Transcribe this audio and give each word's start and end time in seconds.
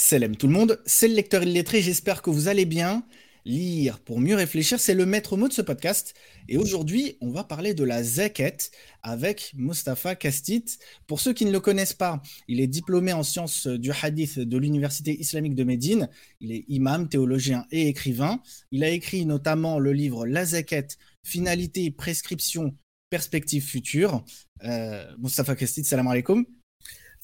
Salam 0.00 0.34
tout 0.34 0.46
le 0.46 0.54
monde, 0.54 0.80
c'est 0.86 1.08
le 1.08 1.14
lecteur 1.14 1.42
illettré, 1.42 1.82
j'espère 1.82 2.22
que 2.22 2.30
vous 2.30 2.48
allez 2.48 2.64
bien. 2.64 3.04
Lire 3.44 4.00
pour 4.00 4.18
mieux 4.18 4.34
réfléchir, 4.34 4.80
c'est 4.80 4.94
le 4.94 5.04
maître 5.04 5.36
mot 5.36 5.46
de 5.46 5.52
ce 5.52 5.60
podcast. 5.60 6.14
Et 6.48 6.56
aujourd'hui, 6.56 7.18
on 7.20 7.30
va 7.30 7.44
parler 7.44 7.74
de 7.74 7.84
la 7.84 8.02
zakat 8.02 8.56
avec 9.02 9.52
Mustafa 9.54 10.14
Kastit. 10.14 10.64
Pour 11.06 11.20
ceux 11.20 11.34
qui 11.34 11.44
ne 11.44 11.52
le 11.52 11.60
connaissent 11.60 11.92
pas, 11.92 12.22
il 12.48 12.60
est 12.60 12.66
diplômé 12.66 13.12
en 13.12 13.22
sciences 13.22 13.66
du 13.66 13.92
hadith 13.92 14.38
de 14.38 14.56
l'Université 14.56 15.20
islamique 15.20 15.54
de 15.54 15.64
Médine. 15.64 16.08
Il 16.40 16.50
est 16.50 16.64
imam, 16.68 17.06
théologien 17.06 17.66
et 17.70 17.88
écrivain. 17.88 18.40
Il 18.70 18.82
a 18.84 18.88
écrit 18.88 19.26
notamment 19.26 19.78
le 19.78 19.92
livre 19.92 20.26
La 20.26 20.46
zakat, 20.46 20.86
finalité, 21.22 21.90
prescription, 21.90 22.74
perspective 23.10 23.62
future. 23.62 24.24
Euh, 24.64 25.04
Mustafa 25.18 25.54
Kastit, 25.56 25.84
salam 25.84 26.08
alaikum. 26.08 26.46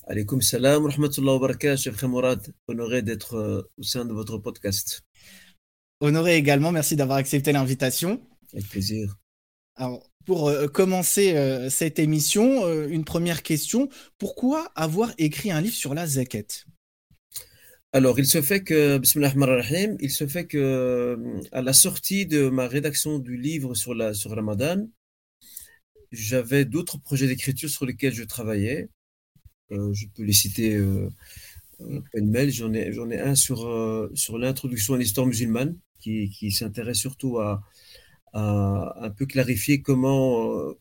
Alaykoum 0.09 0.41
salam, 0.41 0.85
wa 0.85 1.39
barakatuh, 1.41 1.83
Cheikh 1.83 2.01
Mourad, 2.05 2.41
honoré 2.69 3.03
d'être 3.03 3.35
euh, 3.35 3.63
au 3.77 3.83
sein 3.83 4.05
de 4.05 4.13
votre 4.13 4.39
podcast. 4.39 5.03
Honoré 5.99 6.37
également, 6.37 6.71
merci 6.71 6.95
d'avoir 6.95 7.19
accepté 7.19 7.51
l'invitation. 7.51 8.21
Avec 8.53 8.69
plaisir. 8.69 9.17
Alors, 9.75 10.09
pour 10.25 10.49
euh, 10.49 10.69
commencer 10.69 11.37
euh, 11.37 11.71
cette 11.71 11.99
émission, 11.99 12.73
une 12.87 13.05
première 13.05 13.43
question. 13.43 13.89
Pourquoi 14.17 14.71
avoir 14.77 15.13
écrit 15.19 15.51
un 15.51 15.61
livre 15.61 15.75
sur 15.75 15.93
la 15.93 16.07
zakat? 16.07 16.65
Alors, 17.93 18.21
il 18.21 18.27
se 18.27 18.43
fait 18.43 18.63
que, 18.63 19.01
rahim, 19.45 19.97
il 19.99 20.11
se 20.13 20.29
fait 20.29 20.47
que, 20.47 21.19
à 21.51 21.63
la 21.63 21.73
sortie 21.73 22.27
de 22.27 22.49
ma 22.49 22.69
rédaction 22.69 23.19
du 23.19 23.37
livre 23.37 23.75
sur, 23.75 23.93
la, 23.93 24.15
sur 24.15 24.31
Ramadan, 24.31 24.87
j'avais 26.13 26.65
d'autres 26.65 26.99
projets 26.99 27.27
d'écriture 27.27 27.69
sur 27.69 27.87
lesquels 27.87 28.15
je 28.15 28.23
travaillais. 28.23 28.89
Euh, 29.73 29.93
je 29.95 30.07
peux 30.15 30.23
les 30.23 30.33
citer 30.33 30.75
euh, 30.75 31.09
mail 32.15 32.51
J'en 32.53 32.73
ai, 32.73 32.93
j'en 32.93 33.11
ai 33.11 33.19
un 33.19 33.35
sur, 33.35 33.67
euh, 33.67 34.11
sur 34.15 34.39
l'introduction 34.39 34.95
à 34.95 34.99
l'histoire 34.99 35.27
musulmane 35.27 35.77
qui, 35.99 36.31
qui 36.31 36.53
s'intéresse 36.53 36.99
surtout 36.99 37.39
à, 37.39 37.63
à, 38.33 38.95
un 39.05 39.11
peu 39.11 39.27
clarifier 39.27 39.83
comment, 39.83 40.75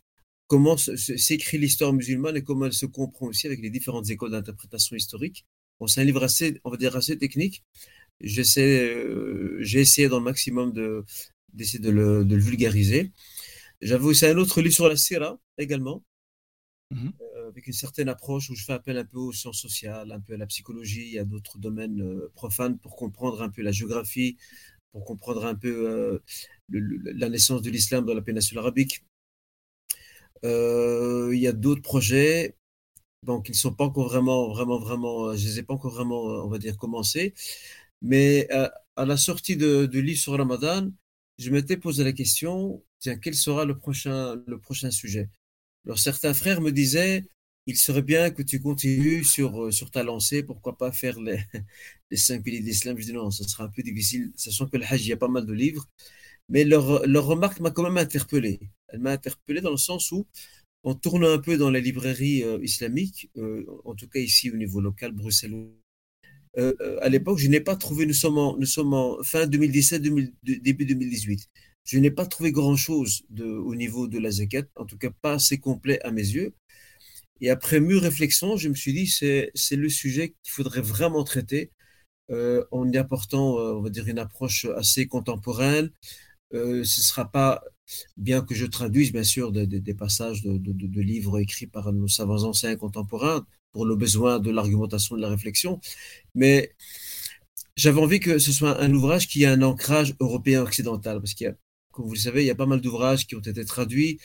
comment 0.47 0.77
s'écrit 0.77 1.57
l'histoire 1.57 1.93
musulmane 1.93 2.37
et 2.37 2.43
comment 2.43 2.65
elle 2.65 2.73
se 2.73 2.85
comprend 2.85 3.27
aussi 3.27 3.47
avec 3.47 3.61
les 3.61 3.69
différentes 3.69 4.09
écoles 4.09 4.31
d'interprétation 4.31 4.95
historique. 4.95 5.45
Bon, 5.79 5.87
c'est 5.87 6.01
un 6.01 6.05
livre 6.05 6.23
assez, 6.23 6.59
on 6.63 6.69
va 6.69 6.77
dire, 6.77 6.95
assez 6.95 7.17
technique. 7.17 7.63
J'essaie, 8.21 8.95
j'ai 9.59 9.81
essayé 9.81 10.07
dans 10.07 10.19
le 10.19 10.23
maximum 10.23 10.71
de, 10.71 11.03
d'essayer 11.53 11.79
de 11.79 11.89
le, 11.89 12.23
de 12.23 12.35
le 12.35 12.41
vulgariser. 12.41 13.11
J'avais 13.81 14.05
aussi 14.05 14.25
un 14.25 14.37
autre 14.37 14.61
livre 14.61 14.73
sur 14.73 14.87
la 14.87 14.95
Syrah 14.95 15.37
également, 15.57 16.03
mmh 16.91 17.09
avec 17.47 17.67
une 17.67 17.73
certaine 17.73 18.09
approche 18.09 18.49
où 18.49 18.55
je 18.55 18.63
fais 18.63 18.73
appel 18.73 18.97
un 18.97 19.05
peu 19.05 19.17
aux 19.17 19.33
sciences 19.33 19.59
sociales, 19.61 20.11
un 20.11 20.19
peu 20.19 20.33
à 20.33 20.37
la 20.37 20.47
psychologie, 20.47 21.19
à 21.19 21.25
d'autres 21.25 21.57
domaines 21.57 22.01
euh, 22.01 22.31
profanes 22.35 22.77
pour 22.79 22.95
comprendre 22.95 23.41
un 23.41 23.49
peu 23.49 23.61
la 23.61 23.71
géographie, 23.71 24.37
pour 24.91 25.05
comprendre 25.05 25.45
un 25.45 25.55
peu 25.55 25.89
euh, 25.89 26.19
la 26.69 27.29
naissance 27.29 27.61
de 27.61 27.69
l'islam 27.69 28.05
dans 28.05 28.13
la 28.13 28.21
péninsule 28.21 28.57
arabique. 28.59 29.03
Euh, 30.43 31.31
il 31.33 31.39
y 31.39 31.47
a 31.47 31.53
d'autres 31.53 31.81
projets, 31.81 32.55
donc 33.23 33.49
ils 33.49 33.53
ne 33.53 33.57
sont 33.57 33.73
pas 33.73 33.85
encore 33.85 34.07
vraiment, 34.09 34.49
vraiment, 34.49 34.79
vraiment, 34.79 35.35
je 35.35 35.43
ne 35.43 35.49
les 35.49 35.59
ai 35.59 35.63
pas 35.63 35.73
encore 35.73 35.93
vraiment, 35.93 36.21
on 36.23 36.49
va 36.49 36.57
dire, 36.59 36.77
commencés. 36.77 37.33
Mais 38.01 38.47
à 38.95 39.05
la 39.05 39.17
sortie 39.17 39.57
de, 39.57 39.85
de 39.85 39.99
livre 39.99 40.19
sur 40.19 40.37
Ramadan, 40.37 40.91
je 41.37 41.49
m'étais 41.51 41.77
posé 41.77 42.03
la 42.03 42.13
question, 42.13 42.83
tiens, 42.99 43.17
quel 43.17 43.35
sera 43.35 43.65
le 43.65 43.77
prochain, 43.77 44.35
le 44.47 44.59
prochain 44.59 44.91
sujet? 44.91 45.29
Alors 45.85 45.99
certains 45.99 46.33
frères 46.33 46.61
me 46.61 46.71
disaient, 46.71 47.23
il 47.67 47.77
serait 47.77 48.01
bien 48.01 48.29
que 48.31 48.43
tu 48.43 48.59
continues 48.61 49.23
sur, 49.23 49.65
euh, 49.65 49.71
sur 49.71 49.91
ta 49.91 50.03
lancée, 50.03 50.43
pourquoi 50.43 50.77
pas 50.77 50.91
faire 50.91 51.19
les, 51.19 51.39
les 52.11 52.17
cinq 52.17 52.43
piliers 52.43 52.61
d'islam. 52.61 52.97
Je 52.99 53.05
dis 53.05 53.13
non, 53.13 53.31
ce 53.31 53.43
sera 53.43 53.65
un 53.65 53.69
peu 53.69 53.81
difficile, 53.83 54.31
sachant 54.35 54.67
que 54.67 54.77
le 54.77 54.85
Hajj, 54.85 55.05
il 55.05 55.09
y 55.09 55.13
a 55.13 55.17
pas 55.17 55.27
mal 55.27 55.45
de 55.45 55.53
livres. 55.53 55.85
Mais 56.49 56.63
leur, 56.63 57.05
leur 57.07 57.25
remarque 57.25 57.59
m'a 57.59 57.71
quand 57.71 57.83
même 57.83 57.97
interpellé. 57.97 58.59
Elle 58.89 58.99
m'a 58.99 59.11
interpellé 59.13 59.61
dans 59.61 59.71
le 59.71 59.77
sens 59.77 60.11
où, 60.11 60.27
en 60.83 60.95
tournant 60.95 61.31
un 61.31 61.39
peu 61.39 61.57
dans 61.57 61.71
les 61.71 61.81
librairies 61.81 62.43
euh, 62.43 62.59
islamiques, 62.63 63.29
euh, 63.37 63.65
en 63.85 63.95
tout 63.95 64.07
cas 64.07 64.19
ici 64.19 64.51
au 64.51 64.57
niveau 64.57 64.81
local, 64.81 65.11
bruxellois, 65.13 65.67
à 67.01 67.09
l'époque, 67.09 67.37
je 67.37 67.47
n'ai 67.49 67.59
pas 67.59 67.75
trouvé, 67.75 68.05
nous 68.05 68.13
sommes 68.13 68.37
en, 68.37 68.57
nous 68.57 68.65
sommes 68.65 68.93
en 68.93 69.21
fin 69.23 69.45
2017, 69.45 70.01
début 70.43 70.85
2018, 70.85 71.49
je 71.83 71.99
n'ai 71.99 72.11
pas 72.11 72.25
trouvé 72.25 72.51
grand-chose 72.51 73.23
au 73.39 73.75
niveau 73.75 74.07
de 74.07 74.19
la 74.19 74.31
zakat, 74.31 74.63
en 74.75 74.85
tout 74.85 74.97
cas 74.97 75.09
pas 75.21 75.33
assez 75.33 75.57
complet 75.57 75.99
à 76.03 76.11
mes 76.11 76.21
yeux. 76.21 76.53
Et 77.41 77.49
après 77.49 77.79
mûre 77.79 78.01
réflexion, 78.01 78.57
je 78.57 78.69
me 78.69 78.75
suis 78.75 78.93
dit, 78.93 79.07
c'est, 79.07 79.51
c'est 79.55 79.75
le 79.75 79.89
sujet 79.89 80.29
qu'il 80.43 80.51
faudrait 80.53 80.81
vraiment 80.81 81.23
traiter 81.23 81.71
euh, 82.31 82.65
en 82.71 82.91
y 82.91 82.97
apportant, 82.97 83.59
euh, 83.59 83.73
on 83.75 83.81
va 83.81 83.89
dire, 83.89 84.07
une 84.07 84.19
approche 84.19 84.65
assez 84.77 85.07
contemporaine. 85.07 85.91
Euh, 86.53 86.83
ce 86.83 87.01
ne 87.01 87.05
sera 87.05 87.31
pas, 87.31 87.63
bien 88.17 88.41
que 88.41 88.55
je 88.55 88.65
traduise, 88.65 89.11
bien 89.11 89.23
sûr, 89.23 89.51
des 89.51 89.93
passages 89.93 90.41
de, 90.43 91.01
livres 91.01 91.39
écrits 91.39 91.67
par 91.67 91.91
nos 91.93 92.07
savants 92.07 92.43
anciens 92.43 92.75
contemporains 92.77 93.45
pour 93.71 93.85
le 93.85 93.95
besoin 93.95 94.39
de 94.39 94.51
l'argumentation, 94.51 95.15
de 95.17 95.21
la 95.21 95.29
réflexion, 95.29 95.79
mais 96.35 96.73
j'avais 97.75 97.99
envie 98.01 98.19
que 98.19 98.39
ce 98.39 98.51
soit 98.51 98.81
un 98.81 98.93
ouvrage 98.93 99.27
qui 99.27 99.43
ait 99.43 99.47
un 99.47 99.61
ancrage 99.61 100.15
européen 100.19 100.61
occidental, 100.63 101.19
parce 101.19 101.33
qu'il 101.33 101.45
y 101.47 101.49
a, 101.49 101.55
comme 101.91 102.05
vous 102.07 102.13
le 102.13 102.19
savez, 102.19 102.43
il 102.43 102.47
y 102.47 102.51
a 102.51 102.55
pas 102.55 102.65
mal 102.65 102.81
d'ouvrages 102.81 103.27
qui 103.27 103.35
ont 103.35 103.41
été 103.41 103.65
traduits 103.65 104.19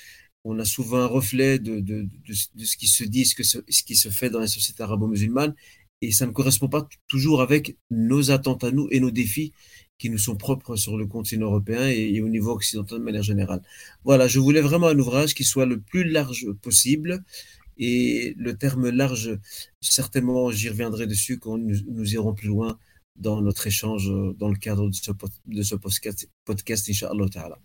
on 0.45 0.59
a 0.59 0.65
souvent 0.65 0.99
un 0.99 1.07
reflet 1.07 1.59
de, 1.59 2.07
ce 2.33 2.77
qui 2.77 2.89
se 2.89 3.05
dit, 3.05 3.25
ce, 3.25 3.35
que 3.35 3.43
ce, 3.43 3.59
qui 3.85 3.97
se 3.97 4.09
fait 4.09 4.31
dans 4.31 4.41
la 4.41 4.47
société 4.47 4.83
arabo-musulmane, 4.83 5.55
et 6.03 6.13
ça 6.13 6.27
ne 6.27 6.33
correspond 6.33 6.69
pas 6.69 6.89
toujours 7.09 7.43
avec 7.43 7.77
nos 7.91 8.31
attentes 8.31 8.65
à 8.65 8.71
nous 8.71 8.89
et 8.91 9.01
nos 9.01 9.11
défis 9.11 9.53
qui 9.99 10.09
nous 10.09 10.19
sont 10.19 10.37
propres 10.37 10.77
sur 10.77 10.97
le 10.97 11.07
continent 11.07 11.47
européen 11.47 11.87
et, 11.89 12.23
au 12.23 12.29
niveau 12.29 12.53
occidental 12.53 13.01
de 13.01 13.05
manière 13.05 13.23
générale. 13.23 13.63
Voilà, 14.05 14.27
je 14.29 14.39
voulais 14.39 14.63
vraiment 14.63 14.89
un 14.89 14.99
ouvrage 14.99 15.35
qui 15.35 15.45
soit 15.45 15.67
le 15.67 15.79
plus 15.79 16.05
large 16.05 16.51
possible, 16.63 17.23
et 17.77 18.35
le 18.37 18.57
terme 18.57 18.89
large, 18.89 19.39
certainement, 19.81 20.51
j'y 20.51 20.69
reviendrai 20.69 21.07
dessus 21.07 21.39
quand 21.39 21.59
nous, 21.59 22.15
irons 22.15 22.35
plus 22.35 22.49
loin 22.49 22.79
dans 23.17 23.43
notre 23.43 23.67
échange 23.67 24.11
dans 24.39 24.49
le 24.49 24.57
cadre 24.57 24.89
de 24.89 25.63
ce, 25.63 25.75
podcast, 25.75 26.29
podcast 26.45 26.89
Inch'Allah 26.89 27.61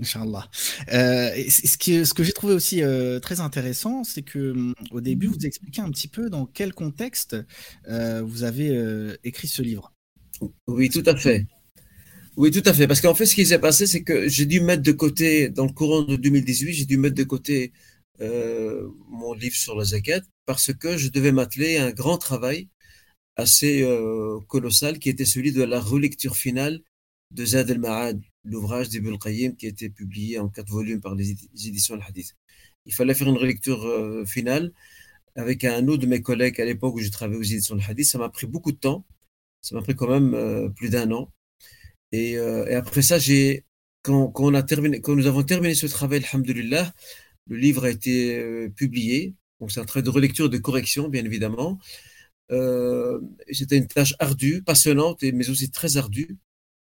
Inch'Allah. 0.00 0.48
Euh, 0.92 1.30
ce, 1.48 2.14
que 2.14 2.24
j'ai 2.24 2.32
trouvé 2.32 2.54
aussi 2.54 2.82
euh, 2.82 3.20
très 3.20 3.40
intéressant, 3.40 4.04
c'est 4.04 4.22
que 4.22 4.52
hum, 4.52 4.74
au 4.90 5.00
début, 5.00 5.26
vous 5.26 5.46
expliquez 5.46 5.82
un 5.82 5.90
petit 5.90 6.08
peu 6.08 6.30
dans 6.30 6.46
quel 6.46 6.72
contexte 6.74 7.36
euh, 7.88 8.22
vous 8.22 8.42
avez 8.44 8.70
écrit 9.24 9.48
ce 9.48 9.62
livre. 9.62 9.92
Oui, 10.66 10.88
tout 10.88 11.02
à 11.06 11.16
fait. 11.16 11.46
Oui, 12.36 12.50
tout 12.50 12.62
à 12.64 12.72
fait. 12.72 12.86
Parce 12.86 13.00
qu'en 13.00 13.14
fait, 13.14 13.26
ce 13.26 13.34
qui 13.34 13.44
s'est 13.44 13.58
passé, 13.58 13.86
c'est 13.86 14.02
que 14.02 14.28
j'ai 14.28 14.46
dû 14.46 14.60
mettre 14.60 14.82
de 14.82 14.92
côté, 14.92 15.50
dans 15.50 15.66
le 15.66 15.72
courant 15.72 16.02
de 16.02 16.16
2018, 16.16 16.72
j'ai 16.72 16.86
dû 16.86 16.96
mettre 16.96 17.16
de 17.16 17.24
côté 17.24 17.72
mon 19.08 19.32
livre 19.32 19.56
sur 19.56 19.74
la 19.76 19.84
zakat 19.84 20.20
parce 20.44 20.74
que 20.74 20.98
je 20.98 21.08
devais 21.08 21.32
m'atteler 21.32 21.78
à 21.78 21.86
un 21.86 21.90
grand 21.90 22.18
travail 22.18 22.68
assez 23.36 23.86
colossal 24.48 24.98
qui 24.98 25.08
était 25.08 25.24
celui 25.24 25.52
de 25.52 25.62
la 25.62 25.80
relecture 25.80 26.36
finale 26.36 26.80
de 27.30 27.44
Zad 27.44 27.70
al-Ma'ad, 27.70 28.20
l'ouvrage 28.44 28.88
d'Ibn 28.88 29.16
Qayyim 29.18 29.54
qui 29.56 29.66
a 29.66 29.68
été 29.68 29.90
publié 29.90 30.38
en 30.38 30.48
quatre 30.48 30.70
volumes 30.70 31.00
par 31.00 31.14
les 31.14 31.30
éditions 31.30 31.94
Al-Hadith. 31.94 32.36
Il 32.86 32.94
fallait 32.94 33.14
faire 33.14 33.28
une 33.28 33.36
relecture 33.36 33.84
euh, 33.86 34.24
finale 34.24 34.72
avec 35.36 35.64
un 35.64 35.86
autre 35.88 36.02
de 36.02 36.06
mes 36.06 36.22
collègues 36.22 36.60
à 36.60 36.64
l'époque 36.64 36.94
où 36.96 37.00
je 37.00 37.10
travaillais 37.10 37.38
aux 37.38 37.42
éditions 37.42 37.76
Al-Hadith. 37.76 38.06
Ça 38.06 38.18
m'a 38.18 38.30
pris 38.30 38.46
beaucoup 38.46 38.72
de 38.72 38.78
temps. 38.78 39.04
Ça 39.62 39.74
m'a 39.76 39.82
pris 39.82 39.94
quand 39.94 40.08
même 40.08 40.34
euh, 40.34 40.68
plus 40.70 40.90
d'un 40.90 41.10
an. 41.12 41.32
Et, 42.12 42.38
euh, 42.38 42.66
et, 42.66 42.74
après 42.74 43.02
ça, 43.02 43.18
j'ai, 43.18 43.64
quand, 44.02 44.28
quand, 44.28 44.44
on 44.46 44.54
a 44.54 44.62
terminé, 44.62 45.00
quand 45.00 45.14
nous 45.16 45.26
avons 45.26 45.42
terminé 45.44 45.74
ce 45.74 45.86
travail, 45.86 46.24
alhamdulillah, 46.32 46.92
le 47.48 47.56
livre 47.56 47.84
a 47.84 47.90
été 47.90 48.70
publié. 48.70 49.34
Donc 49.60 49.70
c'est 49.72 49.80
un 49.80 49.84
travail 49.84 50.04
de 50.04 50.10
relecture 50.10 50.48
de 50.50 50.58
correction, 50.58 51.08
bien 51.08 51.24
évidemment. 51.24 51.78
C'était 53.52 53.76
une 53.78 53.86
tâche 53.86 54.14
ardue, 54.18 54.62
passionnante, 54.62 55.22
mais 55.22 55.50
aussi 55.50 55.70
très 55.70 55.96
ardue 55.96 56.38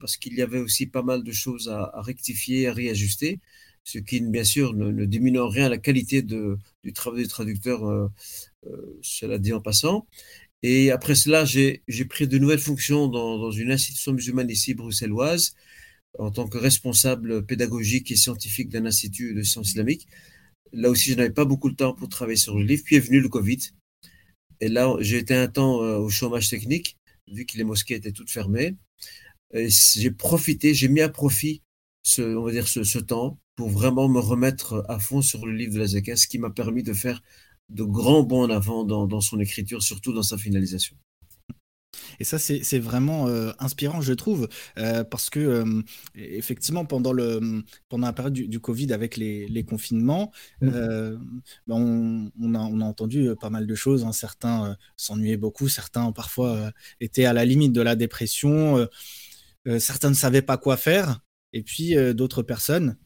parce 0.02 0.18
qu'il 0.18 0.34
y 0.34 0.42
avait 0.42 0.60
aussi 0.60 0.88
pas 0.88 1.04
mal 1.04 1.24
de 1.24 1.32
choses 1.32 1.70
à, 1.70 2.02
rectifier, 2.02 2.68
à 2.68 2.74
réajuster, 2.74 3.40
ce 3.84 4.00
qui, 4.00 4.22
bien 4.22 4.44
sûr, 4.44 4.74
ne, 4.74 5.06
diminue 5.06 5.40
en 5.40 5.50
rien 5.50 5.70
la 5.70 5.78
qualité 5.78 6.22
du 6.22 6.94
travail 6.94 7.24
du 7.24 7.28
traducteur, 7.30 7.86
euh, 7.88 8.08
euh, 8.68 9.00
cela 9.02 9.38
dit 9.40 9.54
en 9.54 9.62
passant. 9.62 10.08
Et 10.64 10.92
après 10.92 11.16
cela, 11.16 11.46
j'ai 11.46 12.06
pris 12.10 12.28
de 12.28 12.38
nouvelles 12.38 12.60
fonctions 12.60 13.08
dans, 13.08 13.40
dans, 13.40 13.52
une 13.52 13.72
institution 13.72 14.14
musulmane 14.14 14.50
ici, 14.50 14.74
bruxelloise, 14.74 15.56
en 16.20 16.32
tant 16.32 16.48
que 16.48 16.58
responsable 16.58 17.46
pédagogique 17.46 18.12
et 18.12 18.16
scientifique 18.16 18.70
d'un 18.70 18.86
institut 18.86 19.34
de 19.34 19.44
sciences 19.44 19.70
islamiques. 19.70 20.08
Là 20.74 20.90
aussi, 20.90 21.12
je 21.12 21.16
n'avais 21.16 21.32
pas 21.32 21.46
beaucoup 21.46 21.70
de 21.70 21.76
temps 21.76 21.94
pour 21.94 22.10
travailler 22.10 22.38
sur 22.38 22.58
le 22.58 22.64
livre. 22.64 22.84
Puis 22.86 22.96
est 22.96 23.00
venu 23.00 23.20
le 23.20 23.30
Covid. 23.30 23.60
Et 24.60 24.70
là, 24.70 24.96
j'ai 25.00 25.18
été 25.18 25.36
un 25.36 25.48
temps 25.48 25.84
euh, 25.84 25.98
au 25.98 26.10
chômage 26.10 26.50
technique, 26.50 26.98
vu 27.32 27.46
que 27.46 27.58
les 27.58 27.64
mosquées 27.64 27.96
étaient 27.96 28.12
toutes 28.12 28.30
fermées 28.30 28.76
j'ai 29.54 30.12
profité, 30.12 30.74
j'ai 30.74 30.88
mis 30.88 31.02
à 31.02 31.10
profit 31.10 31.62
ce, 32.04 32.22
on 32.22 32.44
va 32.44 32.52
dire 32.52 32.68
ce, 32.68 33.00
temps 33.00 33.40
pour 33.56 33.70
vraiment 33.70 34.08
me 34.08 34.20
remettre 34.20 34.86
à 34.90 35.00
fond 35.00 35.22
sur 35.22 35.46
le 35.46 35.54
livre 35.54 35.74
de 35.74 35.80
la 35.80 35.88
Zakat, 35.88 36.16
ce 36.16 36.28
qui 36.28 36.40
m'a 36.40 36.50
permis 36.50 36.84
de 36.84 36.94
faire 36.94 37.22
de 37.70 37.84
grands 37.84 38.24
bons 38.24 38.44
en 38.44 38.50
avant 38.50 38.84
dans, 38.84 39.22
son 39.22 39.40
écriture, 39.40 39.82
surtout 39.84 40.14
dans 40.14 40.24
sa 40.24 40.38
finalisation. 40.38 40.96
Et 42.20 42.24
ça, 42.24 42.40
c'est 42.40 42.80
vraiment 42.80 43.28
inspirant, 43.60 44.02
je 44.02 44.14
trouve, 44.14 44.48
parce 44.76 45.30
que 45.30 45.64
effectivement, 46.16 46.86
pendant, 46.86 47.14
le, 47.14 47.64
pendant 47.90 48.08
la 48.08 48.14
période 48.14 48.34
du, 48.34 48.60
Covid 48.60 48.94
avec 48.94 49.16
les, 49.18 49.66
confinements, 49.68 50.32
mmh. 50.62 50.70
ben, 50.70 52.32
on, 52.40 52.56
a, 52.56 52.60
on, 52.60 52.82
a, 52.82 52.86
entendu 52.86 53.30
pas 53.40 53.50
mal 53.50 53.68
de 53.68 53.76
choses. 53.76 54.04
Hein. 54.04 54.12
Certains 54.12 54.76
s'ennuyaient 54.98 55.38
beaucoup, 55.38 55.70
certains 55.70 56.12
parfois 56.12 56.72
étaient 57.00 57.26
à 57.26 57.34
la 57.34 57.46
limite 57.46 57.74
de 57.74 57.82
la 57.82 57.96
dépression, 57.96 58.88
certains 59.80 60.10
ne 60.10 60.16
savaient 60.16 60.42
pas 60.42 60.58
quoi 60.58 60.78
faire. 60.78 61.22
Et 61.54 61.64
puis 61.64 61.96
d'autres 62.14 62.44
personnes, 62.44 62.98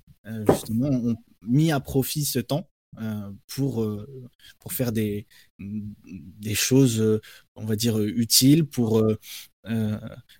justement, 0.48 0.90
ont 0.90 1.16
mis 1.42 1.72
à 1.72 1.80
profit 1.80 2.26
ce 2.26 2.40
temps 2.40 2.70
euh, 3.02 3.30
pour, 3.48 3.84
euh, 3.84 4.30
pour 4.60 4.72
faire 4.72 4.94
des, 4.94 5.28
des 5.60 6.56
choses, 6.56 7.02
euh, 7.02 7.20
on 7.56 7.66
va 7.66 7.76
dire, 7.76 8.00
utiles, 8.00 8.66
pour 8.66 9.04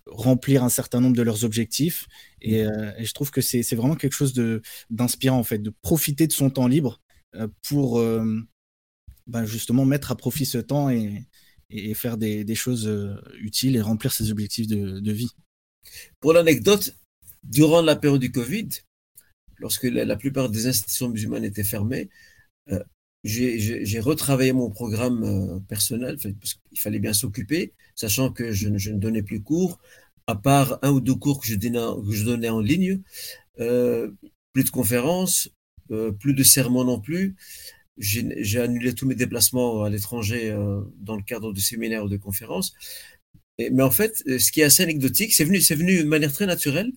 remplir 0.06 0.64
un 0.64 0.70
certain 0.70 1.02
nombre 1.02 1.16
de 1.18 1.22
leurs 1.22 1.44
objectifs. 1.44 2.08
Et, 2.42 2.64
je 2.64 3.14
trouve 3.14 3.32
que 3.32 3.42
c'est 3.42 3.76
vraiment 3.76 3.96
quelque 3.96 4.14
chose 4.14 4.34
d'inspirant, 4.90 5.40
en 5.40 5.44
fait, 5.44 5.60
de 5.60 5.74
profiter 5.82 6.28
de 6.28 6.32
son 6.32 6.50
temps 6.50 6.68
libre 6.68 7.02
pour 7.64 8.00
ben, 9.28 9.46
justement 9.46 9.86
mettre 9.86 10.12
à 10.12 10.16
profit 10.16 10.46
ce 10.46 10.60
temps 10.60 10.90
et, 10.90 11.28
et 11.70 11.94
faire 11.96 12.18
des, 12.18 12.44
des, 12.44 12.56
choses 12.56 12.90
utiles 13.40 13.76
et 13.76 13.82
remplir 13.82 14.14
ses 14.14 14.32
objectifs 14.32 14.68
de, 14.68 15.00
de 15.00 15.12
vie. 15.12 15.32
Pour 16.20 16.34
l'anecdote, 16.34 16.96
durant 17.44 17.82
la 17.82 17.96
période 17.96 18.22
du 18.22 18.32
Covid, 18.32 18.70
lorsque 19.58 19.84
la, 19.84 20.16
plupart 20.16 20.50
des 20.50 20.68
institutions 20.68 21.10
musulmanes 21.10 21.44
étaient 21.44 21.64
fermées, 21.64 22.10
euh, 22.72 22.84
j'ai 23.24 24.00
retravaillé 24.00 24.54
mon 24.54 24.70
programme 24.70 25.24
euh, 25.24 25.60
personnel 25.68 26.18
parce 26.40 26.54
qu'il 26.54 26.80
fallait 26.80 27.00
bien 27.00 27.14
s'occuper, 27.14 27.74
sachant 27.96 28.32
que 28.32 28.52
je, 28.52 28.70
ne 28.70 29.00
donnais 29.00 29.24
plus 29.24 29.42
cours, 29.42 29.80
à 30.28 30.36
part 30.36 30.80
un 30.82 30.92
ou 30.92 31.02
deux 31.02 31.16
cours 31.16 31.42
que 31.42 31.48
je 31.48 31.56
donnais, 31.56 32.50
en 32.50 32.60
ligne, 32.60 33.02
euh, 33.60 34.12
plus 34.54 34.64
de 34.64 34.70
conférences, 34.70 35.50
plus 36.20 36.34
de 36.34 36.44
sermons 36.44 36.84
non 36.84 37.00
plus. 37.00 37.36
J'ai 37.98 38.60
annulé 38.60 38.94
tous 38.94 39.08
mes 39.08 39.16
déplacements 39.16 39.84
à 39.84 39.90
l'étranger 39.90 40.52
dans 40.98 41.16
le 41.16 41.22
cadre 41.22 41.54
de 41.54 41.60
séminaires 41.60 42.06
ou 42.06 42.10
de 42.10 42.18
conférences. 42.18 42.74
Mais 43.60 43.84
en 43.84 43.92
fait, 43.92 44.24
ce 44.28 44.52
qui 44.52 44.62
est 44.62 44.64
assez 44.64 44.84
anecdotique, 44.84 45.34
c'est 45.34 45.46
venu, 45.46 45.62
c'est 45.62 45.76
venu 45.76 46.00
de 46.00 46.08
manière 46.08 46.34
très 46.34 46.46
naturelle, 46.46 46.92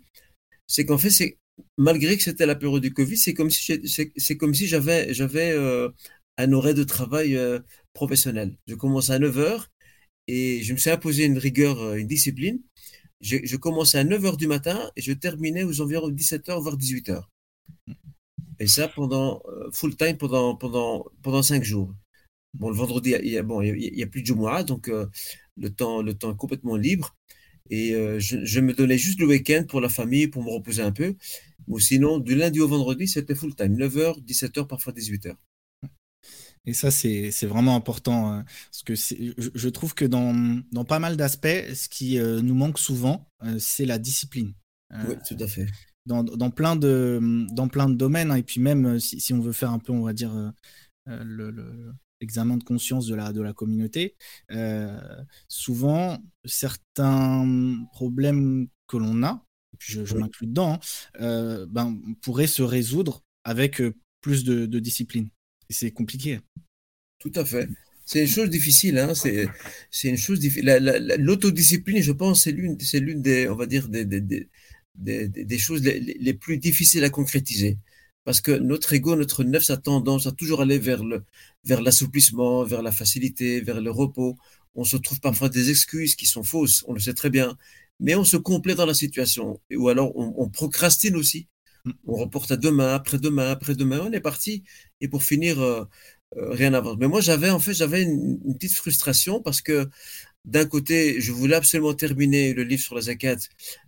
c'est 0.67 0.85
qu'en 0.85 0.99
fait, 0.99 1.39
malgré 1.77 2.17
que 2.17 2.23
c'était 2.23 2.47
la 2.47 2.55
période 2.55 2.83
du 2.83 2.93
Covid, 2.93 3.17
c'est 3.17 3.35
comme 3.35 3.51
si 3.51 4.67
j'avais 4.67 5.53
euh, 5.53 5.89
un 6.37 6.53
horaire 6.53 6.75
de 6.75 6.85
travail 6.85 7.37
euh, 7.37 7.61
professionnel. 7.95 8.57
Je 8.67 8.75
commence 8.75 9.11
à 9.11 9.19
9h 9.19 9.67
et 10.29 10.63
je 10.63 10.73
me 10.73 10.79
suis 10.79 10.91
imposé 10.91 11.25
une 11.25 11.39
rigueur, 11.39 11.81
euh, 11.81 11.97
une 11.97 12.07
discipline. 12.07 12.61
Je, 13.21 13.57
commençais 13.57 13.99
à 13.99 14.05
9h 14.05 14.37
du 14.37 14.47
matin 14.47 14.91
et 14.97 15.03
je 15.03 15.13
terminais 15.13 15.65
aux 15.65 15.81
environs 15.81 16.11
17h 16.11 16.61
voire 16.63 16.77
18h. 16.77 17.23
Et 18.61 18.67
ça 18.69 18.89
pendant 18.89 19.43
full 19.73 19.97
time 19.97 20.17
pendant 20.17 20.55
pendant 20.57 21.07
pendant 21.23 21.43
cinq 21.43 21.65
jours. 21.65 21.93
Bon, 22.59 22.71
le 22.71 22.77
vendredi, 22.77 23.15
il 23.23 23.31
y 23.31 23.39
a, 23.39 23.43
bon, 23.43 23.63
il 23.63 23.99
y 23.99 24.03
a, 24.03 24.07
plus 24.07 24.23
de 24.23 24.27
Jumu'ah, 24.27 24.65
donc 24.65 24.91
le 25.57 25.71
temps 25.71 26.03
le 26.03 26.15
temps 26.15 26.33
est 26.33 26.37
complètement 26.37 26.77
libre. 26.77 27.17
Et 27.71 27.93
je, 28.19 28.45
je, 28.45 28.61
me 28.61 28.73
donnais 28.73 28.99
juste 28.99 29.21
le 29.21 29.27
week-end 29.27 29.65
pour 29.69 29.81
la 29.81 29.89
famille, 29.89 30.29
pour 30.29 30.43
me 30.43 30.51
reposer 30.51 30.83
un 30.83 30.93
peu. 30.93 31.15
Ou 31.69 31.79
sinon, 31.79 32.19
du 32.19 32.35
lundi 32.35 32.61
au 32.61 32.69
vendredi, 32.69 33.07
c'était 33.07 33.35
full 33.35 33.55
time, 33.55 33.77
9h, 33.77 34.25
17h, 34.25 34.67
parfois 34.67 34.93
18h. 34.93 35.35
Et 36.69 36.75
ça, 36.75 36.91
c'est 36.91 37.47
vraiment 37.47 37.77
important, 37.77 38.31
hein, 38.31 38.45
parce 38.71 38.83
que 38.83 38.95
je, 38.95 39.49
je, 39.55 39.69
trouve 39.71 39.95
que 39.95 40.05
dans, 40.05 40.61
dans 40.71 40.85
pas 40.85 40.99
mal 40.99 41.17
d'aspects, 41.17 41.47
ce 41.47 41.89
qui 41.89 42.19
euh, 42.19 42.43
nous 42.43 42.55
manque 42.55 42.79
souvent, 42.79 43.27
euh, 43.43 43.57
c'est 43.59 43.87
la 43.87 43.99
discipline. 43.99 44.53
Euh, 44.93 45.03
oui, 45.09 45.15
tout 45.27 45.43
à 45.43 45.47
fait. 45.47 45.67
Dans, 46.05 46.23
dans, 46.23 46.51
plein, 46.51 46.77
de, 46.77 47.47
dans 47.53 47.69
plein 47.69 47.89
de 47.89 47.95
domaines, 47.95 48.31
hein, 48.31 48.37
et 48.37 48.43
puis 48.43 48.61
même 48.61 49.01
si, 49.01 49.19
si, 49.19 49.33
on 49.33 49.41
veut 49.41 49.53
faire 49.53 49.71
un 49.71 49.79
peu, 49.79 49.93
on 49.93 50.03
va 50.03 50.13
dire, 50.13 50.53
le, 51.07 51.95
de 52.21 52.65
conscience 52.65 53.07
de 53.07 53.15
la, 53.15 53.33
de 53.33 53.41
la 53.41 53.53
communauté, 53.53 54.17
souvent, 55.49 56.19
certains 56.45 57.87
problèmes 57.93 58.69
que 58.87 58.97
l'on 58.97 59.23
a, 59.23 59.45
je, 59.79 60.05
je 60.05 60.17
m'inclus 60.17 60.47
dedans, 60.47 60.75
hein, 60.75 60.81
euh, 61.21 61.67
ben, 61.69 61.99
pourrait 62.23 62.47
se 62.47 62.63
résoudre 62.63 63.23
avec 63.45 63.81
euh, 63.81 63.95
plus 64.21 64.45
de, 64.45 64.67
discipline. 64.79 65.29
Et 65.71 65.73
c'est 65.73 65.91
compliqué. 65.91 66.41
Tout 67.19 67.33
à 67.35 67.45
fait. 67.45 67.69
C'est 68.05 68.23
une 68.23 68.29
chose 68.29 68.49
difficile. 68.49 68.99
Hein. 68.99 69.15
C'est, 69.15 69.49
une 70.05 70.17
chose 70.17 70.41
difficile. 70.41 70.79
L'autodiscipline, 71.19 72.03
je 72.03 72.13
pense, 72.13 72.45
c'est 72.45 72.53
l'une, 72.53 72.79
c'est 72.81 73.01
l'une 73.01 73.21
des, 73.21 73.49
on 73.49 73.55
va 73.55 73.67
dire, 73.67 73.89
des, 73.89 74.05
des, 74.05 74.21
des, 74.95 75.29
des 75.29 75.59
choses 75.59 75.83
les, 75.83 76.01
les, 76.01 76.35
plus 76.35 76.57
difficiles 76.57 77.05
à 77.05 77.11
concrétiser. 77.11 77.79
Parce 78.29 78.43
que 78.43 78.53
notre 78.53 78.93
ego, 78.93 79.17
notre 79.17 79.43
neuf, 79.43 79.71
a 79.71 79.79
tendance 79.79 80.27
à 80.27 80.33
toujours 80.33 80.61
aller 80.61 80.79
vers, 80.79 81.03
le, 81.03 81.25
vers 81.65 81.81
l'assouplissement, 81.81 82.63
vers 82.63 82.83
la 82.83 82.93
facilité, 82.93 83.63
vers 83.63 83.81
le 83.81 83.91
repos. 83.91 84.37
On 84.75 84.85
se 84.85 84.99
trouve 84.99 85.21
parfois 85.21 85.49
des 85.49 85.71
excuses 85.71 86.15
qui 86.15 86.27
sont 86.27 86.45
fausses, 86.45 86.85
on 86.89 86.93
le 86.93 87.01
sait 87.01 87.15
très 87.15 87.31
bien 87.31 87.57
mais 88.01 88.15
on 88.15 88.25
se 88.25 88.37
complaît 88.37 88.75
dans 88.75 88.87
la 88.87 88.95
situation. 88.95 89.61
Ou 89.75 89.89
alors 89.89 90.13
on, 90.17 90.49
procrastine 90.49 91.17
aussi. 91.17 91.49
Mm. 91.85 91.91
On 92.07 92.15
reporte 92.15 92.51
à 92.51 92.57
demain, 92.57 92.95
après-demain, 92.95 93.51
après-demain. 93.51 94.01
On 94.03 94.13
est 94.13 94.21
parti. 94.21 94.63
Et 95.01 95.09
pour 95.09 95.23
finir, 95.23 95.61
euh, 95.61 95.85
euh, 96.37 96.51
rien 96.51 96.71
n'avance. 96.71 96.97
Mais 97.01 97.09
moi, 97.09 97.21
j'avais 97.21 97.51
en 97.51 97.59
fait, 97.59 97.75
j'avais 97.75 98.03
une, 98.03 98.57
petite 98.59 98.77
frustration 98.77 99.43
parce 99.43 99.61
que 99.63 99.89
d'un 100.45 100.67
côté, 100.67 101.21
je 101.21 101.33
voulais 101.33 101.57
absolument 101.57 101.95
terminer 101.95 102.55
le 102.55 102.63
livre 102.63 102.83
sur 102.83 102.95
la 102.95 103.03
zakat 103.03 103.37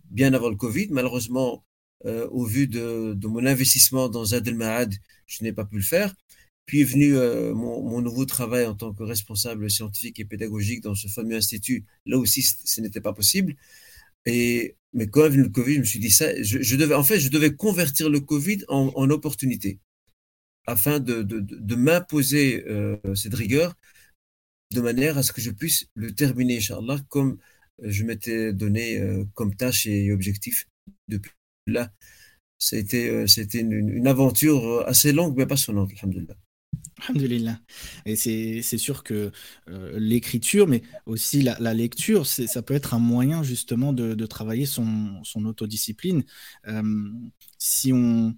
bien 0.09 0.33
avant 0.33 0.49
le 0.49 0.55
Covid. 0.55 0.87
Malheureusement, 0.91 1.63
euh, 2.05 2.27
au 2.29 2.45
vu 2.45 2.67
de, 2.67 3.15
mon 3.27 3.45
investissement 3.45 4.09
dans 4.09 4.25
Zad 4.25 4.47
el 4.47 4.55
Mahad, 4.55 4.93
je 5.27 5.43
n'ai 5.43 5.53
pas 5.53 5.65
pu 5.65 5.77
le 5.77 5.83
faire. 5.83 6.13
Puis 6.65 6.81
est 6.81 6.85
venu 6.85 7.13
mon, 7.53 7.81
mon, 7.81 8.01
nouveau 8.01 8.25
travail 8.25 8.65
en 8.65 8.75
tant 8.75 8.93
que 8.93 9.03
responsable 9.03 9.69
scientifique 9.69 10.19
et 10.19 10.25
pédagogique 10.25 10.81
dans 10.81 10.95
ce 10.95 11.07
fameux 11.07 11.35
institut. 11.35 11.85
Là 12.05 12.17
aussi, 12.17 12.43
ce 12.43 12.79
n'était 12.81 13.01
pas 13.01 13.13
possible. 13.13 13.55
Et, 14.25 14.75
mais 14.93 15.07
quand 15.07 15.23
même, 15.23 15.41
le 15.41 15.49
Covid, 15.49 15.75
je 15.75 15.79
me 15.79 15.85
suis 15.85 15.99
dit 15.99 16.11
ça, 16.11 16.41
je, 16.41 16.75
devais, 16.75 16.95
en 16.95 17.03
fait, 17.03 17.19
je 17.19 17.29
devais 17.29 17.55
convertir 17.55 18.09
le 18.09 18.19
Covid 18.19 18.63
en, 18.67 19.09
opportunité 19.09 19.79
afin 20.67 20.99
de, 20.99 21.23
de, 21.23 21.39
de 21.39 21.75
m'imposer 21.75 22.63
euh, 22.67 22.97
cette 23.15 23.33
rigueur 23.33 23.73
de 24.71 24.81
manière 24.81 25.17
à 25.17 25.23
ce 25.23 25.31
que 25.33 25.41
je 25.41 25.51
puisse 25.51 25.87
le 25.95 26.13
terminer, 26.13 26.57
Inch'Allah, 26.57 26.99
comme 27.09 27.37
je 27.81 28.03
m'étais 28.03 28.53
donné 28.53 28.99
euh, 28.99 29.25
comme 29.33 29.55
tâche 29.55 29.85
et 29.87 30.11
objectif 30.11 30.67
depuis 31.07 31.31
là. 31.67 31.91
C'était 32.57 33.09
euh, 33.09 33.25
une, 33.53 34.07
aventure 34.07 34.83
assez 34.87 35.11
longue 35.11 35.35
mais 35.35 35.47
passionnante, 35.47 35.91
alhamdulillah. 35.97 36.35
Alhamdulillah. 37.07 37.59
Et 38.05 38.15
c'est 38.15 38.77
sûr 38.77 39.03
que 39.03 39.31
euh, 39.69 39.99
l'écriture, 39.99 40.67
mais 40.67 40.83
aussi 41.05 41.41
la, 41.41 41.73
lecture, 41.73 42.27
ça 42.27 42.61
peut 42.61 42.73
être 42.73 42.93
un 42.93 42.99
moyen 42.99 43.43
justement 43.43 43.93
de, 43.93 44.25
travailler 44.25 44.65
son, 44.65 45.21
autodiscipline. 45.35 46.23
Euh, 46.67 47.11
si 47.57 47.91
on, 47.93 48.35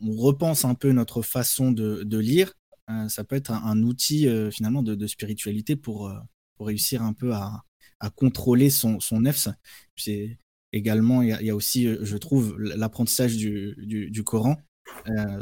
repense 0.00 0.64
un 0.64 0.74
peu 0.74 0.92
notre 0.92 1.22
façon 1.22 1.72
de, 1.72 2.18
lire, 2.18 2.52
euh, 2.90 3.08
ça 3.08 3.24
peut 3.24 3.36
être 3.36 3.50
un, 3.50 3.82
outil 3.82 4.28
finalement 4.52 4.82
de, 4.82 5.06
spiritualité 5.06 5.76
pour, 5.76 6.12
réussir 6.60 7.02
un 7.02 7.12
peu 7.12 7.34
à, 7.34 7.64
contrôler 8.16 8.70
son, 8.70 9.00
son 9.00 9.24
également, 10.74 11.22
il 11.22 11.28
y, 11.28 11.50
a 11.50 11.54
aussi, 11.54 11.88
je 12.00 12.16
trouve, 12.16 12.56
l'apprentissage 12.58 13.36
du, 13.36 13.74
du, 14.10 14.24
Coran. 14.24 14.56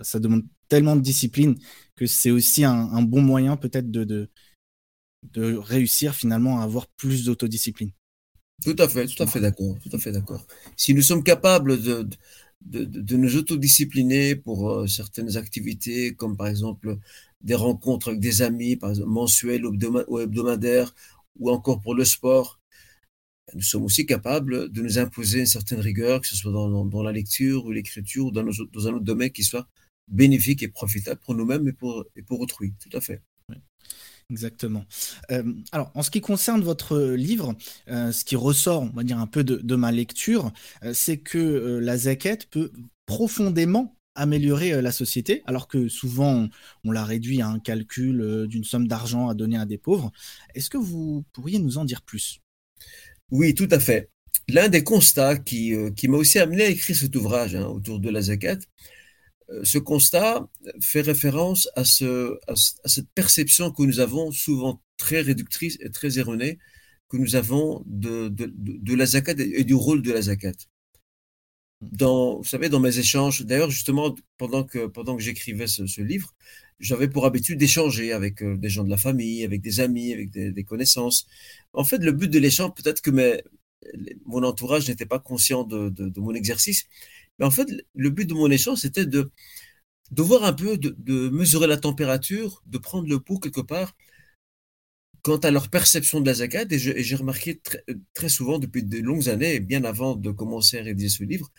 ça 0.03 0.19
demande 0.19 0.45
tellement 0.69 0.97
de 0.97 1.01
discipline 1.03 1.57
que 1.97 2.07
c'est 2.07 2.31
aussi 2.31 2.65
un, 2.65 3.03
bon 3.03 3.23
moyen 3.23 3.57
peut-être 3.57 3.91
de, 3.91 4.31
de, 5.33 5.55
réussir 5.57 6.15
finalement 6.15 6.61
à 6.61 6.65
avoir 6.65 6.87
plus 6.97 7.25
d'autodiscipline. 7.25 7.91
Tout 8.65 8.77
à 8.79 8.89
fait, 8.89 9.07
tout 9.07 9.23
à 9.23 9.27
fait 9.27 9.41
d'accord, 9.41 9.77
tout 9.83 9.95
à 9.95 9.99
fait 9.99 10.13
d'accord. 10.13 10.47
Si 10.77 10.95
nous 10.95 11.03
sommes 11.03 11.25
capables 11.25 11.83
de, 11.83 12.09
de, 12.65 12.85
de 12.85 13.17
nous 13.17 13.37
autodiscipliner 13.37 14.37
pour 14.37 14.71
euh, 14.71 14.87
certaines 14.87 15.37
activités, 15.37 16.15
comme 16.15 16.37
par 16.37 16.47
exemple 16.47 16.97
des 17.43 17.57
rencontres 17.57 18.09
avec 18.09 18.21
des 18.21 18.41
amis, 18.41 18.77
par 18.77 18.91
exemple 18.91 19.11
mensuelles 19.11 19.67
ou 19.67 20.21
hebdomadaires, 20.21 20.95
ou 21.39 21.51
encore 21.51 21.81
pour 21.81 21.95
le 21.95 22.05
sport, 22.05 22.62
nous 23.55 23.63
sommes 23.63 23.85
aussi 23.85 24.07
capables 24.07 24.71
de 24.71 24.83
nous 24.83 24.99
imposer 24.99 25.41
une 25.41 25.47
certaine 25.47 25.81
rigueur, 25.81 26.21
que 26.21 26.27
ce 26.27 26.37
soit 26.37 26.53
dans, 26.53 27.03
la 27.03 27.13
lecture 27.13 27.65
ou 27.65 27.73
l'écriture 27.73 28.27
ou 28.27 28.31
dans, 28.31 28.45
dans 28.45 28.89
un 28.89 28.93
autre 28.93 29.05
domaine 29.05 29.31
qui 29.31 29.43
soit 29.43 29.69
bénéfique 30.09 30.63
et 30.63 30.69
profitable 30.69 31.21
pour 31.25 31.35
nous-mêmes 31.35 31.69
et 31.69 31.73
pour, 31.73 32.05
et 32.17 32.23
pour 32.23 32.41
autrui. 32.41 32.75
Tout 32.81 32.97
à 32.97 33.01
fait. 33.01 33.23
Exactement. 34.31 34.87
Euh, 35.31 35.43
alors, 35.73 35.91
en 35.95 36.03
ce 36.03 36.11
qui 36.11 36.23
concerne 36.23 36.63
votre 36.63 36.99
livre, 36.99 37.55
euh, 37.89 38.13
ce 38.13 38.25
qui 38.25 38.35
ressort, 38.35 38.83
on 38.83 38.97
va 38.97 39.03
dire, 39.03 39.19
un 39.19 39.27
peu 39.27 39.45
de, 39.45 39.77
ma 39.77 39.93
lecture, 39.93 40.53
euh, 40.85 40.95
c'est 40.95 41.19
que 41.19 41.79
la 41.83 41.99
zaquette 41.99 42.49
peut 42.49 42.73
profondément 43.05 43.97
améliorer 44.15 44.81
la 44.83 44.93
société, 44.93 45.43
alors 45.47 45.69
que 45.69 45.89
souvent 45.89 46.49
on, 46.85 46.91
la 46.93 47.05
réduit 47.05 47.41
à 47.41 47.49
un 47.49 47.59
calcul 47.59 48.47
d'une 48.47 48.65
somme 48.65 48.87
d'argent 48.87 49.29
à 49.29 49.35
donner 49.35 49.57
à 49.57 49.65
des 49.65 49.79
pauvres. 49.79 50.13
Est-ce 50.55 50.69
que 50.69 50.77
vous 50.77 51.25
pourriez 51.33 51.59
nous 51.59 51.79
en 51.79 51.87
dire 51.87 52.03
plus? 52.03 52.42
Oui, 53.33 53.55
tout 53.55 53.69
à 53.71 53.81
fait. 53.81 54.11
L'un 54.49 54.69
des 54.69 54.85
constats 54.85 55.37
qui, 55.39 55.75
euh, 55.75 55.91
m'a 56.05 56.19
aussi 56.19 56.39
amené 56.39 56.65
à 56.65 56.69
écrire 56.69 56.97
cet 56.97 57.17
ouvrage 57.17 57.55
hein, 57.55 57.67
autour 57.67 57.99
de 57.99 58.11
la 58.11 58.21
zakat, 58.21 58.59
euh, 59.51 59.65
ce 59.65 59.79
constat 59.79 60.49
fait 60.81 61.01
référence 61.01 61.69
à, 61.75 61.85
ce, 61.85 62.39
à, 62.47 62.55
cette 62.87 63.09
perception 63.15 63.71
que 63.73 63.83
nous 63.85 64.01
avons 64.01 64.33
souvent 64.33 64.83
très 64.99 65.23
réductrice 65.23 65.79
et 65.81 65.91
très 65.91 66.19
erronée 66.19 66.59
que 67.09 67.17
nous 67.17 67.35
avons 67.35 67.83
de, 67.87 68.29
de, 68.29 68.53
de, 68.55 68.95
la 68.95 69.07
zakat 69.07 69.35
et 69.39 69.65
du 69.65 69.75
rôle 69.75 70.03
de 70.03 70.13
la 70.13 70.23
zakat. 70.23 70.53
Dans, 71.83 72.39
vous 72.39 72.45
savez, 72.45 72.69
dans 72.69 72.79
mes 72.81 72.99
échanges, 72.99 73.43
d'ailleurs, 73.45 73.71
justement, 73.71 74.15
pendant 74.39 74.63
que, 74.65 74.87
pendant 74.87 75.17
que 75.17 75.23
j'écrivais 75.23 75.67
ce, 75.67 76.01
livre, 76.01 76.33
j'avais 76.79 77.09
pour 77.09 77.27
habitude 77.27 77.59
d'échanger 77.59 78.13
avec 78.13 78.43
euh, 78.43 78.57
des 78.57 78.69
gens 78.69 78.85
de 78.85 78.91
la 78.91 78.97
famille, 78.97 79.45
avec 79.45 79.61
des 79.63 79.81
amis, 79.81 80.13
avec 80.13 80.31
des, 80.31 80.65
connaissances. 80.65 81.27
En 81.73 81.85
fait, 81.85 81.99
le 81.99 82.13
but 82.13 82.29
de 82.29 82.39
l'échange, 82.39 82.73
peut-être 82.75 83.03
que 83.03 83.11
mes, 83.11 83.43
mon 84.27 84.45
entourage 84.45 84.89
n'était 84.89 85.07
pas 85.07 85.19
conscient 85.19 85.65
de, 85.65 85.89
de, 85.91 86.09
de, 86.09 86.21
mon 86.21 86.35
exercice, 86.35 86.87
mais 87.39 87.47
en 87.47 87.51
fait, 87.51 87.69
le 87.95 88.11
but 88.11 88.27
de 88.27 88.35
mon 88.35 88.51
échange, 88.51 88.79
c'était 88.79 89.07
de, 89.07 89.33
de 90.13 90.23
voir 90.23 90.45
un 90.45 90.53
peu, 90.53 90.79
de, 90.79 90.95
de 90.99 91.31
mesurer 91.31 91.67
la 91.67 91.79
température, 91.79 92.63
de 92.67 92.79
prendre 92.79 93.09
le 93.09 93.19
pouls 93.21 93.41
quelque 93.41 93.61
part 93.61 93.95
quant 95.23 95.39
à 95.39 95.51
leur 95.51 95.69
perception 95.71 96.21
de 96.21 96.27
la 96.27 96.35
zakat, 96.35 96.67
et 96.71 96.79
j'ai 96.79 97.17
remarqué 97.17 97.61
très, 98.15 98.29
souvent 98.29 98.59
depuis 98.59 98.83
de 98.83 98.99
longues 98.99 99.29
années, 99.29 99.61
bien 99.61 99.85
avant 99.85 100.17
de 100.17 100.31
commencer 100.33 100.79
à 100.79 100.83
rédiger 100.83 101.09
ce 101.09 101.25
livre, 101.25 101.51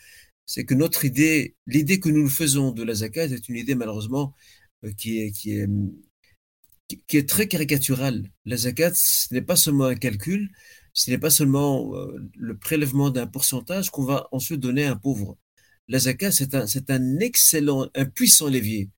c'est 0.46 0.66
que 0.66 0.74
notre 0.74 1.06
idée, 1.06 1.56
l'idée 1.68 2.00
que 2.00 2.10
nous 2.10 2.30
faisons 2.30 2.72
de 2.72 2.84
la 2.84 2.96
zakat 2.96 3.26
est 3.26 3.48
une 3.50 3.56
idée 3.56 3.76
malheureusement 3.76 4.36
euh, 4.84 4.92
qui 4.92 5.20
est, 5.20 5.32
qui 5.32 7.18
est, 7.18 7.30
très 7.30 7.48
caricaturale. 7.48 8.30
La 8.46 8.58
zakat, 8.58 8.92
ce 8.96 9.34
n'est 9.34 9.42
pas 9.42 9.56
seulement 9.56 9.86
un 9.86 9.96
calcul, 9.96 10.50
ce 10.94 11.12
n'est 11.12 11.18
pas 11.18 11.30
seulement 11.30 11.96
euh, 11.96 12.30
le 12.38 12.58
prélèvement 12.58 13.10
d'un 13.10 13.28
pourcentage 13.28 13.90
qu'on 13.90 14.04
va 14.04 14.28
ensuite 14.34 14.60
donner 14.60 14.86
à 14.86 14.92
un 14.92 14.96
pauvre. 14.98 15.38
La 15.88 16.00
zakat, 16.00 16.32
c'est 16.32 16.92
un 16.92 17.20
excellent, 17.20 17.90
un 17.96 18.06
puissant 18.06 18.50
levier, 18.50 18.90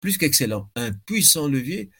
plus 0.00 0.18
qu'excellent, 0.18 0.70
un 0.74 0.92
puissant 0.92 1.48
levier 1.48 1.90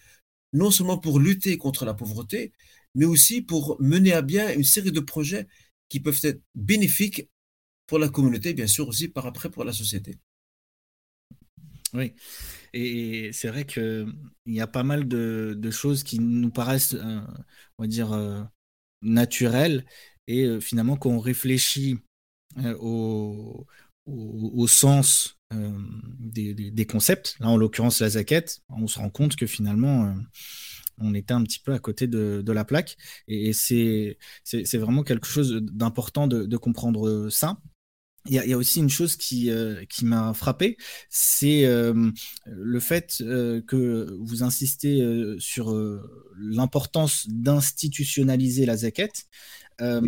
non 0.52 0.70
seulement 0.70 0.98
pour 0.98 1.20
lutter 1.20 1.58
contre 1.58 1.84
la 1.84 1.94
pauvreté, 1.94 2.52
mais 2.94 3.04
aussi 3.04 3.42
pour 3.42 3.80
mener 3.80 4.12
à 4.12 4.22
bien 4.22 4.52
une 4.52 4.64
série 4.64 4.92
de 4.92 5.00
projets 5.00 5.46
qui 5.88 6.00
peuvent 6.00 6.20
être 6.22 6.42
bénéfiques 6.54 7.28
pour 7.86 7.98
la 7.98 8.08
communauté, 8.08 8.54
bien 8.54 8.66
sûr, 8.66 8.88
aussi 8.88 9.08
par 9.08 9.26
après 9.26 9.50
pour 9.50 9.64
la 9.64 9.72
société. 9.72 10.18
Oui, 11.94 12.12
et 12.74 13.30
c'est 13.32 13.48
vrai 13.48 13.64
qu'il 13.64 14.12
y 14.46 14.60
a 14.60 14.66
pas 14.66 14.82
mal 14.82 15.08
de, 15.08 15.70
choses 15.70 16.02
qui 16.02 16.18
nous 16.18 16.50
paraissent, 16.50 16.94
euh, 16.94 17.20
on 17.78 17.84
va 17.84 17.86
dire, 17.86 18.12
euh, 18.12 18.42
naturelles, 19.02 19.86
et 20.26 20.44
euh, 20.44 20.60
finalement, 20.60 20.96
quand 20.96 21.10
on 21.10 21.18
réfléchit 21.18 21.98
au, 22.80 23.66
au, 24.06 24.66
sens 24.66 25.37
des, 25.50 26.54
des, 26.54 26.86
concepts, 26.86 27.36
là 27.40 27.48
en 27.48 27.56
l'occurrence 27.56 28.00
la 28.00 28.10
zaquette, 28.10 28.60
on 28.68 28.86
se 28.86 28.98
rend 28.98 29.08
compte 29.08 29.34
que 29.34 29.46
finalement 29.46 30.06
euh, 30.06 30.12
on 31.00 31.14
était 31.14 31.32
un 31.34 31.42
petit 31.42 31.58
peu 31.58 31.72
à 31.72 31.78
côté 31.78 32.06
de, 32.06 32.52
la 32.52 32.64
plaque 32.64 32.96
et, 33.28 33.52
c'est 33.52 34.16
vraiment 34.74 35.02
quelque 35.02 35.26
chose 35.26 35.60
d'important 35.62 36.26
de, 36.26 36.56
comprendre 36.56 37.28
ça. 37.30 37.58
Il 38.26 38.34
y, 38.34 38.52
a, 38.52 38.58
aussi 38.58 38.80
une 38.80 38.90
chose 38.90 39.16
qui, 39.16 39.50
euh, 39.50 39.84
qui 39.88 40.04
m'a 40.04 40.34
frappé, 40.34 40.76
c'est 41.08 41.64
euh, 41.64 42.10
le 42.44 42.80
fait 42.80 43.22
euh, 43.22 43.62
que 43.62 44.14
vous 44.20 44.42
insistez 44.42 45.00
sur 45.38 45.74
l'importance 46.38 47.26
d'institutionnaliser 47.28 48.66
la 48.66 48.78
zaquette. 48.78 49.24
Euh, 49.80 50.00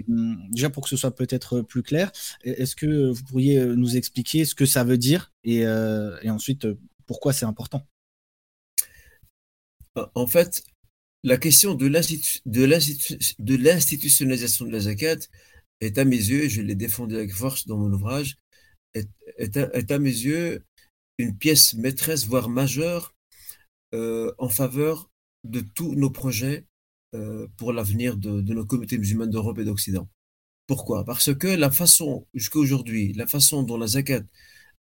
déjà 0.51 0.71
pour 0.71 0.83
que 0.83 0.89
ce 0.89 0.97
soit 0.97 1.15
peut-être 1.15 1.63
plus 1.63 1.83
clair, 1.83 2.11
est-ce 2.43 2.75
que 2.75 3.11
vous 3.11 3.23
pourriez 3.25 3.65
nous 3.65 3.97
expliquer 3.97 4.45
ce 4.45 4.55
que 4.55 4.67
ça 4.67 4.85
veut 4.85 4.99
dire 4.99 5.33
et, 5.45 5.67
euh, 5.67 6.19
et 6.23 6.31
ensuite 6.31 6.67
pourquoi 7.07 7.33
c'est 7.33 7.45
important? 7.45 7.87
En 10.15 10.27
fait, 10.27 10.65
la 11.23 11.37
question 11.37 11.75
de 11.75 11.87
l'institutionnalisation 11.87 14.65
de 14.65 14.73
la 14.73 14.81
zakat 14.81 15.19
est 15.81 15.99
à 15.99 16.05
mes 16.05 16.17
yeux, 16.17 16.49
je 16.49 16.63
l'ai 16.63 16.75
défendu 16.75 17.17
avec 17.17 17.33
force 17.33 17.67
dans 17.67 17.77
mon 17.77 17.93
ouvrage, 17.93 18.39
est, 18.95 19.09
est, 19.37 19.57
à, 19.57 19.71
est 19.75 19.91
à, 19.91 19.99
mes 19.99 20.11
yeux 20.11 20.65
une 21.19 21.37
pièce 21.37 21.75
maîtresse, 21.75 22.27
voire 22.27 22.49
majeure, 22.49 23.15
euh, 23.95 24.33
en 24.39 24.49
faveur 24.49 25.11
de 25.45 25.61
tous 25.61 25.95
nos 25.95 26.11
projets 26.11 26.59
euh, 26.59 26.70
pour 27.57 27.73
l'avenir 27.73 28.17
de, 28.17 28.41
nos 28.41 28.65
communautés 28.65 28.99
musulmanes 28.99 29.31
d'Europe 29.31 29.59
et 29.59 29.65
d'Occident. 29.65 30.09
Pourquoi? 30.67 31.05
Parce 31.05 31.35
que 31.35 31.49
la 31.49 31.71
façon, 31.71 32.27
jusqu'à 32.35 32.59
aujourd'hui, 32.59 33.13
la 33.15 33.27
façon 33.27 33.63
dont 33.63 33.77
la 33.77 33.89
zakat 33.89 34.23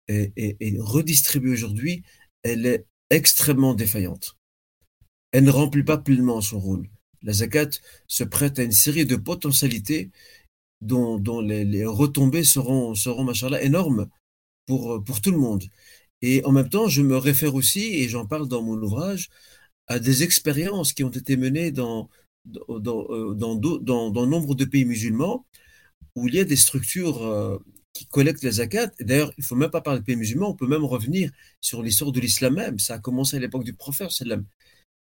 est, 0.08 0.78
redistribuée 0.80 1.52
aujourd'hui, 1.52 2.04
elle 2.44 2.66
est 2.66 2.86
extrêmement 3.10 3.76
défaillante. 3.76 4.38
Elle 5.32 5.44
ne 5.44 5.52
remplit 5.52 5.84
pas 5.84 5.98
pleinement 5.98 6.42
son 6.42 6.60
rôle. 6.60 6.90
La 7.22 7.34
zakat 7.34 7.70
se 8.08 8.24
prête 8.24 8.60
à 8.60 8.64
une 8.64 8.72
série 8.72 9.06
de 9.06 9.16
potentialités 9.16 10.12
dont, 10.82 11.20
les, 11.42 11.86
retombées 11.86 12.44
seront, 12.44 12.94
énormes 13.62 14.08
pour 14.66 15.22
tout 15.22 15.32
le 15.32 15.38
monde. 15.38 15.66
Et 16.22 16.44
en 16.46 16.52
même 16.52 16.70
temps, 16.70 16.88
je 16.88 17.02
me 17.02 17.18
réfère 17.18 17.56
aussi, 17.56 17.94
et 17.94 18.10
j'en 18.10 18.26
parle 18.26 18.48
dans 18.48 18.64
mon 18.64 18.82
ouvrage, 18.82 19.30
à 19.88 20.00
des 20.00 20.24
expériences 20.24 20.94
qui 20.94 21.04
ont 21.04 21.10
été 21.10 21.38
menées 21.38 21.72
dans, 21.72 22.10
dans, 22.46 23.34
dans, 23.34 23.56
dans, 23.56 24.10
dans 24.12 24.26
nombre 24.26 24.56
de 24.56 24.66
pays 24.66 24.86
musulmans 24.86 25.46
où 26.16 26.28
il 26.28 26.36
y 26.36 26.40
a 26.40 26.46
des 26.46 26.56
structures 26.56 27.24
euh, 27.24 27.58
qui 27.94 28.06
collectent 28.06 28.44
les 28.44 28.52
zakats. 28.52 28.92
D'ailleurs, 29.00 29.32
il 29.38 29.42
ne 29.42 29.46
faut 29.46 29.56
même 29.56 29.70
pas 29.72 29.82
parler 29.82 30.00
de 30.00 30.06
pays 30.06 30.16
musulmans, 30.16 30.50
on 30.50 30.56
peut 30.56 30.68
même 30.68 30.86
revenir 30.86 31.32
sur 31.62 31.84
l'histoire 31.84 32.12
de 32.12 32.20
l'islam 32.20 32.56
même. 32.56 32.80
Ça 32.80 32.96
a 32.96 33.00
commencé 33.00 33.38
à 33.38 33.40
l'époque 33.40 33.64
du 33.64 33.74
prophète, 33.74 34.10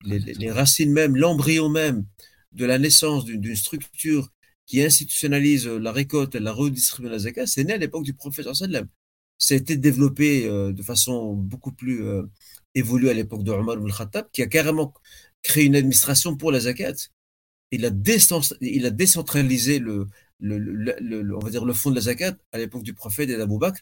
les, 0.05 0.19
les, 0.19 0.33
les 0.33 0.51
racines 0.51 0.91
même, 0.91 1.15
l'embryon 1.15 1.69
même 1.69 2.05
de 2.51 2.65
la 2.65 2.79
naissance 2.79 3.25
d'une 3.25 3.55
structure 3.55 4.29
qui 4.65 4.81
institutionnalise 4.83 5.67
la 5.67 5.91
récolte 5.91 6.35
et 6.35 6.39
la 6.39 6.51
redistribution 6.51 7.03
de 7.03 7.09
la 7.09 7.19
zakat, 7.19 7.47
c'est 7.47 7.63
né 7.63 7.73
à 7.73 7.77
l'époque 7.77 8.03
du 8.03 8.13
prophète. 8.13 8.47
Ça 9.41 9.53
a 9.53 9.57
été 9.57 9.77
développé 9.77 10.47
euh, 10.47 10.73
de 10.73 10.83
façon 10.83 11.33
beaucoup 11.33 11.71
plus 11.71 12.03
euh, 12.03 12.23
évolue 12.75 13.09
à 13.09 13.13
l'époque 13.13 13.43
de 13.43 13.51
Omar 13.51 13.75
ibn 13.75 13.91
Khattab, 13.91 14.27
qui 14.31 14.41
a 14.41 14.47
carrément 14.47 14.93
créé 15.41 15.65
une 15.65 15.75
administration 15.75 16.35
pour 16.37 16.51
la 16.51 16.59
zakat. 16.61 16.93
Il 17.71 17.85
a, 17.85 17.89
décentralisé 17.91 19.79
le, 19.79 20.07
le, 20.39 20.57
le, 20.57 20.95
le, 20.99 21.35
on 21.35 21.39
va 21.39 21.49
dire 21.51 21.65
le 21.65 21.73
fond 21.73 21.91
de 21.91 21.95
la 21.95 22.01
zakat 22.01 22.35
à 22.51 22.57
l'époque 22.57 22.83
du 22.83 22.93
prophète 22.93 23.29
et 23.29 23.37
d'Abou 23.37 23.59
Bakr. 23.59 23.81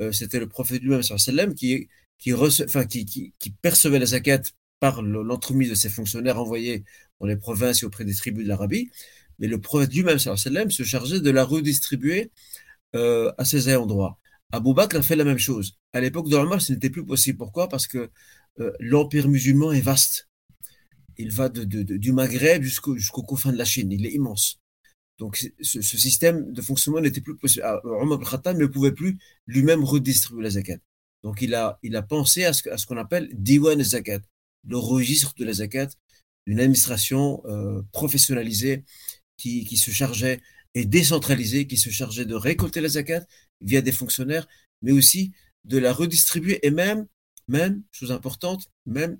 Euh, 0.00 0.12
C'était 0.12 0.40
le 0.40 0.48
prophète 0.48 0.82
lui-même, 0.82 1.54
qui, 1.54 1.88
qui, 2.18 3.34
qui, 3.38 3.50
percevait 3.62 3.98
la 3.98 4.06
zakat 4.06 4.42
par 4.80 5.02
l'entremise 5.02 5.70
de 5.70 5.74
ses 5.74 5.90
fonctionnaires 5.90 6.38
envoyés 6.40 6.84
dans 7.20 7.26
les 7.26 7.36
provinces 7.36 7.82
et 7.82 7.86
auprès 7.86 8.04
des 8.04 8.14
tribus 8.14 8.44
de 8.44 8.48
l'Arabie. 8.48 8.90
Mais 9.38 9.46
le 9.46 9.60
prophète 9.60 9.92
lui-même, 9.94 10.18
se 10.18 10.82
chargeait 10.82 11.20
de 11.20 11.30
la 11.30 11.44
redistribuer 11.44 12.30
euh, 12.96 13.32
à 13.38 13.44
ses 13.44 13.68
ayants 13.68 13.86
Abou 14.52 14.74
Bakr 14.74 14.96
a 14.96 15.02
fait 15.02 15.16
la 15.16 15.24
même 15.24 15.38
chose. 15.38 15.78
À 15.92 16.00
l'époque 16.00 16.28
de 16.28 16.36
Omar, 16.36 16.60
ce 16.60 16.72
n'était 16.72 16.90
plus 16.90 17.04
possible. 17.04 17.38
Pourquoi? 17.38 17.68
Parce 17.68 17.86
que 17.86 18.10
euh, 18.58 18.72
l'empire 18.80 19.28
musulman 19.28 19.72
est 19.72 19.80
vaste. 19.80 20.28
Il 21.16 21.30
va 21.30 21.48
du 21.48 22.12
Maghreb 22.12 22.62
jusqu'au 22.62 22.96
jusqu'aux 22.96 23.22
confins 23.22 23.52
de 23.52 23.58
la 23.58 23.64
Chine. 23.64 23.92
Il 23.92 24.06
est 24.06 24.12
immense. 24.12 24.58
Donc 25.18 25.52
ce, 25.60 25.82
système 25.82 26.50
de 26.52 26.62
fonctionnement 26.62 27.00
n'était 27.00 27.20
plus 27.20 27.36
possible. 27.36 27.62
Ah, 27.64 27.80
Omar 27.84 28.18
Khattab 28.20 28.56
ne 28.56 28.66
pouvait 28.66 28.92
plus 28.92 29.18
lui-même 29.46 29.84
redistribuer 29.84 30.42
la 30.42 30.50
zakat. 30.50 30.78
Donc 31.22 31.42
il 31.42 31.54
a, 31.54 31.78
pensé 32.08 32.44
à 32.44 32.54
ce, 32.54 32.86
qu'on 32.86 32.96
appelle 32.96 33.28
Diwan 33.34 33.82
zakat, 33.82 34.20
le 34.66 34.78
registre 34.78 35.34
de 35.36 35.44
la 35.44 35.52
zakat, 35.52 35.88
une 36.46 36.58
administration 36.58 37.42
euh, 37.44 37.82
professionnalisée 37.92 38.84
qui 39.36 39.76
se 39.78 39.90
chargeait 39.90 40.40
et 40.74 40.84
décentralisée, 40.84 41.66
qui 41.66 41.76
se 41.76 41.90
chargeait 41.90 42.24
de 42.24 42.34
récolter 42.34 42.80
la 42.80 42.88
zakat 42.88 43.26
via 43.60 43.80
des 43.80 43.92
fonctionnaires, 43.92 44.46
mais 44.82 44.92
aussi 44.92 45.32
de 45.64 45.78
la 45.78 45.92
redistribuer 45.92 46.64
et 46.66 46.70
même, 46.70 47.06
même, 47.48 47.82
chose 47.90 48.12
importante, 48.12 48.70
même 48.86 49.18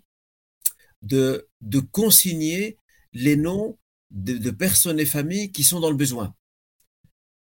de, 1.02 1.48
consigner 1.92 2.78
les 3.12 3.36
noms 3.36 3.78
de, 4.10 4.50
personnes 4.50 5.00
et 5.00 5.06
familles 5.06 5.52
qui 5.52 5.64
sont 5.64 5.80
dans 5.80 5.90
le 5.90 5.96
besoin. 5.96 6.34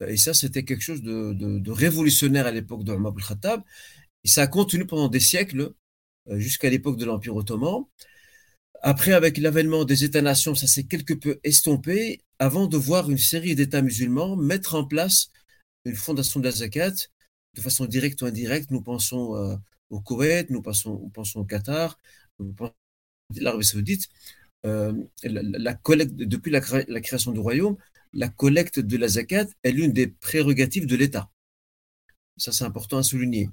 Et 0.06 0.18
ça, 0.18 0.34
c'était 0.34 0.64
quelque 0.64 0.82
chose 0.82 1.02
de 1.02 1.70
révolutionnaire 1.70 2.46
à 2.46 2.52
l'époque 2.52 2.84
de 2.84 2.92
Omar 2.92 3.14
al-Khattab. 3.16 3.62
Et 4.24 4.28
ça 4.28 4.42
a 4.42 4.46
continué 4.46 4.84
pendant 4.84 5.08
des 5.08 5.20
siècles, 5.20 5.72
euh, 6.28 6.38
jusqu'à 6.40 6.68
l'époque 6.68 6.98
de 6.98 7.04
l'Empire 7.04 7.36
ottoman. 7.36 7.84
Après, 8.88 9.14
avec 9.14 9.36
l'avènement 9.38 9.84
des 9.84 10.04
États-nations, 10.04 10.54
ça 10.54 10.68
s'est 10.68 10.84
quelque 10.84 11.12
peu 11.12 11.40
estompé 11.42 12.20
avant 12.38 12.68
de 12.68 12.76
voir 12.76 13.10
une 13.10 13.18
série 13.18 13.56
d'États 13.56 13.82
musulmans 13.82 14.36
mettre 14.36 14.76
en 14.76 14.84
place 14.84 15.32
une 15.84 15.96
fondation 15.96 16.38
de 16.38 16.44
la 16.44 16.52
zakat 16.52 16.92
de 17.54 17.60
façon 17.60 17.86
directe 17.86 18.22
ou 18.22 18.26
indirecte. 18.26 18.70
Nous 18.70 18.82
pensons 18.82 19.34
euh, 19.34 19.56
au 19.90 20.00
Koweït, 20.00 20.50
nous 20.50 20.62
pensons, 20.62 21.10
au 21.34 21.44
Qatar, 21.44 21.98
l'Arabie 23.34 23.64
saoudite. 23.64 24.08
Euh, 24.66 24.92
depuis 25.24 26.52
la, 26.52 26.60
la, 26.86 27.00
création 27.00 27.32
du 27.32 27.40
royaume, 27.40 27.76
la 28.12 28.28
collecte 28.28 28.78
de 28.78 28.96
la 28.96 29.08
zakat 29.08 29.46
est 29.64 29.72
l'une 29.72 29.92
des 29.92 30.06
prérogatives 30.06 30.86
de 30.86 30.94
l'État. 30.94 31.28
Ça, 32.36 32.52
c'est 32.52 32.64
important 32.64 32.98
à 32.98 33.02
souligner. 33.02 33.50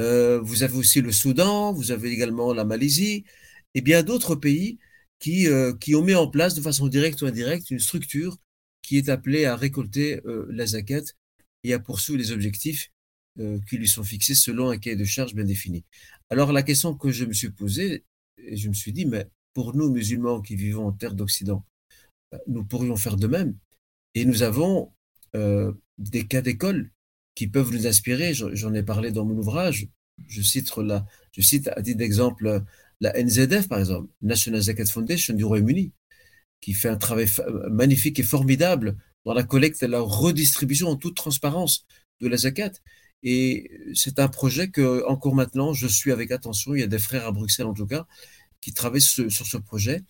Euh, 0.00 0.40
vous 0.40 0.62
avez 0.62 0.78
aussi 0.78 1.02
le 1.02 1.12
Soudan, 1.12 1.74
vous 1.74 1.90
avez 1.90 2.12
également 2.12 2.54
la 2.54 2.64
Malaisie 2.64 3.26
et 3.74 3.80
bien 3.80 4.02
d'autres 4.02 4.34
pays 4.34 4.78
qui, 5.18 5.48
euh, 5.48 5.72
qui 5.74 5.94
ont 5.94 6.02
mis 6.02 6.14
en 6.14 6.28
place 6.28 6.54
de 6.54 6.60
façon 6.60 6.88
directe 6.88 7.22
ou 7.22 7.26
indirecte 7.26 7.70
une 7.70 7.78
structure 7.78 8.38
qui 8.82 8.98
est 8.98 9.08
appelée 9.08 9.46
à 9.46 9.56
récolter 9.56 10.20
euh, 10.26 10.46
la 10.50 10.66
zakat 10.66 11.02
et 11.62 11.72
à 11.72 11.78
poursuivre 11.78 12.18
les 12.18 12.32
objectifs 12.32 12.90
qui 13.68 13.78
lui 13.78 13.88
sont 13.88 14.04
fixés 14.04 14.36
selon 14.36 14.70
un 14.70 14.78
cahier 14.78 14.94
de 14.94 15.04
charge 15.04 15.34
bien 15.34 15.42
défini. 15.42 15.84
Alors 16.30 16.52
la 16.52 16.62
question 16.62 16.94
que 16.94 17.10
je 17.10 17.24
me 17.24 17.32
suis 17.32 17.50
posée, 17.50 18.04
et 18.38 18.56
je 18.56 18.68
me 18.68 18.74
suis 18.74 18.92
dit, 18.92 19.06
mais 19.06 19.26
pour 19.54 19.74
nous 19.74 19.90
musulmans 19.90 20.40
qui 20.40 20.54
vivons 20.54 20.86
en 20.86 20.92
terre 20.92 21.14
d'Occident, 21.14 21.64
nous 22.46 22.64
pourrions 22.64 22.94
faire 22.94 23.16
de 23.16 23.26
même. 23.26 23.56
Et 24.14 24.24
nous 24.24 24.44
avons 24.44 24.92
des 25.98 26.26
cas 26.28 26.42
d'école 26.42 26.92
qui 27.34 27.48
peuvent 27.48 27.72
nous 27.72 27.88
inspirer. 27.88 28.34
J'en 28.34 28.72
ai 28.72 28.84
parlé 28.84 29.10
dans 29.10 29.24
mon 29.24 29.36
ouvrage. 29.36 29.88
Je 30.28 30.42
cite, 30.42 30.72
je 31.32 31.40
cite 31.40 31.66
à 31.68 31.82
titre 31.82 31.98
d'exemple 31.98 32.62
la 33.04 33.12
NZF, 33.22 33.68
par 33.68 33.78
exemple, 33.78 34.08
National 34.22 34.62
Zakat 34.62 34.86
Foundation 34.86 35.34
du 35.34 35.44
Royaume-Uni, 35.44 35.92
qui 36.60 36.72
fait 36.72 36.88
un 36.88 36.96
travail 36.96 37.28
magnifique 37.70 38.18
et 38.18 38.22
formidable 38.22 38.96
dans 39.26 39.34
la 39.34 39.42
collecte 39.42 39.82
et 39.82 39.88
la 39.88 40.00
redistribution 40.00 40.88
en 40.88 40.96
toute 40.96 41.16
transparence 41.16 41.86
de 42.20 42.28
la 42.28 42.38
zakat. 42.38 42.72
Et 43.22 43.70
c'est 43.94 44.18
un 44.18 44.28
projet 44.28 44.68
que, 44.68 45.06
encore 45.06 45.34
maintenant, 45.34 45.72
je 45.74 45.86
suis 45.86 46.12
avec 46.12 46.30
attention. 46.30 46.74
Il 46.74 46.80
y 46.80 46.82
a 46.82 46.86
des 46.86 46.98
frères 46.98 47.26
à 47.26 47.32
Bruxelles, 47.32 47.66
en 47.66 47.74
tout 47.74 47.86
cas, 47.86 48.06
qui 48.62 48.72
travaillent 48.72 49.00
sur, 49.02 49.30
ce 49.30 49.58
projet. 49.58 50.02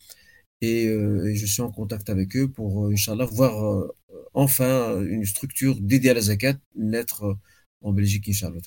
Et, 0.61 0.87
euh, 0.89 1.27
et, 1.31 1.37
je 1.37 1.47
suis 1.47 1.63
en 1.63 1.71
contact 1.71 2.11
avec 2.11 2.37
eux 2.37 2.49
pour, 2.49 2.87
euh, 2.87 2.93
Inch'Allah, 2.93 3.27
voir 3.27 3.55
euh, 3.65 3.89
enfin 4.35 5.01
une 5.03 5.27
structure 5.27 5.81
dédiée 5.81 6.11
à 6.11 6.15
la 6.15 6.23
zakat 6.23 6.57
naître 6.77 7.37
en 7.83 7.93
Belgique, 7.93 8.29
Inch'Allah. 8.29 8.61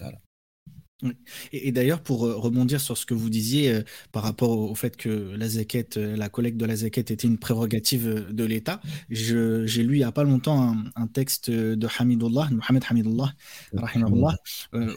Et, 1.51 1.71
d'ailleurs, 1.71 2.01
pour 2.01 2.25
euh, 2.25 2.35
rebondir 2.35 2.81
sur 2.81 2.97
ce 2.97 3.05
que 3.05 3.13
vous 3.13 3.29
disiez 3.29 3.71
euh, 3.71 3.81
par 4.11 4.23
rapport 4.23 4.57
au, 4.57 4.73
fait 4.73 4.97
que 4.97 5.35
la 5.37 5.47
zakat, 5.47 5.97
euh, 5.97 6.17
la 6.17 6.27
collecte 6.27 6.57
de 6.57 6.65
la 6.65 6.75
zakat 6.75 7.01
était 7.01 7.13
une 7.13 7.37
prérogative 7.37 8.27
de 8.31 8.43
l'État, 8.43 8.81
j'ai 9.09 9.83
lu 9.83 9.95
il 9.95 9.99
n'y 9.99 10.03
a 10.03 10.11
pas 10.11 10.23
longtemps 10.23 10.75
un, 10.95 11.07
texte 11.07 11.51
de 11.51 11.87
Hamidullah, 11.99 12.49
Mohamed 12.51 12.83
Hamidullah, 12.89 13.33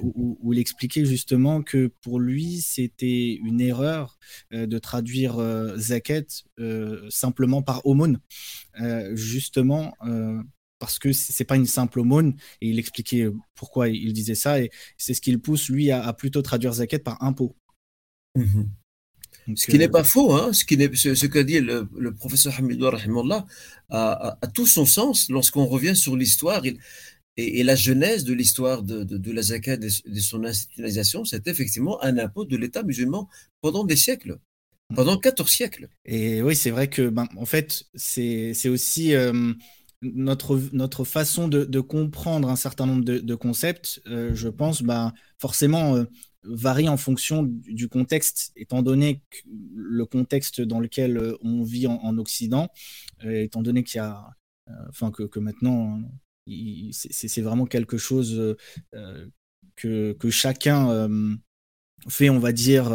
où, 0.03 0.39
où, 0.41 0.53
il 0.53 0.59
expliquait 0.59 1.05
justement 1.05 1.63
que 1.63 1.89
pour 2.01 2.19
lui, 2.19 2.61
c'était 2.63 3.39
une 3.45 3.61
erreur 3.61 4.19
de 4.51 4.79
traduire 4.79 5.39
zakat 5.77 6.25
simplement 7.09 7.63
par 7.63 7.87
aumône, 7.87 8.21
justement 9.13 9.95
parce 10.81 10.99
que 10.99 11.13
c'est 11.13 11.45
pas 11.45 11.57
une 11.57 11.67
simple 11.67 12.01
aumône 12.01 12.35
et 12.61 12.69
il 12.71 12.79
expliquait 12.81 13.29
pourquoi 13.55 13.89
il 13.89 14.13
disait 14.13 14.35
ça 14.35 14.61
et 14.61 14.71
c'est 14.97 15.15
ce 15.15 15.21
qui 15.21 15.31
le 15.31 15.39
pousse 15.39 15.69
lui 15.69 15.93
à, 15.93 16.13
plutôt 16.13 16.43
traduire 16.43 16.73
zakat 16.73 16.99
par 16.99 17.23
impôt. 17.23 17.55
Mhm. 18.37 18.71
ce 19.57 19.67
qui 19.67 19.79
n'est 19.79 19.89
euh, 19.89 19.91
pas 19.91 20.05
faux, 20.05 20.33
hein, 20.33 20.53
ce, 20.53 20.65
qui 20.65 20.77
ce, 20.97 21.27
qu'a 21.27 21.43
dit 21.43 21.61
le, 21.61 22.15
professeur 22.15 22.55
Hamidou 22.59 22.87
a, 22.87 23.47
a, 23.91 24.47
tout 24.49 24.67
son 24.67 24.87
sens 24.87 25.29
lorsqu'on 25.29 25.67
revient 25.67 25.97
sur 25.97 26.17
l'histoire 26.17 26.65
et, 26.65 26.79
et, 27.37 27.63
la 27.65 27.75
genèse 27.75 28.25
de 28.25 28.33
l'histoire 28.33 28.83
de, 28.83 29.03
de, 29.03 29.33
la 29.33 29.43
zakat, 29.43 29.77
de, 29.77 29.89
de 30.07 30.21
son 30.21 30.45
institutionnalisation, 30.45 31.25
c'est 31.25 31.47
effectivement 31.49 32.03
un 32.03 32.19
impôt 32.19 32.45
de 32.45 32.57
l'État 32.57 32.83
musulman 32.83 33.29
pendant 33.61 33.85
des 33.85 33.97
siècles 33.97 34.39
pendant 34.95 35.17
14 35.17 35.51
siècles. 35.51 35.89
Et 36.05 36.43
oui, 36.43 36.57
c'est 36.57 36.71
vrai 36.71 36.89
que, 36.89 37.09
ben, 37.09 37.29
en 37.37 37.47
fait, 37.47 37.85
c'est 37.95 38.69
aussi 38.69 39.15
euh, 39.15 39.53
notre, 40.03 40.61
notre 40.73 41.05
façon 41.05 41.49
de, 41.49 41.81
comprendre 41.81 42.49
un 42.49 42.57
certain 42.57 42.87
nombre 42.87 43.05
de, 43.05 43.35
concepts, 43.35 44.01
euh, 44.07 44.35
je 44.35 44.49
pense, 44.49 44.83
bah, 44.83 45.13
forcément 45.39 45.97
euh, 45.97 46.05
varie 46.43 46.89
en 46.89 46.97
fonction 46.97 47.43
du, 47.43 47.89
contexte, 47.89 48.53
étant 48.57 48.83
donné 48.83 49.23
que 49.31 49.39
le 49.75 50.07
contexte 50.07 50.61
dans 50.61 50.81
lequel 50.81 51.19
euh, 51.19 51.37
on 51.43 51.63
vit 51.63 51.87
en, 51.87 52.19
Occident, 52.19 52.69
étant 53.25 53.63
donné 53.63 53.85
qu'il 53.85 53.99
y 53.99 54.01
a, 54.01 54.27
enfin 54.89 55.11
que, 55.11 55.39
maintenant, 55.39 56.01
c'est 56.93 57.43
vraiment 57.43 57.67
quelque 57.67 57.99
chose 57.99 58.57
que, 59.77 60.13
que, 60.13 60.31
chacun 60.31 61.09
fait, 62.09 62.31
on 62.31 62.39
va 62.39 62.53
dire, 62.53 62.91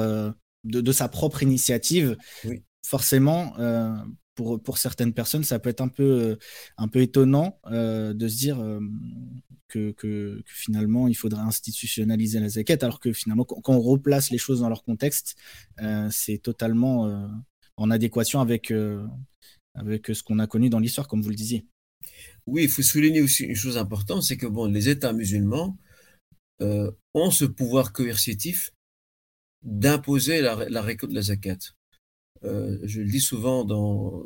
de, 0.64 0.92
sa 0.92 1.08
propre 1.08 1.44
initiative. 1.44 2.18
Forcément, 2.84 3.56
pour, 4.36 4.78
certaines 4.78 5.14
personnes, 5.14 5.44
ça 5.44 5.60
peut 5.60 5.70
être 5.70 5.82
un 5.82 5.88
peu, 5.88 6.04
euh, 6.04 6.36
un 6.78 6.88
peu 6.88 7.02
étonnant 7.02 7.60
euh, 7.68 8.14
de 8.14 8.28
se 8.28 8.38
dire 8.38 8.60
euh, 8.60 8.80
que, 9.68 10.44
finalement, 10.46 11.08
il 11.08 11.16
faudrait 11.16 11.42
institutionnaliser 11.42 12.40
la 12.40 12.50
zakat, 12.50 12.78
alors 12.82 13.00
que 13.00 13.12
finalement, 13.14 13.46
quand, 13.46 13.74
on 13.74 13.80
replace 13.80 14.30
les 14.30 14.38
choses 14.38 14.62
dans 14.62 14.70
leur 14.70 14.84
contexte, 14.84 15.36
c'est 16.12 16.38
totalement 16.38 17.30
en 17.76 17.92
adéquation 17.92 18.40
avec, 18.40 18.72
avec 19.74 20.08
ce 20.08 20.24
qu'on 20.24 20.40
a 20.40 20.48
connu 20.48 20.70
dans 20.70 20.80
l'histoire, 20.80 21.10
comme 21.10 21.22
vous 21.22 21.30
le 21.30 21.36
disiez. 21.36 21.68
Oui, 22.46 22.64
il 22.64 22.70
faut 22.70 22.84
souligner 22.84 23.22
aussi 23.22 23.44
une 23.44 23.56
chose 23.56 23.78
importante, 23.78 24.24
c'est 24.24 24.38
que 24.38 24.46
bon, 24.46 24.68
les 24.68 24.88
États 24.88 25.12
musulmans 25.12 25.78
ont 26.62 27.32
ce 27.32 27.44
pouvoir 27.44 27.92
coercitif 27.92 28.72
d'imposer 29.62 30.40
la, 30.40 30.70
la 30.70 30.82
récolte 30.82 31.12
de 31.12 31.18
la 31.18 31.24
zakat. 31.24 31.58
Euh, 32.44 32.78
je 32.84 33.02
le 33.02 33.10
dis 33.10 33.22
souvent 33.22 33.64
dans, 33.64 34.26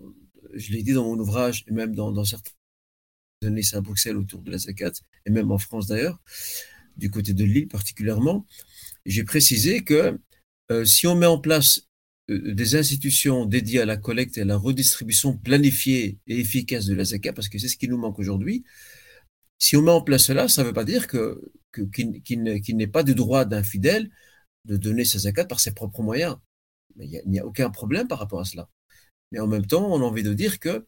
je 0.54 0.72
l'ai 0.72 0.84
dit 0.84 0.94
dans 0.94 1.06
mon 1.06 1.20
ouvrage 1.20 1.64
et 1.68 1.72
même 1.72 1.96
dans, 1.96 2.12
dans 2.12 2.26
certains 2.26 2.52
lycées 3.42 3.78
à 3.78 3.82
Bruxelles 3.82 4.18
autour 4.18 4.42
de 4.42 4.52
la 4.52 4.58
zakat 4.58 4.92
et 5.26 5.30
même 5.30 5.52
en 5.52 5.58
France 5.58 5.88
d'ailleurs, 5.88 6.20
du 6.98 7.10
côté 7.10 7.34
de 7.34 7.44
Lille 7.44 7.68
particulièrement, 7.68 8.46
j'ai 9.06 9.24
précisé 9.24 9.84
que 9.84 10.20
euh, 10.72 10.86
si 10.86 11.08
on 11.08 11.16
met 11.16 11.26
en 11.26 11.40
place 11.40 11.88
euh, 12.30 12.54
des 12.54 12.76
institutions 12.76 13.46
dédiées 13.46 13.82
à 13.82 13.86
la 13.86 13.98
collecte 13.98 14.38
et 14.38 14.42
à 14.42 14.46
la 14.46 14.58
redistribution 14.58 15.38
planifiée 15.38 16.20
et 16.28 16.40
efficace 16.40 16.86
de 16.86 16.96
la 16.96 17.06
zakat, 17.06 17.34
parce 17.34 17.50
que 17.50 17.58
c'est 17.58 17.68
ce 17.68 17.78
qui 17.78 17.88
nous 17.88 17.98
manque 17.98 18.20
aujourd'hui, 18.20 18.64
si 19.58 19.76
on 19.76 19.82
met 19.82 19.92
en 19.92 20.02
place 20.02 20.26
cela, 20.26 20.48
ça 20.48 20.64
ne 20.64 20.68
veut 20.68 20.74
pas 20.74 20.86
dire 20.86 21.08
que, 21.08 21.52
qu'il, 21.94 22.44
n'est 22.44 22.88
pas 22.88 23.04
du 23.04 23.16
droit 23.16 23.46
d'un 23.46 23.64
fidèle 23.64 24.10
de 24.66 24.78
donner 24.78 25.06
sa 25.06 25.20
zakat 25.20 25.46
par 25.46 25.60
ses 25.60 25.74
propres 25.74 26.02
moyens 26.02 26.38
il 26.98 27.22
n'y 27.26 27.40
a, 27.40 27.46
aucun 27.46 27.70
problème 27.70 28.08
par 28.08 28.20
rapport 28.20 28.40
à 28.40 28.46
cela. 28.46 28.70
Mais 29.32 29.40
en 29.40 29.48
même 29.48 29.66
temps, 29.66 29.92
on 29.94 30.02
a 30.02 30.04
envie 30.04 30.24
de 30.24 30.34
dire 30.34 30.60
que 30.60 30.88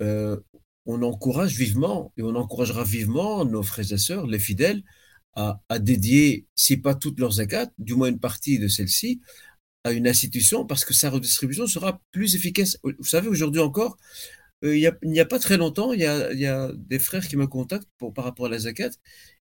euh, 0.00 0.38
on 0.86 1.02
encourage 1.02 1.56
vivement 1.56 2.12
et 2.16 2.22
on 2.22 2.34
encouragera 2.34 2.84
vivement 2.84 3.44
nos 3.44 3.62
frères 3.62 3.92
et 3.92 3.98
sœurs, 3.98 4.26
les 4.26 4.38
fidèles, 4.38 4.82
à, 5.36 5.58
dédier, 5.80 6.46
si 6.54 6.76
pas 6.76 6.94
toutes 6.94 7.18
leurs 7.18 7.32
zakat, 7.32 7.70
du 7.78 7.94
moins 7.94 8.08
une 8.08 8.20
partie 8.20 8.58
de 8.58 8.68
celle-ci, 8.68 9.20
à 9.82 9.92
une 9.92 10.06
institution 10.06 10.64
parce 10.64 10.84
que 10.84 10.94
sa 10.94 11.10
redistribution 11.10 11.66
sera 11.66 12.00
plus 12.12 12.36
efficace. 12.36 12.78
Vous 12.84 13.04
savez, 13.04 13.28
aujourd'hui 13.28 13.60
encore, 13.60 13.96
euh, 14.64 14.76
il 14.76 14.94
n'y 15.02 15.20
a, 15.20 15.26
pas 15.26 15.38
très 15.38 15.56
longtemps, 15.56 15.92
il 15.92 16.00
y 16.00 16.06
a, 16.06 16.72
des 16.74 16.98
frères 16.98 17.26
qui 17.26 17.36
me 17.36 17.46
contactent 17.46 17.88
pour, 17.98 18.14
par 18.14 18.24
rapport 18.24 18.46
à 18.46 18.48
la 18.48 18.58
zakat. 18.60 18.90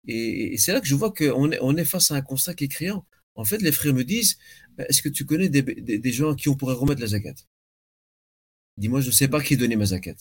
Et, 0.06 0.56
c'est 0.58 0.72
là 0.72 0.80
que 0.80 0.86
je 0.86 0.94
vois 0.94 1.12
qu'on 1.12 1.52
est, 1.52 1.58
on 1.62 1.76
est 1.76 1.84
face 1.84 2.10
à 2.10 2.16
un 2.16 2.22
constat 2.22 2.54
qui 2.54 2.64
est 2.64 2.68
criant. 2.68 3.06
En 3.34 3.44
fait, 3.44 3.62
les 3.62 3.72
frères 3.72 3.94
me 3.94 4.04
disent, 4.04 4.36
est-ce 4.78 5.02
que 5.02 5.08
tu 5.08 5.24
connais 5.24 5.48
des, 5.48 6.12
gens 6.12 6.32
à 6.32 6.36
qui 6.36 6.48
on 6.48 6.56
pourrait 6.56 6.74
remettre 6.74 7.00
la 7.00 7.08
zakat 7.08 7.34
Dis-moi, 8.76 9.00
je 9.00 9.08
ne 9.08 9.12
sais 9.12 9.28
pas 9.28 9.42
qui 9.42 9.56
donnait 9.56 9.76
ma 9.76 9.86
zakat. 9.86 10.14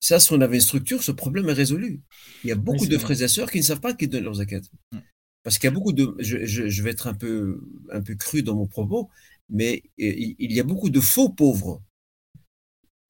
Ça, 0.00 0.20
si 0.20 0.32
on 0.32 0.40
avait 0.40 0.56
une 0.56 0.62
structure, 0.62 1.02
ce 1.02 1.12
problème 1.12 1.48
est 1.48 1.54
résolu. 1.54 2.00
Il 2.44 2.48
y 2.48 2.52
a 2.52 2.56
beaucoup 2.56 2.86
de 2.86 2.98
frères 2.98 3.22
et 3.22 3.28
sœurs 3.28 3.50
qui 3.50 3.58
ne 3.58 3.62
savent 3.62 3.80
pas 3.80 3.94
qui 3.94 4.08
donnent 4.08 4.24
leur 4.24 4.34
zakat. 4.34 4.62
Mm. 4.92 4.98
Parce 5.42 5.58
qu'il 5.58 5.68
y 5.68 5.72
a 5.72 5.74
beaucoup 5.74 5.92
de. 5.92 6.14
Je, 6.18 6.82
vais 6.82 6.90
être 6.90 7.06
un 7.06 7.14
peu, 7.14 7.60
un 7.92 8.02
peu 8.02 8.16
cru 8.16 8.42
dans 8.42 8.56
mon 8.56 8.66
propos, 8.66 9.08
mais 9.48 9.84
il 9.96 10.52
y 10.52 10.58
a 10.58 10.64
beaucoup 10.64 10.90
de 10.90 11.00
faux 11.00 11.28
pauvres. 11.28 11.82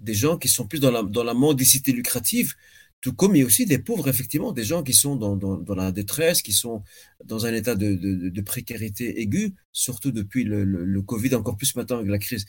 Des 0.01 0.13
gens 0.13 0.37
qui 0.37 0.49
sont 0.49 0.67
plus 0.67 0.79
dans 0.79 0.91
la, 0.91 1.03
dans 1.03 1.25
la 1.25 1.33
mendicité 1.33 1.93
lucrative 1.93 2.55
tout 3.01 3.13
comme 3.13 3.37
il 3.37 3.41
y 3.41 3.43
a 3.43 3.47
aussi 3.47 3.67
des 3.67 3.79
pauvres, 3.79 4.09
effectivement, 4.09 4.53
des 4.53 4.65
gens 4.65 4.83
qui 4.83 4.95
sont 4.95 5.17
dans, 5.17 5.75
la 5.75 5.93
détresse, 5.93 6.43
qui 6.43 6.53
sont 6.53 6.83
dans 7.25 7.47
un 7.47 7.55
état 7.55 7.75
de, 7.75 8.41
précarité 8.41 9.21
aiguë, 9.21 9.55
surtout 9.73 10.13
depuis 10.13 10.45
le, 10.45 11.03
Covid, 11.03 11.35
encore 11.35 11.57
plus 11.57 11.77
maintenant 11.77 11.99
avec 11.99 12.11
la 12.11 12.19
crise, 12.19 12.47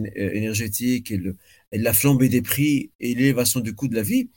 euh, 0.00 0.30
énergétique 0.32 1.10
et, 1.12 1.20
la 1.72 1.92
flambée 1.92 2.28
des 2.28 2.42
prix 2.42 2.90
et 3.00 3.14
l'élévation 3.14 3.60
du 3.60 3.74
coût 3.74 3.88
de 3.88 3.94
la 3.94 4.02
vie. 4.02 4.30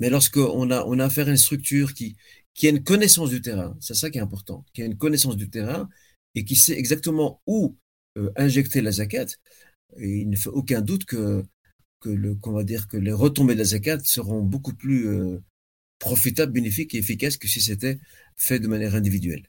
Mais 0.00 0.10
lorsqu'on 0.10 0.70
a, 0.70 1.04
affaire 1.04 1.28
à 1.28 1.30
une 1.30 1.36
structure 1.36 1.94
qui, 1.94 2.16
a 2.62 2.68
une 2.68 2.82
connaissance 2.82 3.30
du 3.30 3.40
terrain, 3.40 3.76
c'est 3.80 3.94
ça 3.94 4.10
qui 4.10 4.18
est 4.18 4.22
important, 4.22 4.64
qui 4.72 4.82
a 4.82 4.86
une 4.86 4.96
connaissance 4.96 5.36
du 5.36 5.50
terrain 5.50 5.88
et 6.34 6.44
qui 6.44 6.56
sait 6.56 6.78
exactement 6.78 7.40
où 7.46 7.76
euh, 8.18 8.30
injecter 8.36 8.80
la 8.80 8.92
zakat, 8.92 9.26
il 9.98 10.28
ne 10.30 10.36
fait 10.36 10.48
aucun 10.48 10.80
doute 10.80 11.04
que 11.04 11.44
que 12.00 12.08
le, 12.08 12.34
qu'on 12.34 12.52
va 12.52 12.64
dire 12.64 12.88
que 12.88 12.96
les 12.96 13.12
retombées 13.12 13.54
de 13.54 13.60
la 13.60 13.64
zakat 13.64 14.00
seront 14.04 14.42
beaucoup 14.42 14.74
plus 14.74 15.08
euh, 15.08 15.38
profitables, 15.98 16.52
bénéfiques 16.52 16.94
et 16.94 16.98
efficaces 16.98 17.36
que 17.36 17.48
si 17.48 17.60
c'était 17.60 17.98
fait 18.36 18.58
de 18.58 18.68
manière 18.68 18.94
individuelle. 18.94 19.48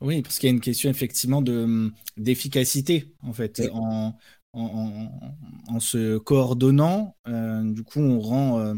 Oui, 0.00 0.22
parce 0.22 0.38
qu'il 0.38 0.48
y 0.48 0.52
a 0.52 0.54
une 0.54 0.60
question 0.60 0.90
effectivement 0.90 1.42
de, 1.42 1.62
hum, 1.62 1.92
d'efficacité, 2.16 3.14
en 3.20 3.32
fait. 3.32 3.62
En, 3.72 4.16
en, 4.52 5.78
se 5.78 6.18
coordonnant, 6.18 7.16
du 7.26 7.84
coup, 7.84 8.00
on 8.00 8.18
rend 8.18 8.74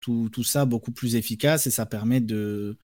tout, 0.00 0.28
tout, 0.32 0.42
ça 0.42 0.64
beaucoup 0.64 0.90
plus 0.90 1.14
efficace 1.14 1.68
et 1.68 1.70
ça 1.70 1.86
permet 1.86 2.20
de, 2.20 2.76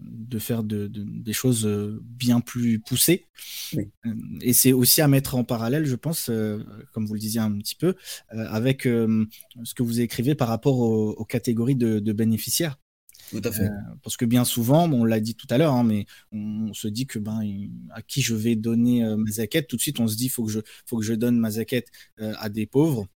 de 0.00 0.38
faire 0.38 0.62
des 0.64 1.32
choses 1.32 1.66
euh, 1.66 2.00
bien 2.02 2.40
plus 2.40 2.80
poussées. 2.80 3.26
Euh, 3.74 3.84
et 4.40 4.52
c'est 4.52 4.72
aussi 4.72 5.00
à 5.00 5.08
mettre 5.08 5.34
en 5.34 5.44
parallèle, 5.44 5.86
je 5.86 5.96
pense, 5.96 6.28
euh, 6.30 6.62
comme 6.92 7.06
vous 7.06 7.14
le 7.14 7.20
disiez 7.20 7.40
un 7.40 7.52
petit 7.58 7.76
peu, 7.76 7.94
avec 8.30 8.82
ce 8.82 9.74
que 9.74 9.82
vous 9.82 10.00
écrivez 10.00 10.34
par 10.34 10.48
rapport 10.48 10.78
aux, 10.78 11.24
catégories 11.24 11.76
de, 11.76 12.12
bénéficiaires. 12.12 12.76
Tout 13.30 13.40
à 13.42 13.50
fait. 13.50 13.68
parce 14.02 14.16
que 14.16 14.26
bien 14.26 14.44
souvent, 14.44 14.88
on 14.92 15.04
l'a 15.04 15.18
dit 15.18 15.34
tout 15.34 15.46
à 15.50 15.56
l'heure, 15.56 15.72
hein, 15.72 15.82
mais 15.82 16.06
on, 16.30 16.72
se 16.74 16.86
dit 16.88 17.06
que 17.06 17.18
ben, 17.18 17.40
à 17.90 18.02
qui 18.02 18.20
je 18.20 18.34
vais 18.34 18.54
donner 18.54 19.02
ma 19.16 19.30
zaquette, 19.30 19.66
tout 19.66 19.76
de 19.76 19.80
suite 19.80 19.98
on 19.98 20.06
se 20.06 20.16
dit 20.16 20.28
faut 20.28 20.44
que 20.44 20.52
je 20.52 20.60
faut 20.84 20.98
que 20.98 21.04
je 21.04 21.14
donne 21.14 21.38
ma 21.38 21.52
zaquette 21.52 21.88
à 22.18 22.48
des 22.48 22.66
pauvres 22.66 23.08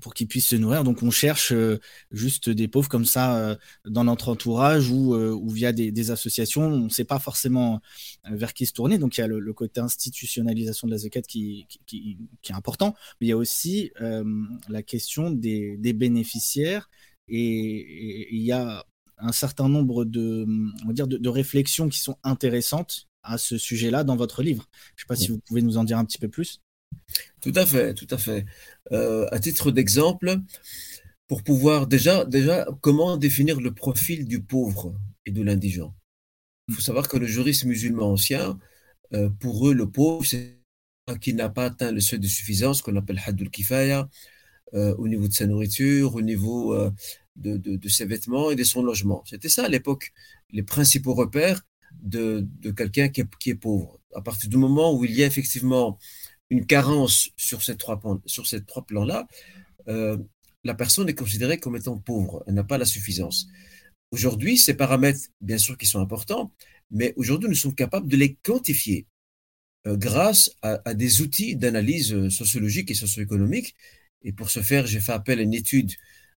pour 0.00 0.14
qu'ils 0.14 0.26
puissent 0.26 0.48
se 0.48 0.56
nourrir. 0.56 0.84
Donc 0.84 1.02
on 1.02 1.10
cherche 1.10 1.52
euh, 1.52 1.78
juste 2.10 2.50
des 2.50 2.68
pauvres 2.68 2.88
comme 2.88 3.04
ça 3.04 3.36
euh, 3.36 3.56
dans 3.84 4.04
notre 4.04 4.28
entourage 4.28 4.90
ou, 4.90 5.14
euh, 5.14 5.30
ou 5.30 5.48
via 5.48 5.72
des, 5.72 6.10
associations. 6.10 6.62
On 6.62 6.84
ne 6.84 6.88
sait 6.88 7.04
pas 7.04 7.18
forcément 7.18 7.80
vers 8.24 8.52
qui 8.52 8.66
se 8.66 8.72
tourner. 8.72 8.98
Donc 8.98 9.16
il 9.16 9.20
y 9.20 9.24
a 9.24 9.28
le, 9.28 9.52
côté 9.52 9.80
institutionnalisation 9.80 10.86
de 10.86 10.92
la 10.92 10.98
zakat 10.98 11.22
qui, 11.22 11.66
qui, 11.86 12.18
est 12.48 12.52
important. 12.52 12.94
Mais 13.20 13.26
il 13.26 13.30
y 13.30 13.32
a 13.32 13.36
aussi 13.36 13.90
la 14.68 14.82
question 14.82 15.30
des, 15.30 15.76
bénéficiaires 15.94 16.88
et, 17.28 18.28
il 18.34 18.42
y 18.42 18.52
a 18.52 18.84
un 19.18 19.32
certain 19.32 19.68
nombre 19.68 20.04
de, 20.04 20.46
on 20.84 20.86
va 20.86 20.92
dire 20.92 21.08
de, 21.08 21.28
réflexions 21.28 21.88
qui 21.88 21.98
sont 21.98 22.16
intéressantes 22.22 23.08
à 23.22 23.38
ce 23.38 23.58
sujet-là 23.58 24.04
dans 24.04 24.16
votre 24.16 24.42
livre. 24.42 24.68
Je 24.94 25.02
ne 25.02 25.04
sais 25.04 25.08
pas 25.08 25.16
si 25.16 25.28
vous 25.28 25.38
pouvez 25.38 25.62
nous 25.62 25.78
en 25.78 25.84
dire 25.84 25.98
un 25.98 26.04
petit 26.04 26.18
peu 26.18 26.28
plus. 26.28 26.60
Tout 27.40 27.52
à 27.54 27.66
fait, 27.66 27.94
tout 27.94 28.08
à 28.10 28.18
fait. 28.18 28.44
Euh, 28.92 29.26
à 29.30 29.38
titre 29.38 29.70
d'exemple, 29.70 30.38
pour 31.28 31.42
pouvoir 31.44 31.86
déjà, 31.86 32.24
déjà, 32.24 32.66
comment 32.80 33.16
définir 33.16 33.60
le 33.60 33.72
profil 33.72 34.26
du 34.26 34.42
pauvre 34.42 34.98
et 35.26 35.30
de 35.30 35.42
l'indigent? 35.42 35.94
Il 36.68 36.74
faut 36.74 36.80
savoir 36.80 37.08
que 37.08 37.16
le 37.16 37.26
juriste 37.26 37.64
musulman 37.64 38.12
ancien, 38.12 38.58
euh, 39.14 39.30
pour 39.30 39.68
eux, 39.68 39.74
le 39.74 39.88
pauvre, 39.88 40.24
c'est 40.24 40.60
qui 41.20 41.34
n'a 41.34 41.48
pas 41.48 41.66
atteint 41.66 41.92
le 41.92 42.00
seuil 42.00 42.18
de 42.18 42.26
suffisance 42.26 42.82
qu'on 42.82 42.96
appelle 42.96 43.22
hadul 43.24 43.48
kifaya, 43.48 44.08
euh, 44.74 44.92
au 44.96 45.06
niveau 45.06 45.28
de 45.28 45.32
sa 45.32 45.46
nourriture, 45.46 46.16
au 46.16 46.22
niveau 46.22 46.76
de, 47.36 47.88
ses 47.88 48.06
vêtements 48.06 48.50
et 48.50 48.56
de 48.56 48.64
son 48.64 48.82
logement. 48.82 49.22
C'était 49.24 49.48
ça 49.48 49.66
à 49.66 49.68
l'époque, 49.68 50.12
les 50.50 50.64
principaux 50.64 51.14
repères 51.14 51.62
de, 52.02 52.44
quelqu'un 52.76 53.08
qui 53.08 53.20
est, 53.20 53.54
pauvre. 53.54 54.00
À 54.16 54.20
partir 54.20 54.50
du 54.50 54.56
moment 54.56 54.92
où 54.92 55.04
il 55.04 55.12
y 55.12 55.22
a 55.22 55.26
effectivement 55.26 55.96
une 56.50 56.66
carence 56.66 57.30
sur 57.36 57.62
ces 57.62 57.76
trois, 57.76 58.00
plans-là, 58.00 59.26
euh, 59.88 60.16
la 60.64 60.74
personne 60.74 61.08
est 61.08 61.14
considérée 61.14 61.58
comme 61.58 61.76
étant 61.76 61.98
pauvre, 61.98 62.44
elle 62.46 62.54
n'a 62.54 62.64
pas 62.64 62.78
la 62.78 62.84
suffisance. 62.84 63.48
Aujourd'hui, 64.10 64.56
ces 64.56 64.74
paramètres, 64.74 65.28
bien 65.40 65.58
sûr, 65.58 65.76
qui 65.76 65.86
sont 65.86 66.00
importants, 66.00 66.52
mais 66.90 67.12
aujourd'hui, 67.16 67.48
nous 67.48 67.54
sommes 67.54 67.74
capables 67.74 68.08
de 68.08 68.16
les 68.16 68.34
quantifier 68.34 69.06
euh, 69.86 69.96
grâce 69.96 70.52
à, 70.62 70.94
des 70.94 71.20
outils 71.20 71.56
d'analyse 71.56 72.12
euh, 72.12 72.30
sociologique 72.30 72.90
et 72.90 72.94
socio-économique. 72.94 73.74
Et 74.22 74.32
pour 74.32 74.50
ce 74.50 74.60
faire, 74.60 74.86
j'ai 74.86 75.00
fait 75.00 75.12
appel 75.12 75.38
à 75.38 75.42
une 75.42 75.54
étude 75.54 75.92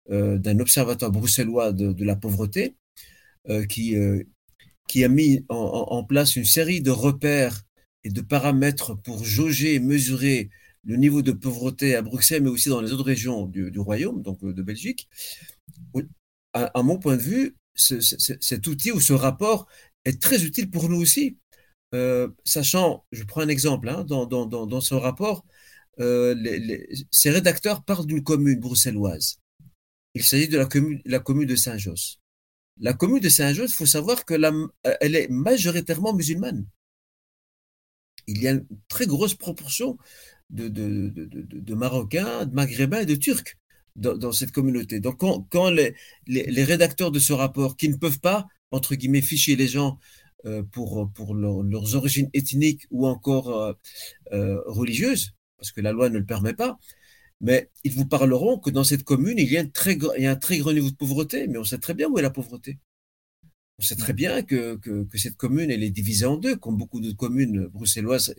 d'un 0.08 0.58
observatoire 0.58 1.12
bruxellois 1.12 1.72
de, 1.72 2.04
la 2.04 2.16
pauvreté 2.16 2.74
qui 3.68 3.94
a 5.04 5.08
mis 5.08 5.44
en, 5.48 6.02
place 6.02 6.34
une 6.34 6.44
série 6.44 6.80
de 6.80 6.90
repères 6.90 7.62
et 8.04 8.10
de 8.10 8.20
paramètres 8.20 8.94
pour 8.94 9.24
jauger 9.24 9.74
et 9.74 9.80
mesurer 9.80 10.50
le 10.84 10.96
niveau 10.96 11.22
de 11.22 11.32
pauvreté 11.32 11.94
à 11.94 12.02
Bruxelles, 12.02 12.42
mais 12.42 12.50
aussi 12.50 12.68
dans 12.68 12.80
les 12.80 12.92
autres 12.92 13.04
régions 13.04 13.46
du, 13.46 13.78
Royaume, 13.78 14.22
donc 14.22 14.42
euh, 14.44 14.52
de 14.52 14.62
Belgique, 14.62 15.08
à, 16.52 16.82
mon 16.82 16.98
point 16.98 17.16
de 17.16 17.22
vue, 17.22 17.56
cet 17.74 18.66
outil 18.66 18.92
ou 18.92 19.00
ce 19.00 19.12
rapport 19.12 19.66
est 20.04 20.20
très 20.20 20.44
utile 20.44 20.70
pour 20.70 20.88
nous 20.88 21.00
aussi. 21.00 21.38
Euh, 21.94 22.28
sachant, 22.44 23.04
je 23.12 23.24
prends 23.24 23.42
un 23.42 23.48
exemple, 23.48 23.88
hein, 23.88 24.04
dans, 24.04 24.26
dans, 24.26 24.46
dans, 24.46 24.80
ce 24.80 24.94
rapport, 24.94 25.44
euh, 26.00 26.34
ces 27.10 27.30
rédacteurs 27.30 27.84
parlent 27.84 28.06
d'une 28.06 28.22
commune 28.22 28.58
bruxelloise. 28.58 29.38
Il 30.14 30.24
s'agit 30.24 30.48
de 30.48 30.58
la 30.58 31.18
commune, 31.20 31.46
de 31.46 31.56
Saint-Josse. 31.56 32.18
La 32.80 32.94
commune 32.94 33.20
de 33.20 33.28
Saint-Josse, 33.28 33.72
il 33.72 33.74
faut 33.74 33.86
savoir 33.86 34.24
qu'elle 34.24 34.44
est 34.84 35.28
majoritairement 35.28 36.14
musulmane 36.14 36.66
il 38.30 38.42
y 38.42 38.48
a 38.48 38.52
une 38.52 38.66
très 38.88 39.06
grosse 39.06 39.34
proportion 39.34 39.98
de, 40.50 41.74
Marocains, 41.74 42.46
de 42.46 42.54
Maghrébins 42.54 43.00
et 43.00 43.06
de 43.06 43.14
Turcs 43.14 43.56
dans, 43.96 44.32
cette 44.32 44.52
communauté. 44.52 45.00
Donc, 45.00 45.18
quand, 45.50 45.70
les, 45.70 46.64
rédacteurs 46.64 47.10
de 47.10 47.18
ce 47.18 47.32
rapport, 47.32 47.76
qui 47.76 47.88
ne 47.88 47.96
peuvent 47.96 48.20
pas, 48.20 48.46
entre 48.70 48.94
guillemets, 48.94 49.22
ficher 49.22 49.56
les 49.56 49.68
gens 49.68 49.98
euh, 50.46 50.62
pour, 50.62 51.34
leurs 51.34 51.94
origines 51.96 52.30
ethniques 52.34 52.86
ou 52.90 53.06
encore 53.06 53.48
euh, 53.50 53.72
euh, 54.32 54.60
religieuses, 54.66 55.32
parce 55.58 55.72
que 55.72 55.80
la 55.80 55.92
loi 55.92 56.08
ne 56.08 56.18
le 56.18 56.24
permet 56.24 56.54
pas, 56.54 56.78
mais 57.40 57.70
ils 57.84 57.92
vous 57.92 58.06
parleront 58.06 58.58
que 58.58 58.70
dans 58.70 58.84
cette 58.84 59.04
commune, 59.04 59.38
il 59.38 59.50
y 59.50 59.56
a 59.56 59.60
un 59.60 59.66
très 59.66 59.96
grand 59.96 60.72
niveau 60.72 60.90
de 60.90 60.96
pauvreté, 60.96 61.46
mais 61.48 61.58
on 61.58 61.64
sait 61.64 61.78
très 61.78 61.94
bien 61.94 62.08
où 62.08 62.18
est 62.18 62.22
la 62.22 62.30
pauvreté. 62.30 62.78
On 63.80 63.82
sait 63.82 63.96
très 63.96 64.12
bien 64.12 64.42
que, 64.42 64.78
cette 65.14 65.38
commune, 65.38 65.70
elle 65.70 65.82
est 65.82 65.90
divisée 65.90 66.26
en 66.26 66.36
deux, 66.36 66.54
comme 66.54 66.76
beaucoup 66.76 67.00
d'autres 67.00 67.16
communes 67.16 67.66
bruxelloises, 67.68 68.34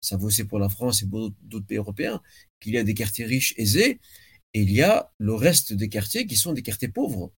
ça 0.00 0.16
vaut 0.16 0.26
aussi 0.26 0.42
pour 0.42 0.58
la 0.58 0.68
France 0.68 1.04
et 1.04 1.06
pour 1.06 1.30
d'autres 1.42 1.64
pays 1.66 1.78
européens, 1.78 2.20
qu'il 2.58 2.72
y 2.72 2.78
a 2.78 2.82
des 2.82 2.94
quartiers 2.94 3.24
riches, 3.24 3.54
aisés, 3.56 4.00
et 4.52 4.62
il 4.62 4.72
y 4.72 4.82
a 4.82 5.12
le 5.18 5.32
reste 5.32 5.72
des 5.74 5.88
quartiers 5.88 6.26
qui 6.26 6.34
sont 6.34 6.52
des 6.52 6.62
quartiers 6.62 6.88
pauvres, 6.88 7.32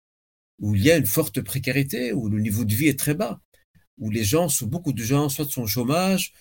où 0.59 0.75
il 0.75 0.81
y 0.85 0.91
a 0.91 0.95
une 0.95 1.05
forte 1.05 1.41
précarité, 1.41 2.13
où 2.13 2.29
le 2.29 2.39
niveau 2.39 2.63
de 2.63 2.73
vie 2.73 2.87
est 2.87 2.97
très 2.97 3.15
bas, 3.15 3.41
où 3.97 4.09
les 4.09 4.23
gens, 4.23 4.47
beaucoup 4.61 4.93
de 4.93 5.03
gens, 5.03 5.27
soit 5.27 5.43
sont 5.43 5.63
au 5.63 5.67
chômage, 5.67 6.31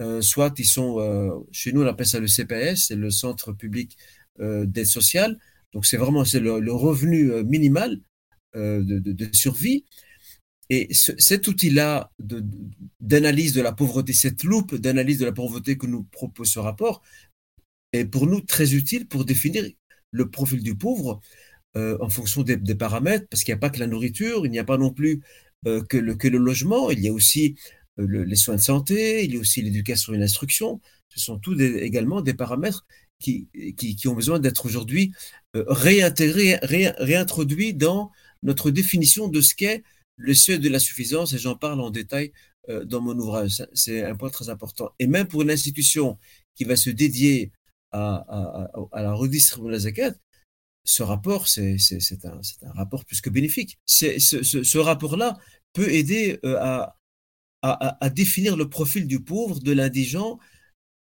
euh, 0.00 0.20
soit 0.20 0.52
ils 0.58 0.66
sont, 0.66 1.00
euh, 1.00 1.30
chez 1.50 1.72
nous 1.72 1.80
on 1.80 1.86
appelle 1.86 2.04
ça 2.04 2.20
le 2.20 2.26
CPS, 2.26 2.88
c'est 2.88 2.96
le 2.96 3.10
Centre 3.10 3.52
public 3.52 3.96
euh, 4.40 4.66
d'aide 4.66 4.84
sociale, 4.84 5.38
donc 5.72 5.86
c'est 5.86 5.96
vraiment 5.96 6.24
le, 6.30 6.72
revenu 6.72 7.42
minimal 7.44 8.02
de 8.54 9.28
survie. 9.32 9.86
Et 10.70 10.92
cet 10.92 11.48
outil-là 11.48 12.10
d'analyse 13.00 13.54
de, 13.54 13.62
la 13.62 13.72
pauvreté, 13.72 14.12
cette 14.12 14.44
loupe 14.44 14.74
d'analyse 14.74 15.18
de 15.18 15.24
la 15.24 15.32
pauvreté 15.32 15.78
que 15.78 15.86
nous 15.86 16.02
propose 16.04 16.50
ce 16.50 16.58
rapport, 16.58 17.02
est 17.92 18.04
pour 18.04 18.26
nous 18.26 18.42
très 18.42 18.74
utile 18.74 19.06
pour 19.06 19.24
définir 19.24 19.64
le 20.10 20.30
profil 20.30 20.62
du 20.62 20.76
pauvre 20.76 21.20
euh, 21.76 21.96
en 22.00 22.08
fonction 22.08 22.42
des, 22.42 22.74
paramètres, 22.74 23.26
parce 23.28 23.44
qu'il 23.44 23.52
n'y 23.52 23.58
a 23.58 23.60
pas 23.60 23.70
que 23.70 23.78
la 23.80 23.86
nourriture, 23.86 24.44
il 24.46 24.50
n'y 24.50 24.58
a 24.58 24.64
pas 24.64 24.78
non 24.78 24.90
plus 24.90 25.22
euh, 25.66 25.82
que, 25.82 25.96
le, 25.96 26.38
logement, 26.38 26.90
il 26.90 27.00
y 27.00 27.08
a 27.08 27.12
aussi 27.12 27.56
euh, 27.98 28.24
les 28.24 28.36
soins 28.36 28.56
de 28.56 28.60
santé, 28.60 29.24
il 29.24 29.34
y 29.34 29.36
a 29.36 29.40
aussi 29.40 29.62
l'éducation 29.62 30.12
et 30.12 30.18
l'instruction. 30.18 30.80
Ce 31.08 31.20
sont 31.20 31.38
tous 31.38 31.58
également 31.60 32.20
des 32.20 32.34
paramètres 32.34 32.86
qui, 33.18 33.48
qui, 33.76 34.08
ont 34.08 34.14
besoin 34.14 34.38
d'être 34.38 34.66
aujourd'hui 34.66 35.12
réintégrés, 35.54 36.58
réintroduits 36.62 37.74
dans 37.74 38.12
notre 38.42 38.70
définition 38.70 39.28
de 39.28 39.40
ce 39.40 39.54
qu'est 39.54 39.82
le 40.18 40.34
seuil 40.34 40.58
de 40.58 40.68
la 40.68 40.78
suffisance, 40.78 41.32
et 41.32 41.38
j'en 41.38 41.56
parle 41.56 41.80
en 41.80 41.90
détail 41.90 42.32
euh, 42.68 42.84
dans 42.84 43.00
mon 43.00 43.16
ouvrage. 43.18 43.64
C'est 43.72 44.04
un 44.04 44.16
point 44.16 44.30
très 44.30 44.50
important. 44.50 44.92
Et 44.98 45.06
même 45.06 45.26
pour 45.26 45.42
une 45.42 45.50
institution 45.50 46.18
qui 46.54 46.64
va 46.64 46.76
se 46.76 46.90
dédier 46.90 47.52
à, 47.92 48.68
la 48.92 49.12
redistribution 49.14 49.64
de 49.64 49.72
la 49.72 49.78
zakat, 49.78 50.14
ce 50.84 51.02
rapport, 51.02 51.48
c'est 51.48 51.76
un, 52.24 52.40
un, 52.62 52.72
rapport 52.72 53.04
plus 53.04 53.20
que 53.20 53.30
bénéfique. 53.30 53.78
Ce, 53.86 54.18
ce, 54.18 54.78
rapport-là 54.78 55.38
peut 55.72 55.90
aider 55.90 56.40
euh, 56.44 56.56
à, 56.58 56.98
à, 57.62 58.10
définir 58.10 58.56
le 58.56 58.68
profil 58.68 59.06
du 59.06 59.20
pauvre, 59.20 59.60
de 59.60 59.72
l'indigent, 59.72 60.38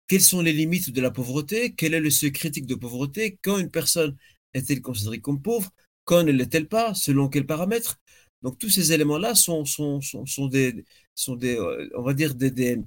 quelles 0.07 0.21
sont 0.21 0.41
les 0.41 0.53
limites 0.53 0.91
de 0.91 1.01
la 1.01 1.11
pauvreté, 1.11 1.73
quel 1.75 1.93
est 1.93 1.99
le 1.99 2.09
seuil 2.09 2.31
critique 2.31 2.65
de 2.65 2.75
pauvreté, 2.75 3.39
quand 3.41 3.57
une 3.57 3.71
personne 3.71 4.15
est-elle 4.53 4.81
considérée 4.81 5.19
comme 5.19 5.41
pauvre, 5.41 5.71
quand 6.03 6.23
ne 6.23 6.31
l'est-elle 6.31 6.67
pas, 6.67 6.93
selon 6.93 7.29
quels 7.29 7.45
paramètres? 7.45 7.99
Donc 8.45 8.59
tous 8.59 8.69
ces 8.69 8.93
éléments-là 8.93 9.33
sont, 9.33 9.65
sont, 9.65 10.01
sont, 10.01 10.47
des, 10.47 10.85
sont 11.15 11.35
des, 11.35 11.57
euh, 11.57 11.89
on 11.95 12.03
va 12.03 12.13
dire 12.13 12.35
des, 12.35 12.51
des, 12.51 12.79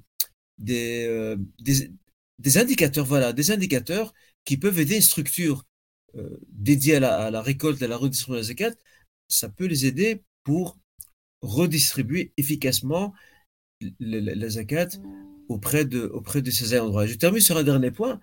des, 0.57 1.05
euh, 1.09 1.37
des, 1.59 2.59
indicateurs, 2.59 3.05
voilà, 3.05 3.33
des 3.33 3.51
indicateurs 3.51 4.14
qui 4.44 4.57
peuvent 4.57 4.79
aider 4.79 4.94
une 4.94 5.03
structure 5.03 5.66
euh, 6.14 6.38
dédiée 6.47 6.94
à 6.94 7.01
la, 7.01 7.16
à 7.27 7.31
la, 7.33 7.42
récolte, 7.42 7.83
à 7.83 7.88
la 7.88 7.97
redistribution 7.97 8.35
de 8.35 8.38
la 8.38 8.44
zakat, 8.44 8.77
ça 9.27 9.49
peut 9.49 9.66
les 9.66 9.85
aider 9.85 10.23
pour 10.44 10.79
redistribuer 11.42 12.33
efficacement 12.37 13.12
la, 13.99 14.49
zakat 14.49 14.90
auprès 15.49 15.85
de, 15.85 16.03
auprès 16.03 16.40
de 16.40 16.53
ces 16.53 16.79
endroits. 16.79 17.09
Je 17.09 17.14
termine 17.14 17.40
sur 17.40 17.57
un 17.57 17.64
dernier 17.64 17.90
point. 17.90 18.21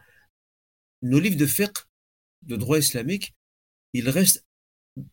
Nos 1.02 1.19
livres 1.19 1.38
de 1.38 1.45
fiqh, 1.45 1.80
de 2.43 2.56
droit 2.56 2.80
islamique, 2.80 3.36
ils 3.91 4.10
restent 4.10 4.45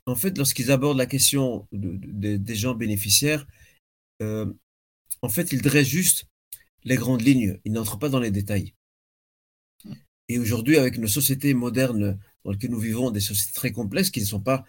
en 0.07 0.14
fait, 0.14 0.37
lorsqu'ils 0.38 0.71
abordent 0.71 0.99
la 0.99 1.07
question 1.07 1.66
des 1.73 2.55
gens 2.55 2.75
bénéficiaires, 2.75 3.47
euh, 4.23 4.53
en 5.23 5.29
fait, 5.29 5.53
ils 5.53 5.62
dressent 5.62 5.88
juste 5.88 6.27
les 6.85 6.97
grandes 6.97 7.23
lignes. 7.23 7.59
Ils 7.64 7.73
n'entrent 7.73 7.99
pas 7.99 8.09
dans 8.09 8.21
les 8.21 8.31
détails. 8.31 8.75
Et 10.29 10.38
aujourd'hui, 10.38 10.77
avec 10.77 10.99
nos 10.99 11.09
sociétés 11.09 11.55
modernes 11.55 12.18
dans 12.45 12.53
lesquelles 12.53 12.71
nous 12.71 12.79
vivons, 12.79 13.11
des 13.11 13.21
sociétés 13.21 13.53
très 13.53 13.73
complexes 13.73 14.11
qui 14.11 14.21
ne 14.21 14.25
sont 14.27 14.40
pas, 14.40 14.64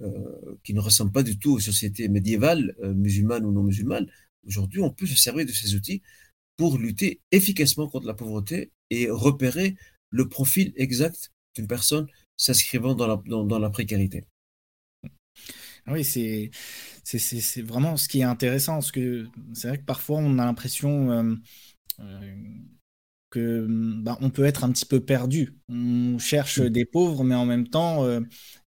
euh, 0.00 0.58
qui 0.64 0.74
ne 0.74 0.80
ressemblent 0.80 1.12
pas 1.12 1.22
du 1.22 1.38
tout 1.38 1.52
aux 1.52 1.60
sociétés 1.60 2.08
médiévales, 2.08 2.74
euh, 2.82 2.94
musulmanes 2.94 3.44
ou 3.44 3.52
non 3.52 3.62
musulmanes, 3.62 4.08
aujourd'hui, 4.46 4.80
on 4.80 4.90
peut 4.90 5.06
se 5.06 5.16
servir 5.16 5.46
de 5.46 5.52
ces 5.52 5.74
outils 5.74 6.02
pour 6.56 6.78
lutter 6.78 7.20
efficacement 7.30 7.88
contre 7.88 8.06
la 8.06 8.14
pauvreté 8.14 8.72
et 8.90 9.10
repérer 9.10 9.76
le 10.10 10.28
profil 10.28 10.72
exact 10.76 11.32
d'une 11.54 11.66
personne 11.66 12.06
s'inscrivant 12.36 12.94
dans 12.94 13.06
la, 13.06 13.22
dans, 13.26 13.58
la 13.58 13.70
précarité. 13.70 14.24
Oui, 15.88 16.04
c'est 16.04 16.50
c'est 17.04 17.62
vraiment 17.62 17.96
ce 17.96 18.08
qui 18.08 18.20
est 18.20 18.24
intéressant, 18.24 18.74
parce 18.74 18.92
que 18.92 19.26
c'est 19.54 19.68
vrai 19.68 19.78
que 19.78 19.84
parfois 19.84 20.18
on 20.18 20.38
a 20.38 20.44
l'impression 20.44 21.10
euh, 21.10 21.34
euh, 22.00 22.34
que 23.30 23.66
bah, 23.68 24.18
on 24.20 24.30
peut 24.30 24.44
être 24.44 24.64
un 24.64 24.70
petit 24.72 24.86
peu 24.86 25.00
perdu. 25.00 25.58
On 25.68 26.18
cherche 26.18 26.60
mm. 26.60 26.68
des 26.68 26.84
pauvres, 26.84 27.24
mais 27.24 27.34
en 27.34 27.46
même 27.46 27.68
temps, 27.68 28.04
euh, 28.04 28.20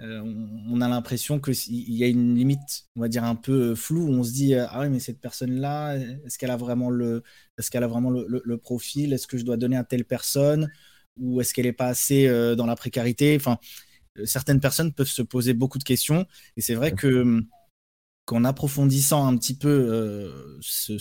on 0.00 0.80
a 0.80 0.88
l'impression 0.88 1.40
qu'il 1.40 1.94
y 1.94 2.04
a 2.04 2.08
une 2.08 2.34
limite, 2.34 2.86
on 2.96 3.00
va 3.00 3.08
dire 3.08 3.24
un 3.24 3.36
peu 3.36 3.74
floue. 3.76 4.08
On 4.08 4.24
se 4.24 4.32
dit 4.32 4.54
ah 4.54 4.80
oui, 4.80 4.88
mais 4.90 4.98
cette 5.00 5.20
personne-là, 5.20 5.96
est-ce 5.96 6.38
qu'elle 6.38 6.50
a 6.50 6.56
vraiment 6.56 6.90
le, 6.90 7.22
est-ce 7.58 7.70
qu'elle 7.70 7.84
a 7.84 7.88
vraiment 7.88 8.10
le, 8.10 8.26
le 8.44 8.58
profil? 8.58 9.12
Est-ce 9.12 9.26
que 9.28 9.38
je 9.38 9.44
dois 9.44 9.56
donner 9.56 9.76
à 9.76 9.84
telle 9.84 10.04
personne? 10.04 10.70
Ou 11.18 11.40
est-ce 11.40 11.54
qu'elle 11.54 11.66
n'est 11.66 11.72
pas 11.72 11.86
assez 11.88 12.28
dans 12.56 12.66
la 12.66 12.76
précarité? 12.76 13.36
Enfin, 13.36 13.58
certaines 14.24 14.60
personnes 14.60 14.92
peuvent 14.92 15.06
se 15.08 15.22
poser 15.22 15.54
beaucoup 15.54 15.78
de 15.78 15.84
questions. 15.84 16.26
Et 16.56 16.60
c'est 16.60 16.74
vrai 16.74 16.92
que 16.92 17.22
hum, 17.22 17.46
qu'en 18.26 18.44
approfondissant 18.44 19.26
un 19.26 19.36
petit 19.38 19.54
peu 19.54 19.68
euh, 19.68 20.58
ce, 20.60 20.92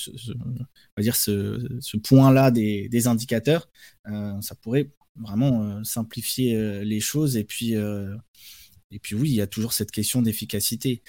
va 0.96 1.04
dire 1.04 1.16
ce, 1.16 1.98
point-là 1.98 2.52
des, 2.52 3.08
indicateurs, 3.08 3.68
euh, 4.08 4.40
ça 4.42 4.56
pourrait 4.56 4.92
vraiment 5.20 5.64
euh, 5.64 5.84
simplifier 5.84 6.86
les 6.86 7.00
choses. 7.00 7.36
Et 7.36 7.44
puis, 7.44 7.74
et 7.74 9.00
puis 9.00 9.16
oui, 9.16 9.30
il 9.30 9.36
y 9.36 9.42
a 9.42 9.48
toujours 9.48 9.74
cette 9.74 9.92
question 9.92 10.22
d'efficacité. 10.22 11.02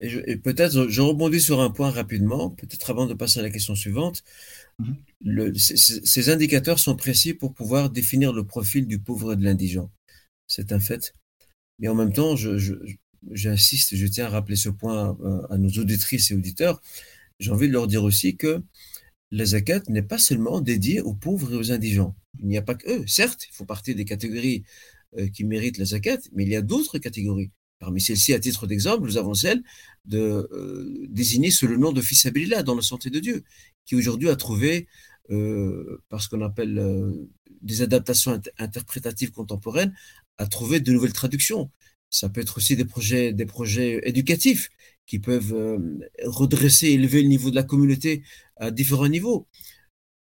Et, 0.00 0.36
peut-être, 0.36 0.88
je 0.88 1.00
rebondis 1.00 1.40
sur 1.40 1.60
un 1.60 1.70
point 1.70 1.90
rapidement, 1.90 2.50
peut-être 2.50 2.90
avant 2.90 3.06
de 3.06 3.14
passer 3.14 3.38
à 3.38 3.42
la 3.42 3.50
question 3.50 3.74
suivante. 3.74 4.22
Mmh 4.80 4.92
ces 5.56 6.30
indicateurs 6.30 6.78
sont 6.78 6.96
précis 6.96 7.32
pour 7.32 7.54
pouvoir 7.54 7.90
définir 7.90 8.32
le 8.32 8.44
profil 8.44 8.86
du 8.86 8.98
pauvre 8.98 9.32
et 9.32 9.36
de 9.36 9.44
l'indigent 9.44 9.90
c'est 10.46 10.72
un 10.72 10.80
fait. 10.80 11.14
Mais 11.78 11.88
en 11.88 11.94
même 11.94 12.12
temps, 12.12 12.36
j'insiste, 13.30 13.96
je, 13.96 14.06
tiens 14.06 14.26
à 14.26 14.30
rappeler 14.30 14.56
ce 14.56 14.68
point 14.68 15.16
euh, 15.20 15.46
à 15.50 15.58
nos 15.58 15.70
auditrices 15.70 16.30
et 16.30 16.34
auditeurs. 16.34 16.80
J'ai 17.40 17.50
envie 17.50 17.68
de 17.68 17.72
leur 17.72 17.86
dire 17.86 18.04
aussi 18.04 18.36
que 18.36 18.62
la 19.30 19.44
zakat 19.44 19.82
n'est 19.88 20.02
pas 20.02 20.18
seulement 20.18 20.60
dédiée 20.60 21.00
aux 21.00 21.14
pauvres 21.14 21.52
et 21.52 21.56
aux 21.56 21.72
indigents. 21.72 22.14
Il 22.40 22.46
n'y 22.46 22.58
a 22.58 22.62
pas 22.62 22.74
que 22.74 22.88
eux. 22.88 23.04
Certes, 23.06 23.46
il 23.50 23.54
faut 23.54 23.64
partir 23.64 23.96
des 23.96 24.04
catégories 24.04 24.64
euh, 25.18 25.28
qui 25.28 25.44
méritent 25.44 25.78
la 25.78 25.84
zakat, 25.84 26.18
mais 26.32 26.44
il 26.44 26.50
y 26.50 26.56
a 26.56 26.62
d'autres 26.62 26.98
catégories. 26.98 27.50
Parmi 27.80 28.00
celles-ci, 28.00 28.32
à 28.32 28.38
titre 28.38 28.66
d'exemple, 28.66 29.02
nous 29.02 29.16
avons 29.16 29.34
celle 29.34 29.62
de 30.04 30.48
euh, 30.52 31.06
désigner 31.08 31.50
sous 31.50 31.66
le 31.66 31.76
nom 31.76 31.92
de 31.92 32.00
fils 32.00 32.24
Abilillah 32.26 32.62
dans 32.62 32.76
la 32.76 32.82
santé 32.82 33.10
de 33.10 33.18
Dieu, 33.18 33.44
qui 33.84 33.96
aujourd'hui 33.96 34.28
a 34.28 34.36
trouvé, 34.36 34.86
par 36.10 36.20
ce 36.22 36.28
qu'on 36.28 36.42
appelle 36.42 36.78
des 37.62 37.82
adaptations 37.82 38.40
interprétatives 38.58 39.32
contemporaines, 39.32 39.94
à 40.38 40.46
trouver 40.46 40.80
de 40.80 40.92
nouvelles 40.92 41.12
traductions. 41.12 41.70
Ça 42.10 42.28
peut 42.28 42.40
être 42.40 42.58
aussi 42.58 42.76
des 42.76 42.84
projets, 42.84 43.32
des 43.32 43.46
projets 43.46 44.00
éducatifs 44.04 44.70
qui 45.06 45.18
peuvent 45.18 45.54
euh, 45.54 45.98
redresser, 46.24 46.88
élever 46.88 47.22
le 47.22 47.28
niveau 47.28 47.50
de 47.50 47.56
la 47.56 47.62
communauté 47.62 48.22
à 48.56 48.70
différents 48.70 49.08
niveaux. 49.08 49.46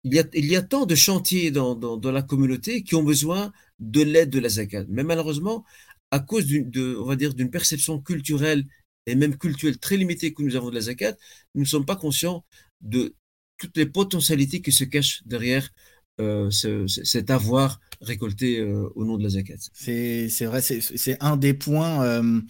Il 0.03 0.13
y 0.13 0.19
a, 0.19 0.23
il 0.33 0.45
y 0.45 0.55
a 0.55 0.61
tant 0.61 0.85
de 0.85 0.95
chantiers 0.95 1.51
dans, 1.51 1.99
la 2.03 2.21
communauté 2.21 2.83
qui 2.83 2.95
ont 2.95 3.03
besoin 3.03 3.51
de 3.79 4.01
l'aide 4.01 4.29
de 4.29 4.39
la 4.39 4.49
zakat. 4.49 4.85
Mais 4.87 5.03
malheureusement, 5.03 5.65
à 6.11 6.19
cause 6.19 6.45
d'une 6.45 7.49
perception 7.51 7.99
culturelle 7.99 8.63
et 9.07 9.15
même 9.15 9.37
culturelle 9.37 9.79
très 9.79 9.97
limitée 9.97 10.33
que 10.33 10.43
nous 10.43 10.55
avons 10.55 10.69
de 10.69 10.75
la 10.75 10.81
zakat, 10.81 11.15
nous 11.55 11.61
ne 11.61 11.67
sommes 11.67 11.85
pas 11.85 11.95
conscients 11.95 12.45
de 12.81 13.15
toutes 13.57 13.77
les 13.77 13.85
potentialités 13.85 14.61
qui 14.61 14.71
se 14.71 14.83
cachent 14.83 15.23
derrière 15.25 15.69
euh, 16.21 16.49
cet 16.49 17.29
avoir 17.29 17.81
récolté 17.99 18.61
euh, 18.61 18.87
au 18.95 19.03
nom 19.03 19.17
de 19.17 19.23
la 19.23 19.29
zakat. 19.29 19.57
C'est 19.73 20.45
vrai, 20.45 20.61
c'est 20.61 21.21
un 21.21 21.35
des 21.35 21.53
points, 21.53 22.05
euh, 22.05 22.41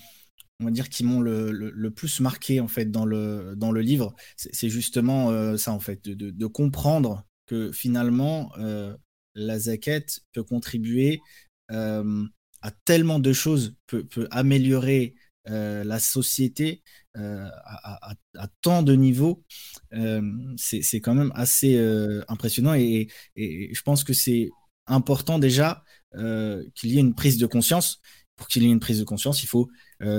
on 0.59 0.65
va 0.65 0.71
dire, 0.71 0.87
qui 0.87 1.03
m'ont 1.03 1.19
le, 1.19 1.51
le, 1.51 1.91
plus 1.91 2.19
marqué 2.19 2.59
en 2.59 2.67
fait 2.67 2.91
dans 2.91 3.05
le, 3.05 3.55
dans 3.57 3.71
le 3.71 3.81
livre. 3.81 4.13
C'est 4.37 4.69
justement 4.69 5.57
ça 5.57 5.71
en 5.71 5.79
fait, 5.79 6.07
de, 6.07 6.29
de, 6.29 6.45
comprendre 6.45 7.25
que 7.47 7.71
finalement 7.71 8.51
la 9.33 9.59
zakat 9.59 10.05
peut 10.31 10.43
contribuer 10.43 11.21
à 11.69 12.71
tellement 12.85 13.19
de 13.19 13.33
choses, 13.33 13.75
peut, 13.87 14.05
peut 14.05 14.27
améliorer 14.29 15.15
la 15.45 15.99
société 15.99 16.83
à, 17.15 18.13
à, 18.37 18.47
tant 18.61 18.83
de 18.83 18.93
niveaux, 18.93 19.43
c'est 20.57 21.01
quand 21.01 21.13
même 21.13 21.31
assez 21.35 21.77
impressionnant 22.27 22.73
et, 22.73 23.07
je 23.35 23.81
pense 23.81 24.03
que 24.03 24.13
c'est 24.13 24.49
important 24.87 25.39
déjà 25.39 25.83
qu'il 26.13 26.91
y 26.91 26.97
ait 26.97 27.01
une 27.01 27.15
prise 27.15 27.37
de 27.37 27.45
conscience. 27.47 28.01
Pour 28.35 28.49
qu'il 28.49 28.63
y 28.63 28.65
ait 28.67 28.71
une 28.71 28.81
prise 28.81 28.99
de 28.99 29.05
conscience, 29.05 29.43
il 29.43 29.47
faut 29.47 29.69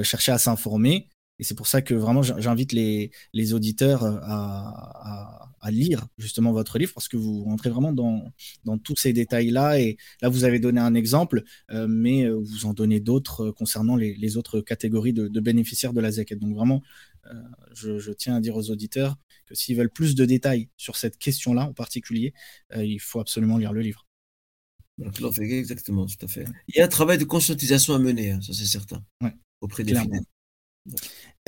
chercher 0.02 0.32
à 0.32 0.38
s'informer, 0.38 1.08
et 1.38 1.44
c'est 1.44 1.54
pour 1.54 1.66
ça 1.66 1.82
que 1.82 1.94
vraiment 1.94 2.22
j'invite 2.22 2.72
les, 2.72 3.10
les, 3.32 3.52
auditeurs 3.52 4.04
euh, 4.04 4.18
à, 4.22 5.50
à, 5.60 5.70
lire 5.70 6.06
justement 6.18 6.52
votre 6.52 6.78
livre 6.78 6.92
parce 6.94 7.08
que 7.08 7.16
vous 7.16 7.44
rentrez 7.44 7.68
vraiment 7.70 7.92
dans, 7.92 8.32
dans 8.64 8.78
tous 8.78 8.96
ces 8.96 9.12
détails-là. 9.12 9.78
Et 9.80 9.98
là, 10.22 10.28
vous 10.28 10.44
avez 10.44 10.58
donné 10.60 10.80
un 10.80 10.94
exemple, 10.94 11.42
euh, 11.70 11.86
mais 11.88 12.24
euh, 12.24 12.34
vous 12.34 12.64
en 12.66 12.72
donnez 12.72 13.00
d'autres 13.00 13.50
concernant 13.50 13.96
les, 13.96 14.14
les, 14.14 14.36
autres 14.36 14.60
catégories 14.60 15.12
de, 15.12 15.28
de, 15.28 15.40
bénéficiaires 15.40 15.92
de 15.92 16.00
la 16.00 16.10
ZEC. 16.10 16.38
Donc 16.38 16.54
vraiment, 16.54 16.82
je, 17.74 17.98
je, 17.98 18.12
tiens 18.12 18.36
à 18.36 18.40
dire 18.40 18.56
aux 18.56 18.70
auditeurs 18.70 19.16
que 19.46 19.54
s'ils 19.54 19.76
veulent 19.76 19.90
plus 19.90 20.14
de 20.14 20.24
détails 20.24 20.70
sur 20.76 20.96
cette 20.96 21.18
question-là 21.18 21.66
en 21.66 21.72
particulier, 21.72 22.32
il 22.76 23.00
faut 23.00 23.18
absolument 23.20 23.58
lire 23.58 23.72
le 23.72 23.80
livre. 23.80 24.06
Exactement, 25.40 26.06
tout 26.06 26.24
à 26.24 26.28
fait. 26.28 26.46
Il 26.68 26.76
y 26.76 26.80
a 26.80 26.84
un 26.84 26.88
travail 26.88 27.18
de 27.18 27.24
conscientisation 27.24 27.94
à 27.94 27.98
mener, 27.98 28.30
hein, 28.30 28.40
ça 28.40 28.52
c'est 28.52 28.64
certain, 28.64 29.04
auprès 29.60 29.82
des 29.82 29.94
fidèles. 29.94 30.20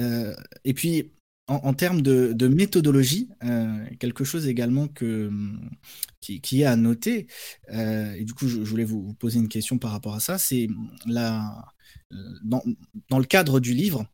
Euh, 0.01 0.35
et 0.64 0.74
puis, 0.74 1.12
en, 1.46 1.72
termes 1.72 2.03
de, 2.03 2.48
méthodologie, 2.48 3.31
euh, 3.42 3.87
quelque 3.98 4.22
chose 4.22 4.46
également 4.46 4.87
que, 4.87 5.31
qui, 6.20 6.61
est 6.61 6.64
à 6.64 6.77
noter, 6.77 7.27
euh, 7.72 8.12
et 8.12 8.24
du 8.24 8.35
coup, 8.35 8.48
je, 8.48 8.59
voulais 8.61 8.85
vous, 8.85 9.14
poser 9.14 9.38
une 9.38 9.48
question 9.48 9.79
par 9.79 9.92
rapport 9.92 10.14
à 10.14 10.20
ça, 10.20 10.37
c'est 10.37 10.68
la, 11.07 11.64
dans, 12.44 12.62
le 13.18 13.24
cadre 13.24 13.61
du 13.61 13.72
livre, 13.72 14.07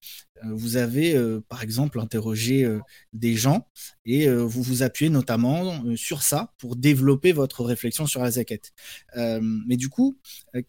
vous 0.44 0.76
avez 0.76 1.18
par 1.48 1.62
exemple 1.62 1.98
interrogé 1.98 2.68
des 3.14 3.34
gens 3.34 3.66
et 4.04 4.28
vous 4.28 4.62
vous 4.62 4.82
appuyez 4.82 5.10
notamment 5.10 5.82
sur 5.96 6.22
ça 6.22 6.52
pour 6.58 6.76
développer 6.76 7.32
votre 7.32 7.64
réflexion 7.64 8.06
sur 8.06 8.22
la 8.22 8.32
zaquette. 8.32 8.72
mais 9.16 9.76
du 9.76 9.88
coup, 9.88 10.18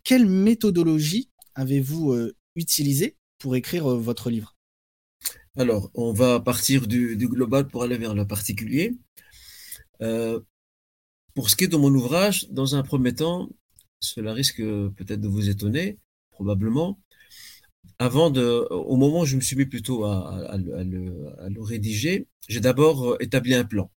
quelle 0.04 0.28
méthodologie 0.28 1.30
avez-vous 1.56 2.32
utilisée 2.56 3.18
pour 3.46 3.56
écrire 3.56 3.86
euh, 3.92 4.00
votre 4.00 4.32
livre? 4.32 4.56
Alors, 5.56 5.92
on 5.94 6.14
va 6.14 6.40
partir 6.40 6.88
du, 6.88 7.16
global 7.16 7.68
pour 7.68 7.84
aller 7.84 7.96
vers 7.96 8.16
le 8.16 8.26
particulier. 8.26 8.98
Euh, 10.02 10.40
pour 11.36 11.52
ce 11.52 11.56
qui 11.56 11.66
est 11.66 11.68
de 11.68 11.78
mon 11.78 11.94
ouvrage, 11.94 12.48
dans 12.50 12.74
un 12.74 12.82
premier 12.82 13.14
temps, 13.14 13.48
cela 14.00 14.34
risque 14.34 14.64
peut-être 14.98 15.22
de 15.22 15.28
vous 15.28 15.48
étonner, 15.48 16.00
probablement. 16.32 17.00
Avant 18.00 18.32
de, 18.32 18.66
au 18.72 18.96
moment 18.96 19.20
où 19.22 19.26
je 19.26 19.36
me 19.36 19.42
suis 19.42 19.56
mis 19.56 19.68
plutôt 19.68 20.06
à, 20.06 20.58
le, 20.58 21.62
rédiger, 21.62 22.28
j'ai 22.50 22.62
d'abord 22.62 23.12
euh, 23.12 23.18
établi 23.20 23.54
un 23.54 23.64
plan. 23.64 23.92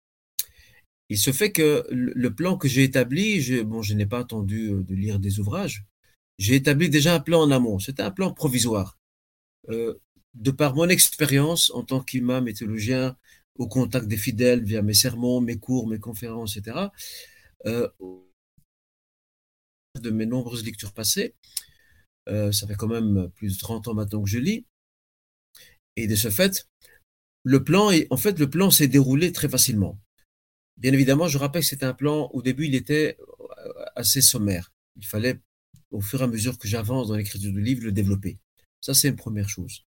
Il 1.08 1.18
se 1.18 1.32
fait 1.32 1.54
que 1.54 1.88
le 1.90 2.36
plan 2.36 2.58
que 2.58 2.68
j'ai 2.68 2.84
établi, 2.84 3.64
bon, 3.64 3.82
je 3.82 3.94
n'ai 3.94 4.06
pas 4.06 4.20
attendu 4.20 4.84
de 4.84 4.94
lire 4.94 5.20
des 5.20 5.40
ouvrages, 5.40 5.86
j'ai 6.38 6.56
établi 6.56 6.90
déjà 6.90 7.16
un 7.16 7.22
plan 7.22 7.40
en 7.44 7.52
amont. 7.52 7.80
C'était 7.80 8.04
un 8.04 8.12
plan 8.12 8.34
provisoire. 8.34 8.98
Euh, 9.69 9.95
de 10.34 10.51
par 10.51 10.75
mon 10.75 10.88
expérience 10.89 11.71
en 11.71 11.84
tant 11.84 12.01
qu'imam 12.01 12.47
et 12.47 12.53
théologien, 12.53 13.17
au 13.56 13.67
contact 13.67 14.08
des 14.08 14.17
fidèles 14.17 14.63
via 14.63 14.82
mes 14.84 14.93
sermons, 14.93 15.41
mes 15.41 15.58
cours, 15.58 15.88
mes 15.88 15.99
conférences, 15.99 16.58
etc., 16.58 16.91
euh, 17.65 17.88
de 19.99 20.12
mes 20.12 20.27
nombreuses 20.27 20.63
lectures 20.63 20.93
passées, 20.93 21.34
euh, 22.30 22.51
ça 22.51 22.67
fait 22.67 22.75
quand 22.75 22.88
même 22.88 23.32
plus 23.36 23.56
de 23.56 23.60
30 23.60 23.88
ans 23.88 23.95
maintenant 23.95 24.21
que 24.21 24.30
je 24.30 24.38
lis, 24.38 24.65
et 25.95 26.06
de 26.08 26.15
ce 26.15 26.30
fait, 26.30 26.67
le 27.43 27.63
plan, 27.63 27.89
est, 27.89 28.06
en 28.12 28.17
fait, 28.17 28.38
le 28.38 28.49
plan 28.49 28.69
s'est 28.69 28.88
déroulé 28.88 29.32
très 29.32 29.49
facilement. 29.49 29.99
Bien 30.77 30.93
évidemment, 30.93 31.27
je 31.27 31.39
rappelle 31.39 31.63
que 31.63 31.67
c'était 31.67 31.86
un 31.86 31.95
plan, 31.95 32.30
au 32.34 32.43
début, 32.43 32.67
il 32.67 32.75
était 32.75 33.17
assez 33.95 34.21
sommaire. 34.21 34.71
Il 34.97 35.06
fallait, 35.06 35.39
au 35.91 36.01
fur 36.01 36.21
et 36.21 36.25
à 36.25 36.27
mesure 36.27 36.60
que 36.60 36.67
j'avance 36.67 37.08
dans 37.08 37.15
l'écriture 37.15 37.51
du 37.51 37.62
livre, 37.62 37.84
le 37.84 37.91
développer. 37.91 38.38
Ça, 38.82 38.94
c'est 38.94 39.10
une 39.10 39.16
première 39.16 39.50
chose. 39.50 39.86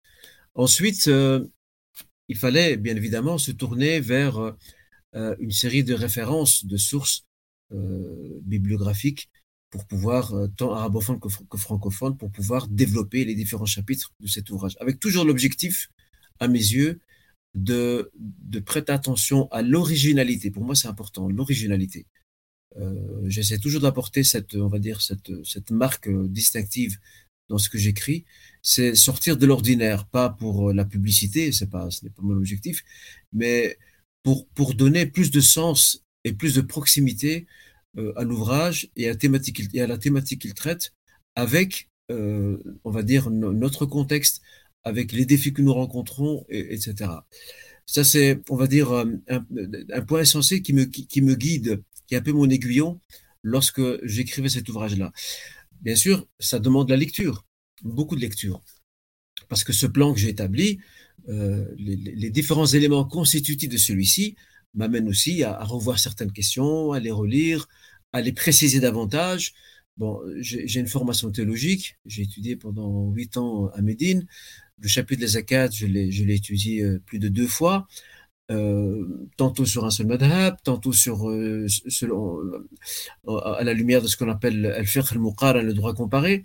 Ensuite, 0.54 1.08
euh, 1.08 1.46
il 2.28 2.38
fallait 2.38 2.78
bien 2.78 2.96
évidemment 2.96 3.38
se 3.38 3.52
tourner 3.52 4.00
vers 4.00 4.40
euh, 5.16 5.36
une 5.40 5.52
série 5.52 5.84
de 5.84 5.94
références, 5.94 6.66
de 6.66 6.78
sources 6.78 7.26
euh, 7.72 8.40
bibliographiques 8.44 9.30
pour 9.70 9.86
pouvoir, 9.86 10.34
tant 10.56 10.74
arabophone 10.74 11.20
que, 11.20 11.28
que, 11.28 12.12
pour 12.14 12.32
pouvoir 12.32 12.68
développer 12.70 13.26
les 13.26 13.36
différents 13.36 13.66
chapitres 13.66 14.14
de 14.22 14.28
cet 14.28 14.50
ouvrage, 14.50 14.78
avec 14.80 15.00
toujours 15.00 15.26
l'objectif, 15.26 15.90
à 16.40 16.48
mes 16.48 16.60
yeux, 16.60 17.02
de, 17.56 18.12
prêter 18.66 18.92
attention 18.92 19.48
à 19.52 19.62
l'originalité. 19.62 20.52
Pour 20.52 20.64
moi, 20.64 20.76
c'est 20.76 20.88
important, 20.88 21.30
l'originalité. 21.30 22.06
Euh, 22.78 23.24
J'essaie 23.28 23.58
toujours 23.58 23.82
d'apporter 23.82 24.24
cette, 24.24 24.56
on 24.56 24.68
va 24.68 24.80
dire, 24.80 25.02
cette 25.02 25.72
marque 25.72 26.10
distinctive 26.10 27.00
dans 27.50 27.58
ce 27.58 27.70
que 27.70 27.78
j'écris. 27.78 28.26
C'est 28.68 28.96
sortir 28.96 29.38
de 29.38 29.46
l'ordinaire, 29.46 30.08
pas 30.08 30.32
pour 30.32 30.74
la 30.74 30.86
publicité, 30.86 31.52
c'est 31.52 31.70
pas, 31.70 31.92
ce 31.92 32.04
n'est 32.04 32.10
pas 32.10 32.24
mon 32.24 32.36
objectif, 32.36 32.84
mais 33.32 33.78
pour, 34.24 34.48
pour 34.56 34.74
donner 34.74 35.06
plus 35.06 35.30
de 35.30 35.40
sens 35.40 36.04
et 36.24 36.34
plus 36.34 36.56
de 36.56 36.62
proximité 36.62 37.46
euh, 38.00 38.12
à 38.16 38.24
l'ouvrage 38.24 38.90
et, 38.96 39.06
à 39.06 39.10
la 39.10 39.16
thématique, 39.16 39.62
et 39.76 39.82
à 39.82 39.88
la 39.88 40.00
thématique 40.00 40.42
qu'il 40.42 40.56
traite 40.56 40.94
avec, 41.36 41.92
euh, 42.12 42.58
on 42.84 42.90
va 42.90 43.04
dire, 43.04 43.30
notre 43.30 43.86
contexte, 43.86 44.42
avec 44.84 45.12
les 45.12 45.26
défis 45.26 45.54
que 45.54 45.62
nous 45.62 45.74
rencontrons, 45.74 46.44
et, 46.50 46.74
etc. 46.74 47.12
Ça, 47.86 48.04
c'est, 48.04 48.42
on 48.50 48.56
va 48.56 48.66
dire, 48.66 48.92
un, 48.92 49.14
un, 49.30 50.02
point 50.02 50.22
essentiel 50.22 50.64
qui 50.64 50.74
me, 50.74 50.86
qui, 50.86 51.06
qui 51.06 51.22
me 51.22 51.36
guide, 51.36 51.84
qui 52.08 52.16
est 52.16 52.18
un 52.18 52.22
peu 52.22 52.32
mon 52.32 52.50
aiguillon 52.50 53.00
lorsque 53.44 53.82
j'écrivais 54.04 54.50
cet 54.50 54.68
ouvrage-là. 54.70 55.12
Bien 55.82 55.96
sûr, 55.96 56.28
ça 56.40 56.58
demande 56.58 56.90
la 56.90 56.98
lecture, 56.98 57.45
beaucoup 57.84 58.16
de 58.16 58.22
lecture, 58.22 58.62
parce 59.50 59.64
que 59.64 59.74
ce 59.74 59.86
plan 59.86 60.14
que 60.14 60.20
j'ai 60.20 60.30
établi, 60.30 60.80
euh, 61.30 61.66
les, 61.78 62.30
différents 62.30 62.66
éléments 62.66 63.06
constitutifs 63.06 63.70
de 63.70 63.78
celui-ci 63.78 64.36
m'amènent 64.74 65.08
aussi 65.08 65.44
à, 65.44 65.64
revoir 65.64 66.00
certaines 66.00 66.32
questions, 66.32 66.92
à 66.92 67.00
les 67.00 67.12
relire, 67.12 67.68
à 68.14 68.22
les 68.22 68.34
préciser 68.34 68.80
davantage. 68.80 69.54
Bon, 69.98 70.20
j'ai 70.40 70.80
une 70.80 70.88
formation 70.88 71.32
théologique, 71.32 71.98
j'ai 72.06 72.24
étudié 72.24 72.56
pendant 72.58 73.10
huit 73.12 73.38
ans 73.38 73.70
à 73.74 73.82
Médine. 73.82 74.28
Le 74.82 74.90
chapitre 74.90 75.22
des 75.22 75.28
Zakat, 75.28 75.72
je 75.72 75.86
l'ai 75.88 76.36
étudié 76.36 76.82
euh, 76.84 77.00
plus 77.06 77.20
de 77.20 77.30
deux 77.30 77.48
fois. 77.48 77.88
Euh, 78.52 79.28
tantôt 79.38 79.66
sur 79.66 79.86
un 79.86 79.90
seul 79.90 80.06
madhab, 80.06 80.56
tantôt 80.64 80.92
à 83.28 83.64
la 83.64 83.74
lumière 83.74 84.04
de 84.04 84.08
ce 84.08 84.18
qu'on 84.18 84.30
appelle 84.30 84.68
al-fiqh 84.68 85.14
al-muqara, 85.14 85.64
le 85.64 85.74
droit 85.74 85.96
comparé. 85.96 86.44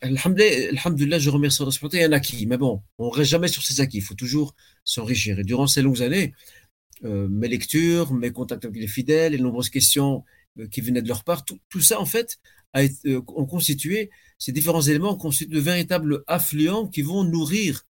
Alhamdulillah, 0.00 1.18
je 1.18 1.30
remercie 1.30 1.62
Allah 1.62 1.72
il 1.92 1.98
y 1.98 2.02
a 2.02 2.06
un 2.06 2.12
acquis. 2.12 2.46
Mais 2.46 2.56
bon, 2.56 2.82
on 2.98 3.08
ne 3.08 3.12
reste 3.12 3.30
jamais 3.30 3.48
sur 3.48 3.62
ces 3.62 3.80
acquis. 3.80 3.98
Il 3.98 4.02
faut 4.02 4.14
toujours 4.14 4.54
s'enrichir. 4.84 5.38
Et 5.38 5.44
durant 5.44 5.66
ces 5.66 5.82
longues 5.82 6.02
années, 6.02 6.32
euh, 7.04 7.28
mes 7.28 7.48
lectures, 7.48 8.12
mes 8.12 8.30
contacts 8.30 8.64
avec 8.64 8.80
les 8.80 8.86
fidèles, 8.86 9.32
les 9.32 9.38
nombreuses 9.38 9.70
questions 9.70 10.24
euh, 10.58 10.66
qui 10.68 10.80
venaient 10.80 11.02
de 11.02 11.08
leur 11.08 11.24
part, 11.24 11.44
tout, 11.44 11.80
ça, 11.80 12.00
en 12.00 12.06
fait, 12.06 12.38
euh, 12.76 13.20
ont 13.28 13.46
constitué, 13.46 14.10
ces 14.38 14.52
différents 14.52 14.82
éléments 14.82 15.16
constituent 15.16 15.54
de 15.54 15.60
véritables 15.60 16.24
affluents 16.26 16.88
qui 16.88 17.02
vont 17.02 17.24
nourrir 17.24 17.86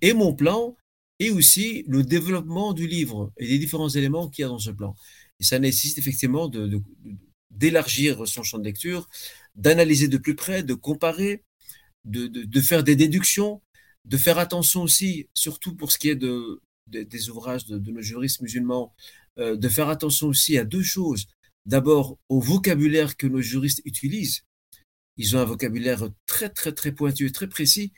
et 0.00 0.14
mon 0.14 0.32
plan 0.32 0.74
et 1.18 1.30
aussi 1.30 1.84
le 1.86 2.02
développement 2.02 2.72
du 2.72 2.86
livre 2.86 3.30
et 3.36 3.46
les 3.46 3.58
différents 3.58 3.90
éléments 3.90 4.28
qu'il 4.30 4.42
y 4.42 4.44
a 4.46 4.48
dans 4.48 4.58
ce 4.58 4.70
plan. 4.70 4.94
Et 5.38 5.44
ça 5.44 5.58
nécessite 5.58 5.98
effectivement 5.98 6.48
de, 6.48 6.80
d'élargir 7.58 8.26
son 8.26 8.42
champ 8.42 8.58
de 8.58 8.64
lecture, 8.64 9.08
d'analyser 9.54 10.08
de 10.08 10.18
plus 10.18 10.36
près, 10.36 10.62
de 10.62 10.74
comparer, 10.74 11.44
de, 12.04 12.26
de, 12.26 12.60
faire 12.60 12.84
des 12.84 12.96
déductions, 12.96 13.60
de 14.04 14.16
faire 14.16 14.38
attention 14.38 14.82
aussi, 14.82 15.28
surtout 15.34 15.74
pour 15.74 15.92
ce 15.92 15.98
qui 15.98 16.08
est 16.08 16.16
de, 16.16 16.62
des 16.86 17.30
ouvrages 17.30 17.66
de, 17.66 17.90
nos 17.90 18.00
juristes 18.00 18.40
musulmans, 18.40 18.94
euh, 19.38 19.56
de 19.56 19.68
faire 19.68 19.88
attention 19.88 20.28
aussi 20.28 20.56
à 20.56 20.64
deux 20.64 20.82
choses. 20.82 21.26
D'abord, 21.66 22.18
au 22.28 22.40
vocabulaire 22.40 23.16
que 23.16 23.26
nos 23.26 23.42
juristes 23.42 23.82
utilisent. 23.84 24.44
Ils 25.16 25.36
ont 25.36 25.40
un 25.40 25.44
vocabulaire 25.44 26.08
très, 26.26 26.48
très, 26.48 26.72
très 26.72 26.92
pointu, 26.92 27.30
très 27.32 27.48
précis. 27.48 27.92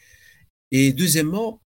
Et 0.72 0.92
deuxièmement, 0.92 1.60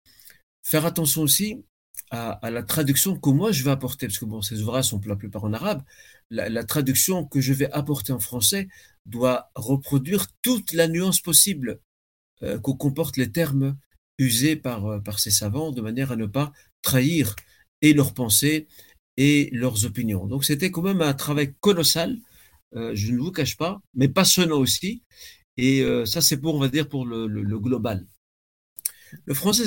faire 0.64 0.84
attention 0.84 1.22
aussi 1.22 1.64
à, 2.10 2.32
à, 2.32 2.50
la 2.50 2.62
traduction 2.62 3.18
que 3.18 3.30
moi 3.30 3.52
je 3.52 3.62
vais 3.62 3.70
apporter, 3.70 4.06
parce 4.08 4.18
que 4.18 4.24
bon, 4.24 4.42
ces 4.42 4.60
ouvrages 4.60 4.86
sont 4.86 4.98
pour 4.98 5.10
la 5.10 5.16
plupart 5.16 5.44
en 5.44 5.52
arabe, 5.52 5.82
la, 6.30 6.64
traduction 6.64 7.24
que 7.24 7.40
je 7.40 7.52
vais 7.52 7.70
apporter 7.72 8.12
en 8.12 8.20
français 8.20 8.68
doit 9.06 9.50
reproduire 9.54 10.26
toute 10.42 10.72
la 10.72 10.88
nuance 10.88 11.20
possible 11.20 11.80
euh, 12.42 12.58
que 12.58 12.70
comportent 12.70 13.16
les 13.16 13.30
termes 13.30 13.76
usés 14.18 14.56
par, 14.56 14.86
euh, 14.86 15.00
par 15.00 15.18
ces 15.18 15.30
savants, 15.30 15.72
de 15.72 15.80
manière 15.80 16.12
à 16.12 16.16
ne 16.16 16.26
pas 16.26 16.52
trahir 16.82 17.34
et 17.82 17.92
leurs 17.92 18.14
pensées 18.14 18.66
et 19.16 19.48
leurs 19.52 19.84
opinions. 19.84 20.26
Donc 20.26 20.44
c'était 20.44 20.70
quand 20.70 20.82
même 20.82 21.02
un 21.02 21.14
travail 21.14 21.54
colossal, 21.60 22.18
euh, 22.76 22.92
je 22.94 23.12
ne 23.12 23.18
vous 23.18 23.30
cache 23.30 23.56
pas, 23.56 23.80
mais 23.94 24.08
passionnant 24.08 24.58
aussi. 24.58 25.02
Et 25.56 25.82
euh, 25.82 26.04
ça, 26.04 26.20
c'est 26.20 26.38
pour, 26.38 26.54
on 26.54 26.60
va 26.60 26.68
dire, 26.68 26.88
pour 26.88 27.06
le, 27.06 27.26
le, 27.26 27.58
global. 27.60 28.06
Le 29.26 29.34
français, 29.34 29.64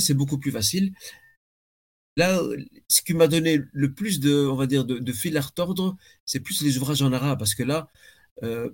c'est 0.00 0.14
beaucoup 0.14 0.38
plus 0.38 0.50
facile. 0.50 0.92
Là, 2.16 2.40
ce 2.88 3.02
qui 3.02 3.14
m'a 3.14 3.28
donné 3.28 3.60
le 3.72 3.94
plus 3.94 4.20
de, 4.20 4.34
on 4.46 4.56
va 4.56 4.66
dire, 4.66 4.84
de, 4.84 5.12
fil 5.12 5.36
à 5.36 5.40
retordre, 5.40 5.96
c'est 6.26 6.40
plus 6.40 6.62
les 6.62 6.76
ouvrages 6.76 7.02
en 7.02 7.12
arabe, 7.12 7.38
parce 7.38 7.54
que 7.54 7.62
là, 7.62 7.88
euh, 8.42 8.70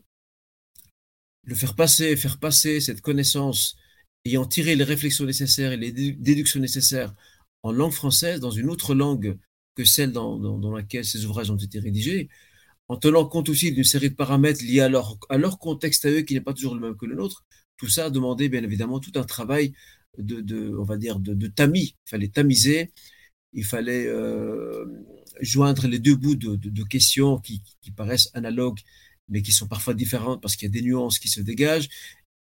le 1.45 1.55
faire 1.55 1.75
passer, 1.75 2.17
faire 2.17 2.39
passer 2.39 2.81
cette 2.81 3.01
connaissance, 3.01 3.77
ayant 4.25 4.47
tiré 4.47 4.75
les 4.75 4.85
réflexions 4.85 5.25
nécessaires 5.25 5.73
et 5.73 5.77
les 5.77 5.93
déductions 5.93 6.61
nécessaires 6.61 7.15
en 7.63 7.73
langue 7.73 7.93
française, 7.93 8.41
dans 8.41 8.51
une 8.51 8.71
autre 8.71 8.95
langue 8.95 9.39
que 9.75 9.85
celle 9.85 10.13
dans, 10.13 10.73
laquelle 10.75 11.05
ces 11.05 11.25
ouvrages 11.25 11.51
ont 11.51 11.57
été 11.57 11.79
rédigés, 11.79 12.29
en 12.89 12.97
tenant 12.97 13.27
compte 13.27 13.49
aussi 13.49 13.73
d'une 13.73 13.85
série 13.85 14.11
de 14.11 14.15
paramètres 14.15 14.63
liés 14.65 14.81
à 14.81 14.89
leur, 14.89 15.19
contexte 15.59 16.07
à 16.07 16.11
eux, 16.11 16.23
qui 16.23 16.35
n'est 16.35 16.41
pas 16.41 16.55
toujours 16.55 16.75
le 16.75 16.81
même 16.81 16.97
que 16.97 17.07
le 17.07 17.15
nôtre, 17.15 17.45
tout 17.77 17.89
ça 17.89 18.07
a 18.07 18.11
demandé 18.11 18.49
bien 18.49 18.63
évidemment 18.63 19.01
tout 19.01 19.13
un 19.17 19.25
travail 19.25 19.75
de, 20.19 20.75
on 20.79 20.85
va 20.85 20.97
dire, 20.97 21.19
de, 21.21 21.47
tamis. 21.49 21.97
Il 22.07 22.11
fallait 22.11 22.29
tamiser, 22.29 22.93
il 23.57 23.65
fallait 23.65 24.07
euh, 24.07 24.85
joindre 25.41 25.89
les 25.89 25.99
deux 25.99 26.15
bouts 26.15 26.37
de, 26.37 26.83
questions 26.85 27.39
qui, 27.39 27.63
paraissent 27.97 28.31
analogues, 28.35 28.81
mais 29.29 29.43
qui 29.43 29.51
sont 29.51 29.67
parfois 29.67 29.95
différentes 29.95 30.43
parce 30.43 30.57
qu'il 30.57 30.69
y 30.69 30.71
a 30.71 30.73
des 30.79 30.83
nuances 30.83 31.19
qui 31.19 31.29
se 31.29 31.41
dégagent, 31.41 31.89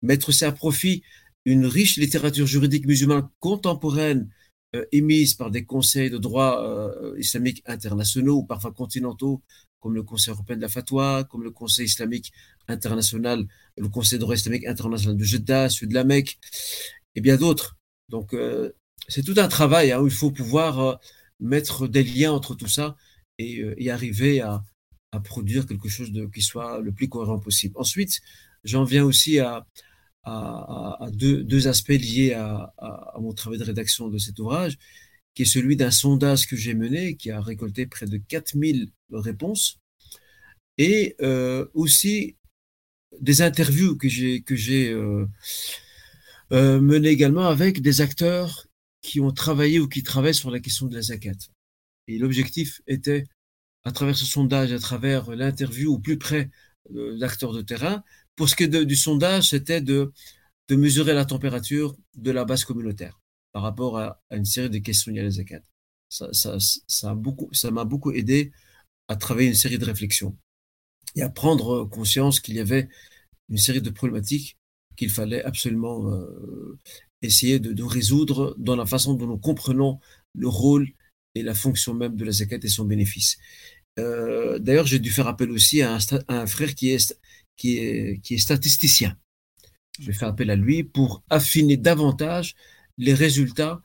mettre 0.01 0.31
ça 0.31 0.47
à 0.47 0.51
profit 0.51 1.03
une 1.45 1.65
riche 1.67 1.97
littérature 1.97 2.47
juridique 2.47 2.87
musulmane 2.87 3.29
contemporaine 3.39 4.27
euh, 4.75 4.85
émise 4.91 5.35
par 5.35 5.51
des 5.51 5.65
conseils 5.65 6.09
de 6.09 6.17
droit 6.17 6.63
euh, 6.63 7.13
islamique 7.19 7.61
internationaux 7.67 8.37
ou 8.37 8.43
parfois 8.43 8.71
continentaux, 8.71 9.43
comme 9.79 9.93
le 9.93 10.01
Conseil 10.01 10.33
européen 10.33 10.55
de 10.55 10.61
la 10.61 10.69
fatwa, 10.69 11.25
comme 11.25 11.43
le 11.43 11.51
Conseil 11.51 11.85
islamique 11.85 12.31
international, 12.67 13.45
le 13.77 13.89
Conseil 13.89 14.17
de 14.17 14.23
droit 14.23 14.33
islamique 14.33 14.65
international 14.65 15.15
de 15.15 15.23
Jeddah, 15.23 15.69
celui 15.69 15.89
de 15.89 15.93
la 15.93 16.05
Mecque, 16.05 16.39
et 17.15 17.21
bien 17.21 17.37
d'autres. 17.37 17.77
Donc, 18.09 18.33
c'est 19.07 19.23
tout 19.23 19.35
un 19.37 19.47
travail 19.47 19.91
hein, 19.91 19.99
où 19.99 20.07
il 20.07 20.13
faut 20.13 20.31
pouvoir 20.31 20.79
euh, 20.79 20.95
mettre 21.39 21.87
des 21.87 22.03
liens 22.03 22.31
entre 22.31 22.55
tout 22.55 22.67
ça 22.67 22.95
et, 23.37 23.59
euh, 23.59 23.91
arriver 23.91 24.41
à, 24.41 24.63
produire 25.23 25.67
quelque 25.67 25.89
chose 25.89 26.11
qui 26.33 26.41
soit 26.41 26.81
le 26.81 26.91
plus 26.91 27.07
cohérent 27.07 27.37
possible. 27.37 27.75
Ensuite, 27.77 28.19
j'en 28.63 28.83
viens 28.83 29.03
aussi 29.03 29.37
à, 29.37 29.63
deux, 31.11 31.67
aspects 31.67 31.89
liés 31.89 32.33
à, 32.33 32.73
mon 33.19 33.31
travail 33.31 33.59
de 33.59 33.63
rédaction 33.63 34.07
de 34.07 34.17
cet 34.17 34.39
ouvrage, 34.39 34.75
qui 35.35 35.43
est 35.43 35.45
celui 35.45 35.75
d'un 35.75 35.91
sondage 35.91 36.47
que 36.47 36.55
j'ai 36.55 36.73
mené, 36.73 37.15
qui 37.15 37.29
a 37.29 37.39
récolté 37.41 37.85
près 37.85 38.07
de 38.07 38.17
4000 38.17 38.91
réponses, 39.11 39.79
et 40.79 41.15
euh, 41.21 41.67
aussi 41.75 42.35
des 43.21 43.43
interviews 43.43 43.95
que 43.95 44.07
j'ai 44.09 44.41
menées 46.49 47.09
également 47.09 47.45
avec 47.45 47.83
des 47.83 48.01
acteurs 48.01 48.65
qui 49.03 49.19
ont 49.19 49.31
travaillé 49.31 49.79
ou 49.79 49.87
qui 49.87 50.01
travaillent 50.01 50.33
sur 50.33 50.49
la 50.49 50.59
question 50.59 50.87
de 50.87 50.95
la 50.95 51.03
zakat. 51.03 51.37
Et 52.07 52.17
l'objectif 52.17 52.81
était, 52.87 53.25
à 53.83 53.91
travers 53.91 54.17
ce 54.17 54.25
sondage, 54.25 54.71
à 54.71 54.79
travers 54.79 55.29
l'interview 55.29 55.93
au 55.93 55.99
plus 55.99 56.17
près 56.17 56.49
d'acteurs 56.89 57.53
de 57.53 57.61
terrain, 57.61 58.03
pour 58.35 58.49
ce 58.49 58.55
qui 58.55 58.63
est 58.63 58.67
de, 58.67 58.83
du 58.83 58.95
sondage, 58.95 59.49
c'était 59.49 59.81
de, 59.81 60.11
de 60.69 60.75
mesurer 60.75 61.13
la 61.13 61.25
température 61.25 61.95
de 62.15 62.31
la 62.31 62.45
base 62.45 62.65
communautaire 62.65 63.19
par 63.51 63.61
rapport 63.61 63.99
à, 63.99 64.21
une 64.31 64.45
série 64.45 64.69
de 64.69 64.79
questions 64.79 65.11
liées 65.11 65.19
à 65.19 65.23
la 65.23 65.29
zakat. 65.29 65.61
Ça 66.09 66.57
a 67.03 67.15
beaucoup, 67.15 67.49
ça 67.53 67.71
m'a 67.71 67.85
beaucoup 67.85 68.11
aidé 68.11 68.51
à 69.07 69.15
travailler 69.15 69.49
une 69.49 69.55
série 69.55 69.77
de 69.77 69.85
réflexions 69.85 70.37
et 71.15 71.21
à 71.21 71.29
prendre 71.29 71.85
conscience 71.85 72.39
qu'il 72.39 72.55
y 72.55 72.59
avait 72.59 72.87
une 73.49 73.57
série 73.57 73.81
de 73.81 73.89
problématiques 73.89 74.57
qu'il 74.95 75.09
fallait 75.09 75.43
absolument 75.43 76.09
euh, 76.09 76.79
essayer 77.23 77.59
de, 77.59 77.83
résoudre 77.83 78.55
dans 78.59 78.75
la 78.75 78.85
façon 78.85 79.13
dont 79.13 79.27
nous 79.27 79.37
comprenons 79.37 79.99
le 80.35 80.47
rôle 80.47 80.89
et 81.35 81.41
la 81.41 81.55
fonction 81.55 81.93
même 81.93 82.15
de 82.15 82.25
la 82.25 82.31
zakat 82.31 82.59
et 82.61 82.67
son 82.67 82.85
bénéfice. 82.85 83.37
Euh, 83.99 84.59
D'ailleurs, 84.59 84.85
j'ai 84.85 84.99
dû 84.99 85.09
faire 85.09 85.27
appel 85.27 85.49
aussi 85.51 85.81
à 85.81 85.97
un, 86.27 86.45
frère 86.45 86.75
qui 86.75 86.89
est, 86.89 87.17
qui, 87.55 87.77
est, 87.77 88.21
qui 88.21 88.35
est 88.35 88.39
statisticien. 88.39 89.17
Je 89.99 90.07
vais 90.07 90.13
faire 90.13 90.27
appel 90.27 90.49
à 90.49 90.55
lui 90.55 90.83
pour 90.83 91.23
affiner 91.29 91.77
davantage 91.77 92.55
les 92.97 93.13
résultats 93.13 93.81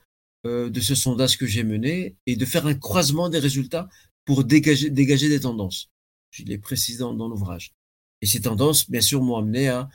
euh, 0.46 0.68
de 0.68 0.80
ce 0.80 0.94
sondage 0.94 1.38
que 1.38 1.46
j'ai 1.46 1.64
mené 1.64 2.16
et 2.26 2.36
de 2.36 2.44
faire 2.44 2.66
un 2.66 2.74
croisement 2.74 3.28
des 3.28 3.38
résultats 3.38 3.88
pour 4.24 4.44
dégager, 4.44 4.90
dégager 4.90 5.28
des 5.28 5.40
tendances. 5.40 5.90
Je 6.30 6.44
l'ai 6.44 6.58
précisé 6.58 6.98
dans, 6.98 7.28
l'ouvrage. 7.28 7.72
Et 8.20 8.26
ces 8.26 8.42
tendances, 8.42 8.90
bien 8.90 9.00
sûr, 9.00 9.22
m'ont 9.22 9.36
amené 9.36 9.68
à, 9.68 9.88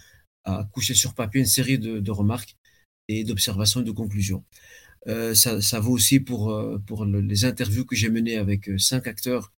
à, 0.46 0.68
coucher 0.72 0.96
sur 0.96 1.14
papier 1.14 1.42
une 1.42 1.46
série 1.46 1.78
de 1.78 2.12
remarques 2.12 2.56
et 3.08 3.24
d'observations 3.24 3.82
et 3.82 3.84
de 3.84 3.92
conclusions. 3.92 4.44
Euh, 5.08 5.34
ça, 5.36 5.62
ça, 5.62 5.80
vaut 5.80 5.92
aussi 5.94 6.20
pour, 6.20 6.52
euh, 6.52 6.80
pour 6.88 7.06
le, 7.06 7.22
les 7.22 7.46
interviews 7.46 7.86
que 7.86 7.96
j'ai 7.96 8.10
menées 8.10 8.38
avec 8.38 8.70
euh, 8.70 8.78
cinq 8.78 9.08
acteurs 9.08 9.52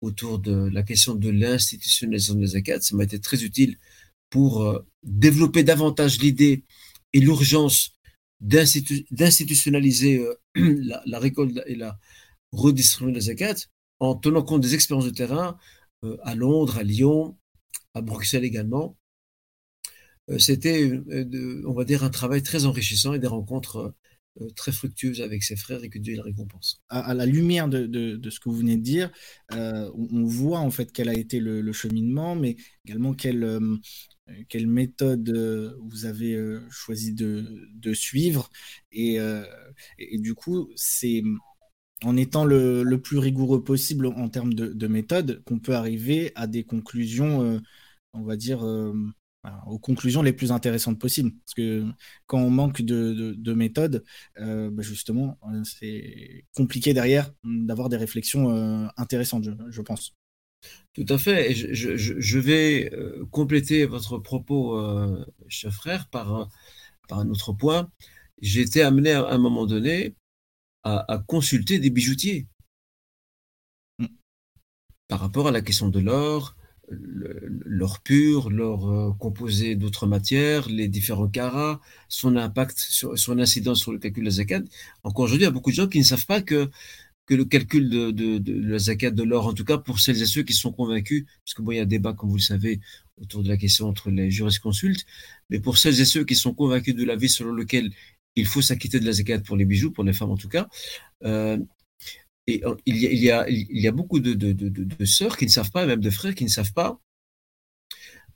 autour 0.00 0.38
de 0.38 0.68
la 0.72 0.82
question 0.82 1.14
de 1.14 1.30
l'institutionnalisation 1.30 2.34
des 2.36 2.46
zakat. 2.48 2.80
Ça 2.80 2.96
m'a 2.96 3.04
été 3.04 3.18
très 3.20 3.42
utile 3.42 3.78
pour 4.30 4.82
développer 5.02 5.62
davantage 5.62 6.20
l'idée 6.20 6.64
et 7.12 7.20
l'urgence 7.20 7.92
d'institutionnaliser 8.40 10.26
la, 10.54 11.18
récolte 11.18 11.60
et 11.66 11.76
la 11.76 11.98
redistribution 12.52 13.14
des 13.14 13.20
zakat 13.20 13.54
en 14.00 14.16
tenant 14.16 14.42
compte 14.42 14.60
des 14.60 14.74
expériences 14.74 15.06
de 15.06 15.10
terrain 15.10 15.56
à 16.22 16.34
Londres, 16.34 16.78
à 16.78 16.82
Lyon, 16.82 17.38
à 17.94 18.02
Bruxelles 18.02 18.44
également. 18.44 18.98
Euh, 20.30 20.38
C'était, 20.38 20.90
on 21.66 21.72
va 21.72 21.84
dire, 21.84 22.04
un 22.04 22.10
travail 22.10 22.42
très 22.42 22.66
enrichissant 22.66 23.14
et 23.14 23.18
des 23.18 23.26
rencontres 23.26 23.94
euh, 24.40 24.50
très 24.56 24.72
fructueuse 24.72 25.20
avec 25.20 25.44
ses 25.44 25.54
frères 25.54 25.84
et 25.84 25.88
que 25.88 25.98
Dieu 25.98 26.16
le 26.16 26.22
récompense. 26.22 26.82
À, 26.88 27.14
la 27.14 27.24
lumière 27.24 27.68
de, 27.68 28.20
ce 28.30 28.40
que 28.40 28.48
vous 28.48 28.56
venez 28.56 28.76
de 28.76 28.82
dire, 28.82 29.12
euh, 29.52 29.88
on, 29.94 30.24
voit 30.24 30.58
en 30.58 30.70
fait 30.70 30.90
quel 30.92 31.08
a 31.08 31.14
été 31.14 31.38
le, 31.38 31.72
cheminement, 31.72 32.34
mais 32.34 32.56
également 32.84 33.14
quelle, 33.14 33.44
euh, 33.44 33.76
méthode 34.66 35.28
euh, 35.28 35.76
vous 35.82 36.06
avez 36.06 36.34
euh, 36.34 36.60
choisi 36.70 37.12
de, 37.12 37.94
suivre. 37.94 38.50
Et, 38.90 39.20
euh, 39.20 39.44
du 40.14 40.34
coup, 40.34 40.68
c'est 40.74 41.22
en 42.02 42.16
étant 42.16 42.44
le, 42.44 42.96
plus 42.96 43.18
rigoureux 43.18 43.62
possible 43.62 44.06
en 44.06 44.28
termes 44.28 44.54
de 44.54 44.86
méthode 44.88 45.44
qu'on 45.44 45.60
peut 45.60 45.76
arriver 45.76 46.32
à 46.34 46.46
des 46.48 46.64
conclusions, 46.64 47.60
on 48.14 48.22
va 48.24 48.36
dire, 48.36 48.64
aux 49.66 49.78
conclusions 49.78 50.22
les 50.22 50.32
plus 50.32 50.52
intéressantes 50.52 50.98
possibles. 50.98 51.32
Parce 51.44 51.54
que 51.54 51.84
quand 52.26 52.38
on 52.38 52.50
manque 52.50 52.82
de, 52.82 53.12
de, 53.12 53.34
de 53.34 53.52
méthode, 53.52 54.04
euh, 54.38 54.70
bah 54.70 54.82
justement, 54.82 55.38
euh, 55.52 55.62
c'est 55.64 56.46
compliqué 56.54 56.94
derrière 56.94 57.32
d'avoir 57.44 57.88
des 57.88 57.96
réflexions 57.96 58.50
euh, 58.50 58.86
intéressantes, 58.96 59.44
je, 59.44 59.50
je, 59.68 59.82
pense. 59.82 60.14
Tout 60.94 61.06
à 61.08 61.18
fait. 61.18 61.50
Et 61.50 61.54
je, 61.54 61.74
je, 61.74 62.18
je 62.18 62.38
vais 62.38 62.90
compléter 63.30 63.84
votre 63.86 64.18
propos, 64.18 64.78
euh, 64.78 65.24
cher 65.48 65.72
frère, 65.72 66.08
par, 66.08 66.48
par 67.08 67.18
un 67.18 67.28
autre 67.30 67.52
point. 67.52 67.90
J'ai 68.40 68.62
été 68.62 68.82
amené 68.82 69.12
à 69.12 69.28
un 69.28 69.38
moment 69.38 69.66
donné 69.66 70.14
à, 70.82 71.12
à 71.12 71.18
consulter 71.18 71.78
des 71.78 71.90
bijoutiers 71.90 72.46
mmh. 73.98 74.06
par 75.08 75.20
rapport 75.20 75.48
à 75.48 75.50
la 75.50 75.62
question 75.62 75.88
de 75.88 76.00
l'or, 76.00 76.56
l'or 76.90 78.00
pur, 78.00 78.50
l'or 78.50 78.90
euh, 78.90 79.12
composé 79.18 79.74
d'autres 79.76 80.06
matières, 80.06 80.68
les 80.68 80.88
différents 80.88 81.28
carats, 81.28 81.80
son 82.08 82.36
impact, 82.36 82.78
son 82.78 83.38
incidence 83.38 83.80
sur 83.80 83.92
le 83.92 83.98
calcul 83.98 84.22
de 84.24 84.28
la 84.28 84.34
zakat. 84.34 84.62
Encore 85.02 85.24
aujourd'hui, 85.26 85.44
il 85.44 85.46
y 85.46 85.48
a 85.48 85.50
beaucoup 85.50 85.70
de 85.70 85.76
gens 85.76 85.88
qui 85.88 85.98
ne 85.98 86.04
savent 86.04 86.26
pas 86.26 86.42
que, 86.42 86.70
que 87.26 87.34
le 87.34 87.44
calcul 87.44 87.88
de, 87.88 88.10
de, 88.10 88.38
de 88.38 88.52
la 88.68 88.78
zakat 88.78 89.10
de 89.10 89.22
l'or, 89.22 89.46
en 89.46 89.54
tout 89.54 89.64
cas 89.64 89.78
pour 89.78 90.00
celles 90.00 90.20
et 90.22 90.26
ceux 90.26 90.42
qui 90.42 90.52
sont 90.52 90.72
convaincus, 90.72 91.24
parce 91.44 91.54
que 91.54 91.62
bon, 91.62 91.72
il 91.72 91.76
y 91.76 91.80
a 91.80 91.82
un 91.82 91.86
débat, 91.86 92.12
comme 92.12 92.28
vous 92.28 92.36
le 92.36 92.42
savez, 92.42 92.80
autour 93.20 93.42
de 93.42 93.48
la 93.48 93.56
question 93.56 93.88
entre 93.88 94.10
les 94.10 94.30
jurisconsultes, 94.30 95.06
mais 95.50 95.60
pour 95.60 95.78
celles 95.78 96.00
et 96.00 96.04
ceux 96.04 96.24
qui 96.24 96.34
sont 96.34 96.54
convaincus 96.54 96.94
de 96.94 97.04
l'avis 97.04 97.28
selon 97.28 97.52
lequel 97.52 97.90
il 98.36 98.46
faut 98.46 98.62
s'acquitter 98.62 99.00
de 99.00 99.06
la 99.06 99.12
zakat 99.12 99.40
pour 99.40 99.56
les 99.56 99.64
bijoux, 99.64 99.90
pour 99.92 100.04
les 100.04 100.12
femmes 100.12 100.30
en 100.30 100.36
tout 100.36 100.48
cas, 100.48 100.68
euh, 101.24 101.58
et 102.46 102.62
il 102.84 102.96
y 102.96 103.30
a, 103.30 103.48
il 103.48 103.80
y 103.80 103.88
a, 103.88 103.92
beaucoup 103.92 104.20
de, 104.20 105.04
sœurs 105.04 105.36
qui 105.36 105.46
ne 105.46 105.50
savent 105.50 105.70
pas, 105.70 105.86
même 105.86 106.00
de 106.00 106.10
frères 106.10 106.34
qui 106.34 106.44
ne 106.44 106.50
savent 106.50 106.72
pas 106.72 107.00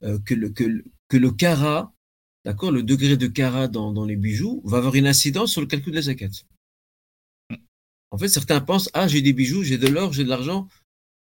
euh, 0.03 0.19
que, 0.25 0.35
le, 0.35 0.49
que, 0.51 1.17
le 1.17 1.31
carat, 1.31 1.93
d'accord, 2.45 2.71
le 2.71 2.83
degré 2.83 3.17
de 3.17 3.27
carat 3.27 3.69
dans, 3.69 4.05
les 4.07 4.17
bijoux 4.17 4.63
va 4.65 4.79
avoir 4.79 4.95
une 4.95 5.07
incidence 5.07 5.53
sur 5.53 5.61
le 5.61 5.67
calcul 5.67 5.93
de 5.93 5.97
la 5.97 6.03
zakat. 6.03 6.31
En 8.11 8.17
fait, 8.17 8.29
certains 8.29 8.61
pensent, 8.61 8.89
ah, 8.95 9.07
j'ai 9.09 9.21
des 9.21 9.35
bijoux, 9.35 9.63
j'ai 9.63 9.77
de 9.77 9.89
l'or, 9.89 10.15
j'ai 10.15 10.25
de 10.25 10.31
l'argent, 10.31 10.69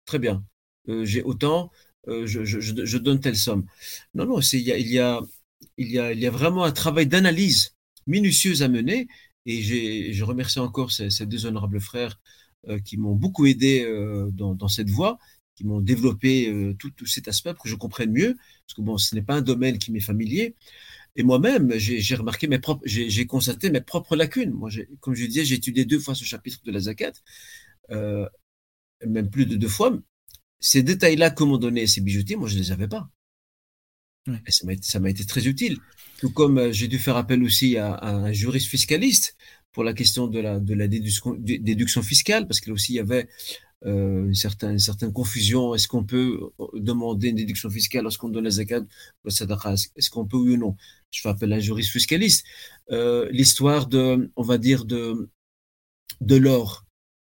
très 0.05 0.19
bien, 0.19 0.43
euh, 0.89 1.05
j'ai 1.05 1.23
autant, 1.23 1.71
euh, 2.07 2.27
je, 2.27 2.97
donne 2.97 3.19
telle 3.19 3.37
somme. 3.37 3.65
Non, 4.13 4.27
non, 4.27 4.39
il 4.41 4.59
y, 4.59 4.99
a, 4.99 6.31
vraiment 6.31 6.65
un 6.65 6.71
travail 6.71 7.07
d'analyse 7.07 7.75
minutieuse 8.05 8.61
à 8.61 8.67
mener, 8.67 9.07
et 9.47 10.13
je 10.13 10.23
remercie 10.23 10.59
encore 10.59 10.91
ces, 10.91 11.25
deux 11.25 11.47
honorables 11.47 11.79
frères 11.79 12.19
euh, 12.19 12.38
qui 12.85 12.97
m'ont 12.97 13.15
beaucoup 13.15 13.45
aidé 13.45 13.83
euh, 13.83 14.29
dans, 14.31 14.55
dans, 14.55 14.67
cette 14.67 14.89
voie, 14.89 15.17
qui 15.55 15.65
m'ont 15.65 15.81
développé 15.81 16.49
euh, 16.49 16.73
tout, 16.73 16.91
tout, 16.91 17.05
cet 17.05 17.27
aspect 17.27 17.53
pour 17.53 17.63
que 17.63 17.69
je 17.69 17.75
comprenne 17.75 18.11
mieux, 18.11 18.35
parce 18.65 18.75
que 18.75 18.81
bon, 18.81 18.97
ce 18.97 19.15
n'est 19.15 19.21
pas 19.21 19.35
un 19.35 19.41
domaine 19.41 19.77
qui 19.77 19.91
m'est 19.91 19.99
familier. 19.99 20.55
Et 21.15 21.23
moi-même, 21.23 21.73
j'ai 21.75 22.15
remarqué 22.15 22.47
mes 22.47 22.59
propres, 22.59 22.83
j'ai 22.85 23.25
constaté 23.25 23.71
mes 23.71 23.81
propres 23.81 24.15
lacunes. 24.15 24.51
Moi, 24.51 24.69
comme 25.01 25.15
je 25.15 25.25
disais, 25.25 25.43
j'ai 25.43 25.55
étudié 25.55 25.83
deux 25.83 25.99
fois 25.99 26.15
ce 26.15 26.23
chapitre 26.23 26.59
de 26.63 26.71
la 26.71 26.79
zakat, 26.79 27.11
euh, 27.91 28.27
même 29.05 29.29
plus 29.29 29.45
de 29.45 29.57
deux 29.57 29.67
fois. 29.67 29.97
Ces 30.59 30.83
détails-là 30.83 31.31
que 31.31 31.43
m'ont 31.43 31.57
donné 31.57 31.87
ces 31.87 32.01
bijoutiers, 32.01 32.35
moi, 32.35 32.47
je 32.47 32.55
ne 32.55 32.59
les 32.59 32.71
avais 32.71 32.87
pas. 32.87 33.09
Et 34.27 34.51
ça 34.51 34.99
m'a 34.99 35.09
été 35.09 35.25
très 35.25 35.47
utile. 35.47 35.79
Tout 36.19 36.29
comme 36.29 36.71
j'ai 36.71 36.87
dû 36.87 36.99
faire 36.99 37.17
appel 37.17 37.43
aussi 37.43 37.77
à, 37.77 37.93
à 37.95 38.11
un 38.11 38.31
juriste 38.31 38.67
fiscaliste 38.67 39.35
pour 39.71 39.83
la 39.83 39.93
question 39.93 40.27
de 40.27 40.39
la, 40.39 40.59
déduction, 40.59 42.01
fiscale, 42.01 42.47
parce 42.47 42.59
que 42.59 42.71
y 42.91 42.99
avait 42.99 43.27
euh, 43.85 44.25
une, 44.25 44.33
certaine, 44.33 45.13
confusion. 45.13 45.75
Est-ce 45.75 45.87
qu'on 45.87 46.03
peut 46.03 46.51
euh, 46.59 46.65
demander 46.75 47.29
une 47.29 47.35
déduction 47.35 47.69
fiscale 47.69 48.03
lorsqu'on 48.03 48.29
donne 48.29 48.45
la 48.45 48.49
zakat 48.51 48.81
Est-ce 49.25 50.09
qu'on 50.09 50.25
peut 50.25 50.37
oui 50.37 50.53
ou 50.53 50.57
non? 50.57 50.75
Je 51.11 51.21
fais 51.21 51.29
appel 51.29 51.53
à 51.53 51.57
un 51.57 51.59
juriste 51.59 51.91
fiscaliste. 51.91 52.45
Euh, 52.91 53.29
L'histoire 53.31 53.87
de, 53.87 54.31
on 54.35 54.43
va 54.43 54.57
dire, 54.57 54.85
de, 54.85 55.29
de 56.21 56.35
l'or, 56.35 56.85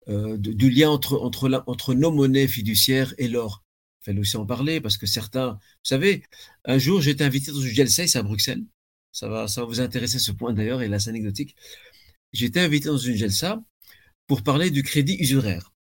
euh, 0.09 0.37
du 0.37 0.71
lien 0.71 0.91
entre, 0.91 1.19
entre 1.67 1.95
nos 1.95 2.11
monnaies 2.11 2.49
fiduciaires 2.49 3.15
et 3.19 3.29
l'or. 3.29 3.65
Il 4.03 4.05
fallait 4.07 4.21
aussi 4.21 4.37
en 4.37 4.45
parler 4.45 4.81
parce 4.81 4.99
que 4.99 5.07
certains, 5.07 5.53
vous 5.53 5.59
savez, 5.83 6.25
un 6.67 6.77
jour 6.79 7.01
j'ai 7.01 7.13
été 7.13 7.25
invité 7.25 7.53
dans 7.53 7.61
une 7.61 7.73
GLC, 7.73 8.15
à 8.17 8.23
Bruxelles. 8.23 8.65
Ça 9.13 9.29
va, 9.29 9.49
ça 9.49 9.63
va 9.63 9.67
vous 9.67 9.81
intéresser 9.81 10.19
ce 10.19 10.33
point 10.33 10.53
d'ailleurs, 10.53 10.83
et 10.83 10.89
là 10.89 10.99
c'est 10.99 11.11
anecdotique 11.11 11.57
j'étais 12.35 12.61
invité 12.61 12.89
dans 12.89 12.99
une 12.99 13.17
GELSA 13.17 13.63
pour 14.27 14.43
parler 14.43 14.71
du 14.71 14.83
crédit 14.83 15.17
usuraire. 15.19 15.73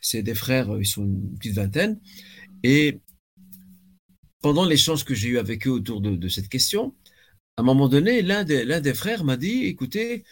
C'est 0.00 0.22
des 0.22 0.34
frères, 0.34 0.68
ils 0.78 0.86
sont 0.86 1.04
une 1.04 1.36
petite 1.36 1.54
vingtaine, 1.54 2.00
et 2.62 3.00
pendant 4.40 4.64
l'échange 4.64 5.04
que 5.04 5.14
j'ai 5.14 5.28
eu 5.28 5.38
avec 5.38 5.66
eux 5.66 5.70
autour 5.70 6.00
de, 6.00 6.28
cette 6.28 6.48
question, 6.48 6.94
à 7.56 7.62
un 7.62 7.64
moment 7.64 7.88
donné, 7.88 8.22
l'un 8.22 8.44
des, 8.44 8.94
frères 8.94 9.24
m'a 9.24 9.36
dit, 9.36 9.64
écoutez, 9.64 10.24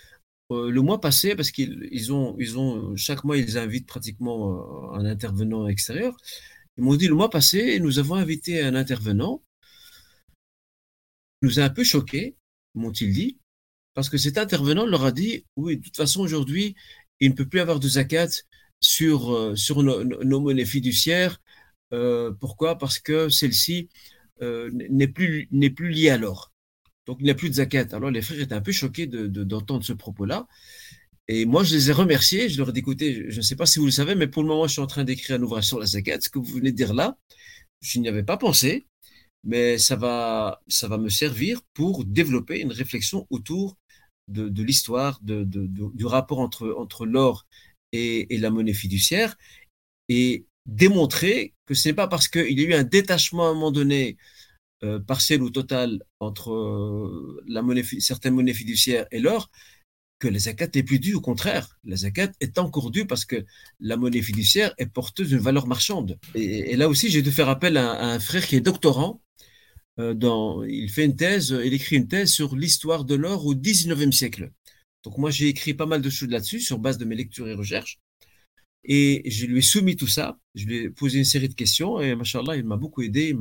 euh, 0.50 0.70
le 0.70 0.82
mois 0.82 1.00
passé, 1.00 1.34
parce 1.34 1.50
qu'ils 1.50 1.88
ils 1.90 2.12
ont, 2.12 2.36
ont, 2.57 2.96
chaque 2.96 3.24
mois, 3.24 3.38
ils 3.38 3.59
invitent 3.59 3.86
pratiquement 3.86 4.92
euh, 4.94 4.98
un 4.98 5.07
intervenant 5.07 5.66
extérieur, 5.66 6.16
ils 6.76 6.84
m'ont 6.84 6.96
dit, 6.96 7.09
le 7.09 7.14
mois 7.14 7.30
passé, 7.30 7.80
nous 7.80 7.98
avons 7.98 8.14
invité 8.16 8.62
un 8.62 8.74
intervenant, 8.74 9.42
nous 11.42 11.61
a 11.61 11.64
un 11.64 11.70
peu 11.70 11.84
choqués, 11.84 12.36
m'ont-ils 12.74 13.12
dit, 13.12 13.38
parce 13.95 14.09
que 14.09 14.18
cet 14.18 14.38
intervenant 14.38 14.86
leur 14.86 15.05
a 15.05 15.12
dit, 15.12 15.45
oui, 15.57 15.76
de 15.76 15.82
toute 15.82 15.97
façon, 15.97 16.20
aujourd'hui, 16.20 16.74
il 17.20 17.30
ne 17.30 17.34
peut 17.34 17.47
plus 17.47 17.61
avoir 17.61 17.80
de 17.80 17.88
zakat 17.88 18.28
sur, 18.80 19.34
euh, 19.34 19.57
sur 19.57 19.82
nos, 19.82 20.05
nos, 20.05 20.40
monnaies 20.40 20.64
fiduciaires. 20.64 21.38
Euh, 21.93 22.32
pourquoi? 22.40 22.78
Parce 22.78 22.99
que 22.99 23.28
celle-ci 23.28 23.88
euh, 24.43 24.70
n'est 24.72 25.09
plus, 25.09 25.49
plus 25.74 25.90
liée 25.90 26.11
à 26.11 26.18
l'or. 26.18 26.53
Donc, 27.07 27.18
il 27.20 27.24
n'y 27.24 27.30
a 27.30 27.34
plus 27.34 27.51
de 27.51 27.55
zakat. 27.55 27.86
Alors, 27.93 28.11
les 28.11 28.22
frères 28.22 28.40
étaient 28.40 28.55
un 28.55 28.61
peu 28.61 28.72
choqués 28.72 29.07
de, 29.07 29.26
de, 29.26 29.45
d'entendre 29.45 29.84
ce 29.84 29.93
propos-là. 29.93 30.47
Et 31.28 31.47
moi, 31.47 31.64
je 31.64 31.74
les 31.74 31.90
ai 31.90 31.93
remerciés. 31.93 32.49
Je 32.49 32.59
leur 32.59 32.70
ai 32.70 32.72
dit, 32.72 32.80
écoutez, 32.80 33.30
je 33.30 33.36
ne 33.36 33.43
sais 33.43 33.57
pas 33.57 33.66
si 33.66 33.78
vous 33.78 33.86
le 33.86 33.93
savez, 33.93 34.14
mais 34.14 34.26
pour 34.26 34.43
le 34.43 34.49
moment, 34.49 34.66
je 34.66 34.72
suis 34.72 34.82
en 34.82 34.86
train 34.86 35.05
d'écrire 35.05 35.36
un 35.38 35.43
ouvrage 35.43 35.64
sur 35.64 35.78
la 35.78 35.86
zakat. 35.86 36.20
Ce 36.20 36.28
que 36.28 36.38
vous 36.38 36.55
venez 36.55 36.72
de 36.72 36.76
dire 36.76 36.95
là, 36.95 37.16
je 37.80 37.99
n'y 38.01 38.09
avais 38.09 38.22
pas 38.24 38.36
pensé, 38.36 38.86
mais 39.45 39.78
ça 39.78 39.97
va, 39.97 40.62
ça 40.68 40.88
va 40.88 40.99
me 40.99 41.09
servir 41.09 41.61
pour 41.74 42.05
développer 42.05 42.61
une 42.61 42.72
réflexion 42.72 43.26
autour 43.30 43.76
de, 44.28 44.62
l'histoire 44.62 45.18
de, 45.22 45.44
du 45.44 46.06
rapport 46.06 46.40
entre, 46.40 46.74
entre 46.78 47.06
l'or 47.06 47.46
et, 47.92 48.26
la 48.38 48.50
monnaie 48.50 48.74
fiduciaire 48.74 49.36
et 50.08 50.46
démontrer 50.66 51.54
que 51.66 51.74
ce 51.74 51.88
n'est 51.88 51.94
pas 51.94 52.08
parce 52.08 52.28
qu'il 52.28 52.58
y 52.58 52.64
a 52.64 52.68
eu 52.68 52.74
un 52.74 52.84
détachement 52.84 53.46
à 53.46 53.50
un 53.50 53.54
moment 53.54 53.72
donné, 53.72 54.16
euh, 54.84 55.00
partiel 55.00 55.42
ou 55.42 55.50
total, 55.50 56.02
entre 56.20 56.52
euh, 56.52 57.42
la 57.46 57.62
monnaie, 57.62 57.82
certaines 57.82 58.34
monnaies 58.34 58.54
fiduciaires 58.54 59.06
et 59.10 59.18
l'or, 59.18 59.50
que 60.18 60.28
la 60.28 60.38
zakat 60.38 60.68
n'est 60.74 60.84
plus 60.84 61.00
due. 61.00 61.14
Au 61.14 61.20
contraire, 61.20 61.78
la 61.84 61.96
zakat 61.96 62.30
est 62.40 62.58
encore 62.58 62.92
due 62.92 63.06
parce 63.06 63.24
que 63.24 63.44
la 63.80 63.96
monnaie 63.96 64.22
fiduciaire 64.22 64.72
est 64.78 64.86
porteuse 64.86 65.30
d'une 65.30 65.38
valeur 65.38 65.66
marchande. 65.66 66.18
Et, 66.34 66.76
là 66.76 66.88
aussi, 66.88 67.10
j'ai 67.10 67.22
dû 67.22 67.32
faire 67.32 67.48
appel 67.48 67.76
à, 67.76 68.00
un 68.04 68.20
frère 68.20 68.46
qui 68.46 68.54
est 68.54 68.60
doctorant 68.60 69.20
dans, 69.99 70.64
il 70.64 70.90
fait 70.90 71.05
une 71.05 71.16
thèse, 71.16 71.55
il 71.64 71.74
écrit 71.74 71.97
une 71.97 72.09
thèse 72.09 72.32
sur 72.32 72.57
l'histoire 72.57 73.05
de 73.05 73.14
l'or 73.14 73.47
au 73.47 73.55
19e 73.55 74.12
siècle. 74.12 74.51
Donc 75.05 75.18
moi, 75.18 75.30
j'ai 75.30 75.49
écrit 75.49 75.74
pas 75.74 75.86
mal 75.86 76.01
de 76.01 76.11
choses 76.11 76.28
là-dessus 76.28 76.61
sur 76.61 76.78
base 76.78 76.99
de 76.99 77.05
mes 77.05 77.16
lectures 77.16 77.49
et 77.49 77.55
recherches. 77.55 78.01
Et 78.84 79.22
je 79.30 79.47
lui 79.47 79.59
ai 79.59 79.62
soumis 79.62 79.97
tout 79.97 80.07
ça, 80.07 80.38
je 80.55 80.66
lui 80.66 80.76
ai 80.78 80.90
posé 80.90 81.18
une 81.18 81.24
série 81.24 81.49
de 81.49 81.55
questions 81.55 82.01
et 82.01 82.14
machallah, 82.16 82.57
il 82.57 82.64
m'a 82.64 82.76
beaucoup 82.76 83.03
aidé, 83.03 83.28
il 83.28 83.36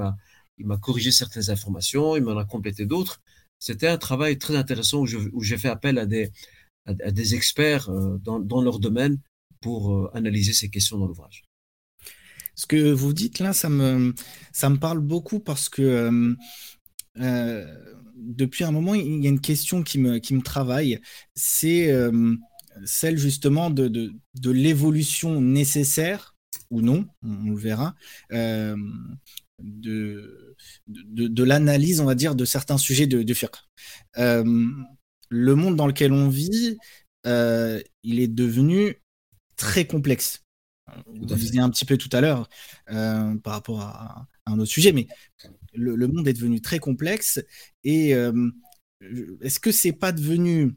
m'a, 0.68 0.78
corrigé 0.78 1.12
certaines 1.12 1.50
informations, 1.50 2.16
il 2.16 2.24
m'en 2.24 2.38
a 2.38 2.46
complété 2.46 2.86
d'autres. 2.86 3.22
C'était 3.60 3.88
un 3.88 3.98
travail 3.98 4.38
très 4.38 4.56
intéressant 4.56 5.02
où, 5.02 5.44
j'ai 5.44 5.58
fait 5.58 5.70
appel 5.70 5.98
à 5.98 6.06
des, 6.06 7.36
experts 7.36 7.90
euh, 7.90 8.18
dans, 8.20 8.62
leur 8.62 8.80
domaine 8.80 9.20
pour 9.62 9.94
euh, 9.94 10.12
analyser 10.14 10.54
ces 10.54 10.70
questions 10.70 10.98
dans 10.98 11.08
l'ouvrage. 11.08 11.44
Ce 12.62 12.68
que 12.68 12.92
vous 12.92 13.12
dites 13.12 13.40
là, 13.40 13.54
ça 13.54 13.70
me, 13.70 14.14
ça 14.54 14.70
me 14.70 14.78
parle 14.78 15.00
beaucoup 15.00 15.40
parce 15.40 15.68
que 15.68 16.36
euh, 17.18 17.66
depuis 18.16 18.64
un 18.64 18.72
moment, 18.72 18.94
il 18.94 19.24
y 19.24 19.26
a 19.26 19.32
une 19.32 19.42
question 19.42 19.82
qui 19.82 19.98
me, 19.98 20.20
qui 20.20 20.36
me 20.36 20.44
travaille. 20.44 21.00
C'est 21.34 21.92
celle 22.86 23.18
justement 23.18 23.72
de, 23.72 23.88
de, 23.88 24.52
l'évolution 24.52 25.42
nécessaire 25.42 26.36
ou 26.70 26.82
non, 26.82 27.08
on, 27.24 27.50
le 27.50 27.58
verra, 27.58 27.96
euh, 28.32 28.78
de, 29.58 30.56
de, 30.88 31.44
l'analyse, 31.44 32.00
on 32.00 32.06
va 32.06 32.14
dire, 32.14 32.36
de 32.36 32.46
certains 32.46 32.78
sujets 32.78 33.08
de, 33.08 33.24
de 33.24 33.36
euh, 34.20 34.68
le 35.30 35.56
monde 35.56 35.76
dans 35.76 35.88
lequel 35.88 36.14
on 36.14 36.30
vit, 36.30 36.78
euh, 37.26 37.82
il 38.04 38.20
est 38.20 38.28
devenu 38.28 39.02
très 39.56 39.86
complexe. 39.88 40.44
Vous 41.06 41.26
disiez 41.26 41.60
un 41.62 41.70
petit 41.70 41.86
peu 41.86 41.98
tout 41.98 42.10
à 42.12 42.22
l'heure 42.22 42.50
par 42.86 43.54
rapport 43.54 43.82
à, 43.82 44.28
un 44.46 44.60
autre 44.60 44.72
sujet, 44.72 44.92
mais 44.92 45.08
le, 45.74 45.96
le, 45.96 46.08
monde 46.08 46.28
est 46.28 46.34
devenu 46.34 46.60
très 46.60 46.80
complexe 46.80 47.40
et 47.84 48.10
est-ce 49.42 49.60
que 49.60 49.72
c'est 49.72 49.94
pas 49.94 50.12
devenu 50.12 50.76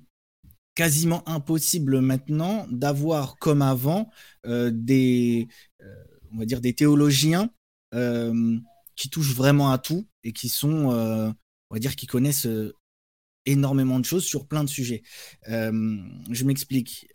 quasiment 0.74 1.26
impossible 1.28 2.00
maintenant 2.00 2.66
d'avoir 2.70 3.38
comme 3.38 3.62
avant 3.62 4.10
euh, 4.46 4.70
des, 4.72 5.48
euh, 5.82 6.04
on 6.32 6.38
va 6.38 6.46
dire 6.46 6.60
des 6.60 6.74
théologiens 6.74 7.50
euh, 7.94 8.58
qui 8.96 9.08
touchent 9.08 9.34
vraiment 9.34 9.70
à 9.70 9.78
tout 9.78 10.08
et 10.24 10.32
qui 10.32 10.48
sont, 10.48 10.86
on 10.86 11.74
va 11.74 11.78
dire, 11.78 11.96
qui 11.96 12.06
connaissent 12.06 12.48
énormément 13.46 14.00
de 14.00 14.04
choses 14.04 14.24
sur 14.24 14.46
plein 14.46 14.64
de 14.64 14.68
sujets. 14.68 15.02
je 15.46 16.44
m'explique. 16.44 17.08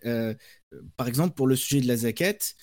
par 0.95 1.07
exemple, 1.07 1.33
pour 1.35 1.47
le 1.47 1.55
sujet 1.55 1.81
de 1.81 1.87
la 1.87 1.97
zaquette, 1.97 2.55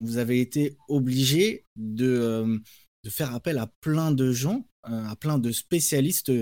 vous 0.00 0.16
avez 0.16 0.40
été 0.40 0.76
obligé 0.88 1.66
de, 1.76 2.60
de, 3.02 3.10
faire 3.10 3.34
appel 3.34 3.58
à 3.58 3.66
plein 3.80 4.12
de 4.12 4.32
gens, 4.32 4.68
à 4.82 5.16
plein 5.16 5.38
de 5.38 5.50
spécialistes 5.50 6.32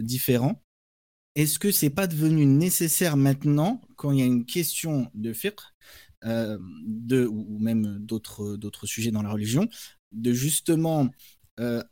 différents. 0.00 0.62
Est-ce 1.36 1.58
que 1.58 1.70
c'est 1.70 1.90
pas 1.90 2.06
devenu 2.06 2.46
nécessaire 2.46 3.16
maintenant, 3.16 3.82
quand 3.96 4.10
il 4.10 4.18
y 4.20 4.22
a 4.22 4.26
une 4.26 4.46
question 4.46 5.10
de 5.14 5.32
fiqh, 5.34 5.60
euh, 6.24 6.58
ou 7.28 7.58
même 7.58 7.98
d'autres, 7.98 8.86
sujets 8.86 9.10
dans 9.10 9.22
la 9.22 9.30
religion, 9.30 9.68
de 10.12 10.32
justement 10.32 11.08
euh, 11.60 11.82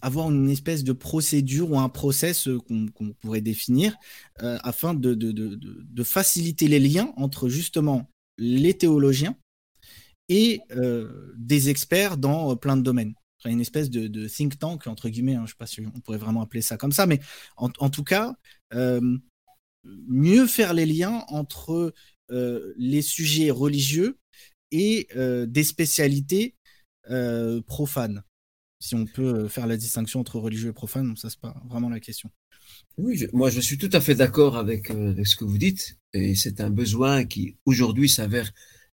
avoir 0.00 0.30
une 0.30 0.48
espèce 0.48 0.84
de 0.84 0.92
procédure 0.92 1.70
ou 1.70 1.78
un 1.78 1.88
process 1.88 2.48
qu'on, 2.66 3.12
pourrait 3.20 3.40
définir 3.40 3.94
euh, 4.42 4.58
afin 4.62 4.94
de, 4.94 6.02
faciliter 6.02 6.66
les 6.66 6.80
liens 6.80 7.12
entre 7.16 7.48
justement 7.48 8.10
les 8.38 8.74
théologiens 8.74 9.36
et 10.28 10.60
des 11.36 11.68
experts 11.70 12.16
dans 12.16 12.54
plein 12.56 12.76
de 12.76 12.82
domaines 12.82 13.14
une 13.46 13.60
espèce 13.60 13.90
de, 13.90 14.26
think 14.26 14.58
tank, 14.58 14.86
entre 14.86 15.08
guillemets, 15.08 15.34
hein, 15.34 15.40
je 15.40 15.42
ne 15.42 15.48
sais 15.48 15.54
pas 15.58 15.66
si 15.66 15.80
on 15.80 16.00
pourrait 16.00 16.18
vraiment 16.18 16.42
appeler 16.42 16.62
ça 16.62 16.76
comme 16.76 16.92
ça, 16.92 17.06
mais 17.06 17.20
en, 17.56 17.68
tout 17.90 18.04
cas, 18.04 18.34
euh, 18.74 19.18
mieux 19.84 20.46
faire 20.46 20.74
les 20.74 20.86
liens 20.86 21.24
entre 21.28 21.94
euh, 22.30 22.74
les 22.76 23.02
sujets 23.02 23.50
religieux 23.50 24.18
et 24.70 25.06
euh, 25.16 25.46
des 25.46 25.64
spécialités 25.64 26.54
profanes. 27.66 28.22
Si 28.80 28.94
on 28.94 29.06
peut 29.06 29.48
faire 29.48 29.66
la 29.66 29.78
distinction 29.78 30.20
entre 30.20 30.38
religieux 30.38 30.68
et 30.68 30.72
profane, 30.74 31.16
ça 31.16 31.30
c'est 31.30 31.40
pas 31.40 31.58
vraiment 31.66 31.88
la 31.88 32.00
question. 32.00 32.30
Oui, 32.98 33.26
moi 33.32 33.48
je 33.48 33.60
suis 33.60 33.78
tout 33.78 33.90
à 33.92 34.00
fait 34.00 34.16
d'accord 34.16 34.56
avec, 34.56 34.90
avec, 34.90 35.24
ce 35.26 35.36
que 35.36 35.44
vous 35.44 35.56
dites, 35.56 35.96
et 36.12 36.34
c'est 36.34 36.60
un 36.60 36.68
besoin 36.70 37.24
qui 37.24 37.56
aujourd'hui 37.64 38.08
s'avère 38.08 38.50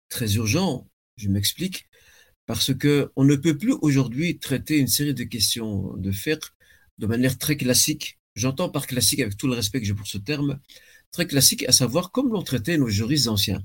très 0.08 0.36
urgent. 0.36 0.88
Je 1.18 1.28
m'explique 1.28 1.90
parce 2.46 2.74
que 2.74 3.12
on 3.18 3.26
ne 3.26 3.36
peut 3.36 3.58
plus 3.58 3.74
aujourd'hui 3.82 4.40
traiter 4.40 4.78
une 4.78 4.88
série 4.88 5.14
de 5.14 5.24
questions 5.26 5.96
de 5.98 6.12
faire 6.14 6.40
de 6.98 7.08
manière 7.08 7.38
très 7.38 7.58
classique. 7.58 8.20
J'entends 8.36 8.70
par 8.70 8.88
classique, 8.88 9.20
avec 9.20 9.36
tout 9.38 9.48
le 9.48 9.54
respect 9.54 9.82
que 9.82 9.86
j'ai 9.86 9.94
pour 9.94 10.08
ce 10.08 10.18
terme, 10.18 10.60
très 11.12 11.28
classique, 11.28 11.64
à 11.68 11.74
savoir 11.74 12.12
comme 12.12 12.30
l'ont 12.32 12.44
traité 12.44 12.78
nos 12.78 12.90
juristes 12.90 13.28
anciens. 13.28 13.62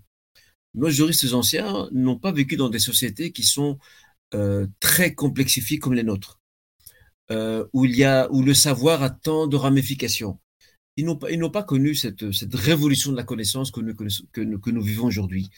Nos 0.74 0.91
juristes 0.91 1.32
anciens 1.32 1.89
n'ont 1.93 2.18
pas 2.18 2.32
vécu 2.32 2.57
dans 2.57 2.70
des 2.70 2.80
sociétés 2.80 3.32
qui 3.32 3.45
sont 3.45 3.78
euh, 4.35 4.66
très 4.80 5.14
complexifiées 5.14 5.78
comme 5.78 5.95
les 5.95 6.03
nôtres, 6.03 6.41
euh, 7.31 7.64
où 7.72 7.85
il 7.85 7.97
y 7.97 8.05
a 8.05 8.31
où 8.31 8.43
le 8.43 8.55
savoir 8.55 9.03
a 9.03 9.11
tant 9.11 9.47
de 9.47 9.57
ramifications. 9.57 10.39
Ils 10.97 11.05
n'ont 11.05 11.16
pas, 11.16 11.31
ils 11.31 11.39
n'ont 11.39 11.51
pas 11.51 11.64
connu 11.64 11.95
cette, 11.95 12.33
cette 12.33 12.55
révolution 12.55 13.11
de 13.12 13.16
la 13.16 13.25
connaissance 13.25 13.70
que 13.70 13.81
nous, 13.81 13.95
que 13.95 14.41
nous, 14.41 14.59
que 14.59 14.70
nous 14.70 14.83
vivons 14.83 15.07
aujourd'hui. 15.07 15.51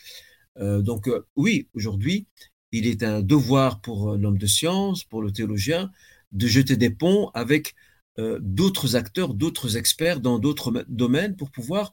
Euh, 0.59 0.81
donc 0.81 1.11
oui, 1.37 1.69
aujourd'hui, 1.75 2.27
il 2.73 2.87
est 2.87 3.03
un 3.03 3.23
devoir 3.23 3.81
pour 3.81 4.13
euh, 4.13 4.19
l'homme 4.19 4.39
de 4.39 4.47
science, 4.47 5.05
pour 5.05 5.23
le 5.23 5.33
théologien, 5.33 5.91
de 6.33 6.47
jeter 6.47 6.77
des 6.77 6.91
ponts 6.91 7.31
avec 7.35 7.75
euh, 8.19 8.39
d'autres 8.43 8.97
acteurs, 8.97 9.35
d'autres 9.35 9.77
experts 9.77 10.21
dans 10.21 10.39
d'autres 10.39 10.85
domaines 10.89 11.37
pour 11.37 11.51
pouvoir 11.51 11.93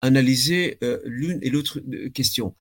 analyser 0.00 0.78
euh, 0.82 1.00
l'une 1.04 1.38
et 1.42 1.50
l'autre 1.50 1.80
question. 2.14 2.54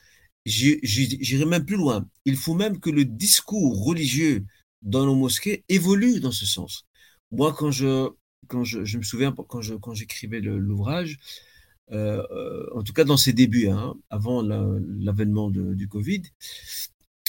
J'irai 0.45 1.45
même 1.45 1.65
plus 1.65 1.75
loin. 1.75 2.07
Il 2.25 2.35
faut 2.35 2.55
même 2.55 2.79
que 2.79 2.89
le 2.89 3.05
discours 3.05 3.83
religieux 3.85 4.45
dans 4.81 5.05
nos 5.05 5.15
mosquées 5.15 5.63
évolue 5.69 6.19
dans 6.19 6.31
ce 6.31 6.45
sens. 6.45 6.85
Moi, 7.31 7.53
quand 7.53 7.71
je, 7.71 8.09
quand 8.47 8.63
je, 8.63 8.97
me 8.97 9.03
souviens, 9.03 9.33
quand 9.47 9.61
j'écrivais 9.93 10.41
quand 10.41 10.49
l'ouvrage, 10.49 11.17
en 11.91 12.83
tout 12.83 12.93
cas 12.93 13.03
dans 13.03 13.17
ses 13.17 13.33
débuts, 13.33 13.67
hein, 13.67 13.95
avant 14.09 14.41
l'avènement 14.41 15.49
du 15.49 15.87
Covid, 15.87 16.23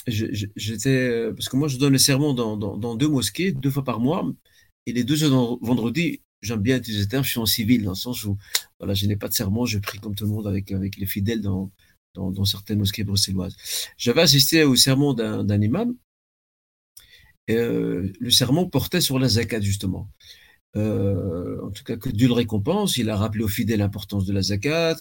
j'étais 0.07 1.09
euh, 1.11 1.33
parce 1.33 1.49
que 1.49 1.57
moi 1.57 1.69
je 1.69 1.79
donne 1.79 1.93
le 1.93 1.99
sermon 1.99 2.35
dans, 2.35 2.57
dans, 2.57 2.97
deux 2.97 3.09
mosquées 3.09 3.53
deux 3.53 3.71
fois 3.71 3.85
par 3.85 4.01
mois 4.01 4.29
et 4.87 4.93
les 4.93 5.05
deux 5.05 5.17
vendredis 5.61 6.23
j'aime 6.41 6.61
bien 6.61 6.79
utiliser 6.79 7.05
ce 7.05 7.09
terme 7.09 7.25
je 7.25 7.31
suis 7.31 7.41
en 7.41 7.47
civil 7.47 7.85
dans 7.85 7.93
le 7.93 7.97
sens 7.97 8.25
où 8.25 8.37
voilà 8.81 8.95
je 8.95 9.07
n'ai 9.07 9.17
pas 9.17 9.29
de 9.29 9.33
sermon 9.33 9.65
je 9.65 9.79
prie 9.79 9.99
comme 10.01 10.15
tout 10.15 10.25
le 10.25 10.31
monde 10.31 10.47
avec 10.47 10.73
avec 10.73 10.97
les 10.97 11.07
fidèles 11.07 11.41
dans 11.41 11.71
dans, 12.15 12.45
certaines 12.45 12.79
mosquées 12.79 13.05
bruxelloises 13.05 13.57
j'avais 13.97 14.23
assisté 14.23 14.65
au 14.65 14.77
sermon 14.77 15.15
d'un 15.15 15.61
imam 15.61 15.95
euh, 17.51 18.13
le 18.21 18.31
sermon 18.31 18.69
portait 18.69 19.01
sur 19.01 19.19
la 19.19 19.29
zakat 19.29 19.61
justement 19.61 20.09
euh, 20.77 21.61
en 21.63 21.71
tout 21.71 21.85
cas 21.85 21.97
que 21.97 22.09
Dieu 22.09 22.29
le 22.29 22.35
récompense 22.35 22.97
il 22.97 23.11
a 23.11 23.17
rappelé 23.17 23.45
aux 23.45 23.49
fidèles 23.49 23.81
l'importance 23.81 24.25
de 24.25 24.33
la 24.33 24.43
zakat 24.43 24.97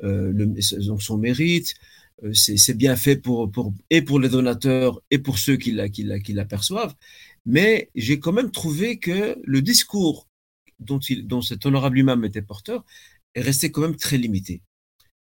donc 0.00 1.02
son 1.02 1.18
mérite 1.18 1.74
euh, 2.24 2.32
c'est 2.34 2.76
bien 2.76 2.96
fait 2.96 3.16
pour, 3.16 3.50
et 3.90 4.02
pour 4.02 4.18
les 4.18 4.28
donateurs 4.28 5.00
et 5.10 5.18
pour 5.18 5.38
ceux 5.38 5.56
qui 5.56 5.72
l'aperçoivent. 5.72 6.94
Mais 7.46 7.90
j'ai 7.94 8.18
quand 8.18 8.32
même 8.32 8.50
trouvé 8.50 8.98
que 8.98 9.38
le 9.42 9.62
discours 9.62 10.28
dont, 10.80 10.98
il, 10.98 11.26
dont 11.26 11.42
cet 11.42 11.66
honorable 11.66 11.98
imam 11.98 12.24
était 12.24 12.42
porteur 12.42 12.84
est 13.34 13.40
resté 13.40 13.70
quand 13.70 13.82
même 13.82 13.96
très 13.96 14.18
limité. 14.18 14.62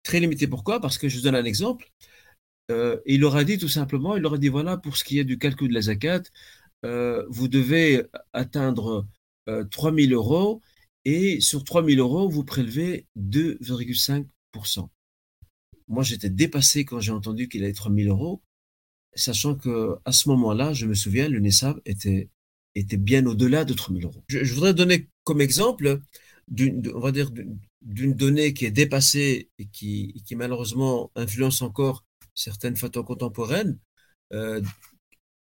Très 0.03 0.19
limité 0.19 0.47
pourquoi? 0.47 0.81
Parce 0.81 0.97
que 0.97 1.07
je 1.07 1.17
vous 1.17 1.23
donne 1.23 1.35
un 1.35 1.45
exemple. 1.45 1.91
Euh, 2.73 2.97
il 3.05 3.23
aura 3.23 3.43
dit 3.43 3.57
tout 3.57 3.69
simplement, 3.69 4.17
il 4.17 4.25
aura 4.25 4.37
dit 4.37 4.49
voilà, 4.49 4.77
pour 4.77 4.97
ce 4.97 5.03
qui 5.03 5.19
est 5.19 5.23
du 5.23 5.37
calcul 5.37 5.69
de 5.69 5.73
la 5.73 5.81
zakat, 5.81 6.23
euh, 6.85 7.25
vous 7.29 7.47
devez 7.47 8.03
atteindre 8.33 9.07
3000 9.71 10.13
euros 10.13 10.61
et 11.05 11.41
sur 11.41 11.63
3000 11.63 11.99
euros, 11.99 12.29
vous 12.29 12.43
prélevez 12.43 13.07
2,5% 13.17 14.89
moi, 15.87 16.03
j'étais 16.03 16.29
dépassé 16.29 16.85
quand 16.85 16.99
j'ai 16.99 17.11
entendu 17.11 17.47
qu'il 17.47 17.63
allait 17.63 17.73
3000 17.73 18.09
euros, 18.09 18.41
sachant 19.13 19.55
que 19.55 19.95
à 20.05 20.11
ce 20.11 20.29
moment-là, 20.29 20.73
je 20.73 20.85
me 20.85 20.93
souviens, 20.93 21.27
le 21.29 21.39
NESAB 21.39 21.79
était, 21.85 22.29
bien 22.97 23.25
au-delà 23.25 23.65
de 23.65 23.73
3000 23.73 24.05
euros. 24.05 24.23
Je, 24.27 24.53
voudrais 24.53 24.73
donner 24.73 25.09
comme 25.23 25.41
exemple 25.41 25.99
d'une, 26.47 26.91
on 26.95 26.99
va 26.99 27.11
dire, 27.11 27.31
d'une 27.81 28.13
donnée 28.13 28.53
qui 28.53 28.65
est 28.65 28.71
dépassée 28.71 29.49
et 29.59 29.67
qui 29.67 30.23
malheureusement 30.35 31.11
influence 31.15 31.61
encore 31.61 32.03
certaines 32.35 32.75
photos 32.75 33.05
contemporaines, 33.05 33.77
euh, 34.33 34.61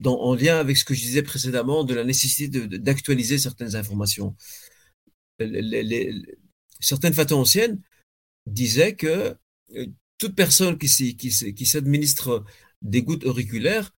en 0.05 0.35
lien 0.35 0.59
avec 0.59 0.77
ce 0.77 0.85
que 0.85 0.95
je 0.95 1.01
disais 1.01 1.23
précédemment 1.23 1.85
de 1.85 1.95
la 1.95 2.05
nécessité 2.05 2.67
d'actualiser 2.67 3.39
certaines 3.39 3.77
informations. 3.77 4.37
Certaines 6.81 7.15
photos 7.15 7.39
anciennes 7.39 7.81
disaient 8.47 8.95
que 8.95 9.37
euh, 9.75 9.87
toute 10.19 10.35
personne 10.35 10.79
qui, 10.79 11.17
qui, 11.17 11.67
s'administre 11.67 12.45
des 12.83 13.03
gouttes 13.03 13.25
auriculaires, 13.25 13.95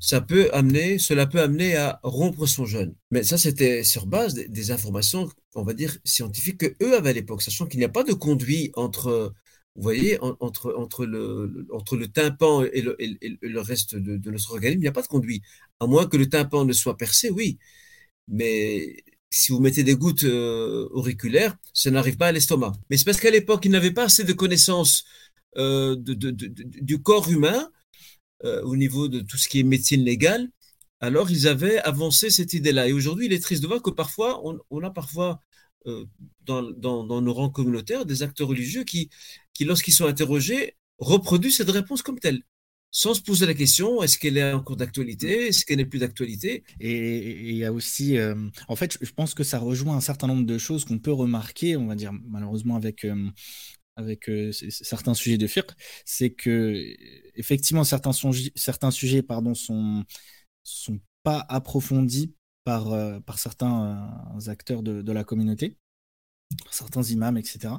ça 0.00 0.20
peut 0.20 0.50
amener, 0.52 0.98
cela 0.98 1.26
peut 1.26 1.40
amener 1.40 1.76
à 1.76 2.00
rompre 2.02 2.46
son 2.46 2.66
jeûne. 2.66 2.94
Mais 3.10 3.22
ça, 3.22 3.38
c'était 3.38 3.84
sur 3.84 4.06
base 4.06 4.34
des, 4.34 4.70
informations, 4.70 5.30
on 5.54 5.62
va 5.62 5.72
dire, 5.72 5.96
scientifiques 6.04 6.58
que 6.58 6.84
eux 6.84 6.96
avaient 6.96 7.10
à 7.10 7.14
l'époque, 7.14 7.42
sachant 7.42 7.66
qu'il 7.66 7.78
n'y 7.78 7.84
a 7.84 7.88
pas 7.88 8.04
de 8.04 8.12
conduit 8.12 8.72
entre 8.74 9.32
vous 9.76 9.82
voyez, 9.82 10.18
entre, 10.20 10.74
entre, 10.76 11.04
le, 11.04 11.66
entre 11.72 11.96
le 11.96 12.06
tympan 12.08 12.62
et 12.62 12.80
le, 12.80 12.96
le 13.00 13.60
reste 13.60 13.96
de, 13.96 14.30
notre 14.30 14.52
organisme, 14.52 14.80
il 14.80 14.82
n'y 14.82 14.88
a 14.88 14.92
pas 14.92 15.02
de 15.02 15.08
conduit. 15.08 15.42
À 15.80 15.86
moins 15.86 16.06
que 16.06 16.16
le 16.16 16.28
tympan 16.28 16.64
ne 16.64 16.72
soit 16.72 16.96
percé, 16.96 17.30
oui. 17.30 17.58
Mais 18.28 19.04
si 19.30 19.52
vous 19.52 19.60
mettez 19.60 19.82
des 19.82 19.96
gouttes 19.96 20.24
euh, 20.24 20.88
auriculaires, 20.92 21.56
ça 21.72 21.90
n'arrive 21.90 22.16
pas 22.16 22.28
à 22.28 22.32
l'estomac. 22.32 22.72
Mais 22.88 22.96
c'est 22.96 23.04
parce 23.04 23.20
qu'à 23.20 23.30
l'époque, 23.30 23.64
ils 23.64 23.70
n'avaient 23.70 23.90
pas 23.92 24.04
assez 24.04 24.24
de 24.24 24.32
connaissances 24.32 25.04
euh, 25.56 25.96
du 25.98 27.02
corps 27.02 27.28
humain 27.30 27.70
euh, 28.44 28.62
au 28.62 28.76
niveau 28.76 29.08
de 29.08 29.20
tout 29.20 29.36
ce 29.36 29.48
qui 29.48 29.60
est 29.60 29.64
médecine 29.64 30.04
légale. 30.04 30.48
Alors, 31.00 31.30
ils 31.30 31.48
avaient 31.48 31.78
avancé 31.78 32.30
cette 32.30 32.52
idée-là. 32.54 32.88
Et 32.88 32.92
aujourd'hui, 32.92 33.26
il 33.26 33.32
est 33.32 33.42
triste 33.42 33.62
de 33.62 33.66
voir 33.66 33.82
que 33.82 33.90
parfois, 33.90 34.40
on, 34.70 34.82
a 34.82 34.90
parfois 34.90 35.40
dans, 36.44 36.62
dans, 36.62 37.20
nos 37.22 37.32
rangs 37.32 37.50
communautaires 37.50 38.06
des 38.06 38.22
acteurs 38.22 38.48
religieux 38.48 38.84
qui, 38.84 39.10
qui 39.52 39.64
lorsqu'ils 39.64 39.92
sont 39.92 40.06
interrogés, 40.06 40.76
reproduisent 40.98 41.56
cette 41.56 41.70
réponse 41.70 42.02
comme 42.02 42.18
telle 42.18 42.42
sans 42.94 43.12
se 43.12 43.20
poser 43.20 43.44
la 43.44 43.54
question 43.54 44.04
est-ce 44.04 44.18
qu'elle 44.18 44.38
est 44.38 44.52
en 44.52 44.62
cours 44.62 44.76
d'actualité, 44.76 45.48
est-ce 45.48 45.66
qu'elle 45.66 45.78
n'est 45.78 45.84
plus 45.84 45.98
d'actualité? 45.98 46.62
Et 46.78 47.50
il 47.50 47.56
y 47.56 47.64
a 47.64 47.72
aussi, 47.72 48.16
euh, 48.16 48.36
en 48.68 48.76
fait, 48.76 48.96
je 49.00 49.10
pense 49.10 49.34
que 49.34 49.42
ça 49.42 49.58
rejoint 49.58 49.96
un 49.96 50.00
certain 50.00 50.28
nombre 50.28 50.46
de 50.46 50.58
choses 50.58 50.84
qu'on 50.84 51.00
peut 51.00 51.12
remarquer, 51.12 51.76
on 51.76 51.88
va 51.88 51.96
dire 51.96 52.12
malheureusement 52.12 52.76
avec 52.76 53.04
euh, 53.04 53.30
euh, 53.98 54.52
certains 54.52 55.14
sujets 55.14 55.38
de 55.38 55.48
fiqh, 55.48 55.72
c'est 56.04 56.30
que 56.30 56.94
effectivement 57.34 57.82
certains, 57.82 58.12
sujets 58.92 59.22
pardon 59.22 59.54
sont 59.54 60.04
pas 61.24 61.44
approfondis 61.48 62.32
par 62.64 62.94
par 63.24 63.38
certains 63.38 64.10
acteurs 64.46 64.82
de, 64.82 65.12
la 65.12 65.24
communauté, 65.24 65.76
certains 66.70 67.02
imams, 67.02 67.38
etc. 67.38 67.74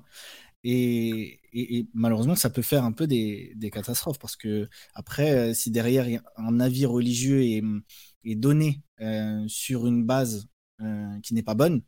Et, 0.68 1.88
malheureusement, 1.94 2.36
ça 2.36 2.50
peut 2.50 2.64
faire 2.64 2.84
un 2.84 2.92
peu 2.92 3.06
des, 3.06 3.56
catastrophes 3.72 4.18
parce 4.18 4.36
que 4.36 4.68
après, 4.96 5.32
euh, 5.52 5.54
si 5.54 5.70
derrière 5.70 6.08
un 6.38 6.60
avis 6.60 6.88
religieux 6.88 7.44
est, 7.44 8.36
donné 8.36 8.82
euh, 9.00 9.48
sur 9.48 9.86
une 9.86 10.06
base 10.06 10.48
euh, 10.82 11.20
qui 11.22 11.36
n'est 11.36 11.44
pas 11.44 11.54
bonne, 11.54 11.84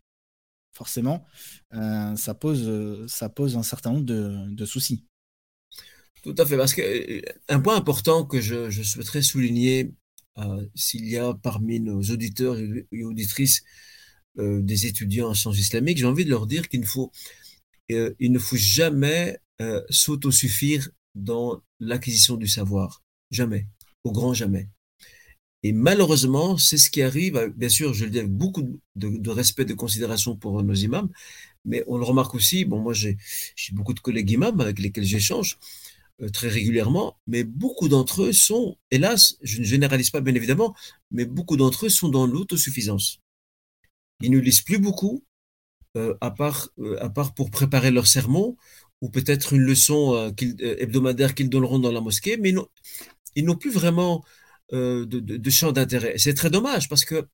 forcément, 0.74 1.26
ça, 1.72 2.36
pose, 2.40 3.08
ça 3.08 3.30
pose 3.30 3.58
un 3.58 3.64
certain 3.64 3.94
nombre 3.94 4.06
de, 4.06 4.66
soucis. 4.66 5.08
Tout 6.22 6.36
à 6.38 6.46
fait, 6.46 6.58
parce 6.58 6.76
qu'un 6.76 7.60
point 7.62 7.76
important 7.76 8.26
que 8.26 8.40
je, 8.42 8.70
souhaiterais 8.84 9.24
souligner, 9.24 9.96
s'il 10.76 11.08
y 11.08 11.18
a 11.18 11.34
parmi 11.34 11.80
nos 11.80 12.02
auditeurs 12.02 12.58
et 12.92 13.04
auditrices 13.04 13.64
des 14.38 14.86
étudiants 14.86 15.30
en 15.30 15.34
sciences 15.34 15.58
islamiques, 15.58 15.98
j'ai 15.98 16.06
envie 16.06 16.26
de 16.26 16.30
leur 16.30 16.46
dire 16.46 16.70
qu'il 16.70 16.82
ne 16.82 16.86
faut 16.86 17.12
euh, 17.92 18.14
il 18.20 18.32
ne 18.32 18.40
faut 18.40 18.58
jamais 18.58 19.38
euh, 19.62 19.82
s'autosuffire 19.90 20.90
dans 21.16 21.62
l'acquisition 21.80 22.36
du 22.36 22.48
savoir. 22.48 23.04
Jamais. 23.32 23.68
Au 24.04 24.12
grand 24.12 24.34
jamais. 24.34 24.70
Et 25.64 25.72
malheureusement, 25.72 26.58
c'est 26.58 26.78
ce 26.78 26.90
qui 26.90 27.02
arrive, 27.02 27.52
bien 27.56 27.70
sûr, 27.70 27.94
je 27.94 28.06
le 28.06 28.12
dis 28.12 28.20
avec 28.20 28.32
beaucoup 28.32 28.80
de, 28.96 29.30
respect, 29.30 29.66
de 29.66 29.74
considération 29.74 30.36
pour 30.36 30.62
nos 30.64 30.74
imams, 30.74 31.10
mais 31.66 31.84
on 31.88 31.98
le 31.98 32.06
remarque 32.06 32.36
aussi, 32.36 32.64
bon, 32.64 32.80
moi 32.80 32.94
j'ai 32.94 33.18
beaucoup 33.72 33.94
de 33.94 34.00
collègues 34.00 34.30
imams 34.32 34.62
avec 34.62 34.80
lesquels 34.80 35.04
j'échange 35.04 35.58
euh, 35.58 35.87
très 36.34 36.48
régulièrement, 36.48 37.18
mais 37.28 37.44
beaucoup 37.44 37.90
d'entre 37.90 38.24
eux 38.24 38.34
sont, 38.34 38.78
hélas, 38.92 39.38
je 39.42 39.60
ne 39.60 39.64
généralise 39.64 40.10
pas 40.10 40.22
bien 40.22 40.34
évidemment, 40.34 40.76
mais 41.12 41.26
beaucoup 41.26 41.58
d'entre 41.58 41.86
eux 41.86 41.90
sont 41.90 42.10
dans 42.10 42.26
l'autosuffisance. 42.26 43.20
Ils 44.22 44.32
ne 44.32 44.40
lisent 44.40 44.62
plus 44.62 44.80
beaucoup, 44.80 45.24
euh, 45.96 46.16
à, 46.22 46.32
part, 46.32 46.70
euh, 46.80 46.98
à 47.02 47.10
part 47.10 47.34
pour 47.34 47.52
préparer 47.52 47.92
leur 47.92 48.08
sermon, 48.08 48.58
ou 49.02 49.10
peut-être 49.10 49.54
une 49.54 49.62
leçon 49.62 50.16
euh, 50.16 50.32
hebdomadaire 50.80 51.36
qu'ils 51.36 51.50
donneront 51.50 51.80
dans 51.80 51.92
la 51.92 52.02
mosquée, 52.02 52.38
mais 52.38 52.54
ils 53.36 53.46
n'ont 53.46 53.56
plus 53.56 53.72
vraiment 53.72 54.24
de, 54.72 55.50
champ 55.50 55.72
d'intérêt. 55.72 56.16
C'est 56.18 56.34
très 56.34 56.50
dommage 56.50 56.90
parce 56.90 57.06
que 57.06 57.28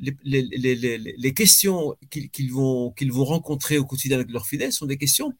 les, 0.00 1.34
questions 1.34 1.94
qu'ils 2.10 2.52
vont, 2.52 2.94
vont 3.10 3.24
rencontrer 3.24 3.78
au 3.78 3.84
quotidien 3.84 4.16
avec 4.16 4.30
leurs 4.30 4.46
fidèles 4.46 4.72
sont 4.72 4.86
des 4.86 4.96
questions 4.98 5.32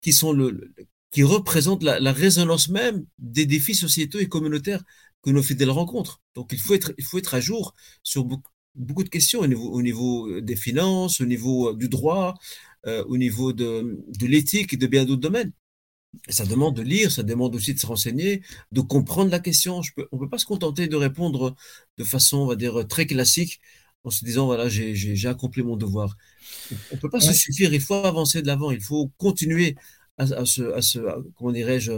qui, 0.00 0.12
sont 0.12 0.32
le, 0.32 0.74
qui 1.10 1.22
représentent 1.22 1.82
la, 1.82 2.00
la, 2.00 2.12
résonance 2.12 2.68
même 2.68 3.06
des 3.18 3.46
défis 3.46 3.74
sociétaux 3.74 4.18
et 4.18 4.28
communautaires 4.28 4.82
que 5.22 5.30
nos 5.30 5.42
fidèles 5.42 5.70
rencontrent. 5.70 6.20
Donc 6.34 6.50
il 6.52 6.58
faut 6.58 6.74
être, 6.74 6.92
il 6.98 7.04
faut 7.04 7.18
être 7.18 7.34
à 7.34 7.40
jour 7.40 7.74
sur 8.02 8.24
beaucoup, 8.24 8.50
beaucoup 8.76 9.04
de 9.04 9.08
questions 9.08 9.40
au 9.40 9.46
niveau, 9.46 9.70
au 9.70 9.82
niveau 9.82 10.28
euh, 10.28 10.40
des 10.42 10.56
finances, 10.56 11.20
au 11.20 11.26
niveau 11.26 11.70
euh, 11.70 11.76
du 11.76 11.88
droit, 11.88 12.34
euh, 12.86 13.04
au 13.08 13.16
niveau 13.16 13.52
de, 13.52 14.04
de 14.08 14.26
l'éthique 14.26 14.72
et 14.74 14.76
de 14.76 14.86
bien 14.86 15.04
d'autres 15.04 15.20
domaines. 15.20 15.52
Et 16.28 16.32
ça 16.32 16.46
demande 16.46 16.76
de 16.76 16.82
lire, 16.82 17.10
ça 17.10 17.22
demande 17.22 17.54
aussi 17.54 17.74
de 17.74 17.78
se 17.78 17.86
renseigner, 17.86 18.42
de 18.72 18.80
comprendre 18.80 19.30
la 19.30 19.40
question. 19.40 19.82
Je 19.82 19.92
peux, 19.94 20.08
on 20.12 20.16
ne 20.16 20.22
peut 20.22 20.28
pas 20.28 20.38
se 20.38 20.46
contenter 20.46 20.88
de 20.88 20.96
répondre 20.96 21.56
de 21.98 22.04
façon, 22.04 22.38
on 22.38 22.46
va 22.46 22.56
dire, 22.56 22.86
très 22.88 23.06
classique 23.06 23.60
en 24.04 24.10
se 24.10 24.24
disant, 24.24 24.46
voilà, 24.46 24.68
j'ai 24.68 25.28
accompli 25.28 25.62
mon 25.62 25.76
devoir. 25.76 26.16
On 26.92 26.94
ne 26.94 27.00
peut 27.00 27.10
pas 27.10 27.20
se 27.20 27.32
suffire, 27.32 27.74
il 27.74 27.80
faut 27.80 27.94
avancer 27.94 28.40
de 28.40 28.46
l'avant, 28.46 28.70
il 28.70 28.80
faut 28.80 29.10
continuer 29.18 29.74
à, 30.18 30.24
à, 30.24 30.46
se, 30.46 30.62
à 30.72 30.82
se, 30.82 30.98
comment 31.34 31.52
dirais-je, 31.52 31.92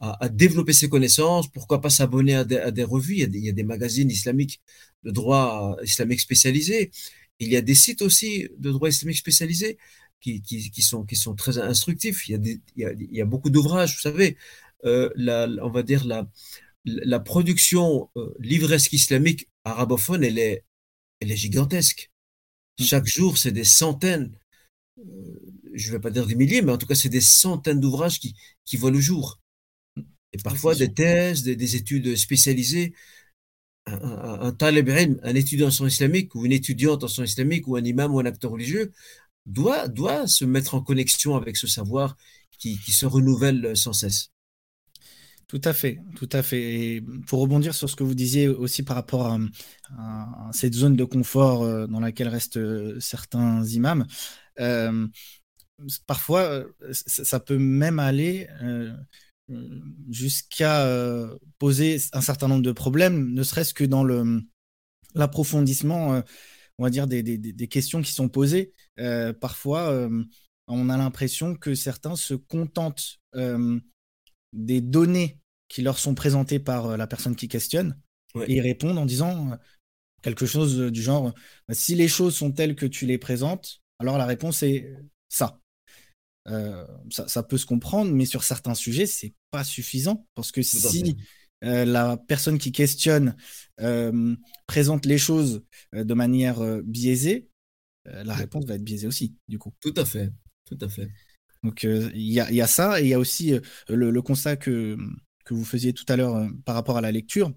à, 0.00 0.28
développer 0.28 0.72
ses 0.72 0.88
connaissances, 0.88 1.50
pourquoi 1.50 1.80
pas 1.80 1.90
s'abonner 1.90 2.34
à, 2.34 2.44
des 2.44 2.84
revues, 2.84 3.14
il 3.14 3.36
y, 3.36 3.48
a 3.48 3.52
des, 3.52 3.62
magazines 3.62 4.10
islamiques 4.10 4.60
de 5.02 5.10
droit 5.10 5.76
islamique 5.82 6.20
spécialisés, 6.20 6.90
il 7.38 7.48
y 7.48 7.56
a 7.56 7.62
des 7.62 7.74
sites 7.74 8.02
aussi 8.02 8.48
de 8.58 8.70
droit 8.70 8.88
islamique 8.88 9.16
spécialisés 9.16 9.78
qui, 10.20 10.42
qui, 10.42 10.82
sont, 10.82 11.04
qui 11.04 11.16
sont 11.16 11.34
très 11.34 11.58
instructifs, 11.58 12.28
il 12.28 12.32
y 12.32 12.34
a, 12.34 12.38
des, 12.38 12.60
il 12.76 13.08
y 13.12 13.20
a, 13.20 13.24
beaucoup 13.24 13.50
d'ouvrages, 13.50 13.94
vous 13.94 14.00
savez, 14.00 14.36
euh, 14.84 15.10
la, 15.16 15.48
on 15.62 15.70
va 15.70 15.82
dire 15.82 16.04
la, 16.04 16.28
la 16.84 17.20
production 17.20 18.10
euh, 18.16 18.34
livresque 18.38 18.92
islamique 18.92 19.48
arabophone, 19.64 20.24
elle 20.24 20.38
est, 20.38 20.64
elle 21.20 21.32
est 21.32 21.36
gigantesque. 21.36 22.10
Mmh. 22.78 22.84
Chaque 22.84 23.06
jour, 23.06 23.38
c'est 23.38 23.52
des 23.52 23.64
centaines, 23.64 24.38
euh, 24.98 25.53
je 25.74 25.88
ne 25.88 25.92
vais 25.92 26.00
pas 26.00 26.10
dire 26.10 26.26
des 26.26 26.34
milliers, 26.34 26.62
mais 26.62 26.72
en 26.72 26.78
tout 26.78 26.86
cas, 26.86 26.94
c'est 26.94 27.08
des 27.08 27.20
centaines 27.20 27.80
d'ouvrages 27.80 28.20
qui, 28.20 28.34
qui 28.64 28.76
voient 28.76 28.90
le 28.90 29.00
jour 29.00 29.40
et 30.34 30.38
parfois 30.42 30.74
des 30.74 30.92
thèses, 30.92 31.44
des, 31.44 31.76
études 31.76 32.16
spécialisées. 32.16 32.92
Un, 33.86 34.40
un, 34.40 34.52
talib 34.52 34.88
un 34.90 35.34
étudiant 35.34 35.68
en 35.68 35.70
sciences 35.70 35.92
islamiques 35.92 36.34
ou 36.34 36.46
une 36.46 36.52
étudiante 36.52 37.04
en 37.04 37.08
sciences 37.08 37.30
islamiques 37.30 37.68
ou 37.68 37.76
un 37.76 37.84
imam 37.84 38.14
ou 38.14 38.18
un 38.18 38.24
acteur 38.24 38.50
religieux 38.50 38.92
doit, 39.46 39.88
doit 39.88 40.26
se 40.26 40.44
mettre 40.44 40.74
en 40.74 40.80
connexion 40.80 41.36
avec 41.36 41.56
ce 41.56 41.66
savoir 41.66 42.16
qui, 42.58 42.78
qui 42.78 42.92
se 42.92 43.06
renouvelle 43.06 43.76
sans 43.76 43.92
cesse. 43.92 44.30
Tout 45.46 45.60
à 45.64 45.72
fait, 45.72 46.00
tout 46.16 46.28
à 46.32 46.42
fait. 46.42 46.62
Et 46.62 47.02
pour 47.26 47.40
rebondir 47.40 47.74
sur 47.74 47.88
ce 47.88 47.94
que 47.94 48.02
vous 48.02 48.14
disiez 48.14 48.48
aussi 48.48 48.82
par 48.82 48.96
rapport 48.96 49.26
à, 49.26 50.50
cette 50.52 50.74
zone 50.74 50.96
de 50.96 51.04
confort 51.04 51.62
euh, 51.62 51.86
dans 51.86 52.00
laquelle 52.00 52.28
restent 52.28 52.56
euh, 52.56 52.98
certains 52.98 53.64
imams, 53.66 54.06
euh, 54.58 55.06
parfois 56.06 56.64
ça 56.92 57.40
peut 57.40 57.58
même 57.58 57.98
aller 57.98 58.48
jusqu'à 60.10 60.86
euh, 60.86 61.36
poser 61.58 61.98
un 62.12 62.20
certain 62.20 62.48
nombre 62.48 62.62
de 62.62 62.72
problèmes, 62.72 63.32
ne 63.32 63.42
serait-ce 63.42 63.74
que 63.74 63.84
dans 63.84 64.04
le 64.04 64.42
l'approfondissement, 65.14 66.14
euh, 66.14 66.20
on 66.78 66.84
va 66.84 66.90
dire, 66.90 67.06
des, 67.06 67.22
des, 67.22 67.68
questions 67.68 68.02
qui 68.02 68.12
sont 68.12 68.28
posées. 68.28 68.72
Euh, 68.98 69.32
parfois, 69.32 70.08
on 70.66 70.90
a 70.90 70.96
l'impression 70.96 71.54
que 71.54 71.76
certains 71.76 72.16
se 72.16 72.34
contentent 72.34 73.20
des 74.52 74.80
données 74.80 75.38
qui 75.68 75.82
leur 75.82 75.98
sont 75.98 76.16
présentées 76.16 76.58
par 76.58 76.96
la 76.96 77.06
personne 77.06 77.36
qui 77.36 77.46
questionne 77.46 77.96
et 78.48 78.60
répondent 78.60 78.98
en 78.98 79.06
disant 79.06 79.56
quelque 80.22 80.46
chose 80.46 80.90
du 80.90 81.00
genre 81.00 81.32
si 81.70 81.94
les 81.94 82.08
choses 82.08 82.34
sont 82.34 82.50
telles 82.50 82.74
que 82.74 82.86
tu 82.86 83.06
les 83.06 83.18
présentes, 83.18 83.82
alors 84.00 84.18
la 84.18 84.26
réponse 84.26 84.64
est 84.64 84.92
ça. 85.28 85.60
Euh, 86.48 86.84
ça, 87.10 87.42
peut 87.42 87.56
se 87.56 87.64
comprendre, 87.64 88.12
mais 88.12 88.26
sur 88.26 88.44
certains 88.44 88.74
sujets, 88.74 89.06
c'est 89.06 89.32
pas 89.50 89.64
suffisant 89.64 90.26
parce 90.34 90.52
que 90.52 90.60
si 90.60 91.16
euh, 91.64 91.86
la 91.86 92.18
personne 92.18 92.58
qui 92.58 92.70
questionne 92.70 93.34
euh, 93.80 94.36
présente 94.66 95.06
les 95.06 95.16
choses 95.16 95.62
de 95.92 96.14
manière 96.14 96.60
biaisée, 96.82 97.48
la 98.04 98.34
réponse 98.34 98.66
va 98.66 98.74
être 98.74 98.84
biaisée 98.84 99.06
aussi, 99.06 99.34
du 99.48 99.58
coup. 99.58 99.72
Tout 99.80 99.94
à 99.96 100.04
fait, 100.04 100.30
tout 100.66 100.78
à 100.82 100.88
fait. 100.88 101.08
Donc 101.62 101.84
il 101.84 102.12
y, 102.14 102.34
y, 102.34 102.60
a 102.60 102.66
ça 102.66 103.00
et 103.00 103.04
il 103.04 103.08
y 103.08 103.14
a 103.14 103.18
aussi 103.18 103.58
le, 103.88 104.10
le, 104.10 104.22
constat 104.22 104.56
que, 104.56 104.98
que 105.46 105.54
vous 105.54 105.64
faisiez 105.64 105.94
tout 105.94 106.04
à 106.08 106.16
l'heure 106.16 106.46
par 106.66 106.74
rapport 106.74 106.98
à 106.98 107.00
la 107.00 107.10
lecture. 107.10 107.54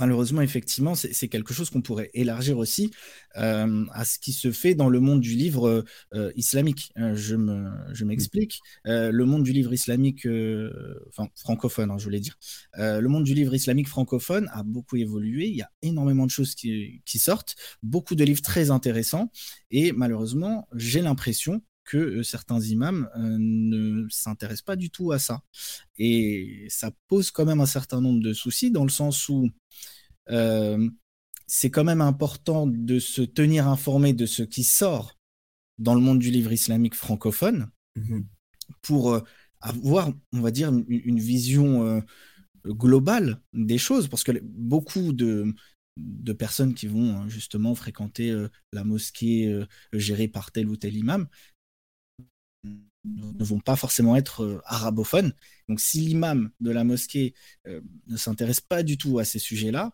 Malheureusement, 0.00 0.40
effectivement, 0.40 0.96
c'est 0.96 1.28
quelque 1.28 1.54
chose 1.54 1.70
qu'on 1.70 1.80
pourrait 1.80 2.10
élargir 2.14 2.58
aussi 2.58 2.90
euh, 3.36 3.84
à 3.92 4.04
ce 4.04 4.18
qui 4.18 4.32
se 4.32 4.50
fait 4.50 4.74
dans 4.74 4.88
le 4.88 4.98
monde 4.98 5.20
du 5.20 5.34
livre 5.36 5.84
euh, 6.14 6.32
islamique. 6.34 6.90
Euh, 6.98 7.14
je 7.14 8.04
m'explique. 8.04 8.60
le 8.84 9.24
monde 9.24 9.44
du 9.44 9.52
livre 9.52 9.72
islamique, 9.72 10.26
enfin 11.08 11.28
francophone, 11.36 11.92
hein, 11.92 11.98
je 11.98 12.04
voulais 12.04 12.20
dire. 12.20 12.36
le 12.76 13.06
monde 13.06 13.24
du 13.24 13.34
livre 13.34 13.54
islamique 13.54 13.88
francophone 13.88 14.50
a 14.52 14.64
beaucoup 14.64 14.96
évolué. 14.96 15.46
Il 15.46 15.56
y 15.56 15.62
a 15.62 15.70
énormément 15.82 16.26
de 16.26 16.30
choses 16.30 16.54
qui, 16.56 17.02
qui 17.04 17.18
sortent, 17.20 17.54
beaucoup 17.82 18.16
de 18.16 18.24
livres 18.24 18.42
très 18.42 18.70
intéressants. 18.70 19.30
Et 19.70 19.92
malheureusement, 19.92 20.66
j'ai 20.74 21.02
l'impression 21.02 21.62
que 21.84 22.22
certains 22.22 22.60
imams 22.60 23.08
ne 23.16 24.06
s'intéressent 24.08 24.62
pas 24.64 24.76
du 24.76 24.90
tout 24.90 25.12
à 25.12 25.18
ça. 25.18 25.42
Et 25.98 26.66
ça 26.68 26.90
pose 27.08 27.30
quand 27.30 27.44
même 27.44 27.60
un 27.60 27.66
certain 27.66 28.00
nombre 28.00 28.22
de 28.22 28.32
soucis 28.32 28.70
dans 28.70 28.84
le 28.84 28.90
sens 28.90 29.28
où 29.28 29.50
c'est 31.46 31.70
quand 31.70 31.84
même 31.84 32.00
important 32.00 32.66
de 32.66 32.98
se 32.98 33.22
tenir 33.22 33.68
informé 33.68 34.12
de 34.12 34.26
ce 34.26 34.42
qui 34.42 34.64
sort 34.64 35.18
dans 35.78 35.94
le 35.94 36.00
monde 36.00 36.18
du 36.18 36.30
livre 36.30 36.52
islamique 36.52 36.94
francophone 36.94 37.70
mmh 37.96 38.20
pour 38.80 39.20
avoir, 39.60 40.10
on 40.32 40.40
va 40.40 40.50
dire, 40.50 40.72
une, 40.88 41.18
vision 41.18 42.02
globale 42.66 43.40
des 43.52 43.76
choses, 43.76 44.08
parce 44.08 44.24
que 44.24 44.32
beaucoup 44.42 45.12
de, 45.12 45.54
de 45.96 46.32
personnes 46.32 46.74
qui 46.74 46.86
vont 46.86 47.16
hein, 47.16 47.28
justement 47.28 47.74
fréquenter 47.74 48.30
euh, 48.30 48.48
la 48.72 48.84
mosquée 48.84 49.48
euh, 49.48 49.66
gérée 49.92 50.28
par 50.28 50.50
tel 50.50 50.68
ou 50.68 50.76
tel 50.76 50.96
imam 50.96 51.28
ne 53.04 53.44
vont 53.44 53.60
pas 53.60 53.76
forcément 53.76 54.16
être 54.16 54.42
euh, 54.42 54.60
arabophones. 54.64 55.32
Donc 55.68 55.80
si 55.80 56.00
l'imam 56.00 56.50
de 56.60 56.70
la 56.70 56.84
mosquée 56.84 57.34
ne 57.64 58.16
s'intéresse 58.16 58.60
pas 58.60 58.82
du 58.82 58.98
tout 58.98 59.18
à 59.18 59.24
ces 59.24 59.38
sujets-là, 59.38 59.92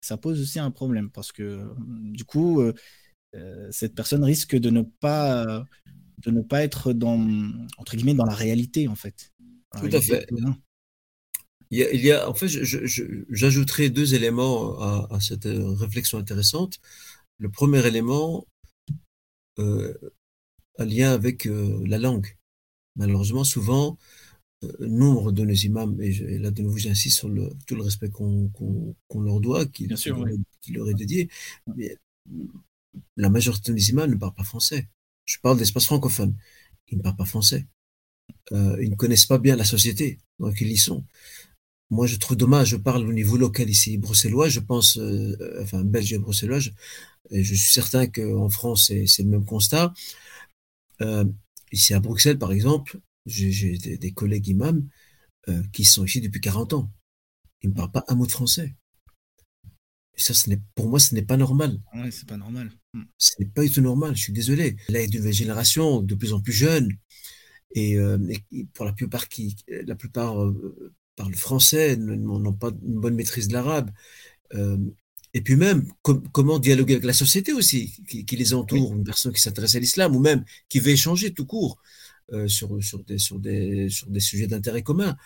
ça 0.00 0.16
pose 0.16 0.40
aussi 0.40 0.58
un 0.58 0.70
problème 0.70 1.10
parce 1.10 1.32
que 1.32 1.68
du 1.78 2.24
coup, 2.24 2.62
cette 3.70 3.94
personne 3.96 4.22
risque 4.22 4.56
de 4.56 4.70
ne 4.70 4.82
pas 4.82 5.64
de 6.18 6.30
ne 6.30 6.42
pas 6.42 6.62
être 6.62 6.92
dans 6.92 7.18
entre 7.76 7.96
guillemets 7.96 8.14
dans 8.14 8.24
la 8.24 8.34
réalité 8.34 8.86
en 8.86 8.94
fait. 8.94 9.32
Tout 9.78 9.90
à 9.92 10.00
fait. 10.00 10.26
Il 11.72 12.04
y 12.04 12.10
a, 12.10 12.28
en 12.28 12.34
fait, 12.34 12.48
j'ajouterai 12.48 13.90
deux 13.90 14.14
éléments 14.14 14.80
à, 14.80 15.20
cette 15.20 15.46
euh, 15.46 15.72
réflexion 15.74 16.18
intéressante. 16.18 16.80
Le 17.38 17.48
premier 17.48 17.86
élément, 17.86 18.44
euh, 19.60 19.94
un 20.78 20.84
lien 20.84 21.12
avec 21.12 21.46
euh, 21.46 21.80
la 21.86 21.98
langue. 21.98 22.36
Malheureusement, 22.96 23.44
souvent, 23.44 23.98
euh, 24.64 24.72
nombre 24.80 25.32
de 25.32 25.44
nos 25.44 25.54
imams, 25.54 26.00
et, 26.00 26.38
là 26.38 26.50
de 26.50 26.62
nouveau 26.62 26.76
j'insiste 26.76 27.18
sur 27.18 27.28
le, 27.28 27.50
tout 27.66 27.76
le 27.76 27.82
respect 27.82 28.10
qu'on 28.10 28.52
leur 29.14 29.40
doit, 29.40 29.66
qui, 29.66 29.86
leur 29.86 30.88
est 30.90 30.94
dédié, 30.94 31.28
mais 31.76 31.96
la 33.16 33.30
majorité 33.30 33.72
de 33.72 33.76
nos 33.76 33.82
imams 33.82 34.10
ne 34.10 34.16
parlent 34.16 34.34
pas 34.34 34.44
français. 34.44 34.88
Je 35.24 35.38
parle 35.42 35.58
d'espace 35.58 35.86
francophone. 35.86 36.34
Ils 36.88 36.98
ne 36.98 37.02
parlent 37.02 37.16
pas 37.16 37.24
français. 37.24 37.66
ils 38.50 38.90
ne 38.90 38.96
connaissent 38.96 39.26
pas 39.26 39.38
bien 39.38 39.56
la 39.56 39.64
société 39.64 40.18
dans 40.38 40.48
laquelle 40.48 40.70
ils 40.70 40.78
sont 40.78 41.04
moi, 41.90 42.06
je 42.06 42.16
trouve 42.16 42.36
dommage, 42.36 42.68
je 42.68 42.76
parle 42.76 43.06
au 43.06 43.12
niveau 43.12 43.36
local 43.36 43.68
ici, 43.68 43.98
bruxellois, 43.98 44.48
je 44.48 44.60
pense, 44.60 44.96
euh, 44.98 45.36
enfin, 45.62 45.82
belge 45.84 46.12
et 46.12 46.18
bruxellois, 46.18 46.60
et 47.30 47.42
je 47.42 47.54
suis 47.54 47.72
certain 47.72 48.06
qu'en 48.06 48.48
France, 48.48 48.92
c'est 49.06 49.22
le 49.22 49.28
même 49.28 49.44
constat. 49.44 49.92
Euh, 51.02 51.24
ici 51.72 51.94
à 51.94 52.00
Bruxelles, 52.00 52.38
par 52.38 52.52
exemple, 52.52 53.00
j'ai 53.26 53.78
des, 53.78 54.12
collègues 54.12 54.48
imams 54.48 54.88
euh, 55.48 55.62
qui 55.72 55.84
sont 55.84 56.04
ici 56.04 56.20
depuis 56.20 56.40
40 56.40 56.74
ans. 56.74 56.92
Ils 57.62 57.70
ne 57.70 57.74
parlent 57.74 57.92
pas 57.92 58.04
un 58.08 58.14
mot 58.14 58.26
de 58.26 58.32
français. 58.32 58.76
Et 60.16 60.20
ça, 60.20 60.34
ce 60.34 60.50
pour 60.74 60.88
moi, 60.88 60.98
ce 60.98 61.14
n'est 61.14 61.22
pas 61.22 61.36
normal. 61.36 61.80
Oui, 61.94 62.10
c'est 62.10 62.28
pas 62.28 62.36
normal. 62.36 62.70
Hmm. 62.92 63.04
Ce 63.18 63.32
n'est 63.38 63.46
pas 63.46 63.62
du 63.62 63.70
tout 63.70 63.80
normal, 63.80 64.16
je 64.16 64.22
suis 64.22 64.32
désolé. 64.32 64.76
Là, 64.88 65.00
il 65.00 65.02
y 65.02 65.04
a 65.04 65.04
une 65.04 65.16
nouvelle 65.16 65.32
génération, 65.32 66.02
de 66.02 66.14
plus 66.14 66.32
en 66.32 66.40
plus 66.40 66.52
jeune, 66.52 66.90
et, 67.74 67.96
pour 68.74 68.84
la 68.84 68.92
plupart, 68.92 69.28
qui, 69.28 69.56
la 69.68 69.94
plupart 69.94 70.34
parlent 71.14 71.34
français, 71.34 71.96
n'ont 71.96 72.52
pas 72.52 72.70
une 72.84 73.00
bonne 73.00 73.14
maîtrise 73.14 73.48
de 73.48 73.52
l'arabe. 73.52 73.90
Euh, 74.54 74.78
et 75.32 75.40
puis 75.40 75.56
même, 75.56 75.86
comment 76.32 76.58
dialoguer 76.58 76.94
avec 76.94 77.04
la 77.04 77.12
société 77.12 77.52
aussi, 77.52 77.92
qui, 78.08 78.36
les 78.36 78.52
entoure, 78.52 78.94
une 78.94 79.04
personne 79.04 79.32
qui 79.32 79.40
s'intéresse 79.40 79.76
à 79.76 79.78
l'islam, 79.78 80.16
ou 80.16 80.20
même 80.20 80.44
qui 80.68 80.80
veut 80.80 80.90
échanger 80.90 81.32
tout 81.32 81.46
court 81.46 81.78
euh, 82.32 82.48
sur, 82.48 82.82
sur, 82.82 83.04
des, 83.04 83.18
sur, 83.18 83.38
des, 83.38 83.88
sur 83.88 84.08
des 84.10 84.20
sujets 84.20 84.48
d'intérêt 84.48 84.82
commun. 84.82 85.16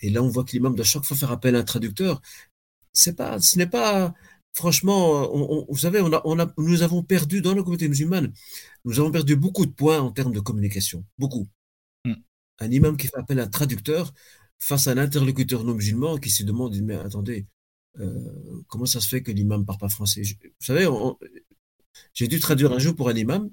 Et 0.00 0.08
là, 0.08 0.22
on 0.22 0.28
voit 0.28 0.44
que 0.44 0.52
l'imam 0.52 0.74
doit 0.74 0.84
chaque 0.84 1.04
fois 1.04 1.16
faire 1.16 1.30
appel 1.30 1.56
à 1.56 1.58
un 1.58 1.64
traducteur. 1.64 2.22
C'est 2.94 3.14
pas, 3.14 3.38
ce 3.38 3.58
n'est 3.58 3.66
pas, 3.66 4.14
franchement, 4.54 5.30
vous 5.68 5.78
savez, 5.78 6.00
on 6.00 6.12
a, 6.12 6.22
on 6.24 6.38
a, 6.38 6.52
nous 6.56 6.82
avons 6.82 7.02
perdu 7.02 7.42
dans 7.42 7.54
la 7.54 7.62
communauté 7.62 7.86
musulmane, 7.88 8.32
nous 8.84 8.98
avons 8.98 9.10
perdu 9.10 9.36
beaucoup 9.36 9.66
de 9.66 9.72
points 9.72 10.00
en 10.00 10.10
termes 10.10 10.32
de 10.32 10.40
communication, 10.40 11.04
beaucoup. 11.18 11.48
Hmm. 12.06 12.14
Un 12.60 12.70
imam 12.70 12.96
qui 12.96 13.08
fait 13.08 13.18
appel 13.18 13.38
à 13.40 13.44
un 13.44 13.48
traducteur, 13.48 14.12
face 14.58 14.86
à 14.86 14.92
un 14.92 14.98
interlocuteur 14.98 15.64
non 15.64 15.74
musulman 15.74 16.16
qui 16.18 16.30
se 16.30 16.44
demande, 16.44 16.76
mais 16.82 16.96
attendez, 16.96 17.46
euh, 18.00 18.62
comment 18.68 18.86
ça 18.86 19.00
se 19.00 19.08
fait 19.08 19.22
que 19.22 19.30
l'imam 19.30 19.60
ne 19.60 19.66
parle 19.66 19.78
pas 19.78 19.88
français? 19.88 20.22
Vous 20.22 20.50
savez, 20.66 20.88
j'ai 22.14 22.28
dû 22.28 22.40
traduire 22.40 22.72
un 22.72 22.78
jour 22.78 22.94
pour 22.94 23.08
un 23.08 23.14
imam 23.14 23.50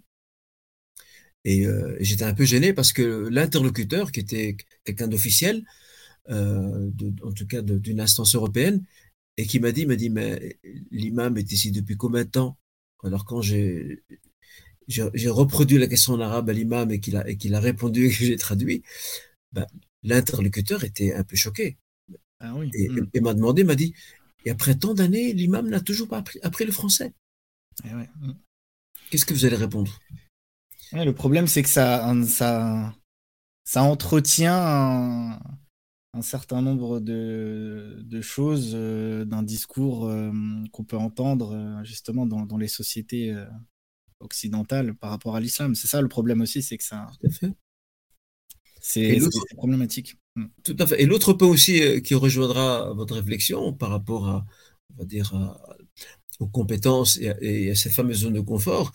et 1.44 1.66
euh, 1.66 1.96
j'étais 2.00 2.24
un 2.24 2.34
peu 2.34 2.46
gêné 2.46 2.74
parce 2.74 2.94
que 2.94 3.28
l'interlocuteur, 3.30 4.12
qui 4.12 4.20
était 4.20 4.58
quelqu'un 4.84 5.08
d'officiel, 5.08 5.66
euh, 6.30 6.90
en 7.24 7.32
tout 7.32 7.48
cas 7.48 7.62
d'une 7.62 8.00
instance 8.00 8.36
européenne, 8.36 8.84
et 9.38 9.46
qui 9.46 9.60
m'a 9.60 9.72
dit, 9.72 9.86
m'a 9.86 9.96
dit, 9.96 10.10
mais 10.10 10.60
l'imam 10.92 11.38
est 11.38 11.52
ici 11.52 11.72
depuis 11.72 11.96
combien 11.96 12.24
de 12.24 12.30
temps? 12.30 12.58
Alors 13.04 13.26
quand 13.26 13.42
j'ai 13.42 14.04
j'ai 14.88 15.30
reproduit 15.30 15.78
la 15.78 15.88
question 15.88 16.14
en 16.14 16.22
arabe 16.22 16.50
à 16.50 16.54
l'imam 16.54 16.90
et 16.92 17.00
qu'il 17.02 17.18
a, 17.18 17.36
qu'il 17.36 17.54
a 17.56 17.60
répondu 17.60 18.06
et 18.06 18.10
que 18.10 18.16
j'ai 18.16 18.38
traduit, 18.38 18.84
ben, 19.52 19.66
l'interlocuteur 20.04 20.84
était 20.86 21.14
un 21.14 21.24
peu 21.24 21.36
choqué. 21.36 21.78
Ah 22.40 22.54
hmm. 22.54 23.10
et, 23.14 23.20
m'a 23.22 23.34
demandé, 23.34 23.64
m'a 23.64 23.76
dit, 23.76 23.94
et 24.48 24.50
après 24.50 24.76
tant 24.76 24.94
d'années, 24.94 25.34
l'imam 25.34 25.68
n'a 25.68 25.82
toujours 25.82 26.08
pas 26.08 26.24
appris, 26.42 26.66
le 26.66 26.72
français. 26.72 27.14
Eh 27.84 27.90
hmm. 27.90 28.34
Qu'est-ce 29.10 29.26
que 29.26 29.34
vous 29.34 29.44
allez 29.44 29.58
répondre? 29.58 30.00
Le 30.94 31.12
problème, 31.12 31.48
c'est 31.48 31.64
que 31.64 31.70
ça, 31.70 32.14
ça, 32.26 32.96
ça 33.66 33.84
entretient 33.84 35.38
un, 36.14 36.22
certain 36.22 36.62
nombre 36.62 37.02
de, 37.02 38.22
choses 38.22 38.72
euh, 38.74 39.26
d'un 39.26 39.44
discours 39.44 40.08
euh, 40.08 40.32
qu'on 40.72 40.86
peut 40.86 40.98
entendre 40.98 41.54
euh, 41.54 41.84
justement 41.84 42.26
dans, 42.26 42.58
les 42.58 42.70
sociétés 42.70 43.36
occidentales 44.22 44.96
par 44.96 45.10
rapport 45.10 45.36
à 45.36 45.42
l'islam. 45.42 45.76
C'est 45.76 45.90
ça 45.90 46.02
le 46.02 46.08
problème 46.08 46.40
aussi, 46.40 46.64
c'est 46.64 46.78
que 46.78 46.86
ça, 46.86 47.12
c'est 48.80 49.20
problématique. 49.58 50.18
Hmm. 50.38 50.46
Tout 50.64 50.76
à 50.80 50.86
fait. 50.86 51.02
Et 51.02 51.08
l'autre 51.08 51.34
point 51.34 51.48
aussi 51.48 51.82
euh, 51.82 52.00
qui 52.00 52.14
rejoindra 52.14 52.94
votre 52.94 53.16
réflexion 53.16 53.74
par 53.74 53.90
rapport 53.90 54.28
à, 54.30 54.46
on 54.94 55.00
va 55.00 55.06
dire, 55.06 55.34
aux 56.40 56.48
compétences 56.48 57.18
et 57.18 57.72
à, 57.72 57.76
cette 57.76 57.94
fameuse 57.94 58.20
zone 58.20 58.34
de 58.34 58.42
confort, 58.42 58.94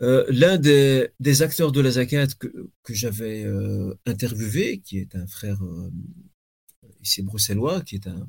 euh, 0.00 0.24
l'un 0.30 0.56
des, 0.56 1.42
acteurs 1.42 1.72
de 1.72 1.80
la 1.82 1.90
zakat 1.90 2.28
que, 2.38 2.48
j'avais 2.88 3.44
euh, 3.44 3.94
interviewé, 4.06 4.78
qui 4.78 4.98
est 4.98 5.14
un 5.14 5.26
frère 5.26 5.60
ici 7.02 7.20
bruxellois, 7.22 7.82
qui 7.82 7.96
est 7.96 8.06
un, 8.06 8.26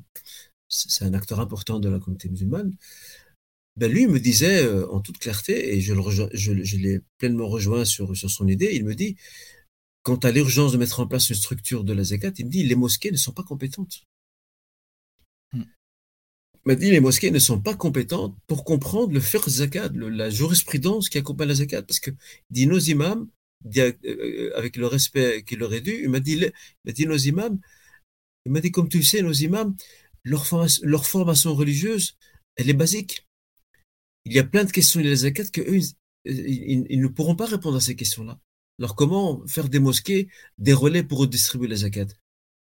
c'est 0.68 1.06
un 1.06 1.14
acteur 1.14 1.40
important 1.40 1.80
de 1.80 1.88
la 1.88 1.98
communauté 1.98 2.28
musulmane, 2.28 2.76
ben 3.76 3.90
lui 3.90 4.06
me 4.06 4.20
disait 4.20 4.70
en 4.90 5.00
toute 5.00 5.16
clarté, 5.16 5.74
et 5.74 5.80
je, 5.80 5.94
je, 6.34 6.76
l'ai 6.76 7.00
pleinement 7.16 7.48
rejoint 7.48 7.86
sur, 7.86 8.14
sur 8.14 8.30
son 8.30 8.46
idée, 8.48 8.72
il 8.74 8.84
me 8.84 8.94
dit, 8.94 9.16
quant 10.02 10.16
à 10.16 10.30
l'urgence 10.30 10.72
de 10.72 10.78
mettre 10.78 11.00
en 11.00 11.06
place 11.06 11.30
une 11.30 11.36
structure 11.36 11.84
de 11.84 11.92
la 11.92 12.04
zakat, 12.04 12.32
il 12.38 12.46
me 12.46 12.50
dit 12.50 12.64
les 12.64 12.74
mosquées 12.74 13.10
ne 13.10 13.16
sont 13.16 13.32
pas 13.32 13.44
compétentes. 13.44 14.06
Hmm. 15.52 15.62
Il 16.54 16.60
m'a 16.66 16.74
dit 16.74 16.90
les 16.90 17.00
mosquées 17.00 17.30
ne 17.30 17.38
sont 17.38 17.60
pas 17.60 17.74
compétentes 17.74 18.36
pour 18.46 18.64
comprendre 18.64 19.12
le 19.12 19.20
faire 19.20 19.48
zakat, 19.48 19.90
la 19.94 20.30
jurisprudence 20.30 21.08
qui 21.08 21.18
accompagne 21.18 21.48
la 21.48 21.54
zakat, 21.54 21.82
parce 21.82 22.00
que 22.00 22.10
dit 22.50 22.66
nos 22.66 22.78
imams, 22.78 23.28
euh, 23.76 23.92
euh, 24.04 24.52
avec 24.56 24.76
le 24.76 24.86
respect 24.86 25.44
qu'il 25.44 25.60
leur 25.60 25.72
est 25.72 25.80
dû, 25.80 26.02
il 26.02 26.08
m'a 26.08 26.20
dit, 26.20 26.44
dit 26.84 27.06
nos 27.06 27.16
imams, 27.16 27.60
il 28.44 28.52
m'a 28.52 28.60
dit 28.60 28.72
comme 28.72 28.88
tu 28.88 28.98
le 28.98 29.04
sais, 29.04 29.22
nos 29.22 29.32
imams, 29.32 29.76
leur, 30.24 30.44
leur 30.82 31.06
formation 31.06 31.54
religieuse, 31.54 32.16
elle 32.56 32.70
est 32.70 32.74
basique. 32.74 33.26
Il 34.24 34.32
y 34.32 34.38
a 34.38 34.44
plein 34.44 34.64
de 34.64 34.70
questions 34.72 35.00
de 35.00 35.08
la 35.08 35.16
zakat 35.16 35.44
que 35.52 35.60
eux, 35.60 35.80
ils 36.24 37.00
ne 37.00 37.08
pourront 37.08 37.36
pas 37.36 37.46
répondre 37.46 37.76
à 37.76 37.80
ces 37.80 37.96
questions-là. 37.96 38.40
Alors 38.82 38.96
comment 38.96 39.46
faire 39.46 39.68
des 39.68 39.78
mosquées 39.78 40.28
des 40.58 40.72
relais 40.72 41.04
pour 41.04 41.18
redistribuer 41.18 41.68
la 41.68 41.76
zakat? 41.76 42.06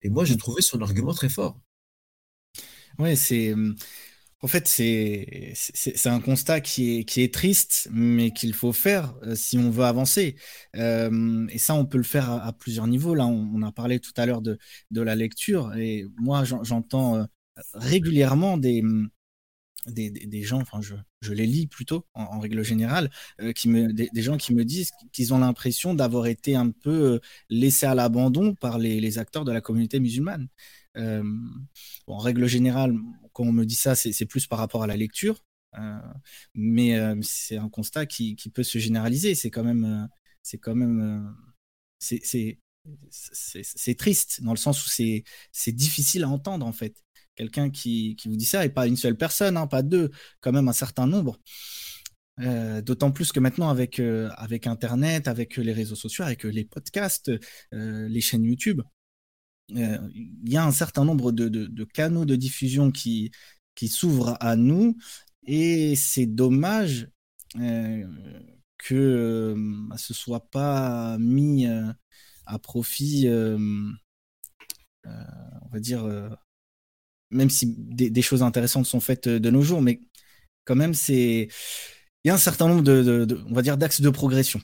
Et 0.03 0.09
moi, 0.09 0.23
j'ai 0.23 0.35
mmh. 0.35 0.37
trouvé 0.37 0.61
son 0.61 0.79
argument 0.81 1.15
très 1.15 1.29
fort. 1.29 1.59
Oui, 2.99 3.17
c'est. 3.17 3.55
Mmh, 3.55 3.75
en 4.41 4.47
fait, 4.47 4.67
c'est 4.67 5.55
un 6.05 6.19
constat 6.19 6.61
qui 6.61 6.99
est, 6.99 7.05
qui 7.05 7.23
est 7.23 7.33
triste, 7.33 7.89
mais 7.91 8.29
qu'il 8.29 8.53
faut 8.53 8.71
faire 8.71 9.15
euh, 9.23 9.33
si 9.33 9.57
on 9.57 9.71
veut 9.71 9.85
avancer. 9.85 10.35
et 10.75 11.57
ça, 11.57 11.73
on 11.73 11.87
peut 11.87 11.97
le 11.97 12.03
faire 12.03 12.29
à, 12.29 12.53
plusieurs 12.53 12.85
niveaux. 12.85 13.15
Là, 13.15 13.25
on, 13.25 13.63
a 13.63 13.71
parlé 13.71 13.99
tout 13.99 14.13
à 14.15 14.27
l'heure 14.27 14.43
de, 14.43 14.59
de, 14.91 15.01
la 15.01 15.15
lecture, 15.15 15.73
et 15.75 16.05
moi, 16.17 16.43
j'entends 16.43 17.15
euh, 17.15 17.23
régulièrement 17.73 18.57
des, 18.59 18.83
des, 19.87 20.09
des, 20.09 20.43
gens, 20.43 20.61
enfin 20.61 20.81
je, 20.81 20.95
je, 21.21 21.33
les 21.33 21.45
lis 21.45 21.67
plutôt 21.67 22.05
en, 22.13 22.39
règle 22.39 22.63
générale, 22.63 23.09
euh, 23.41 23.53
qui 23.53 23.69
me, 23.69 23.93
des, 23.93 24.09
gens 24.21 24.37
qui 24.37 24.53
me 24.53 24.65
disent 24.65 24.91
qu'ils 25.11 25.33
ont 25.33 25.39
l'impression 25.39 25.93
d'avoir 25.93 26.27
été 26.27 26.55
un 26.55 26.71
peu 26.71 27.15
euh, 27.15 27.19
laissés 27.49 27.85
à 27.85 27.95
l'abandon 27.95 28.55
par 28.55 28.77
les, 28.79 28.99
les, 28.99 29.17
acteurs 29.17 29.45
de 29.45 29.51
la 29.51 29.61
communauté 29.61 29.99
musulmane. 29.99 30.47
Euh, 30.97 31.23
en 32.07 32.17
règle 32.17 32.47
générale, 32.47 32.95
quand 33.33 33.43
on 33.43 33.51
me 33.51 33.65
dit 33.65 33.75
ça, 33.75 33.95
c'est 33.95 34.25
plus 34.25 34.47
par 34.47 34.59
rapport 34.59 34.83
à 34.83 34.87
la 34.87 34.97
lecture, 34.97 35.43
mais 36.53 36.97
c'est 37.21 37.57
un 37.57 37.67
constat 37.69 38.05
qui, 38.05 38.37
qui, 38.37 38.49
peut 38.49 38.63
se 38.63 38.77
généraliser. 38.79 39.35
C'est 39.35 39.51
quand 39.51 39.63
même 39.63 40.07
c'est 40.41 40.57
quand 40.57 40.75
même. 40.75 41.35
c'est 41.99 42.57
triste 43.97 44.41
dans 44.41 44.51
le 44.51 44.57
sens 44.57 44.85
où 44.85 44.89
c'est 44.89 45.71
difficile 45.73 46.23
à 46.23 46.29
entendre 46.29 46.65
en 46.65 46.71
fait. 46.71 47.04
Quelqu'un 47.35 47.69
qui, 47.69 48.15
qui, 48.15 48.29
vous 48.29 48.37
dit 48.37 48.45
ça 48.45 48.65
et 48.65 48.69
pas 48.69 48.87
une 48.87 48.95
seule 48.95 49.17
personne, 49.17 49.57
hein, 49.57 49.67
pas 49.67 49.81
deux, 49.81 50.11
quand 50.41 50.51
même 50.51 50.67
un 50.67 50.73
certain 50.73 51.07
nombre. 51.07 51.39
Euh, 52.41 52.81
d'autant 52.81 53.11
plus 53.11 53.31
que 53.31 53.39
maintenant, 53.39 53.69
avec, 53.69 53.99
euh, 53.99 54.29
avec 54.37 54.67
Internet, 54.67 55.27
avec 55.27 55.57
les 55.57 55.73
réseaux 55.73 55.95
sociaux, 55.95 56.25
avec 56.25 56.43
les 56.43 56.65
podcasts, 56.65 57.31
euh, 57.73 58.07
les 58.09 58.21
chaînes 58.21 58.43
YouTube, 58.43 58.81
il 59.69 59.99
y 60.43 60.57
a 60.57 60.63
un 60.63 60.71
certain 60.71 61.05
nombre 61.05 61.31
de, 61.31 61.49
de, 61.49 61.83
canaux 61.85 62.25
de 62.25 62.35
diffusion 62.35 62.91
qui, 62.91 63.31
qui 63.73 63.87
s'ouvrent 63.87 64.37
à 64.39 64.55
nous. 64.55 64.95
Et 65.47 65.95
c'est 65.95 66.27
dommage 66.27 67.09
que 68.77 69.55
ce 69.97 70.13
soit 70.13 70.49
pas 70.51 71.17
mis 71.17 71.67
à 72.45 72.59
profit, 72.59 73.27
euh, 73.27 73.57
euh, 75.05 75.23
on 75.61 75.69
va 75.69 75.79
dire, 75.79 76.05
euh, 76.05 76.29
même 77.31 77.49
si 77.49 77.75
des, 77.77 78.21
choses 78.21 78.43
intéressantes 78.43 78.85
sont 78.85 78.99
faites 78.99 79.27
de 79.27 79.49
nos 79.49 79.61
jours, 79.61 79.81
mais 79.81 80.01
quand 80.65 80.75
même, 80.75 80.93
c'est 80.93 81.47
il 82.23 82.27
y 82.27 82.31
a 82.31 82.33
un 82.33 82.39
certain 82.39 82.67
nombre 82.67 82.81
de, 82.81 83.27
on 83.47 83.53
va 83.53 83.61
dire, 83.61 83.77
d'axes 83.77 84.01
de 84.01 84.09
progression. 84.09 84.61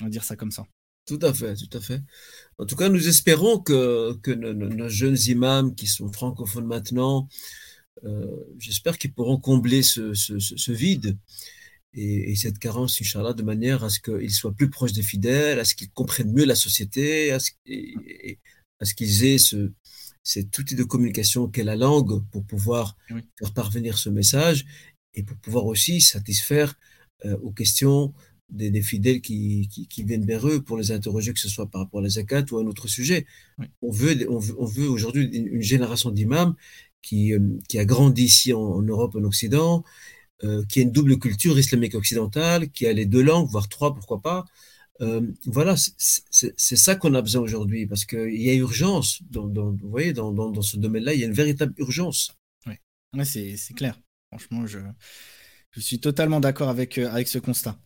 On 0.00 0.04
va 0.04 0.10
dire 0.10 0.24
ça 0.24 0.36
comme 0.36 0.50
ça. 0.50 0.64
Tout 1.06 1.18
à 1.22 1.32
fait, 1.32 1.54
tout 1.56 1.76
à 1.76 1.80
fait. 1.80 2.00
En 2.58 2.66
tout 2.66 2.76
cas, 2.76 2.88
nous 2.88 3.08
espérons 3.08 3.58
que, 3.58 4.14
que 4.22 4.30
nos, 4.30 4.88
jeunes 4.88 5.18
imams 5.26 5.74
qui 5.74 5.86
sont 5.86 6.12
francophones 6.12 6.66
maintenant, 6.66 7.28
j'espère 8.58 8.98
qu'ils 8.98 9.14
pourront 9.14 9.38
combler 9.38 9.82
ce 9.82 10.72
vide 10.72 11.16
et, 11.94 12.34
cette 12.36 12.58
carence, 12.58 13.00
Inch'Allah, 13.00 13.34
de 13.34 13.42
manière 13.42 13.84
à 13.84 13.90
ce 13.90 14.00
qu'ils 14.00 14.30
soient 14.30 14.54
plus 14.54 14.70
proches 14.70 14.92
des 14.92 15.02
fidèles, 15.02 15.60
à 15.60 15.64
ce 15.64 15.74
qu'ils 15.74 15.90
comprennent 15.90 16.32
mieux 16.32 16.44
la 16.44 16.54
société, 16.54 17.32
à 17.32 17.38
ce, 17.38 17.50
qu'ils 18.94 19.24
aient 19.24 19.38
ce, 19.38 19.72
cet 20.22 20.56
outil 20.58 20.74
de 20.74 20.84
communication 20.84 21.48
qu'est 21.48 21.64
la 21.64 21.76
langue 21.76 22.22
pour 22.30 22.44
pouvoir 22.44 22.96
faire 23.38 23.52
parvenir 23.54 23.98
ce 23.98 24.08
message 24.08 24.64
et 25.14 25.22
pour 25.22 25.36
pouvoir 25.38 25.66
aussi 25.66 26.00
satisfaire 26.00 26.74
euh, 27.24 27.36
aux 27.38 27.52
questions 27.52 28.12
des, 28.48 28.82
fidèles 28.82 29.22
qui, 29.22 29.68
qui, 29.88 30.04
viennent 30.04 30.26
vers 30.26 30.46
eux 30.46 30.62
pour 30.62 30.76
les 30.76 30.92
interroger, 30.92 31.32
que 31.32 31.40
ce 31.40 31.48
soit 31.48 31.66
par 31.70 31.82
rapport 31.82 32.00
à 32.00 32.02
la 32.02 32.10
zakat 32.10 32.44
ou 32.50 32.58
à 32.58 32.62
un 32.62 32.66
autre 32.66 32.86
sujet. 32.86 33.24
On 33.80 33.90
veut, 33.90 34.26
on 34.28 34.66
veut, 34.66 34.88
aujourd'hui 34.88 35.24
une, 35.24 35.62
génération 35.62 36.10
d'imams 36.10 36.54
qui, 37.00 37.32
euh, 37.32 37.40
qui 37.68 37.78
a 37.78 37.86
grandi 37.86 38.24
ici 38.24 38.52
en, 38.52 38.60
en 38.60 38.82
Europe, 38.82 39.16
en 39.16 39.24
Occident, 39.24 39.84
euh, 40.44 40.64
qui 40.68 40.80
a 40.80 40.82
une 40.82 40.90
double 40.90 41.18
culture 41.18 41.56
islamique 41.56 41.94
occidentale, 41.94 42.68
qui 42.70 42.86
a 42.86 42.92
les 42.92 43.06
deux 43.06 43.22
langues, 43.22 43.48
voire 43.48 43.68
trois, 43.68 43.94
pourquoi 43.94 44.20
pas. 44.20 44.44
Euh, 45.02 45.20
voilà, 45.46 45.74
c'est 45.76 46.76
ça 46.76 46.94
qu'on 46.94 47.14
a 47.14 47.22
besoin 47.22 47.42
aujourd'hui, 47.42 47.86
parce 47.86 48.04
qu'il 48.04 48.40
y 48.40 48.50
a 48.50 48.54
urgence. 48.54 49.20
Dans, 49.30 49.48
vous 49.48 49.90
voyez, 49.90 50.12
dans, 50.12 50.62
ce 50.62 50.76
domaine-là, 50.76 51.14
il 51.14 51.20
y 51.20 51.24
a 51.24 51.26
une 51.26 51.32
véritable 51.32 51.74
urgence. 51.78 52.36
Oui, 52.66 53.26
c'est 53.26 53.74
clair. 53.74 54.00
Franchement, 54.28 54.66
je, 54.66 54.78
suis 55.78 56.00
totalement 56.00 56.40
d'accord 56.40 56.68
avec, 56.68 56.98
euh, 56.98 57.10
avec 57.10 57.28
ce 57.28 57.38
constat. 57.38 57.78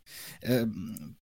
Euh, 0.48 0.66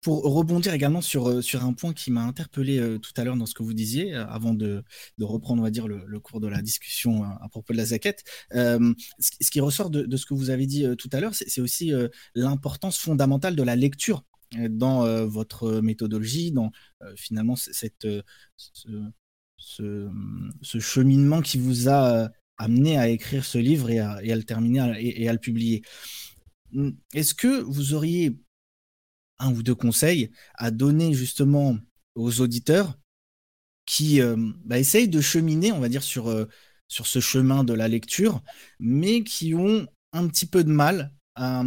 pour 0.02 0.24
rebondir 0.24 0.74
également 0.74 1.02
sur, 1.02 1.44
sur 1.44 1.66
un 1.66 1.74
point 1.74 1.94
qui 1.94 2.10
m'a 2.10 2.24
interpellé 2.24 2.98
tout 3.02 3.12
à 3.18 3.26
l'heure 3.26 3.36
dans 3.36 3.46
ce 3.46 3.54
que 3.54 3.64
vous 3.64 3.74
disiez, 3.74 4.14
avant 4.14 4.54
de, 4.54 4.82
de, 5.18 5.26
reprendre, 5.26 5.62
on 5.62 5.66
va 5.66 5.72
dire, 5.72 5.90
le, 5.90 6.20
cours 6.22 6.40
de 6.40 6.48
la 6.48 6.62
discussion 6.62 7.26
à 7.26 7.50
propos 7.50 7.74
de 7.74 7.78
la 7.78 7.84
zaquette, 7.84 8.24
ce, 8.54 9.52
qui 9.52 9.60
ressort 9.60 9.90
de, 9.90 10.16
ce 10.16 10.26
que 10.26 10.34
vous 10.34 10.52
avez 10.52 10.68
dit 10.68 10.86
tout 10.98 11.10
à 11.12 11.20
l'heure, 11.20 11.36
c'est 11.36 11.60
aussi 11.60 11.92
l'importance 12.34 12.98
fondamentale 12.98 13.58
de 13.58 13.64
la 13.64 13.76
lecture 13.76 14.24
dans 14.70 15.26
votre 15.28 15.80
méthodologie, 15.82 16.52
dans 16.52 16.72
finalement 17.16 17.56
cette, 17.56 18.08
ce, 18.58 20.10
ce, 20.62 20.80
cheminement 20.80 21.42
qui 21.42 21.60
vous 21.60 21.90
a 21.90 22.30
amené 22.58 22.98
à 22.98 23.08
écrire 23.08 23.46
ce 23.46 23.58
livre 23.58 23.90
et 23.90 24.00
à, 24.00 24.22
le 24.22 24.44
terminer 24.44 24.94
et, 25.00 25.28
à 25.30 25.34
le 25.34 25.40
publier. 25.40 25.82
Hum, 26.76 26.96
est-ce 27.14 27.34
que 27.34 27.62
vous 27.62 27.94
auriez 27.94 28.38
un 29.40 29.54
ou 29.54 29.64
deux 29.64 29.76
conseils 29.76 30.32
à 30.56 30.70
donner 30.70 31.14
justement 31.14 31.78
aux 32.16 32.42
auditeurs 32.42 33.00
qui 33.86 34.22
euh, 34.22 34.36
bah, 34.66 34.78
essayent 34.78 35.08
de 35.08 35.22
cheminer, 35.22 35.72
on 35.72 35.80
va 35.80 35.90
dire, 35.90 36.04
sur, 36.04 36.28
euh, 36.28 36.46
sur 36.88 37.08
ce 37.08 37.20
chemin 37.20 37.64
de 37.64 37.74
la 37.74 37.88
lecture, 37.88 38.44
mais 38.80 39.24
qui 39.24 39.56
ont 39.56 39.88
un 40.12 40.28
petit 40.28 40.46
peu 40.46 40.64
de 40.64 40.72
mal 40.72 41.12
à 41.36 41.64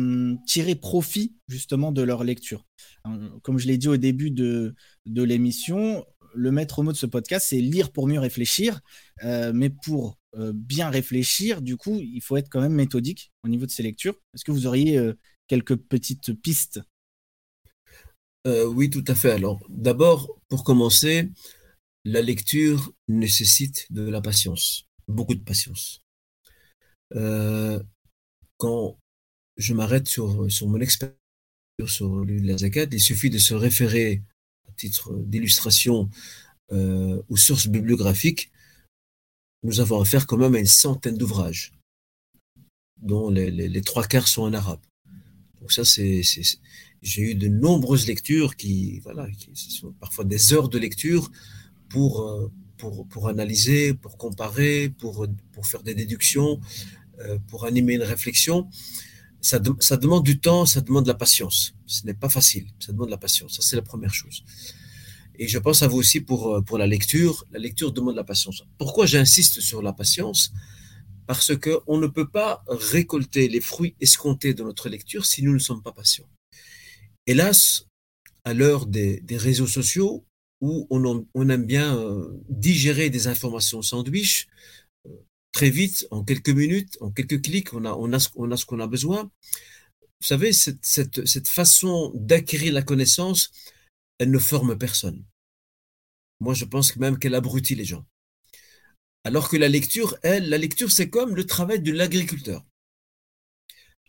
tirer 0.47 0.75
profit 0.75 1.35
justement 1.49 1.93
de 1.93 2.03
leur 2.03 2.25
lecture. 2.25 2.67
Hein, 3.05 3.31
comme 3.43 3.59
je 3.59 3.67
l'ai 3.67 3.79
dit 3.79 3.89
au 3.89 3.97
début 3.97 4.31
de, 4.31 4.75
de 5.07 5.23
l'émission, 5.23 6.05
le 6.35 6.51
maître 6.51 6.83
mot 6.83 6.93
de 6.93 6.97
ce 6.97 7.07
podcast, 7.07 7.47
c'est 7.49 7.61
lire 7.61 7.93
pour 7.93 8.07
mieux 8.07 8.21
réfléchir, 8.21 8.81
euh, 9.25 9.53
mais 9.55 9.71
pour 9.71 10.19
bien 10.55 10.89
réfléchir, 10.89 11.61
du 11.61 11.77
coup, 11.77 11.99
il 12.01 12.23
faut 12.23 12.39
être 12.39 12.49
quand 12.49 12.63
même 12.63 12.73
méthodique 12.73 13.33
au 13.45 13.49
niveau 13.49 13.67
de 13.67 13.71
ces 13.71 13.83
lectures. 13.83 14.15
Est-ce 14.33 14.45
que 14.45 14.51
vous 14.51 14.67
auriez 14.67 14.99
quelques 15.47 15.77
petites 15.77 16.33
pistes? 16.41 16.81
Euh, 18.47 18.67
oui, 18.67 18.91
tout 18.91 19.05
à 19.07 19.15
fait. 19.15 19.31
Alors, 19.31 19.61
d'abord, 19.69 20.41
pour 20.49 20.65
commencer, 20.65 21.31
la 22.05 22.23
lecture 22.23 22.93
nécessite 23.09 23.87
de 23.91 24.03
la 24.03 24.21
patience, 24.21 24.89
beaucoup 25.07 25.35
de 25.35 25.45
patience. 25.45 26.01
Euh, 27.15 27.81
quand 28.57 28.99
je 29.57 29.75
m'arrête 29.75 30.09
sur, 30.09 30.51
sur 30.51 30.69
mon 30.69 30.81
expérience 30.81 31.17
sur 31.87 32.25
zakat, 32.57 32.87
il 32.93 33.01
suffit 33.01 33.31
de 33.31 33.39
se 33.39 33.55
référer 33.55 34.23
à 34.69 34.73
titre 34.73 35.15
d'illustration 35.15 36.09
euh, 36.73 37.21
aux 37.29 37.37
sources 37.37 37.67
bibliographiques. 37.67 38.51
Nous 39.63 39.81
avons 39.81 40.01
affaire 40.01 40.27
quand 40.27 40.37
même 40.37 40.55
à 40.55 40.59
une 40.59 40.67
centaine 40.67 41.17
d'ouvrages, 41.17 41.73
dont 43.01 43.31
les, 43.31 43.51
les, 43.51 43.81
trois 43.83 44.05
quarts 44.05 44.29
sont 44.29 44.43
en 44.43 44.53
arabe. 44.53 44.81
Donc 45.61 45.73
ça, 45.73 45.85
c'est 45.85 46.23
j'ai 47.03 47.23
eu 47.23 47.35
de 47.35 47.49
nombreuses 47.49 48.07
lectures 48.07 48.57
qui, 48.57 49.01
voilà, 49.01 49.29
qui 49.31 49.51
sont 49.55 49.93
parfois 49.93 50.25
des 50.25 50.53
heures 50.53 50.69
de 50.69 50.79
lecture 50.79 51.31
pour, 51.89 52.23
euh, 52.23 52.51
pour, 52.77 53.07
pour 53.09 53.29
analyser, 53.29 53.95
pour 53.95 54.17
comparer, 54.17 54.89
pour, 54.89 55.27
pour 55.53 55.67
faire 55.67 55.83
des 55.83 55.95
déductions, 55.95 56.61
euh, 57.21 57.39
pour 57.49 57.65
animer 57.65 57.95
une 57.95 58.03
réflexion. 58.03 58.69
Ça, 59.43 59.59
demande 59.59 60.25
du 60.25 60.39
temps, 60.39 60.65
ça 60.67 60.81
demande 60.81 61.05
de 61.05 61.09
la 61.09 61.15
patience. 61.15 61.75
Ce 61.87 62.07
n'est 62.07 62.15
pas 62.15 62.29
facile, 62.29 62.69
ça 62.79 62.93
demande 62.93 63.09
de 63.09 63.11
la 63.11 63.19
patience. 63.19 63.57
Ça, 63.57 63.63
c'est 63.63 63.77
la 63.77 63.83
première 63.83 64.15
chose. 64.15 64.45
Et 65.35 65.49
je 65.49 65.59
pense 65.59 65.83
à 65.83 65.89
vous 65.89 65.99
aussi 65.99 66.21
pour, 66.21 66.55
euh, 66.55 66.63
pour 66.63 66.79
la 66.79 66.87
lecture. 66.87 67.45
La 67.51 67.59
lecture 67.59 67.93
demande 67.93 68.15
de 68.15 68.21
la 68.21 68.25
patience. 68.25 68.63
Pourquoi 68.79 69.05
j'insiste 69.07 69.61
sur 69.61 69.83
la 69.83 69.93
patience? 69.93 70.53
Parce 71.27 71.57
qu'on 71.57 71.99
ne 71.99 72.07
peut 72.07 72.29
pas 72.29 72.63
récolter 72.69 73.49
les 73.49 73.61
fruits 73.61 73.97
escomptés 74.01 74.55
de 74.55 74.63
notre 74.63 74.89
lecture 74.89 75.27
si 75.27 75.43
nous 75.43 75.53
ne 75.53 75.59
sommes 75.59 75.83
pas 75.83 75.93
patients. 75.93 76.29
Hélas, 77.27 77.87
à 78.45 78.55
l'heure 78.55 78.87
des, 78.87 79.23
réseaux 79.31 79.67
sociaux, 79.67 80.25
où 80.61 80.87
on, 80.91 81.49
aime 81.49 81.65
bien 81.65 81.97
euh, 81.97 82.29
digérer 82.49 83.11
des 83.11 83.27
informations 83.27 83.83
sandwich, 83.83 84.47
très 85.53 85.71
vite, 85.71 86.07
en 86.11 86.25
quelques 86.25 86.49
minutes, 86.51 86.99
en 87.01 87.11
quelques 87.11 87.43
clics, 87.43 87.73
on 87.75 87.85
a, 87.85 87.93
on 87.95 88.13
a, 88.13 88.19
ce 88.57 88.67
qu'on 88.67 88.81
a 88.81 88.87
besoin. 88.87 89.31
Vous 90.21 90.27
savez, 90.27 90.53
cette, 90.53 90.85
cette 91.27 91.49
façon 91.49 92.13
d'acquérir 92.15 92.73
la 92.73 92.83
connaissance, 92.83 93.51
elle 94.19 94.31
ne 94.31 94.39
forme 94.39 94.79
personne. 94.79 95.25
Moi, 96.41 96.55
je 96.55 96.65
pense 96.65 96.97
même 96.97 97.19
qu'elle 97.19 97.35
abrutit 97.35 97.75
les 97.75 97.85
gens. 97.85 98.05
Alors 99.25 99.49
que 99.49 99.57
la 99.57 99.69
lecture, 99.69 100.17
elle, 100.23 100.49
la 100.49 100.59
lecture, 100.59 100.91
c'est 100.91 101.09
comme 101.09 101.37
le 101.37 101.45
travail 101.45 101.81
de 101.81 101.93
l'agriculteur. 101.93 102.65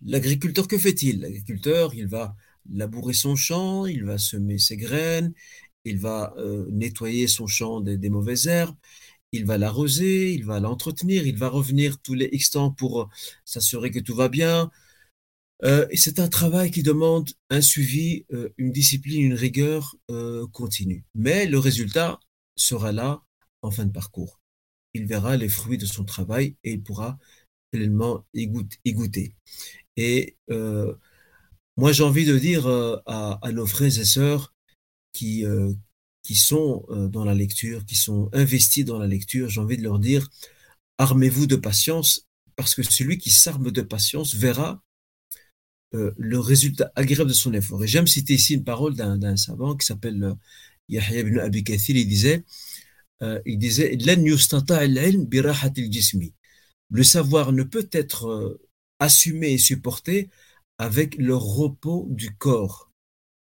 L'agriculteur, 0.01 0.67
que 0.67 0.77
fait-il? 0.77 1.21
L'agriculteur, 1.21 1.93
il 1.93 2.07
va 2.07 2.35
labourer 2.71 3.13
son 3.13 3.35
champ, 3.35 3.85
il 3.85 4.03
va 4.03 4.17
semer 4.17 4.57
ses 4.57 4.77
graines, 4.77 5.33
il 5.85 5.99
va 5.99 6.33
euh, 6.37 6.67
nettoyer 6.71 7.27
son 7.27 7.47
champ 7.47 7.81
des, 7.81 8.09
mauvaises 8.09 8.47
herbes, 8.47 8.75
il 9.33 9.45
va 9.45 9.57
l'arroser, 9.57 10.33
il 10.33 10.45
va 10.45 10.61
l'entretenir, 10.61 11.27
il 11.27 11.37
va 11.37 11.49
revenir 11.49 11.99
tous 12.01 12.13
les 12.13 12.29
X 12.31 12.51
temps 12.51 12.71
pour 12.71 13.01
euh, 13.01 13.05
s'assurer 13.43 13.91
que 13.91 13.99
tout 13.99 14.15
va 14.15 14.29
bien. 14.29 14.71
Euh, 15.63 15.85
c'est 15.93 16.19
un 16.19 16.29
travail 16.29 16.71
qui 16.71 16.83
demande 16.83 17.29
un 17.49 17.61
suivi, 17.61 18.25
une 18.57 18.71
discipline, 18.71 19.21
une 19.21 19.33
rigueur 19.33 19.95
continue. 20.51 21.05
Mais 21.15 21.45
le 21.45 21.59
résultat 21.59 22.19
sera 22.55 22.91
là 22.91 23.23
en 23.61 23.71
fin 23.71 23.85
de 23.85 23.91
parcours. 23.91 24.41
Il 24.93 25.05
verra 25.05 25.37
les 25.37 25.49
fruits 25.49 25.77
de 25.77 25.85
son 25.85 26.03
travail 26.03 26.55
et 26.63 26.73
il 26.73 26.83
pourra 26.83 27.17
pleinement 27.71 28.25
y 28.33 28.47
goûter. 28.47 29.35
Et 29.95 30.37
moi, 31.77 31.91
j'ai 31.91 32.03
envie 32.03 32.25
de 32.25 32.37
dire 32.37 32.67
euh, 32.67 32.97
à, 33.07 33.51
nos 33.51 33.65
frères 33.65 33.87
et 33.87 34.05
sœurs 34.05 34.53
qui, 35.11 35.45
euh, 35.45 35.73
qui 36.23 36.35
sont 36.35 36.85
euh, 36.89 37.07
dans 37.07 37.25
la 37.25 37.33
lecture, 37.33 37.85
qui 37.85 37.95
sont 37.95 38.29
investis 38.33 38.85
dans 38.85 38.97
la 38.97 39.07
lecture, 39.07 39.49
j'ai 39.49 39.61
envie 39.61 39.77
de 39.77 39.83
leur 39.83 39.99
dire, 39.99 40.29
armez-vous 40.97 41.47
de 41.47 41.55
patience, 41.55 42.27
parce 42.55 42.75
que 42.75 42.83
celui 42.83 43.17
qui 43.17 43.31
s'arme 43.31 43.71
de 43.71 43.81
patience 43.81 44.35
verra 44.35 44.81
le 46.17 46.39
résultat 46.39 46.91
agréable 46.95 47.29
de 47.29 47.35
son 47.35 47.53
effort. 47.53 47.83
Et 47.83 47.87
j'aime 47.87 48.07
citer 48.07 48.33
ici 48.33 48.55
une 48.55 48.63
parole 48.63 48.95
d'un 48.95 49.37
savant 49.37 49.75
qui 49.75 49.85
s'appelle 49.85 50.35
Yahya 50.89 51.19
ibn 51.19 51.37
Abi 51.37 51.63
Kathir, 51.63 51.95
il 51.95 52.07
disait, 52.07 52.43
il 53.45 53.59
disait, 53.59 53.95
le 56.89 57.03
savoir 57.03 57.51
ne 57.51 57.61
peut 57.61 57.87
être 57.91 58.59
assumé 58.97 59.51
et 59.53 59.59
supporté 59.59 60.29
avec 60.79 61.15
le 61.17 61.35
repos 61.35 62.07
du 62.09 62.35
corps. 62.35 62.89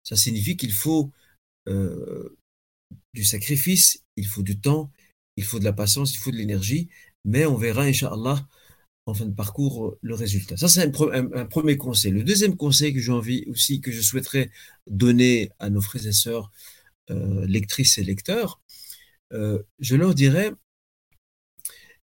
Ça 0.03 0.15
signifie 0.15 0.55
qu'il 0.55 0.71
faut 0.71 1.11
sacrifice, 3.23 4.03
il 4.15 4.25
faut 4.25 4.43
du 4.43 4.59
temps, 4.59 4.91
il 5.35 5.43
faut 5.43 5.59
de 5.59 5.63
la 5.63 5.73
patience, 5.73 6.13
il 6.13 6.17
faut 6.17 6.31
de 6.31 6.37
l'énergie, 6.37 6.89
mais 7.25 7.45
on 7.45 7.55
verra, 7.55 7.83
Inch'Allah, 7.83 8.47
en 9.05 9.13
fin 9.13 9.25
de 9.25 9.33
parcours, 9.33 9.97
le 10.01 10.15
résultat. 10.15 10.57
Ça, 10.57 10.67
c'est 10.67 10.83
un, 10.83 11.45
premier 11.45 11.77
conseil. 11.77 12.11
Le 12.11 12.23
deuxième 12.23 12.57
conseil 12.57 12.93
que 12.93 12.99
j'ai 12.99 13.11
envie 13.11 13.45
aussi, 13.47 13.79
que 13.79 13.91
je 13.91 14.01
souhaiterais 14.01 14.51
donner 14.85 15.49
à 15.59 15.69
nos 15.69 15.81
frères 15.81 16.05
et 16.05 16.11
sœurs, 16.11 16.51
euh, 17.09 17.45
lectrices 17.47 17.97
et 17.97 18.03
lecteurs, 18.03 18.61
euh, 19.33 19.63
je 19.79 19.95
leur 19.95 20.13
dirais 20.13 20.51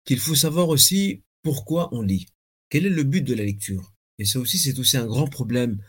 qu'il 0.05 0.19
faut 0.19 0.35
savoir 0.35 0.69
aussi 0.69 1.23
pourquoi 1.41 1.93
on 1.93 2.01
lit. 2.01 2.27
Quel 2.69 2.85
est 2.85 2.89
le 2.89 3.03
but 3.03 3.21
de 3.21 3.33
la 3.33 3.43
lecture? 3.43 3.93
Et 4.19 4.25
ça 4.25 4.39
aussi, 4.39 4.59
c'est 4.59 4.77
aussi 4.77 4.97
un 4.97 5.07
grand 5.07 5.27
problème 5.27 5.81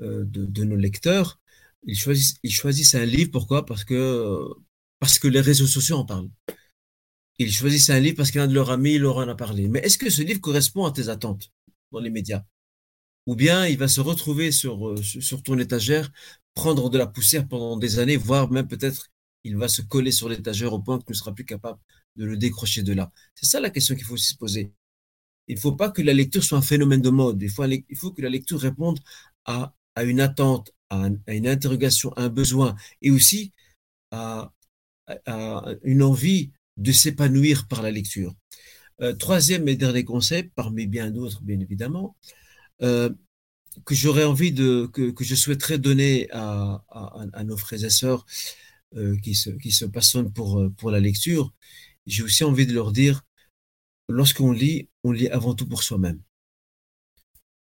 euh, 0.00 0.24
de, 0.24 0.64
nos 0.64 0.76
lecteurs. 0.76 1.40
Ils 1.84 1.96
choisissent, 1.96 2.94
un 2.94 3.04
livre, 3.04 3.30
pourquoi? 3.30 3.66
Parce 3.66 3.84
que, 3.84 4.48
les 5.24 5.40
réseaux 5.40 5.66
sociaux 5.66 5.96
en 5.96 6.04
parlent. 6.04 6.30
Ils 7.38 7.52
choisissent 7.52 7.90
un 7.90 7.98
livre 7.98 8.16
parce 8.16 8.30
qu'un 8.30 8.46
de 8.46 8.54
leurs 8.54 8.70
amis 8.70 8.98
leur 8.98 9.16
en 9.16 9.28
a 9.28 9.34
parlé. 9.34 9.68
Mais 9.68 9.80
est-ce 9.80 9.98
que 9.98 10.10
ce 10.10 10.22
livre 10.22 10.40
correspond 10.40 10.84
à 10.84 10.92
tes 10.92 11.08
attentes 11.08 11.50
dans 11.90 11.98
les 11.98 12.10
médias? 12.10 12.44
Ou 13.26 13.34
bien 13.36 13.66
il 13.66 13.78
va 13.78 13.88
se 13.88 14.00
retrouver 14.00 14.52
sur, 14.52 14.88
euh, 14.88 14.96
ton 15.44 15.58
étagère, 15.58 16.10
prendre 16.54 16.90
de 16.90 16.98
la 16.98 17.06
poussière 17.06 17.48
pendant 17.48 17.76
des 17.76 17.98
années, 17.98 18.16
voire 18.16 18.50
même 18.50 18.68
peut-être 18.68 19.08
il 19.44 19.56
va 19.56 19.68
se 19.68 19.82
coller 19.82 20.12
sur 20.12 20.28
l'étagère 20.28 20.72
au 20.72 20.80
point 20.80 20.98
que 20.98 21.04
tu 21.04 21.12
ne 21.12 21.16
seras 21.16 21.32
plus 21.32 21.44
capable 21.44 21.80
de 22.16 22.24
le 22.24 22.36
décrocher 22.36 22.82
de 22.82 22.92
là. 22.92 23.10
C'est 23.34 23.46
ça 23.46 23.60
la 23.60 23.70
question 23.70 23.94
qu'il 23.96 24.04
faut 24.04 24.16
se 24.16 24.36
poser. 24.36 24.72
Il 25.48 25.56
ne 25.56 25.60
faut 25.60 25.72
pas 25.72 25.90
que 25.90 26.02
la 26.02 26.12
lecture 26.12 26.44
soit 26.44 26.58
un 26.58 26.62
phénomène 26.62 27.02
de 27.02 27.10
mode. 27.10 27.42
Il 27.42 27.50
faut, 27.50 28.12
que 28.12 28.22
la 28.22 28.28
lecture 28.28 28.60
réponde 28.60 29.00
à 29.44 29.74
une 30.02 30.20
attente, 30.20 30.72
à, 30.92 31.32
une 31.32 31.48
interrogation, 31.48 32.12
à 32.14 32.24
un 32.24 32.28
besoin, 32.28 32.76
et 33.00 33.10
aussi 33.10 33.52
à, 34.10 34.52
une 35.82 36.02
envie 36.02 36.52
de 36.76 36.92
s'épanouir 36.92 37.66
par 37.68 37.82
la 37.82 37.90
lecture. 37.90 38.34
Euh, 39.00 39.14
troisième 39.14 39.68
et 39.68 39.76
dernier 39.76 40.04
conseil, 40.04 40.44
parmi 40.54 40.86
bien 40.86 41.10
d'autres, 41.10 41.42
bien 41.42 41.58
évidemment, 41.60 42.16
euh, 42.82 43.10
que 43.84 43.94
j'aurais 43.94 44.24
envie 44.24 44.52
de, 44.52 44.86
que, 44.86 45.24
je 45.24 45.34
souhaiterais 45.34 45.78
donner 45.78 46.28
à, 46.32 46.82
nos 47.44 47.56
frères 47.56 47.84
et 47.84 47.90
sœurs 47.90 48.26
euh, 48.96 49.16
qui, 49.22 49.34
se, 49.34 49.50
qui 49.50 49.72
se 49.72 49.86
passionnent 49.86 50.32
pour, 50.32 50.62
pour 50.76 50.90
la 50.90 51.00
lecture, 51.00 51.52
j'ai 52.06 52.22
aussi 52.22 52.44
envie 52.44 52.66
de 52.66 52.74
leur 52.74 52.92
dire, 52.92 53.22
lorsqu'on 54.08 54.52
lit, 54.52 54.88
on 55.04 55.12
lit 55.12 55.28
avant 55.28 55.54
tout 55.54 55.66
pour 55.66 55.82
soi-même. 55.82 56.20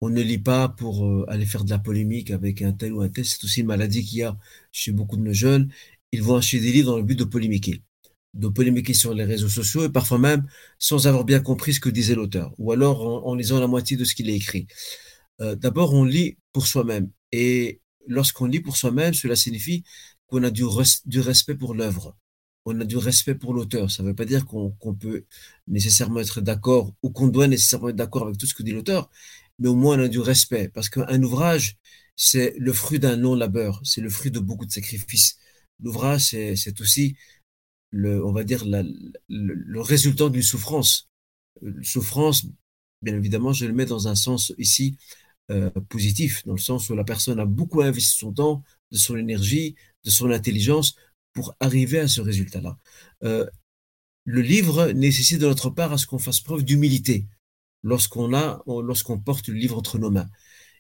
On 0.02 0.10
ne 0.10 0.22
lit 0.22 0.38
pas 0.38 0.70
pour 0.70 1.26
aller 1.28 1.46
faire 1.46 1.64
de 1.64 1.70
la 1.72 1.80
polémique 1.80 2.32
avec 2.32 2.62
un 2.62 2.72
tel 2.72 2.94
ou 2.94 3.02
un 3.02 3.10
tel. 3.10 3.26
C'est 3.26 3.44
aussi 3.44 3.62
une 3.62 3.68
maladie 3.68 4.04
qu'il 4.04 4.20
y 4.20 4.24
a 4.24 4.38
chez 4.72 4.92
beaucoup 4.92 5.18
de 5.18 5.24
nos 5.24 5.34
jeunes. 5.34 5.72
Ils 6.12 6.24
vont 6.24 6.36
acheter 6.36 6.60
des 6.60 6.72
livres 6.72 6.92
dans 6.92 6.98
le 6.98 7.04
but 7.04 7.18
de 7.18 7.24
polémiquer 7.24 7.82
de 8.38 8.48
polémiquer 8.48 8.94
sur 8.94 9.14
les 9.14 9.24
réseaux 9.24 9.50
sociaux 9.50 9.86
et 9.86 9.90
parfois 9.90 10.20
même 10.20 10.48
sans 10.80 11.08
avoir 11.08 11.26
bien 11.26 11.40
compris 11.40 11.74
ce 11.74 11.80
que 11.80 11.90
disait 11.90 12.16
l'auteur, 12.16 12.54
ou 12.58 12.72
alors 12.72 13.28
en, 13.28 13.36
lisant 13.36 13.60
la 13.60 13.68
moitié 13.68 13.98
de 13.98 14.04
ce 14.06 14.16
qu'il 14.16 14.30
a 14.30 14.34
écrit. 14.34 14.68
Euh, 15.42 15.56
d'abord, 15.56 15.94
on 15.94 16.04
lit 16.04 16.38
pour 16.54 16.68
soi-même. 16.68 17.10
Et 17.32 17.82
lorsqu'on 18.08 18.46
lit 18.46 18.60
pour 18.60 18.78
soi-même, 18.78 19.14
cela 19.14 19.36
signifie 19.36 19.84
qu'on 20.28 20.44
a 20.44 20.52
du, 20.52 20.64
respect 21.20 21.56
pour 21.56 21.74
l'œuvre. 21.74 22.16
On 22.66 22.80
a 22.82 22.86
du 22.86 22.98
respect 22.98 23.36
pour 23.36 23.54
l'auteur. 23.54 23.90
Ça 23.92 24.04
ne 24.04 24.10
veut 24.10 24.16
pas 24.16 24.26
dire 24.26 24.46
qu'on 24.46 24.96
peut 25.00 25.26
nécessairement 25.68 26.20
être 26.20 26.42
d'accord 26.42 26.94
ou 27.02 27.12
qu'on 27.12 27.28
doit 27.28 27.48
nécessairement 27.48 27.90
être 27.90 27.96
d'accord 27.96 28.24
avec 28.24 28.38
tout 28.38 28.46
ce 28.46 28.54
que 28.54 28.64
dit 28.64 28.72
l'auteur, 28.72 29.10
mais 29.60 29.70
au 29.70 29.76
moins 29.76 29.98
on 30.00 30.04
a 30.04 30.08
du 30.08 30.20
respect. 30.20 30.70
Parce 30.70 30.90
qu'un 30.90 31.22
ouvrage, 31.24 31.78
c'est 32.16 32.54
le 32.58 32.74
fruit 32.74 33.00
d'un 33.00 33.16
long 33.16 33.36
labeur, 33.36 33.82
c'est 33.84 34.02
le 34.02 34.10
fruit 34.10 34.32
de 34.32 34.40
beaucoup 34.40 34.66
de 34.66 34.72
sacrifices. 34.72 35.38
L'ouvrage, 35.82 36.30
c'est 36.32 36.82
aussi 36.82 37.16
le, 37.92 38.24
on 38.26 38.32
va 38.32 38.44
dire, 38.44 38.66
le, 38.66 39.82
résultat 39.82 40.30
d'une 40.30 40.42
souffrance. 40.42 41.10
souffrance, 41.84 42.48
bien 43.02 43.16
évidemment, 43.16 43.54
je 43.54 43.66
le 43.66 43.74
mets 43.74 43.86
dans 43.86 44.08
un 44.08 44.16
sens 44.16 44.54
ici 44.58 44.98
euh, 45.52 45.70
positif, 45.90 46.46
dans 46.46 46.54
le 46.54 46.60
sens 46.60 46.90
où 46.90 46.96
la 46.96 47.04
personne 47.04 47.40
a 47.40 47.46
beaucoup 47.46 47.82
investi 47.82 48.18
son 48.18 48.34
temps, 48.34 48.64
de 48.92 48.98
son 48.98 49.16
énergie, 49.18 49.76
de 50.04 50.10
son 50.10 50.32
intelligence 50.32 50.96
pour 51.34 51.56
arriver 51.60 52.00
à 52.00 52.08
ce 52.08 52.22
résultat-là. 52.22 52.78
Euh, 53.24 53.46
le 54.26 54.42
livre 54.42 54.92
nécessite 54.92 55.40
de 55.40 55.48
notre 55.48 55.70
part 55.70 55.94
à 55.94 55.98
ce 55.98 56.06
qu'on 56.06 56.20
fasse 56.20 56.42
preuve 56.42 56.64
d'humilité 56.64 57.28
lorsqu'on 57.88 58.34
a, 58.34 58.62
lorsqu'on 58.68 59.20
porte 59.20 59.48
le 59.48 59.56
livre 59.56 59.78
entre 59.78 59.98
nos 59.98 60.12
mains. 60.12 60.30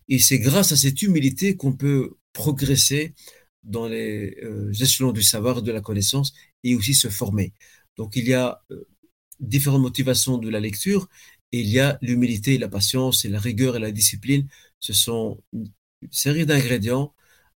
Et 0.09 0.19
c'est 0.19 0.39
grâce 0.39 0.71
à 0.71 0.77
cette 0.77 1.01
humilité 1.01 1.55
qu'on 1.55 1.73
peut 1.73 2.17
progresser 2.33 3.13
dans 3.63 3.87
les 3.87 4.37
euh, 4.43 4.71
échelons 4.73 5.13
du 5.13 5.23
savoir, 5.23 5.61
de 5.61 5.71
la 5.71 5.81
connaissance 5.81 6.33
et 6.63 6.75
aussi 6.75 6.93
se 6.93 7.09
former. 7.09 7.53
Donc 7.97 8.15
il 8.15 8.27
y 8.27 8.33
a 8.33 8.61
euh, 8.71 8.87
différentes 9.39 9.81
motivations 9.81 10.37
de 10.37 10.49
la 10.49 10.59
lecture 10.59 11.07
et 11.51 11.59
il 11.61 11.69
y 11.69 11.79
a 11.79 11.97
l'humilité, 12.01 12.57
la 12.57 12.69
patience 12.69 13.25
et 13.25 13.29
la 13.29 13.39
rigueur 13.39 13.75
et 13.77 13.79
la 13.79 13.91
discipline. 13.91 14.47
Ce 14.79 14.93
sont 14.93 15.41
une 15.53 15.71
série 16.11 16.45
d'ingrédients 16.45 17.13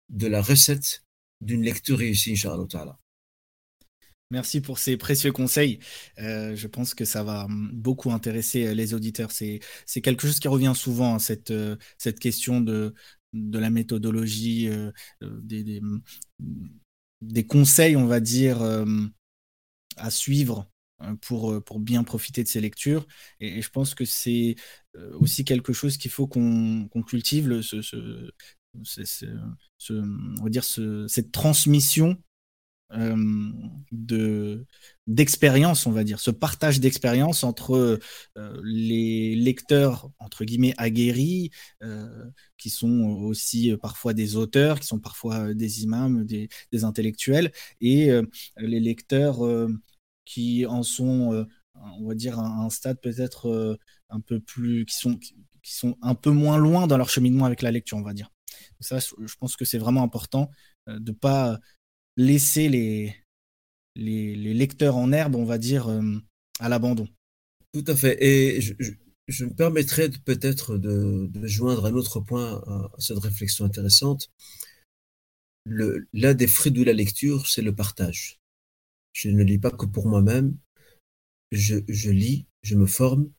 de 0.09 0.27
la 0.29 0.43
recette 0.43 1.05
d'une 1.41 1.63
lecture 1.63 1.99
réussie, 1.99 2.33
Inch'Allah. 2.33 2.99
Merci 4.31 4.61
pour 4.61 4.79
ces 4.79 4.97
précieux 4.97 5.33
conseils. 5.33 5.81
Euh, 6.21 6.55
je 6.55 6.69
pense 6.69 6.95
que 6.95 7.05
ça 7.05 7.25
va 7.25 7.49
beaucoup 7.51 8.13
intéresser 8.13 8.75
les 8.75 8.95
auditeurs. 8.95 9.33
C'est 9.33 9.61
quelque 10.03 10.27
chose 10.27 10.39
qui 10.39 10.47
revient 10.49 10.73
souvent, 10.77 11.19
cette, 11.19 11.53
cette 11.99 12.21
question 12.21 12.61
de, 12.61 12.95
la 13.33 13.71
méthodologie, 13.71 14.69
euh, 14.69 14.93
euh, 15.23 15.41
des, 17.21 17.47
conseils, 17.47 17.97
on 17.97 18.07
va 18.07 18.21
dire, 18.21 18.63
euh, 18.63 18.85
à 19.97 20.11
suivre 20.11 20.71
pour, 21.23 21.61
bien 21.81 22.05
profiter 22.05 22.43
de 22.43 22.49
ces 22.49 22.61
lectures. 22.61 23.07
Et, 23.41 23.63
je 23.63 23.71
pense 23.71 23.95
que 23.95 24.05
c'est 24.05 24.57
aussi 25.15 25.45
quelque 25.45 25.73
chose 25.73 25.97
qu'il 25.97 26.11
faut 26.11 26.27
qu'on 26.27 26.89
cultive, 27.07 27.49
on 29.91 30.43
va 30.43 30.51
dire 30.51 30.65
cette 30.65 31.33
transmission 31.33 32.23
euh, 32.93 33.53
de 33.93 34.67
d'expérience, 35.07 35.87
on 35.87 35.93
va 35.93 36.05
dire, 36.05 36.21
ce 36.21 36.31
partage 36.31 36.81
d'expérience 36.81 37.43
entre 37.45 38.01
euh, 38.39 38.61
les 38.65 39.35
lecteurs 39.35 40.11
entre 40.19 40.45
guillemets 40.45 40.75
aguerris, 40.77 41.51
euh, 41.83 42.31
qui 42.59 42.71
sont 42.71 43.19
aussi 43.23 43.77
parfois 43.81 44.13
des 44.13 44.37
auteurs, 44.37 44.79
qui 44.81 44.87
sont 44.87 45.01
parfois 45.01 45.55
des 45.55 45.83
imams, 45.83 46.25
des, 46.25 46.49
intellectuels, 46.85 47.53
et 47.81 48.11
les 48.57 48.81
lecteurs 48.81 49.41
qui 50.25 50.67
en 50.67 50.83
sont, 50.83 51.47
on 51.75 52.07
va 52.07 52.15
dire, 52.15 52.39
à 52.39 52.47
un 52.65 52.71
stade 52.71 53.01
peut-être 53.01 53.79
un 54.11 54.21
peu 54.21 54.41
plus, 54.41 54.85
qui 54.87 54.97
sont 54.97 55.19
qui 55.63 55.75
sont 55.75 55.97
un 56.03 56.15
peu 56.15 56.31
moins 56.31 56.59
loin 56.59 56.87
dans 56.87 56.97
leur 56.97 57.11
cheminement 57.11 57.45
avec 57.45 57.63
la 57.63 57.71
lecture, 57.71 57.99
on 57.99 58.03
va 58.03 58.15
dire. 58.15 58.31
Ça, 58.81 58.99
je 58.99 59.35
pense 59.39 59.57
que 59.57 59.65
c'est 59.65 59.79
vraiment 59.79 60.03
important 60.03 60.51
de 60.87 61.13
pas 61.13 61.59
laisser 62.17 62.69
les, 62.69 63.15
les, 63.97 64.55
lecteurs 64.55 64.97
en 64.97 65.13
herbe, 65.13 65.37
on 65.37 65.45
va 65.45 65.59
dire, 65.59 65.89
euh, 65.89 66.03
à 66.59 66.69
l'abandon. 66.69 67.09
Tout 67.73 67.85
à 67.87 67.97
fait. 67.97 68.23
Et 68.25 68.61
je, 68.61 69.45
me 69.45 69.55
permettrais 69.55 70.11
peut-être 70.25 70.77
de, 70.77 71.31
joindre 71.47 71.87
un 71.87 71.95
autre 71.95 72.21
point 72.21 72.63
à, 72.67 72.91
cette 72.99 73.19
réflexion 73.19 73.65
intéressante. 73.65 74.31
L'un 75.67 76.35
des 76.35 76.47
fruits 76.47 76.73
de 76.73 76.83
la 76.83 76.93
lecture, 76.93 77.47
c'est 77.47 77.63
le 77.63 77.75
partage. 77.75 78.41
Je 79.13 79.29
ne 79.29 79.43
lis 79.43 79.59
pas 79.59 79.71
que 79.71 79.87
pour 79.87 80.09
moi-même. 80.09 80.57
Je, 81.53 81.79
je 81.89 82.11
lis, 82.11 82.47
je 82.63 82.77
me 82.77 82.87
forme 82.87 83.31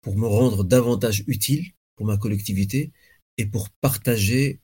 pour 0.00 0.16
me 0.16 0.26
rendre 0.26 0.64
davantage 0.64 1.24
utile 1.26 1.72
pour 1.96 2.06
ma 2.06 2.18
collectivité 2.18 2.92
et 3.38 3.46
pour 3.46 3.70
partager 3.70 4.60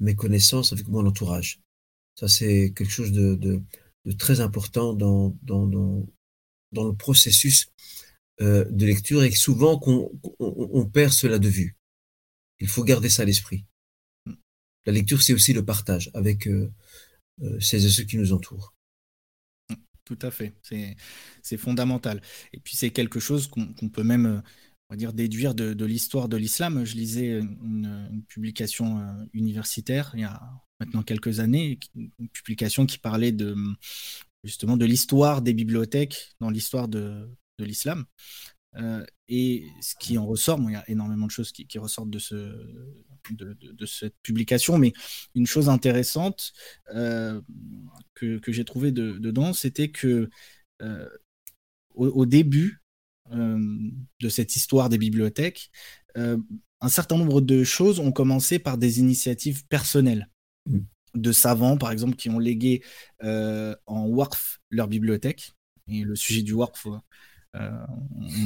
mes 0.00 0.14
connaissances 0.14 0.72
avec 0.72 0.88
mon 0.88 1.06
entourage. 1.06 1.61
Ça, 2.14 2.28
c'est 2.28 2.72
quelque 2.76 2.90
chose 2.90 3.12
de, 3.12 3.62
très 4.18 4.40
important 4.40 4.92
dans, 4.92 5.36
dans, 5.42 5.66
dans, 5.66 6.84
le 6.86 6.94
processus 6.94 7.70
euh, 8.40 8.64
de 8.70 8.86
lecture 8.86 9.22
et 9.22 9.30
souvent 9.30 9.78
qu'on 9.78 10.10
on, 10.38 10.86
perd 10.86 11.12
cela 11.12 11.38
de 11.38 11.48
vue. 11.48 11.76
Il 12.60 12.68
faut 12.68 12.84
garder 12.84 13.08
ça 13.08 13.22
à 13.22 13.24
l'esprit. 13.24 13.64
La 14.86 14.92
lecture, 14.92 15.22
c'est 15.22 15.32
aussi 15.32 15.52
le 15.52 15.64
partage 15.64 16.10
avec 16.14 16.46
euh, 16.46 16.72
euh, 17.42 17.58
celles 17.60 17.84
et 17.84 17.90
ceux 17.90 18.04
qui 18.04 18.18
nous 18.18 18.32
entourent. 18.32 18.74
Tout 20.04 20.18
à 20.22 20.30
fait, 20.30 20.52
c'est 21.42 21.56
fondamental. 21.56 22.20
Et 22.52 22.60
puis 22.60 22.76
c'est 22.76 22.90
quelque 22.90 23.20
chose 23.20 23.46
qu'on 23.48 23.88
peut 23.88 24.02
même 24.02 24.42
va 24.90 24.96
dire, 24.96 25.12
déduire 25.12 25.54
de, 25.54 25.84
l'histoire 25.84 26.28
de 26.28 26.36
l'islam. 26.36 26.84
Je 26.84 26.96
lisais 26.96 27.38
une, 27.38 28.22
publication 28.28 29.00
universitaire 29.32 30.10
il 30.14 30.20
y 30.20 30.24
a 30.24 30.42
maintenant 30.82 31.02
quelques 31.02 31.40
années, 31.40 31.78
une 31.94 32.28
publication 32.28 32.86
qui 32.86 32.98
parlait 32.98 33.32
de 33.32 33.54
justement 34.44 34.76
de 34.76 34.84
l'histoire 34.84 35.40
des 35.40 35.54
bibliothèques 35.54 36.34
dans 36.40 36.50
l'histoire 36.50 36.88
de, 36.88 37.28
de 37.58 37.64
l'islam. 37.64 38.04
Euh, 38.76 39.04
et 39.28 39.66
ce 39.80 39.94
qui 39.98 40.18
en 40.18 40.26
ressort, 40.26 40.58
il 40.62 40.72
y 40.72 40.76
a 40.76 40.88
énormément 40.88 41.26
de 41.26 41.30
choses 41.30 41.52
qui, 41.52 41.66
ressortent 41.78 42.10
de, 42.10 42.18
ce, 42.18 42.34
de, 43.30 43.86
cette 43.86 44.16
publication, 44.22 44.78
mais 44.78 44.92
une 45.34 45.46
chose 45.46 45.68
intéressante 45.68 46.52
euh, 46.94 47.40
que, 48.14 48.40
j'ai 48.48 48.64
trouvé 48.64 48.92
dedans, 48.92 49.52
c'était 49.52 49.90
que 49.90 50.28
euh, 50.80 51.08
au, 51.94 52.26
début 52.26 52.82
de 53.30 54.28
cette 54.28 54.56
histoire 54.56 54.88
des 54.88 54.98
bibliothèques, 54.98 55.70
un 56.14 56.88
certain 56.88 57.16
nombre 57.16 57.40
de 57.40 57.64
choses 57.64 58.00
ont 58.00 58.12
commencé 58.12 58.58
par 58.58 58.76
des 58.76 59.00
initiatives 59.00 59.66
personnelles. 59.68 60.28
De 61.14 61.32
savants, 61.32 61.76
par 61.76 61.90
exemple, 61.90 62.16
qui 62.16 62.30
ont 62.30 62.38
légué 62.38 62.82
en 63.22 64.06
WARF 64.06 64.60
leur 64.70 64.88
bibliothèque. 64.88 65.52
Et 65.88 66.02
le 66.02 66.16
sujet 66.16 66.42
du 66.42 66.54
WARF, 66.54 66.86
euh, 67.56 67.70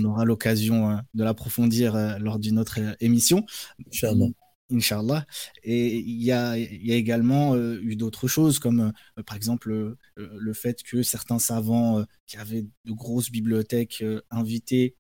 on 0.00 0.04
aura 0.04 0.24
l'occasion 0.24 0.90
euh, 0.90 0.96
de 1.14 1.22
l'approfondir 1.22 1.94
euh, 1.94 2.18
lors 2.18 2.38
d'une 2.38 2.58
autre 2.58 2.80
émission. 3.00 3.46
Inch'Allah. 3.86 4.26
Inch'Allah. 4.72 5.26
Et 5.62 5.98
il 5.98 6.22
y 6.22 6.32
a, 6.32 6.58
également 6.58 7.56
eu 7.56 7.94
d'autres 7.94 8.26
choses, 8.26 8.58
comme 8.58 8.92
par 9.24 9.36
exemple 9.36 9.96
le 10.16 10.52
fait 10.52 10.82
que 10.82 11.04
certains 11.04 11.38
savants 11.38 12.04
qui 12.26 12.36
avaient 12.36 12.66
de 12.84 12.92
grosses 12.92 13.30
bibliothèques 13.30 14.02
invitaient 14.28 14.96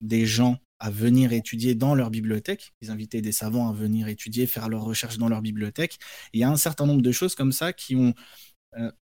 des 0.00 0.26
gens 0.26 0.58
à 0.78 0.90
venir 0.90 1.32
étudier 1.32 1.74
dans 1.74 1.94
leur 1.94 2.10
bibliothèque. 2.10 2.74
Ils 2.80 2.90
invitaient 2.90 3.22
des 3.22 3.32
savants 3.32 3.68
à 3.68 3.72
venir 3.72 4.08
étudier, 4.08 4.46
faire 4.46 4.68
leurs 4.68 4.84
recherches 4.84 5.18
dans 5.18 5.28
leur 5.28 5.42
bibliothèque. 5.42 5.98
il 6.32 6.40
y 6.40 6.44
a 6.44 6.50
un 6.50 6.56
certain 6.56 6.86
nombre 6.86 7.02
de 7.02 7.12
choses 7.12 7.34
comme 7.34 7.52
ça 7.52 7.72
qui 7.72 7.96
ont 7.96 8.14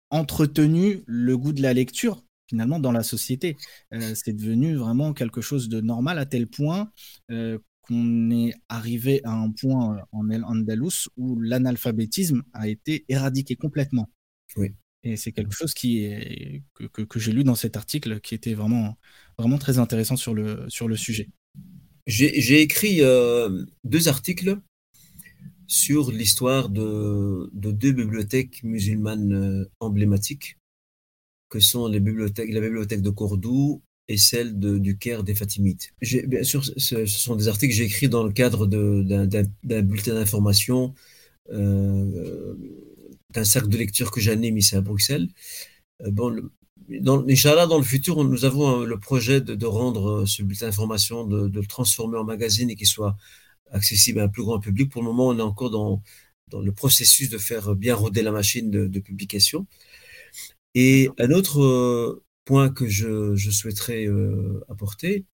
entretenu 0.09 1.03
le 1.05 1.37
goût 1.37 1.53
de 1.53 1.61
la 1.61 1.73
lecture 1.73 2.23
finalement 2.47 2.79
dans 2.79 2.91
la 2.91 3.03
société. 3.03 3.57
Euh, 3.93 4.13
c'est 4.15 4.33
devenu 4.33 4.75
vraiment 4.75 5.13
quelque 5.13 5.41
chose 5.41 5.69
de 5.69 5.81
normal 5.81 6.17
à 6.17 6.25
tel 6.25 6.47
point 6.47 6.91
euh, 7.31 7.59
qu'on 7.81 8.31
est 8.31 8.53
arrivé 8.69 9.21
à 9.23 9.31
un 9.31 9.51
point 9.51 9.97
euh, 9.97 10.01
en 10.11 10.29
El 10.29 10.43
Andalus 10.45 11.09
où 11.17 11.39
l'analphabétisme 11.39 12.43
a 12.53 12.67
été 12.67 13.05
éradiqué 13.09 13.55
complètement. 13.55 14.09
Oui. 14.55 14.69
Et 15.03 15.15
c'est 15.15 15.31
quelque 15.31 15.53
chose 15.53 15.73
qui 15.73 16.03
est, 16.03 16.63
que, 16.73 17.03
que, 17.03 17.19
j'ai 17.19 17.31
lu 17.31 17.43
dans 17.43 17.55
cet 17.55 17.77
article 17.77 18.19
qui 18.19 18.33
était 18.35 18.55
vraiment, 18.55 18.97
vraiment 19.37 19.57
très 19.57 19.77
intéressant 19.77 20.17
sur 20.17 20.33
le, 20.33 20.65
sur 20.69 20.87
le 20.87 20.95
sujet. 20.95 21.29
J'ai 22.07 22.61
écrit 22.61 23.01
deux 23.83 24.07
articles 24.07 24.57
sur 25.67 26.11
l'histoire 26.11 26.69
de, 26.69 27.49
de, 27.53 27.71
deux 27.71 27.91
bibliothèques 27.91 28.63
musulmanes 28.63 29.67
emblématiques 29.81 30.57
que 31.49 31.59
sont 31.59 31.87
les 31.87 31.99
bibliothèques, 31.99 32.51
la 32.51 32.61
bibliothèque 32.61 33.01
de 33.01 33.09
Cordoue 33.09 33.81
et 34.07 34.17
celle 34.17 34.57
du 34.57 34.97
Caire 34.97 35.23
des 35.23 35.35
Fatimites. 35.35 35.93
Bien 36.01 36.43
sûr, 36.43 36.63
ce, 36.63 37.05
sont 37.05 37.35
des 37.35 37.47
articles 37.47 37.71
que 37.71 37.77
j'ai 37.77 37.85
écrits 37.85 38.09
dans 38.09 38.23
le 38.23 38.31
cadre 38.31 38.65
d'un 38.67 39.81
bulletin 39.81 40.13
d'information, 40.13 40.93
euh, 41.51 42.55
d'un 43.31 43.43
cercle 43.43 43.67
de 43.67 43.77
lecture 43.77 44.11
que 44.11 44.21
j'anime 44.21 44.57
ici 44.57 44.75
à 44.75 44.81
Bruxelles. 44.81 45.27
Euh, 46.03 46.11
bon, 46.11 46.49
dans, 46.89 47.27
Inch'Allah, 47.27 47.67
dans 47.67 47.77
le 47.77 47.83
futur, 47.83 48.23
nous 48.23 48.45
avons 48.45 48.83
le 48.83 48.99
projet 48.99 49.41
de, 49.41 49.65
rendre 49.65 50.25
ce 50.25 50.43
bulletin 50.43 50.67
d'information, 50.67 51.25
de, 51.25 51.49
le 51.53 51.65
transformer 51.65 52.17
en 52.17 52.23
magazine 52.23 52.69
et 52.69 52.75
qu'il 52.75 52.87
soit 52.87 53.17
accessible 53.71 54.19
à 54.19 54.23
un 54.23 54.29
plus 54.29 54.43
grand 54.43 54.59
public. 54.59 54.91
Pour 54.91 55.01
le 55.01 55.07
moment, 55.07 55.27
on 55.27 55.37
est 55.37 55.41
encore 55.41 55.69
dans, 55.69 56.01
le 56.53 56.71
processus 56.71 57.29
de 57.29 57.37
faire 57.37 57.75
bien 57.75 57.95
rôder 57.95 58.21
la 58.21 58.31
machine 58.31 58.71
de 58.71 58.99
publication. 58.99 59.67
Et 60.79 61.09
un 61.17 61.31
autre 61.31 61.61
euh, 61.63 62.23
point 62.45 62.69
que 62.69 62.87
je, 62.87 63.35
souhaiterais 63.49 64.05
euh, 64.05 64.63
apporter, 64.69 65.25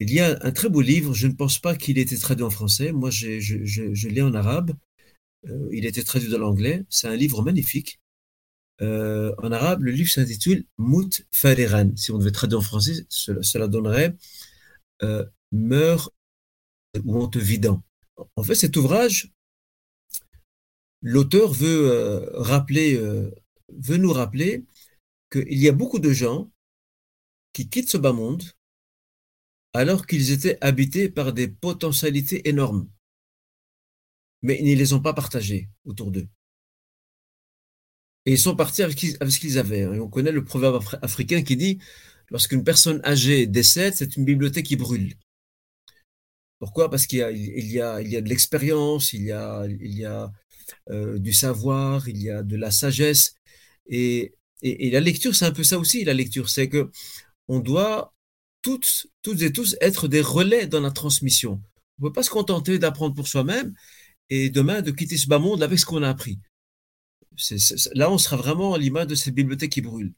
il 0.00 0.10
y 0.10 0.20
a 0.20 0.38
un 0.40 0.52
très 0.52 0.70
beau 0.70 0.80
livre, 0.80 1.12
je 1.12 1.26
ne 1.26 1.34
pense 1.34 1.58
pas 1.58 1.76
qu'il 1.76 1.98
ait 1.98 2.02
été 2.02 2.16
traduit 2.16 2.44
en 2.44 2.50
français, 2.50 2.92
moi 2.92 3.10
je, 3.10 4.08
l'ai 4.08 4.22
en 4.22 4.32
arabe, 4.32 4.72
euh, 5.48 5.68
il 5.70 5.84
a 5.84 5.90
été 5.90 6.02
traduit 6.02 6.30
dans 6.30 6.38
l'anglais, 6.38 6.84
c'est 6.88 7.08
un 7.08 7.16
livre 7.16 7.42
magnifique. 7.42 8.00
En 8.80 9.52
arabe, 9.52 9.82
le 9.82 9.90
livre 9.90 10.10
s'intitule 10.10 10.64
Mout 10.76 11.26
Fariran. 11.32 11.90
Si 11.96 12.10
on 12.12 12.18
devait 12.18 12.30
traduire 12.30 12.60
en 12.60 12.62
français, 12.62 13.06
cela, 13.08 13.68
donnerait 13.68 14.16
Meurs 15.52 16.10
ou 17.04 17.20
en 17.20 17.28
te 17.28 17.38
vidant. 17.38 17.82
En 18.36 18.42
fait, 18.42 18.54
cet 18.54 18.76
ouvrage, 18.76 19.32
l'auteur 21.02 21.52
veut 21.52 22.28
rappeler 22.34 22.96
veut 23.68 23.96
nous 23.96 24.12
rappeler 24.12 24.64
qu'il 25.30 25.58
y 25.58 25.68
a 25.68 25.72
beaucoup 25.72 25.98
de 25.98 26.12
gens 26.12 26.50
qui 27.52 27.68
quittent 27.68 27.90
ce 27.90 27.98
bas 27.98 28.12
monde 28.12 28.42
alors 29.74 30.06
qu'ils 30.06 30.30
étaient 30.30 30.56
habités 30.62 31.10
par 31.10 31.32
des 31.32 31.48
potentialités 31.48 32.48
énormes, 32.48 32.88
mais 34.42 34.58
ils 34.60 34.72
ne 34.72 34.78
les 34.78 34.92
ont 34.94 35.02
pas 35.02 35.12
partagées 35.12 35.68
autour 35.84 36.10
d'eux. 36.10 36.26
Et 38.28 38.32
ils 38.32 38.38
sont 38.38 38.54
partis 38.54 38.82
avec 38.82 39.00
ce 39.00 39.38
qu'ils 39.38 39.58
avaient. 39.58 39.86
On 39.86 40.06
connaît 40.06 40.32
le 40.32 40.44
proverbe 40.44 40.84
africain 41.00 41.40
qui 41.42 41.56
dit 41.56 41.78
lorsqu'une 42.28 42.62
personne 42.62 43.00
âgée 43.02 43.46
décède, 43.46 43.94
c'est 43.94 44.16
une 44.16 44.26
bibliothèque 44.26 44.66
qui 44.66 44.76
brûle. 44.76 45.14
Pourquoi? 46.58 46.90
Parce 46.90 47.06
qu'il 47.06 47.20
y 47.20 47.22
a, 47.80 48.02
de 48.02 48.28
l'expérience, 48.28 49.14
il 49.14 49.22
y 49.22 49.32
a, 49.32 49.64
il 49.66 49.96
y 49.96 50.04
a 50.04 50.30
euh, 50.90 51.18
du 51.18 51.32
savoir, 51.32 52.06
il 52.06 52.22
y 52.22 52.28
a 52.28 52.42
de 52.42 52.54
la 52.56 52.70
sagesse, 52.70 53.34
et, 53.86 54.34
la 54.62 55.00
lecture, 55.00 55.34
c'est 55.34 55.46
un 55.46 55.52
peu 55.52 55.64
ça 55.64 55.78
aussi, 55.78 56.04
la 56.04 56.12
lecture, 56.12 56.50
c'est 56.50 56.68
que 56.68 56.90
on 57.46 57.60
doit 57.60 58.12
toutes, 58.60 59.06
toutes 59.22 59.40
et 59.40 59.54
tous 59.54 59.74
être 59.80 60.06
des 60.06 60.20
relais 60.20 60.66
dans 60.66 60.80
la 60.80 60.90
transmission. 60.90 61.62
On 61.98 62.04
ne 62.04 62.08
peut 62.10 62.12
pas 62.12 62.22
se 62.24 62.30
contenter 62.30 62.78
d'apprendre 62.78 63.14
pour 63.14 63.26
soi-même 63.26 63.72
et 64.28 64.50
demain 64.50 64.82
de 64.82 64.90
quitter 64.90 65.16
ce 65.16 65.28
bas 65.28 65.38
monde 65.38 65.62
avec 65.62 65.78
ce 65.78 65.86
qu'on 65.86 66.02
a 66.02 66.10
appris. 66.10 66.38
Là, 67.94 68.10
on 68.10 68.18
sera 68.18 68.36
vraiment 68.36 68.74
à 68.74 68.78
l'image 68.78 69.06
de 69.08 69.14
cette 69.14 69.34
bibliothèque 69.34 69.72
qui 69.72 69.80
brûle. 69.80 70.12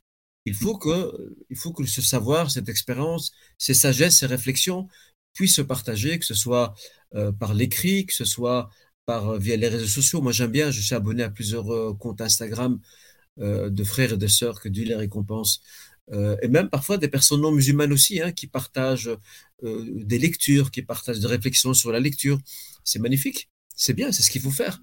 Il 0.47 0.55
faut 0.55 0.77
que, 0.77 1.35
il 1.51 1.57
faut 1.57 1.73
que 1.73 1.85
ce 1.85 2.03
savoir, 2.03 2.51
cette 2.51 2.68
expérience, 2.68 3.33
ces 3.59 3.75
sagesses, 3.75 4.18
ces 4.18 4.27
réflexions 4.27 4.89
puissent 5.35 5.57
se 5.57 5.62
partager, 5.62 6.18
que 6.18 6.25
ce 6.25 6.35
soit 6.35 6.75
euh, 7.14 7.33
par 7.33 7.55
l'écrit, 7.55 8.07
que 8.07 8.14
ce 8.14 8.25
soit 8.25 8.71
par 9.07 9.31
euh, 9.31 9.39
via 9.39 9.57
les 9.57 9.68
réseaux 9.68 9.87
sociaux. 9.87 10.23
Moi, 10.23 10.33
j'aime 10.33 10.51
bien, 10.51 10.71
je 10.71 10.81
suis 10.81 10.95
abonné 10.95 11.23
à 11.23 11.31
plusieurs 11.31 11.73
euh, 11.73 11.95
comptes 11.95 12.21
Instagram 12.21 12.81
de 13.39 13.85
frères 13.85 14.12
et 14.12 14.16
de 14.19 14.27
sœurs 14.27 14.61
que 14.61 14.69
Dieu 14.69 14.85
les 14.85 14.94
récompense. 14.94 15.62
Et 16.43 16.49
même 16.49 16.69
parfois 16.69 16.99
des 16.99 17.09
personnes 17.09 17.40
non 17.40 17.53
musulmanes 17.53 17.93
aussi, 17.93 18.20
hein, 18.20 18.32
qui 18.32 18.49
partagent 18.49 19.09
des 19.62 20.19
lectures, 20.19 20.70
qui 20.70 20.82
partagent 20.82 21.20
des 21.20 21.27
réflexions 21.27 21.73
sur 21.73 21.90
la 21.90 22.01
lecture. 22.01 22.39
C'est 22.85 22.99
magnifique, 22.99 23.49
c'est 23.74 23.94
bien, 23.94 24.12
c'est 24.12 24.23
ce 24.23 24.31
qu'il 24.31 24.43
faut 24.43 24.51
faire. 24.51 24.82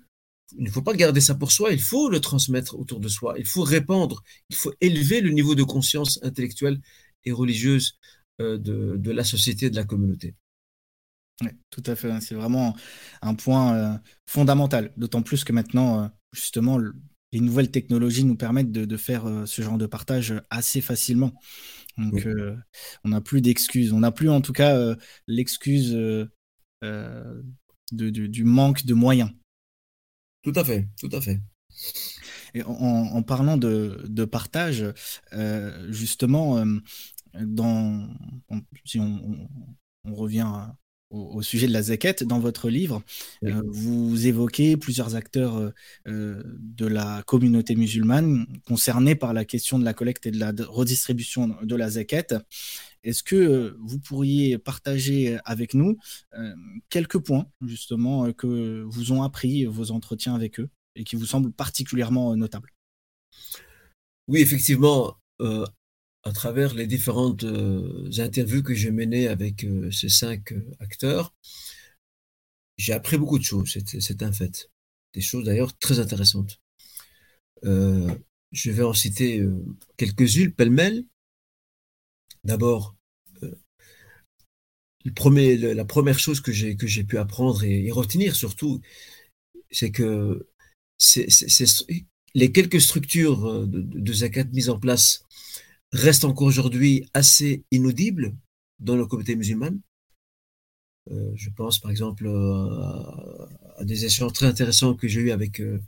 Il 0.57 0.63
ne 0.63 0.69
faut 0.69 0.81
pas 0.81 0.93
garder 0.93 1.21
ça 1.21 1.35
pour 1.35 1.51
soi, 1.51 1.71
il 1.71 1.81
faut 1.81 2.09
le 2.09 2.21
transmettre 2.21 2.79
autour 2.79 2.99
de 2.99 3.09
soi, 3.09 3.35
il 3.37 3.45
faut 3.45 3.63
répandre, 3.63 4.23
il 4.49 4.55
faut 4.55 4.73
élever 4.79 5.21
le 5.21 5.31
niveau 5.31 5.55
de 5.55 5.63
conscience 5.63 6.19
intellectuelle 6.23 6.79
et 7.25 7.31
religieuse 7.31 7.99
de, 8.39 9.11
la 9.11 9.23
société, 9.23 9.69
de 9.69 9.75
la 9.75 9.83
communauté. 9.83 10.35
Oui, 11.41 11.49
tout 11.69 11.83
à 11.85 11.95
fait. 11.95 12.21
C'est 12.21 12.35
vraiment 12.35 12.75
un 13.21 13.35
point 13.35 14.01
fondamental, 14.25 14.93
d'autant 14.95 15.21
plus 15.21 15.43
que 15.43 15.51
maintenant, 15.51 16.09
justement, 16.31 16.79
les 17.31 17.39
nouvelles 17.39 17.71
technologies 17.71 18.23
nous 18.23 18.35
permettent 18.35 18.71
de, 18.71 18.97
faire 18.97 19.25
euh, 19.25 19.45
ce 19.45 19.61
genre 19.61 19.77
de 19.77 19.85
partage 19.85 20.41
assez 20.49 20.81
facilement. 20.81 21.33
Donc, 21.97 22.25
euh, 22.25 22.55
on 23.03 23.09
n'a 23.09 23.21
plus 23.21 23.41
d'excuses. 23.41 23.91
On 23.91 23.99
n'a 23.99 24.11
plus, 24.11 24.29
en 24.29 24.41
tout 24.41 24.53
cas, 24.53 24.77
euh, 24.77 24.95
l'excuse 25.27 25.91
du 27.91 28.43
manque 28.43 28.85
de 28.85 28.93
moyens. 28.93 29.31
Tout 30.47 30.57
à 30.57 30.63
fait, 30.63 30.87
tout 30.97 31.09
à 31.11 31.19
fait. 31.19 31.41
Et 32.53 32.63
en, 32.63 33.21
parlant 33.21 33.57
de, 33.57 34.25
partage, 34.25 34.85
justement, 35.89 36.65
dans, 37.33 38.07
si 38.85 38.97
on, 38.99 39.49
on 40.05 40.15
revient 40.15 40.47
à, 40.47 40.77
au, 41.09 41.41
sujet 41.41 41.67
de 41.67 41.73
la 41.73 41.83
zaquette, 41.83 42.23
dans 42.23 42.39
votre 42.39 42.69
livre, 42.69 43.01
euh, 43.43 43.61
vous 43.67 44.27
évoquez 44.27 44.77
plusieurs 44.77 45.15
acteurs 45.15 45.57
euh, 45.57 45.69
euh, 46.07 46.43
de 46.45 46.85
la 46.85 47.23
communauté 47.25 47.75
musulmane 47.75 48.45
concernés 48.65 49.15
par 49.15 49.33
la 49.33 49.45
question 49.45 49.79
de 49.79 49.85
la 49.85 49.93
collecte 49.93 50.25
et 50.25 50.31
de 50.31 50.39
la 50.39 50.53
redistribution 50.67 51.55
de 51.61 51.75
la 51.75 51.91
zaquette. 51.91 52.35
Est-ce 53.03 53.23
que 53.23 53.77
vous 53.79 53.99
pourriez 53.99 54.57
partager 54.57 55.37
avec 55.45 55.73
nous 55.73 55.97
quelques 56.89 57.19
points 57.19 57.47
justement 57.65 58.33
que 58.33 58.81
vous 58.81 59.11
ont 59.13 59.23
appris 59.23 59.65
vos 59.65 59.91
entretiens 59.91 60.35
avec 60.35 60.59
eux 60.59 60.69
et 60.95 61.05
qui 61.05 61.15
vous 61.15 61.25
semblent 61.25 61.53
particulièrement 61.53 62.35
notables? 62.35 62.73
Oui, 64.27 64.41
effectivement, 64.41 65.15
à 66.23 66.31
travers 66.31 66.73
les 66.73 66.87
différentes 66.87 67.45
interviews 68.17 68.63
que 68.63 68.73
j'ai 68.73 68.91
menées 68.91 69.27
avec 69.27 69.65
ces 69.91 70.09
cinq 70.09 70.53
acteurs, 70.79 71.33
j'ai 72.77 72.93
appris 72.93 73.17
beaucoup 73.17 73.39
de 73.39 73.43
choses, 73.43 73.77
c'est 73.99 74.23
un 74.23 74.31
fait. 74.31 74.69
Des 75.13 75.21
choses 75.21 75.45
d'ailleurs 75.45 75.77
très 75.77 75.99
intéressantes. 75.99 76.59
je 77.63 78.71
vais 78.71 78.83
en 78.83 78.93
citer 78.93 79.43
quelques-unes 79.97 80.53
pêle-mêle. 80.53 81.05
D'abord, 82.43 82.97
la 85.15 85.85
première 85.85 86.19
chose 86.19 86.41
que 86.41 86.51
j'ai 86.51 87.03
pu 87.03 87.17
apprendre 87.17 87.63
et, 87.63 87.89
retenir 87.91 88.35
surtout, 88.35 88.81
c'est 89.71 89.91
que 89.91 90.47
les 92.33 92.51
quelques 92.51 92.81
structures 92.81 93.45
euh, 93.45 93.65
de, 93.65 93.81
de, 93.81 94.13
zakat 94.13 94.45
mises 94.45 94.69
en 94.69 94.79
place 94.79 95.23
restent 95.91 96.25
encore 96.25 96.47
aujourd'hui 96.47 97.09
assez 97.13 97.63
inaudibles 97.71 98.35
dans 98.79 98.95
le 98.95 99.05
communauté 99.05 99.35
musulmane. 99.35 99.79
Euh, 101.11 101.31
je 101.35 101.49
pense 101.49 101.79
par 101.79 101.91
exemple 101.91 102.27
à, 102.27 103.83
des 103.85 104.05
échanges 104.05 104.33
très 104.33 104.45
intéressants 104.45 104.93
que 104.93 105.07
j'ai 105.07 105.21
eu 105.21 105.31
avec 105.31 105.61
euh, 105.61 105.79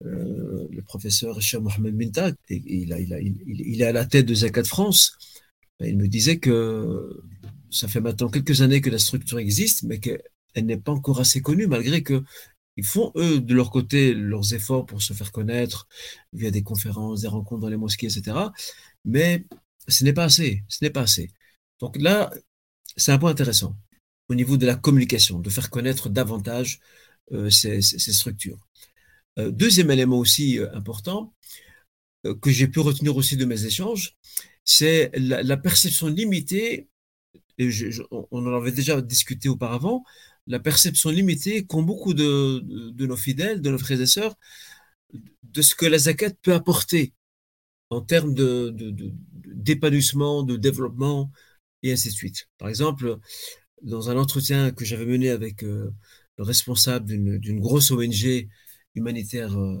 le 0.00 0.82
professeur 0.82 1.40
Cheikh 1.40 1.60
Mohamed 1.60 1.94
Minta, 1.94 2.30
et, 2.48 2.62
il, 2.64 2.92
a, 2.92 3.00
il, 3.00 3.12
a, 3.12 3.20
il, 3.20 3.82
est 3.82 3.84
à 3.84 3.92
la 3.92 4.04
tête 4.04 4.26
de 4.26 4.34
Zakat 4.34 4.64
France. 4.64 5.16
Il 5.80 5.96
me 5.96 6.06
disait 6.06 6.38
que 6.38 7.22
ça 7.70 7.88
fait 7.88 8.00
maintenant 8.00 8.28
quelques 8.28 8.62
années 8.62 8.80
que 8.80 8.90
la 8.90 8.98
structure 8.98 9.38
existe, 9.38 9.82
mais 9.84 9.98
qu'elle 9.98 10.20
n'est 10.56 10.76
pas 10.76 10.92
encore 10.92 11.20
assez 11.20 11.40
connue, 11.40 11.66
malgré 11.66 12.02
que 12.02 12.22
ils 12.76 12.86
font, 12.86 13.12
eux, 13.16 13.40
de 13.40 13.54
leur 13.54 13.70
côté, 13.70 14.14
leurs 14.14 14.54
efforts 14.54 14.86
pour 14.86 15.02
se 15.02 15.12
faire 15.12 15.30
connaître 15.30 15.86
via 16.32 16.50
des 16.50 16.62
conférences, 16.62 17.20
des 17.20 17.28
rencontres 17.28 17.60
dans 17.60 17.68
les 17.68 17.76
mosquées, 17.76 18.06
etc. 18.06 18.36
Mais 19.04 19.44
ce 19.88 20.04
n'est 20.04 20.12
pas 20.12 20.24
assez. 20.24 20.64
Ce 20.68 20.84
n'est 20.84 20.90
pas 20.90 21.02
assez. 21.02 21.30
Donc 21.80 21.96
là, 22.00 22.30
c'est 22.96 23.12
un 23.12 23.18
point 23.18 23.30
intéressant 23.30 23.76
au 24.28 24.34
niveau 24.34 24.56
de 24.56 24.66
la 24.66 24.76
communication, 24.76 25.40
de 25.40 25.50
faire 25.50 25.70
connaître 25.70 26.08
davantage 26.08 26.80
euh, 27.32 27.50
ces, 27.50 27.82
structures. 27.82 28.58
Euh, 29.38 29.50
deuxième 29.50 29.90
élément 29.90 30.18
aussi 30.18 30.58
euh, 30.58 30.72
important 30.74 31.34
que 32.40 32.50
j'ai 32.50 32.68
pu 32.68 32.78
retenir 32.78 33.16
aussi 33.16 33.36
de 33.36 33.44
mes 33.44 33.64
échanges, 33.64 34.16
c'est 34.64 35.10
la 35.16 35.56
perception 35.56 36.06
limitée 36.06 36.88
on 38.30 38.46
en 38.46 38.54
avait 38.54 38.72
déjà 38.72 39.00
discuté 39.00 39.48
auparavant, 39.48 40.04
la 40.46 40.58
perception 40.58 41.10
limitée 41.10 41.64
qu'ont 41.64 41.82
beaucoup 41.82 42.14
de, 42.14 42.62
nos 42.98 43.16
fidèles, 43.16 43.60
de 43.60 43.70
nos 43.70 43.78
frères 43.78 44.00
et 44.00 44.06
sœurs, 44.06 44.34
de 45.42 45.62
ce 45.62 45.74
que 45.74 45.86
la 45.86 45.98
zakat 45.98 46.30
peut 46.42 46.54
apporter 46.54 47.12
en 47.92 48.00
termes 48.00 48.34
d'épanouissement, 49.44 50.42
de, 50.42 50.54
de, 50.54 50.58
développement, 50.58 51.30
et 51.82 51.92
ainsi 51.92 52.08
de 52.08 52.14
suite. 52.14 52.48
Par 52.58 52.68
exemple, 52.68 53.18
dans 53.82 54.10
un 54.10 54.16
entretien 54.16 54.70
que 54.70 54.84
j'avais 54.84 55.06
mené 55.06 55.30
avec 55.30 55.62
euh, 55.62 55.92
le 56.38 56.44
responsable 56.44 57.06
d'une 57.06 57.60
grosse 57.60 57.90
ONG 57.90 58.48
humanitaire 58.94 59.58
euh, 59.58 59.78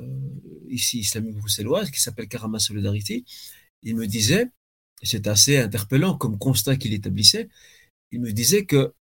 ici, 0.68 1.00
islamique 1.00 1.36
bruxelloise, 1.36 1.90
qui 1.90 2.00
s'appelle 2.00 2.28
Karama 2.28 2.58
Solidarity, 2.58 3.24
il 3.82 3.96
me 3.96 4.06
disait, 4.06 4.50
c'est 5.02 5.26
assez 5.26 5.58
interpellant 5.58 6.16
comme 6.16 6.38
constat 6.38 6.76
qu'il 6.76 6.92
établissait. 6.92 7.48
Il 8.10 8.20
me 8.20 8.32
disait 8.32 8.66
que 8.66 8.92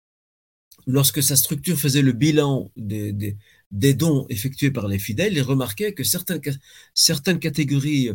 lorsque 0.87 1.23
sa 1.23 1.37
structure 1.37 1.79
faisait 1.79 2.03
le 2.03 2.13
bilan 2.13 2.71
des, 2.77 3.37
dons 3.95 4.27
effectués 4.29 4.71
par 4.71 4.89
les 4.89 4.99
fidèles, 4.99 5.35
il 5.35 5.43
remarquait 5.43 5.95
que 5.95 6.05
certaines 6.05 7.39
catégories 7.41 8.11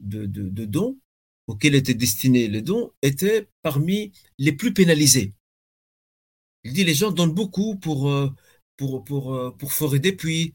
de, 0.00 0.26
de, 0.26 0.64
dons 0.64 0.98
auxquels 1.46 1.74
étaient 1.74 1.94
destinés 1.94 2.48
les 2.48 2.62
dons 2.62 2.92
étaient 3.02 3.48
parmi 3.62 4.12
les 4.38 4.52
plus 4.52 4.74
pénalisés. 4.74 5.34
Il 6.64 6.72
dit 6.72 6.84
les 6.84 6.94
gens 6.94 7.12
donnent 7.12 7.34
beaucoup 7.34 7.76
pour, 7.76 8.10
euh, 8.10 8.30
pour, 8.76 9.04
pour, 9.04 9.34
euh, 9.34 9.50
pour 9.52 9.72
forer 9.72 10.00
des 10.00 10.12
puits, 10.12 10.52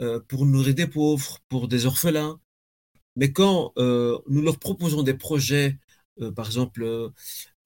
euh, 0.00 0.20
pour 0.28 0.46
nourrir 0.46 0.74
des 0.74 0.86
pauvres, 0.86 1.38
pour 1.48 1.68
des 1.68 1.86
orphelins. 1.86 2.40
Mais 3.16 3.32
quand 3.32 3.72
nous 3.76 4.42
leur 4.42 4.58
proposons 4.58 5.02
des 5.02 5.14
projets 5.14 5.78
par 6.36 6.46
exemple, 6.46 6.82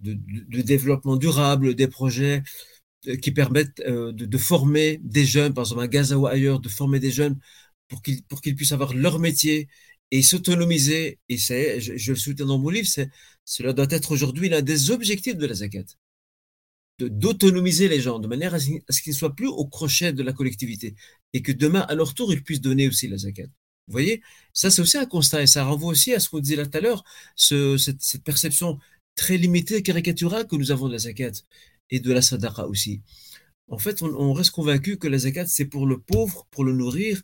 de, 0.01 0.63
développement 0.63 1.17
durable, 1.17 1.75
des 1.75 1.89
projets 1.89 2.43
qui 3.23 3.33
permettent 3.33 3.81
de, 3.87 4.39
former 4.39 5.01
des 5.05 5.25
jeunes, 5.25 5.55
par 5.55 5.65
exemple 5.65 5.83
à 5.83 5.89
Gaza 5.89 6.19
ou 6.19 6.27
ailleurs, 6.27 6.61
de 6.61 6.69
former 6.69 7.01
des 7.01 7.11
jeunes 7.11 7.39
pour 7.89 8.03
qu'ils 8.03 8.25
pour 8.25 8.41
qu'ils 8.41 8.57
puissent 8.57 8.73
avoir 8.73 8.95
leur 8.95 9.19
métier 9.19 9.69
et 10.11 10.23
s'autonomiser. 10.23 11.19
Et 11.29 11.39
c'est, 11.39 11.81
je, 11.81 12.13
le 12.13 12.19
soutiens 12.19 12.47
dans 12.47 12.59
mon 12.59 12.71
livre, 12.71 12.89
c'est, 12.89 13.11
cela 13.45 13.73
doit 13.73 13.87
être 13.91 14.13
aujourd'hui 14.13 14.49
l'un 14.49 14.63
des 14.63 14.91
objectifs 14.91 15.37
de 15.37 15.47
la 15.47 15.55
zakat, 15.55 15.85
d'autonomiser 16.99 17.89
les 17.89 18.01
gens 18.01 18.19
de 18.19 18.29
manière 18.29 18.55
à 18.55 18.61
ce, 18.61 18.69
qu'ils 19.03 19.13
ne 19.13 19.17
soient 19.17 19.35
plus 19.35 19.49
au 19.49 19.67
crochet 19.67 20.13
de 20.13 20.23
la 20.23 20.33
collectivité 20.33 20.95
et 21.33 21.43
que 21.43 21.53
demain, 21.53 21.81
à 21.81 21.95
leur 21.95 22.15
tour, 22.15 22.33
ils 22.33 22.43
puissent 22.43 22.61
donner 22.61 22.89
aussi 22.89 23.09
la 23.09 23.19
zakat. 23.19 23.47
Vous 23.87 23.93
voyez, 23.93 24.23
ça 24.55 24.71
c'est 24.71 24.81
aussi 24.81 24.97
un 24.97 25.05
constat 25.07 25.43
et 25.43 25.47
ça 25.47 25.65
renvoie 25.65 25.91
aussi 25.91 26.15
à 26.15 26.21
ce 26.21 26.29
qu'on 26.31 26.41
disait 26.41 26.57
là 26.57 26.67
tout 26.67 26.79
à 26.79 26.81
l'heure, 26.81 27.05
ce, 27.37 27.77
cette, 27.77 28.23
perception 28.25 28.79
très 29.15 29.37
limitée, 29.37 29.83
caricaturale 29.83 30.47
que 30.47 30.57
nous 30.57 30.71
avons 30.71 30.89
de 30.89 30.93
la 30.93 30.99
zakat 30.99 31.33
et 31.91 32.01
de 32.01 32.13
la 32.13 32.23
sadaqa 32.23 32.67
aussi. 32.67 33.03
En 33.69 33.79
fait, 33.79 34.03
on, 34.03 34.33
reste 34.33 34.53
convaincu 34.53 34.99
que 34.99 35.09
la 35.09 35.19
zakat 35.19 35.47
c'est 35.47 35.67
pour 35.67 35.87
le 35.87 35.99
pauvre, 35.99 36.47
pour 36.51 36.65
le 36.65 36.73
nourrir, 36.73 37.23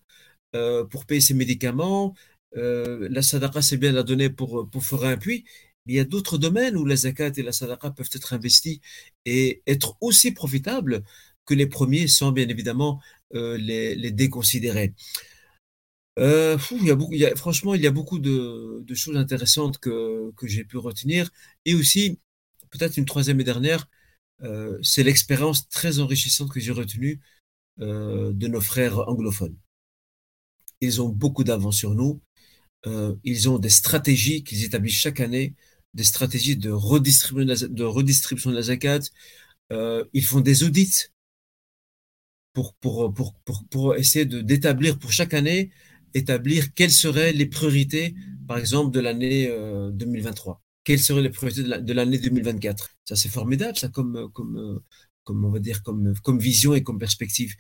euh, 0.56 0.84
pour 0.84 1.06
payer 1.06 1.20
ses 1.20 1.34
médicaments. 1.34 2.14
Euh, 2.56 3.08
la 3.10 3.22
sadaqa 3.22 3.62
c'est 3.62 3.76
bien 3.76 3.92
la 3.92 4.02
donner 4.02 4.30
pour, 4.30 4.68
pour 4.70 4.84
faire 4.84 5.04
un 5.04 5.16
puits. 5.16 5.44
Mais 5.86 5.94
il 5.94 5.96
y 5.96 6.00
a 6.00 6.04
d'autres 6.04 6.38
domaines 6.38 6.76
où 6.76 6.84
la 6.84 6.96
zakat 6.96 7.32
et 7.36 7.42
la 7.42 7.52
sadaqa 7.52 7.90
peuvent 7.90 8.10
être 8.12 8.32
investis 8.34 8.80
et 9.24 9.62
être 9.66 9.96
aussi 10.00 10.32
profitables 10.32 11.02
que 11.46 11.54
les 11.54 11.66
premiers 11.66 12.06
sans 12.08 12.32
bien 12.32 12.48
évidemment 12.48 13.00
euh, 13.34 13.56
les, 13.56 13.94
les 13.94 14.10
déconsidérer. 14.10 14.94
Euh, 16.18 16.58
il 16.72 16.84
y 16.86 16.90
a 16.90 16.94
beaucoup, 16.96 17.14
franchement, 17.36 17.74
il 17.74 17.80
y 17.82 17.86
a 17.86 17.90
beaucoup 17.90 18.18
de, 18.18 18.82
de 18.84 18.94
choses 18.94 19.16
intéressantes 19.16 19.78
que, 19.78 20.32
que 20.36 20.46
j'ai 20.46 20.64
pu 20.64 20.76
retenir. 20.76 21.30
Et 21.64 21.74
aussi, 21.74 22.18
peut-être 22.70 22.96
une 22.98 23.06
troisième 23.06 23.40
et 23.40 23.44
dernière, 23.44 23.88
c'est 24.82 25.02
l'expérience 25.02 25.68
très 25.68 26.00
enrichissante 26.00 26.50
que 26.50 26.60
j'ai 26.60 26.72
retenue 26.72 27.20
de 27.78 28.46
nos 28.48 28.60
frères 28.60 28.98
anglophones. 29.08 29.56
Ils 30.82 31.00
ont 31.00 31.08
beaucoup 31.08 31.44
d'avance 31.44 31.76
sur 31.76 31.94
nous. 31.94 32.20
Euh, 32.86 33.14
ils 33.24 33.48
ont 33.48 33.58
des 33.58 33.70
stratégies 33.70 34.42
qu'ils 34.42 34.64
établissent 34.64 34.98
chaque 34.98 35.20
année, 35.20 35.54
des 35.94 36.04
stratégies 36.04 36.56
de 36.56 36.70
redistribution 36.70 37.68
de, 37.68 37.84
redistribution 37.84 38.50
de 38.50 38.56
la 38.56 38.62
zakat. 38.62 39.00
Euh, 39.72 40.04
ils 40.12 40.24
font 40.24 40.40
des 40.40 40.64
audits 40.64 41.08
pour, 42.52 42.74
pour, 42.74 43.12
pour, 43.12 43.34
pour, 43.44 43.64
pour 43.68 43.96
essayer 43.96 44.24
d'établir 44.24 44.98
pour 44.98 45.12
chaque 45.12 45.34
année 45.34 45.70
établir 46.14 46.74
quelles 46.74 46.90
seraient 46.90 47.32
les 47.32 47.46
priorités, 47.46 48.14
par 48.48 48.58
exemple, 48.58 48.92
de 48.92 49.00
l'année 49.00 49.48
2023. 49.92 50.54
Euh, 50.54 50.56
quelles 50.82 50.98
seraient 50.98 51.22
les 51.22 51.30
priorités 51.30 51.62
de 51.62 51.92
l'année 51.92 52.18
2024 52.18 52.90
Ça, 53.04 53.14
c'est 53.16 53.28
formidable, 53.28 53.78
ça, 53.78 53.88
comme, 53.88 54.28
comme, 54.32 54.80
comme, 55.24 55.44
on 55.44 55.50
va 55.50 55.60
dire, 55.60 55.82
comme, 55.82 56.14
comme 56.24 56.38
vision 56.38 56.74
et 56.74 56.82
comme 56.82 56.98
perspective. 56.98 57.54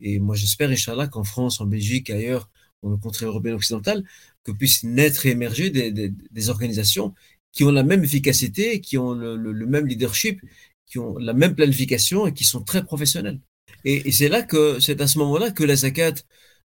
Et 0.00 0.18
moi, 0.18 0.34
j'espère, 0.34 0.70
Inch'Allah, 0.70 1.08
qu'en 1.08 1.24
France, 1.24 1.60
en 1.60 1.66
Belgique, 1.66 2.10
ailleurs, 2.10 2.50
dans 2.84 2.90
le 2.90 2.96
contrée 2.98 3.26
européen 3.26 3.54
occidental, 3.54 4.04
que 4.44 4.52
puissent 4.52 4.84
naître 4.84 5.26
et 5.26 5.30
émerger 5.30 5.70
des, 5.70 5.90
des, 5.90 6.48
organisations 6.50 7.14
qui 7.52 7.64
ont 7.64 7.70
la 7.70 7.82
même 7.82 8.04
efficacité, 8.04 8.80
qui 8.80 8.98
ont 8.98 9.14
le, 9.14 9.66
même 9.66 9.86
leadership, 9.86 10.40
qui 10.86 10.98
ont 10.98 11.16
la 11.18 11.32
même 11.32 11.54
planification 11.54 12.26
et 12.26 12.34
qui 12.34 12.44
sont 12.44 12.62
très 12.62 12.84
professionnelles. 12.84 13.40
Et, 13.84 14.08
et 14.08 14.12
c'est 14.12 14.28
là 14.28 14.42
que, 14.42 14.80
c'est 14.80 15.00
à 15.00 15.06
ce 15.06 15.18
moment-là 15.18 15.50
que 15.50 15.64
la 15.64 15.76
zakat 15.76 16.14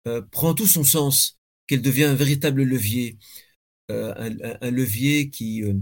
euh, 0.06 0.22
prend 0.31 0.55
tout 0.55 0.66
son 0.66 0.85
sens, 0.85 1.39
qu'elle 1.66 1.82
devient 1.82 2.05
un 2.05 2.14
véritable 2.14 2.62
levier, 2.62 3.18
euh, 3.90 4.12
un, 4.60 4.70
levier 4.70 5.31
euh, 5.62 5.74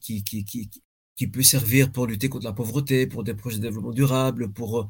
qui, 0.00 0.22
qui, 0.24 0.44
qui, 0.44 0.70
qui, 1.16 1.26
peut 1.26 1.42
servir 1.42 1.90
pour 1.90 2.06
lutter 2.06 2.28
contre 2.28 2.44
la 2.46 2.52
pauvreté, 2.52 3.06
pour 3.08 3.24
des 3.24 3.34
projets 3.34 3.58
de 3.58 3.62
développement 3.62 3.92
durable, 3.92 4.52
pour, 4.52 4.88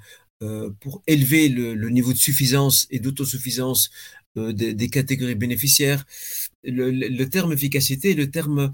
pour 0.81 1.03
élever 1.07 1.49
le, 1.49 1.89
niveau 1.91 2.13
de 2.13 2.19
suffisance 2.19 2.87
et 2.91 3.01
d'autosuffisance 3.01 3.91
des, 4.37 4.75
des, 4.75 4.89
catégories 4.89 5.35
bénéficiaires. 5.35 6.05
Le, 6.63 7.25
terme 7.25 7.53
efficacité 7.53 8.13
est 8.13 8.15
le 8.15 8.31
terme 8.31 8.73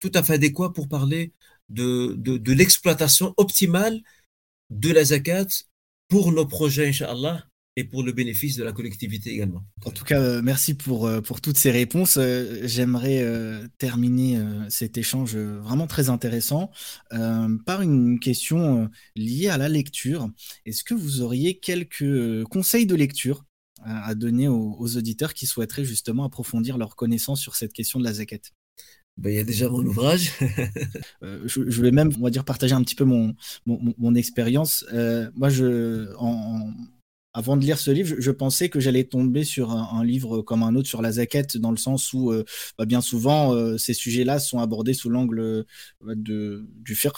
tout 0.00 0.12
à 0.14 0.22
fait 0.22 0.34
adéquat 0.34 0.72
pour 0.72 0.88
parler 0.88 1.32
de, 1.68 2.14
de, 2.18 2.36
de 2.36 2.52
l'exploitation 2.52 3.34
optimale 3.36 4.02
de 4.70 4.92
la 4.92 5.04
zakat 5.04 5.46
pour 6.08 6.32
nos 6.32 6.46
projets, 6.46 6.88
Inch'Allah, 6.88 7.44
et 7.76 7.84
pour 7.84 8.02
le 8.02 8.12
bénéfice 8.12 8.56
de 8.56 8.64
la 8.64 8.72
collectivité 8.72 9.30
également. 9.30 9.62
En 9.84 9.90
tout 9.90 10.04
cas, 10.04 10.20
euh, 10.20 10.40
merci 10.42 10.74
pour, 10.74 11.06
euh, 11.06 11.20
pour 11.20 11.42
toutes 11.42 11.58
ces 11.58 11.70
réponses. 11.70 12.16
Euh, 12.16 12.60
j'aimerais 12.64 13.24
terminer 13.78 14.38
cet 14.68 14.96
échange 14.96 15.36
vraiment 15.36 15.86
très 15.86 16.08
intéressant 16.08 16.70
par 17.10 17.82
une 17.82 18.18
question 18.18 18.88
liée 19.14 19.48
à 19.48 19.58
la 19.58 19.68
lecture. 19.68 20.30
Est-ce 20.64 20.84
que 20.84 20.94
vous 20.94 21.20
auriez 21.20 21.58
quelques 21.58 22.44
conseils 22.44 22.86
de 22.86 22.94
lecture 22.94 23.44
à 23.84 24.14
donner 24.14 24.48
aux, 24.48 24.96
auditeurs 24.96 25.34
qui 25.34 25.46
souhaiteraient 25.46 25.84
justement 25.84 26.24
approfondir 26.24 26.78
leur 26.78 26.96
connaissance 26.96 27.40
sur 27.40 27.56
cette 27.56 27.72
question 27.72 27.98
de 27.98 28.04
la 28.04 28.14
zakat 28.14 28.38
ben, 29.16 29.30
il 29.30 29.36
y 29.36 29.38
a 29.38 29.44
déjà 29.44 29.68
mon 29.68 29.84
ouvrage. 29.84 30.32
Euh, 31.22 31.40
je, 31.46 31.80
vais 31.80 31.90
même, 31.90 32.10
on 32.18 32.24
va 32.24 32.30
dire, 32.30 32.44
partager 32.44 32.74
un 32.74 32.82
petit 32.82 32.94
peu 32.94 33.04
mon, 33.04 33.34
mon, 33.64 34.14
expérience. 34.14 34.84
Euh, 34.92 35.30
moi, 35.34 35.48
je, 35.48 36.14
en, 36.18 36.74
avant 37.36 37.58
de 37.58 37.62
lire 37.62 37.78
ce 37.78 37.90
livre, 37.90 38.16
je, 38.18 38.30
pensais 38.30 38.70
que 38.70 38.80
j'allais 38.80 39.04
tomber 39.04 39.44
sur 39.44 39.70
un, 39.70 40.02
livre 40.02 40.40
comme 40.40 40.62
un 40.62 40.74
autre 40.74 40.88
sur 40.88 41.02
la 41.02 41.12
zaquette, 41.12 41.58
dans 41.58 41.70
le 41.70 41.76
sens 41.76 42.14
où 42.14 42.32
euh, 42.32 42.44
bah, 42.78 42.86
bien 42.86 43.02
souvent, 43.02 43.76
ces 43.76 43.92
sujets-là 43.92 44.38
sont 44.38 44.58
abordés 44.58 44.94
sous 44.94 45.10
l'angle 45.10 45.66
de, 46.02 46.66
du 46.76 46.94
fer 46.94 47.12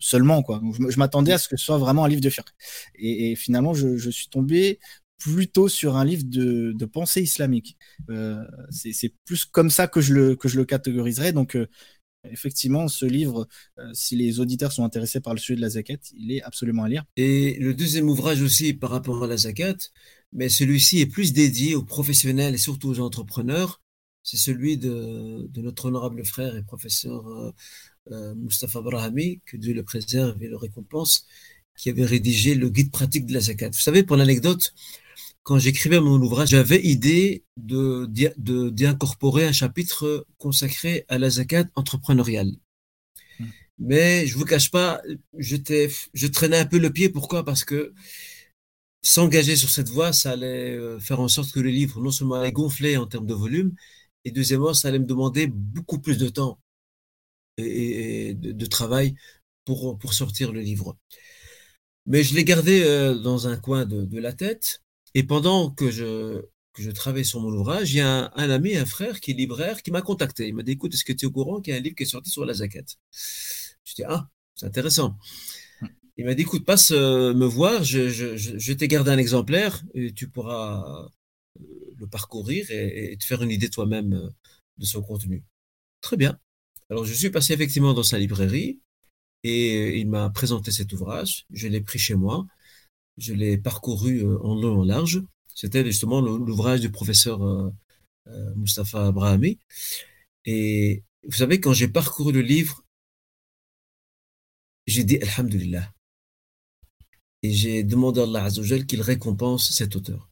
seulement. 0.00 0.42
Quoi. 0.42 0.60
je, 0.90 0.98
m'attendais 0.98 1.30
à 1.30 1.38
ce 1.38 1.48
que 1.48 1.56
ce 1.56 1.64
soit 1.64 1.78
vraiment 1.78 2.04
un 2.04 2.08
livre 2.08 2.20
de 2.20 2.28
fer. 2.28 2.44
Et, 2.96 3.36
finalement, 3.36 3.72
je, 3.72 4.10
suis 4.10 4.26
tombé 4.28 4.80
plutôt 5.16 5.68
sur 5.68 5.96
un 5.96 6.04
livre 6.04 6.24
de, 6.26 6.84
pensée 6.84 7.22
islamique. 7.22 7.76
Euh, 8.10 8.42
c'est 8.70 9.14
plus 9.24 9.44
comme 9.44 9.70
ça 9.70 9.86
que 9.86 10.00
je 10.00 10.12
le, 10.12 10.34
que 10.34 10.48
je 10.48 10.56
le 10.56 10.64
catégoriserais. 10.64 11.32
Donc, 11.32 11.54
euh, 11.54 11.68
effectivement, 12.30 12.88
ce 12.88 13.04
livre, 13.04 13.48
euh, 13.78 13.90
si 13.92 14.16
les 14.16 14.40
auditeurs 14.40 14.72
sont 14.72 14.84
intéressés 14.84 15.20
par 15.20 15.34
le 15.34 15.40
sujet 15.40 15.56
de 15.56 15.60
la 15.60 15.70
zakat, 15.70 15.98
il 16.16 16.32
est 16.32 16.42
absolument 16.42 16.84
à 16.84 16.88
lire. 16.88 17.04
Et 17.16 17.56
le 17.58 17.74
deuxième 17.74 18.08
ouvrage 18.08 18.42
aussi 18.42 18.74
par 18.74 18.90
rapport 18.90 19.22
à 19.22 19.26
la 19.26 19.36
zakat, 19.36 19.76
mais 20.32 20.48
celui-ci 20.48 21.00
est 21.00 21.06
plus 21.06 21.32
dédié 21.32 21.74
aux 21.74 21.82
professionnels 21.82 22.54
et 22.54 22.58
surtout 22.58 22.88
aux 22.88 23.00
entrepreneurs. 23.00 23.80
C'est 24.22 24.36
celui 24.36 24.78
de, 24.78 25.50
notre 25.56 25.86
honorable 25.86 26.24
frère 26.24 26.56
et 26.56 26.62
professeur 26.62 27.52
euh, 28.10 28.34
Mustafa 28.36 28.80
Brahami, 28.80 29.40
que 29.44 29.56
Dieu 29.56 29.74
le 29.74 29.82
préserve 29.82 30.40
et 30.42 30.48
le 30.48 30.56
récompense, 30.56 31.26
qui 31.76 31.90
avait 31.90 32.04
rédigé 32.04 32.54
le 32.54 32.68
guide 32.68 32.92
pratique 32.92 33.26
de 33.26 33.34
la 33.34 33.40
zakat. 33.40 33.70
Vous 33.70 33.80
savez, 33.80 34.04
pour 34.04 34.16
l'anecdote, 34.16 34.74
quand 35.42 35.58
j'écrivais 35.58 36.00
mon 36.00 36.20
ouvrage, 36.20 36.50
j'avais 36.50 36.80
idée 36.82 37.44
de, 37.56 38.06
d'y 38.06 38.86
incorporer 38.86 39.44
un 39.46 39.52
chapitre 39.52 40.26
consacré 40.38 41.04
à 41.08 41.18
la 41.18 41.30
zakat 41.30 41.64
entrepreneuriale. 41.74 42.52
Hmm. 43.38 43.46
Mais 43.78 44.26
je 44.26 44.36
vous 44.38 44.44
cache 44.44 44.70
pas, 44.70 45.02
j'étais, 45.38 45.90
je 46.14 46.26
traînais 46.28 46.58
un 46.58 46.66
peu 46.66 46.78
le 46.78 46.92
pied. 46.92 47.08
Pourquoi? 47.08 47.44
Parce 47.44 47.64
que 47.64 47.92
s'engager 49.02 49.56
sur 49.56 49.70
cette 49.70 49.88
voie, 49.88 50.12
ça 50.12 50.32
allait 50.32 50.76
euh, 50.76 51.00
faire 51.00 51.20
en 51.20 51.28
sorte 51.28 51.52
que 51.52 51.60
le 51.60 51.70
livre 51.70 52.00
non 52.00 52.12
seulement 52.12 52.36
allait 52.36 52.52
gonfler 52.52 52.96
en 52.96 53.06
termes 53.06 53.26
de 53.26 53.34
volume, 53.34 53.74
et 54.24 54.30
deuxièmement, 54.30 54.74
ça 54.74 54.88
allait 54.88 55.00
me 55.00 55.06
demander 55.06 55.48
beaucoup 55.48 55.98
plus 56.00 56.18
de 56.18 56.28
temps 56.28 56.60
et, 57.58 58.34
de, 58.34 58.66
travail 58.66 59.16
pour, 59.64 59.98
pour 59.98 60.14
sortir 60.14 60.52
le 60.52 60.60
livre. 60.60 60.96
Mais 62.06 62.22
je 62.22 62.34
l'ai 62.34 62.44
gardé 62.44 62.82
euh, 62.84 63.14
dans 63.14 63.48
un 63.48 63.56
coin 63.56 63.84
de, 63.86 64.04
de 64.04 64.18
la 64.18 64.32
tête 64.32 64.82
et 65.14 65.22
pendant 65.24 65.70
que 65.70 65.90
je, 65.90 66.42
que 66.72 66.82
je 66.82 66.90
travaillais 66.90 67.24
sur 67.24 67.40
mon 67.40 67.52
ouvrage, 67.52 67.92
il 67.92 67.98
y 67.98 68.00
a 68.00 68.32
un, 68.34 68.50
ami, 68.50 68.76
un 68.76 68.86
frère 68.86 69.20
qui 69.20 69.32
est 69.32 69.34
libraire, 69.34 69.82
qui 69.82 69.90
m'a 69.90 70.02
contacté. 70.02 70.48
Il 70.48 70.54
m'a 70.54 70.62
dit, 70.62 70.72
écoute, 70.72 70.94
est-ce 70.94 71.04
que 71.04 71.12
tu 71.12 71.26
es 71.26 71.28
au 71.28 71.30
courant 71.30 71.60
qu'il 71.60 71.72
y 71.72 71.76
a 71.76 71.78
un 71.78 71.82
livre 71.82 71.94
qui 71.94 72.04
est 72.04 72.06
sorti 72.06 72.30
sur 72.30 72.44
la 72.44 72.54
zakat 72.54 72.84
Je 73.84 73.94
dis, 73.94 74.04
ah, 74.04 74.28
c'est 74.54 74.66
intéressant. 74.66 75.18
Hum. 75.82 75.88
Il 76.16 76.24
m'a 76.24 76.34
dit, 76.34 76.42
écoute, 76.42 76.64
passe 76.64 76.90
euh, 76.92 77.34
me 77.34 77.46
voir, 77.46 77.84
je, 77.84 78.08
je, 78.08 78.36
je, 78.36 78.72
t'ai 78.72 78.88
gardé 78.88 79.10
un 79.10 79.18
exemplaire 79.18 79.82
et 79.94 80.12
tu 80.12 80.28
pourras 80.28 81.08
euh, 81.60 81.62
le 81.98 82.06
parcourir 82.06 82.70
et, 82.70 83.16
te 83.18 83.24
faire 83.24 83.42
une 83.42 83.50
idée 83.50 83.68
toi-même 83.68 84.14
euh, 84.14 84.30
de 84.78 84.86
son 84.86 85.02
contenu. 85.02 85.44
Très 86.00 86.16
bien. 86.16 86.38
Alors, 86.90 87.04
je 87.04 87.12
suis 87.12 87.30
passé 87.30 87.52
effectivement 87.52 87.92
dans 87.92 88.02
sa 88.02 88.18
librairie 88.18 88.80
et 89.44 89.98
il 89.98 90.08
m'a 90.08 90.30
présenté 90.30 90.70
cet 90.70 90.92
ouvrage. 90.92 91.46
Je 91.50 91.68
l'ai 91.68 91.80
pris 91.80 91.98
chez 91.98 92.14
moi 92.14 92.46
je 93.18 93.34
l'ai 93.34 93.58
parcouru 93.58 94.20
euh, 94.24 94.38
en 94.42 94.54
long 94.54 94.80
en 94.80 94.84
large. 94.84 95.22
C'était 95.54 95.84
justement 95.84 96.20
l'ouvrage 96.20 96.80
du 96.80 96.90
professeur 96.90 97.42
euh, 97.42 97.70
euh, 98.28 98.54
Mustafa 98.56 99.06
Abrahami. 99.06 99.58
Et 100.44 101.04
vous 101.24 101.36
savez, 101.36 101.60
quand 101.60 101.72
j'ai 101.72 101.88
parcouru 101.88 102.32
le 102.32 102.40
livre, 102.40 102.84
j'ai 104.86 105.04
dit 105.04 105.18
Alhamdulillah. 105.18 105.92
Et 107.42 107.52
j'ai 107.52 107.82
demandé 107.82 108.20
à 108.20 108.24
Allah 108.24 108.48
qu'il 108.88 109.02
récompense 109.02 109.72
cet 109.72 109.96
auteur. 109.96 110.30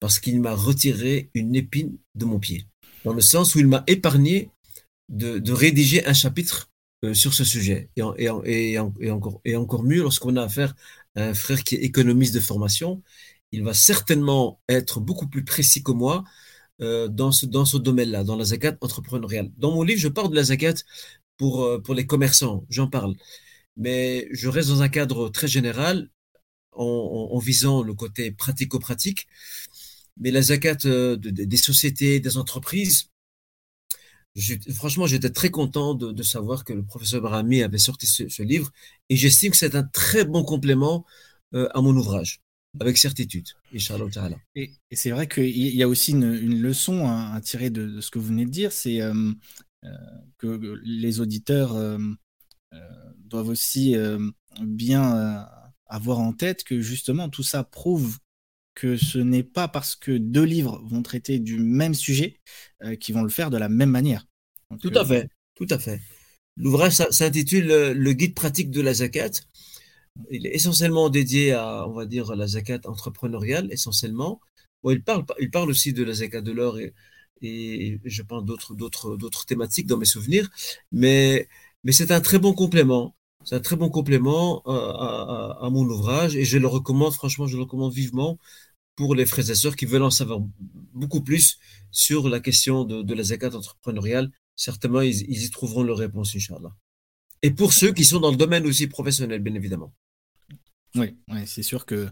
Parce 0.00 0.18
qu'il 0.18 0.40
m'a 0.40 0.54
retiré 0.54 1.30
une 1.34 1.54
épine 1.54 1.96
de 2.14 2.24
mon 2.24 2.38
pied. 2.38 2.66
Dans 3.04 3.12
le 3.12 3.20
sens 3.20 3.54
où 3.54 3.60
il 3.60 3.68
m'a 3.68 3.84
épargné 3.86 4.50
de, 5.08 5.52
rédiger 5.52 6.04
un 6.06 6.12
chapitre 6.12 6.70
sur 7.12 7.34
ce 7.34 7.44
sujet. 7.44 7.88
Et, 7.96 8.02
et, 8.44 8.78
encore, 9.10 9.40
et 9.44 9.56
encore 9.56 9.84
mieux 9.84 10.02
lorsqu'on 10.02 10.36
a 10.36 10.42
affaire 10.42 10.74
un 11.16 11.34
frère 11.34 11.62
qui 11.64 11.76
est 11.76 11.80
économiste 11.80 12.34
de 12.34 12.40
formation, 12.40 13.02
il 13.52 13.62
va 13.62 13.74
certainement 13.74 14.60
être 14.68 15.00
beaucoup 15.00 15.28
plus 15.28 15.44
précis 15.44 15.82
que 15.82 15.92
moi 15.92 16.24
euh, 16.80 17.08
dans 17.08 17.30
ce, 17.32 17.46
domaine-là, 17.76 18.24
dans 18.24 18.36
la 18.36 18.44
zakat 18.44 18.76
entrepreneuriale. 18.80 19.50
Dans 19.56 19.72
mon 19.72 19.82
livre, 19.82 20.00
je 20.00 20.08
parle 20.08 20.30
de 20.30 20.34
la 20.36 20.44
zakat 20.44 20.74
pour, 21.36 21.64
euh, 21.64 21.82
les 21.94 22.06
commerçants, 22.06 22.66
j'en 22.68 22.88
parle. 22.88 23.14
Mais 23.76 24.28
je 24.32 24.48
reste 24.48 24.68
dans 24.70 24.82
un 24.82 24.88
cadre 24.88 25.28
très 25.30 25.48
général 25.48 26.10
en, 26.72 27.38
visant 27.38 27.82
le 27.82 27.94
côté 27.94 28.32
pratico-pratique. 28.32 29.28
Mais 30.18 30.30
la 30.30 30.42
zakat 30.42 30.78
euh, 30.86 31.16
des 31.16 31.56
sociétés, 31.56 32.20
des 32.20 32.36
entreprises, 32.38 33.10
franchement, 34.74 35.06
j'étais 35.06 35.30
très 35.30 35.50
content 35.50 35.94
de, 35.94 36.22
savoir 36.22 36.64
que 36.64 36.72
le 36.72 36.84
professeur 36.84 37.22
Barami 37.22 37.62
avait 37.62 37.78
sorti 37.78 38.06
ce, 38.06 38.42
livre 38.42 38.72
et 39.08 39.16
j'estime 39.16 39.52
que 39.52 39.56
c'est 39.56 39.74
un 39.74 39.84
très 39.84 40.24
bon 40.24 40.42
complément 40.42 41.04
euh, 41.54 41.68
à 41.72 41.80
mon 41.80 41.96
ouvrage, 41.96 42.40
avec 42.80 42.98
certitude, 42.98 43.48
Et, 44.56 44.72
et 44.90 44.96
c'est 44.96 45.10
vrai 45.10 45.28
qu'il 45.28 45.46
y 45.56 45.82
a 45.82 45.88
aussi 45.88 46.12
une, 46.12 46.60
leçon 46.60 47.06
à, 47.06 47.40
tirer 47.40 47.70
de, 47.70 48.00
ce 48.00 48.10
que 48.10 48.18
vous 48.18 48.26
venez 48.26 48.44
de 48.44 48.50
dire, 48.50 48.72
c'est 48.72 49.00
euh, 49.00 49.32
euh, 49.84 49.88
que 50.38 50.80
les 50.82 51.20
auditeurs 51.20 51.98
doivent 53.18 53.48
aussi 53.48 53.94
bien 54.60 55.46
avoir 55.86 56.18
en 56.18 56.32
tête 56.32 56.64
que 56.64 56.80
justement 56.80 57.28
tout 57.28 57.44
ça 57.44 57.62
prouve 57.62 58.18
que 58.74 58.96
ce 58.96 59.18
n'est 59.18 59.42
pas 59.42 59.68
parce 59.68 59.96
que 59.96 60.12
deux 60.12 60.42
livres 60.44 60.82
vont 60.84 61.02
traiter 61.02 61.38
du 61.38 61.58
même 61.58 61.94
sujet 61.94 62.40
euh, 62.82 62.96
qu'ils 62.96 63.14
vont 63.14 63.22
le 63.22 63.28
faire 63.28 63.50
de 63.50 63.56
la 63.56 63.68
même 63.68 63.90
manière. 63.90 64.26
tout 64.80 64.92
à 64.94 65.00
euh, 65.00 65.04
fait, 65.04 65.28
tout 65.54 65.66
à 65.70 65.78
fait. 65.78 66.00
L'ouvrage 66.56 66.92
s'intitule 66.92 67.70
euh, 67.70 67.94
Le 67.94 68.12
guide 68.12 68.34
pratique 68.34 68.70
de 68.70 68.80
la 68.80 68.94
zakat. 68.94 69.30
Il 70.30 70.46
est 70.46 70.54
essentiellement 70.54 71.08
dédié 71.10 71.52
à, 71.52 71.88
on 71.88 71.92
va 71.92 72.06
dire, 72.06 72.34
la 72.36 72.46
zakat 72.46 72.80
entrepreneuriale, 72.84 73.72
essentiellement. 73.72 74.40
Bon, 74.82 74.90
il 74.90 75.02
parle, 75.02 75.24
il 75.40 75.50
parle 75.50 75.70
aussi 75.70 75.92
de 75.92 76.04
la 76.04 76.14
zakat 76.14 76.40
de 76.40 76.52
l'or 76.52 76.78
et, 76.78 76.94
et 77.42 78.00
je 78.04 78.22
pense 78.22 78.44
d'autres, 78.44 78.74
d'autres, 78.74 79.16
d'autres 79.16 79.46
thématiques 79.46 79.86
dans 79.86 79.96
mes 79.98 80.04
souvenirs, 80.04 80.48
mais, 80.92 81.48
mais 81.82 81.92
c'est 81.92 82.12
un 82.12 82.20
très 82.20 82.38
bon 82.38 82.52
complément. 82.54 83.16
C'est 83.44 83.56
un 83.56 83.60
très 83.60 83.76
bon 83.76 83.90
complément 83.90 84.62
à, 84.62 85.58
à, 85.60 85.70
mon 85.70 85.84
ouvrage 85.84 86.34
et 86.34 86.44
je 86.44 86.56
le 86.56 86.66
recommande, 86.66 87.12
franchement, 87.12 87.46
je 87.46 87.56
le 87.56 87.64
recommande 87.64 87.92
vivement 87.92 88.38
pour 88.96 89.14
les 89.14 89.26
frères 89.26 89.48
et 89.50 89.54
sœurs 89.54 89.76
qui 89.76 89.86
veulent 89.86 90.02
en 90.02 90.10
savoir 90.10 90.40
beaucoup 90.92 91.22
plus 91.22 91.58
sur 91.90 92.28
la 92.28 92.40
question 92.40 92.84
de, 92.84 93.14
la 93.14 93.22
zakat 93.22 93.54
entrepreneuriale. 93.54 94.30
Certainement, 94.56 95.00
ils, 95.00 95.44
y 95.44 95.50
trouveront 95.50 95.82
leur 95.82 95.98
réponse, 95.98 96.34
Inch'Allah. 96.36 96.74
Et 97.42 97.50
pour 97.50 97.72
ceux 97.72 97.92
qui 97.92 98.04
sont 98.04 98.20
dans 98.20 98.30
le 98.30 98.36
domaine 98.36 98.66
aussi 98.66 98.86
professionnel, 98.86 99.40
bien 99.40 99.54
évidemment. 99.54 99.92
Oui, 100.94 101.16
c'est 101.46 101.64
sûr 101.64 101.86
que 101.86 102.08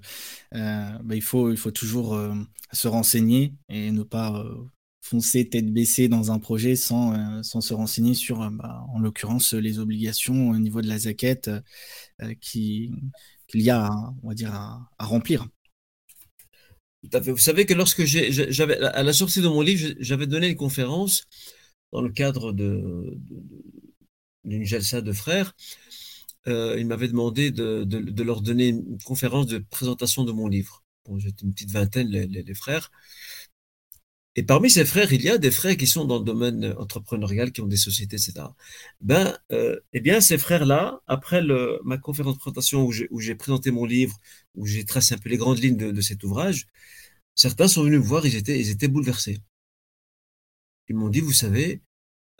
euh, 0.55 0.99
bah, 1.05 1.15
faut, 1.21 1.55
toujours 1.71 2.15
euh, 2.15 2.35
se 2.73 2.89
renseigner 2.89 3.55
et 3.69 3.93
ne 3.93 4.03
pas 4.03 4.37
euh, 4.41 4.57
foncer 5.01 5.49
tête 5.49 5.73
baissée 5.73 6.09
dans 6.09 6.33
un 6.33 6.41
projet 6.41 6.75
sans, 6.75 7.43
se 7.45 7.75
renseigner 7.75 8.15
sur, 8.15 8.51
bah, 8.51 8.85
en 8.93 8.99
l'occurrence, 8.99 9.55
les 9.55 9.79
obligations 9.79 10.51
au 10.51 10.59
niveau 10.59 10.83
de 10.83 10.89
la 10.89 10.99
zakat 10.99 11.63
qu'il 12.41 12.91
y 13.55 13.71
a, 13.71 13.89
on 14.25 14.29
va 14.29 14.35
dire, 14.35 14.53
à 14.53 15.07
remplir. 15.07 15.47
Vous 17.03 17.39
savez 17.39 17.67
que 17.67 17.75
lorsque 17.75 18.05
j'avais, 18.05 18.79
à 18.79 19.03
la 19.03 19.13
sortie 19.13 19.41
de 19.41 19.49
mon 19.49 19.61
livre, 19.61 19.95
j'avais 19.99 20.27
donné 20.27 20.49
une 20.49 20.57
conférence 20.57 21.25
dans 21.93 22.01
le 22.01 22.11
cadre 22.11 22.53
d'une 22.53 23.19
jalsa 24.65 25.01
de 25.01 25.13
frères. 25.13 25.55
Euh, 26.49 26.77
ils 26.79 26.87
m'avaient 26.87 27.09
demandé 27.09 27.51
de, 27.51 28.23
leur 28.23 28.41
donner 28.41 28.69
une 28.69 29.03
conférence 29.03 29.47
de 29.47 29.59
présentation 29.59 30.25
de 30.25 30.33
mon 30.33 30.49
livre. 30.49 30.85
J'étais 31.17 31.45
une 31.45 31.53
petite 31.53 31.73
vingtaine, 31.73 32.09
les, 32.09 32.55
frères. 32.55 32.91
Et 34.35 34.43
parmi 34.43 34.71
ces 34.71 34.87
frères, 34.87 35.13
il 35.13 35.23
y 35.23 35.29
a 35.29 35.37
des 35.37 35.51
frères 35.51 35.77
qui 35.77 35.87
sont 35.87 36.07
dans 36.07 36.19
le 36.19 36.25
domaine 36.25 36.75
entrepreneurial, 36.79 37.53
qui 37.53 37.61
ont 37.61 37.67
des 37.67 37.77
sociétés, 37.77 38.17
etc. 38.17 38.47
Ben, 39.03 39.39
euh, 39.53 39.79
eh 39.93 40.01
bien, 40.01 40.21
ces 40.23 40.39
frères-là, 40.39 41.03
après 41.07 41.43
le, 41.43 41.79
ma 41.85 41.99
conférence 41.99 42.35
de 42.35 42.39
présentation 42.39 42.87
où 42.87 43.21
j'ai 43.21 43.35
présenté 43.35 43.71
mon 43.71 43.85
livre, 43.85 44.19
où 44.55 44.67
j'ai 44.67 44.85
tracé 44.85 45.15
un 45.15 45.19
peu 45.19 45.29
les 45.29 45.37
grandes 45.37 45.59
lignes 45.59 45.77
de, 45.77 46.01
cet 46.01 46.25
ouvrage, 46.25 46.67
certains 47.35 47.69
sont 47.69 47.85
venus 47.85 48.01
me 48.01 48.05
voir, 48.05 48.27
ils 48.27 48.37
étaient, 48.37 48.59
ils 48.59 48.71
étaient 48.71 48.89
bouleversés. 48.89 49.39
Ils 50.89 50.97
m'ont 50.97 51.09
dit, 51.11 51.21
vous 51.21 51.33
savez, 51.33 51.83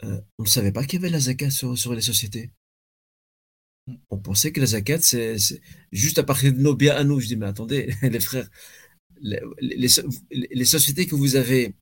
euh, 0.05 0.21
on 0.39 0.45
ne 0.45 0.49
savait 0.49 0.73
pas 0.73 0.85
qu'il 0.85 1.01
y 1.01 1.03
avait 1.03 1.11
la 1.11 1.21
zakat 1.21 1.51
sur, 1.51 1.77
sur, 1.79 1.95
les 1.95 2.01
sociétés. 2.03 2.51
On 4.11 4.19
pensait 4.19 4.53
que 4.53 4.61
la 4.61 4.67
zakat, 4.67 5.01
c'est 5.01 5.37
juste 5.93 6.19
à 6.19 6.23
partir 6.23 6.53
de 6.53 6.59
nos 6.59 6.75
biens 6.75 6.95
à 6.97 7.05
nous. 7.05 7.21
Je 7.21 7.27
dis, 7.27 7.37
mais 7.37 7.47
attendez, 7.47 7.95
les 8.03 8.21
frères, 8.21 8.49
les, 9.21 9.41
les, 10.31 10.65
sociétés 10.65 11.07
que 11.07 11.15
vous 11.15 11.37
avez, 11.37 11.75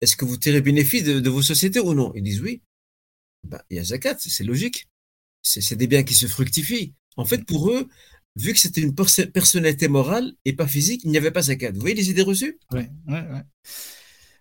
est-ce 0.00 0.16
que 0.16 0.24
vous 0.24 0.36
tirez 0.36 0.60
bénéfice 0.60 1.04
de, 1.04 1.30
vos 1.30 1.42
sociétés 1.42 1.80
ou 1.80 1.94
non? 1.94 2.12
Ils 2.14 2.22
disent 2.22 2.40
oui. 2.40 2.62
bah, 3.44 3.62
il 3.70 3.76
y 3.76 3.80
a 3.80 3.84
zakat, 3.84 4.16
c'est 4.18 4.44
logique. 4.44 4.88
C'est 5.42 5.76
des 5.76 5.86
biens 5.86 6.02
qui 6.02 6.14
se 6.14 6.26
fructifient. 6.26 6.94
En 7.16 7.24
fait, 7.24 7.44
pour 7.44 7.70
eux, 7.70 7.88
vu 8.36 8.52
que 8.52 8.58
c'était 8.58 8.82
une 8.82 8.94
personnalité 8.94 9.88
morale 9.88 10.32
et 10.44 10.52
pas 10.52 10.66
physique, 10.66 11.02
il 11.04 11.10
n'y 11.10 11.16
avait 11.16 11.30
pas 11.30 11.42
zakat. 11.42 11.72
Vous 11.72 11.80
voyez 11.80 11.94
les 11.94 12.10
idées 12.10 12.22
reçues? 12.22 12.58
Oui, 12.72 12.82
ouais, 13.08 13.20
ouais. 13.20 13.42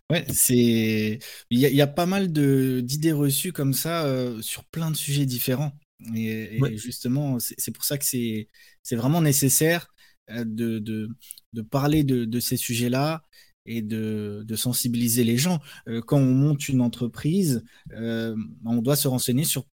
Ouais, 0.09 0.25
c'est. 0.33 1.19
Il 1.51 1.59
y, 1.59 1.81
a 1.81 1.87
pas 1.87 2.07
mal 2.07 2.31
d'idées 2.31 3.11
reçues 3.11 3.53
comme 3.53 3.73
ça 3.73 4.05
euh, 4.05 4.41
sur 4.41 4.65
plein 4.65 4.89
de 4.89 4.97
sujets 4.97 5.27
différents. 5.27 5.77
Et, 6.15 6.59
justement, 6.77 7.37
c'est 7.39 7.71
pour 7.71 7.83
ça 7.83 7.97
que 7.97 8.05
c'est 8.05 8.47
vraiment 8.95 9.21
nécessaire 9.21 9.93
euh, 10.31 10.45
de, 10.45 10.79
de, 10.79 11.09
de 11.53 11.61
parler 11.61 12.03
de, 12.03 12.25
de 12.25 12.39
ces 12.39 12.57
sujets-là 12.57 13.23
et 13.69 13.81
de, 13.81 14.43
de, 14.45 14.55
sensibiliser 14.55 15.23
les 15.23 15.37
gens. 15.37 15.59
Euh, 15.87 16.01
quand 16.01 16.17
on 16.17 16.33
monte 16.33 16.69
une 16.69 16.81
entreprise, 16.81 17.63
on 17.95 18.81
doit 18.81 18.95
se 18.95 19.07
renseigner 19.07 19.43
sur 19.43 19.65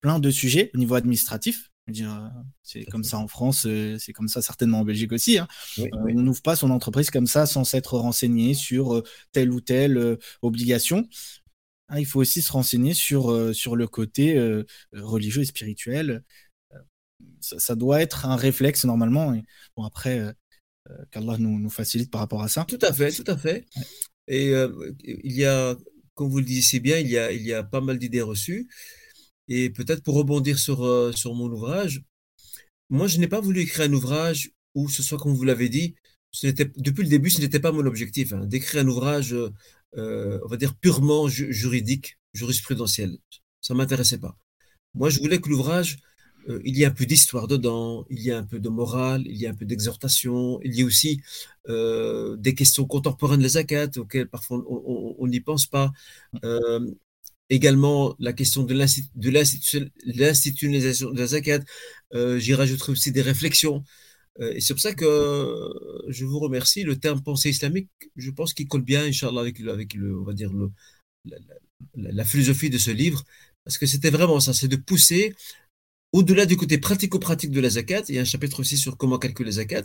plein 0.00 0.18
de 0.18 0.30
sujets 0.30 0.70
au 0.74 0.78
niveau 0.78 0.94
administratif, 0.94 1.70
euh, 1.88 2.28
c'est 2.62 2.84
comme 2.84 3.04
ça 3.04 3.18
en 3.18 3.28
France, 3.28 3.66
euh, 3.66 3.98
c'est 3.98 4.12
comme 4.12 4.28
ça 4.28 4.40
certainement 4.40 4.80
en 4.80 4.84
Belgique 4.84 5.12
aussi. 5.12 5.38
Hein. 5.38 5.48
Euh, 5.78 5.88
on 5.92 6.22
n'ouvre 6.22 6.42
pas 6.42 6.56
son 6.56 6.70
entreprise 6.70 7.10
comme 7.10 7.26
ça 7.26 7.46
sans 7.46 7.64
s'être 7.64 7.98
renseigné 7.98 8.54
sur 8.54 9.02
telle 9.32 9.50
ou 9.50 9.60
telle 9.60 10.18
obligation. 10.42 11.06
Ah, 11.88 12.00
il 12.00 12.06
faut 12.06 12.20
aussi 12.20 12.40
se 12.40 12.50
renseigner 12.52 12.94
sur, 12.94 13.54
sur 13.54 13.76
le 13.76 13.86
côté 13.86 14.38
religieux 14.92 15.42
et 15.42 15.46
spirituel. 15.46 16.24
Ça, 17.40 17.74
doit 17.74 18.00
être 18.00 18.24
un 18.26 18.36
réflexe 18.36 18.84
normalement. 18.84 19.36
bon, 19.76 19.84
après, 19.84 20.34
qu'Allah 21.10 21.38
nous, 21.38 21.58
nous, 21.58 21.70
facilite 21.70 22.10
par 22.10 22.20
rapport 22.20 22.42
à 22.42 22.48
ça. 22.48 22.64
Tout 22.68 22.78
à 22.82 22.92
fait, 22.92 23.10
tout 23.12 23.24
à 23.26 23.36
fait. 23.36 23.66
Et 24.28 24.52
il 25.04 25.32
y 25.32 25.44
a, 25.44 25.76
comme 26.14 26.30
vous 26.30 26.38
le 26.38 26.44
disiez 26.44 26.80
bien, 26.80 26.98
il 26.98 27.08
y 27.08 27.18
a, 27.18 27.32
il 27.32 27.42
y 27.42 27.52
a 27.52 27.62
pas 27.62 27.80
mal 27.80 27.98
d'idées 27.98 28.22
reçues. 28.22 28.68
Et 29.48 29.70
peut-être 29.70 30.02
pour 30.02 30.14
rebondir 30.14 30.58
sur, 30.58 30.84
euh, 30.84 31.12
sur 31.12 31.34
mon 31.34 31.50
ouvrage, 31.50 32.02
moi, 32.90 33.06
je 33.06 33.18
n'ai 33.18 33.28
pas 33.28 33.40
voulu 33.40 33.60
écrire 33.60 33.86
un 33.86 33.92
ouvrage 33.92 34.52
où 34.74 34.88
ce 34.88 35.02
soit, 35.02 35.18
comme 35.18 35.34
vous 35.34 35.44
l'avez 35.44 35.68
dit, 35.68 35.94
ce 36.30 36.48
depuis 36.48 37.04
le 37.04 37.08
début, 37.08 37.30
ce 37.30 37.40
n'était 37.40 37.60
pas 37.60 37.72
mon 37.72 37.86
objectif, 37.86 38.32
hein, 38.32 38.44
d'écrire 38.46 38.82
un 38.82 38.88
ouvrage, 38.88 39.32
euh, 39.96 40.40
on 40.44 40.48
va 40.48 40.56
dire, 40.56 40.74
purement 40.74 41.28
juridique, 41.28 42.18
jurisprudentiel. 42.32 43.18
Ça 43.60 43.74
ne 43.74 43.78
m'intéressait 43.78 44.18
pas. 44.18 44.36
Moi, 44.94 45.10
je 45.10 45.20
voulais 45.20 45.40
que 45.40 45.48
l'ouvrage, 45.48 45.98
euh, 46.48 46.60
il 46.64 46.76
y 46.76 46.82
ait 46.82 46.86
un 46.86 46.90
peu 46.90 47.06
d'histoire 47.06 47.48
dedans, 47.48 48.04
il 48.10 48.22
y 48.22 48.30
a 48.30 48.38
un 48.38 48.44
peu 48.44 48.58
de 48.58 48.68
morale, 48.68 49.22
il 49.26 49.36
y 49.36 49.46
a 49.46 49.50
un 49.50 49.54
peu 49.54 49.64
d'exhortation, 49.64 50.60
il 50.62 50.74
y 50.74 50.82
a 50.82 50.84
aussi 50.84 51.20
des 51.66 52.54
questions 52.54 52.84
contemporaines 52.84 53.38
de 53.38 53.44
la 53.44 53.48
zakat 53.48 53.88
auxquelles 53.96 54.28
parfois 54.28 54.62
on 54.68 55.26
n'y 55.26 55.40
pense 55.40 55.66
pas 55.66 55.92
également 57.50 58.16
la 58.18 58.32
question 58.32 58.62
de 58.64 58.74
l'institutionnalisation 58.74 61.10
de 61.10 61.18
la 61.18 61.26
zakat. 61.26 61.60
Euh, 62.14 62.38
j'y 62.38 62.54
rajouterai 62.54 62.92
aussi 62.92 63.12
des 63.12 63.22
réflexions. 63.22 63.84
Euh, 64.40 64.52
et 64.54 64.60
c'est 64.60 64.74
pour 64.74 64.80
ça 64.80 64.94
que 64.94 65.68
je 66.08 66.24
vous 66.24 66.38
remercie. 66.38 66.84
Le 66.84 66.96
terme 66.98 67.22
pensée 67.22 67.50
islamique, 67.50 67.90
je 68.16 68.30
pense 68.30 68.54
qu'il 68.54 68.68
colle 68.68 68.82
bien, 68.82 69.04
Inch'Allah, 69.04 69.40
avec, 69.40 69.60
avec 69.60 69.94
le, 69.94 70.18
on 70.18 70.24
va 70.24 70.32
dire 70.32 70.50
la, 71.94 72.24
philosophie 72.24 72.70
de 72.70 72.78
ce 72.78 72.90
livre, 72.90 73.24
parce 73.64 73.78
que 73.78 73.86
c'était 73.86 74.10
vraiment 74.10 74.40
ça, 74.40 74.52
c'est 74.52 74.68
de 74.68 74.76
pousser 74.76 75.34
au-delà 76.14 76.46
du 76.46 76.56
côté 76.56 76.78
pratico-pratique 76.78 77.50
de 77.50 77.60
la 77.60 77.70
zakat. 77.70 78.02
Il 78.08 78.14
y 78.14 78.18
a 78.18 78.20
un 78.20 78.24
chapitre 78.24 78.60
aussi 78.60 78.76
sur 78.76 78.96
comment 78.96 79.18
calculer 79.18 79.50
la 79.50 79.56
zakat, 79.56 79.82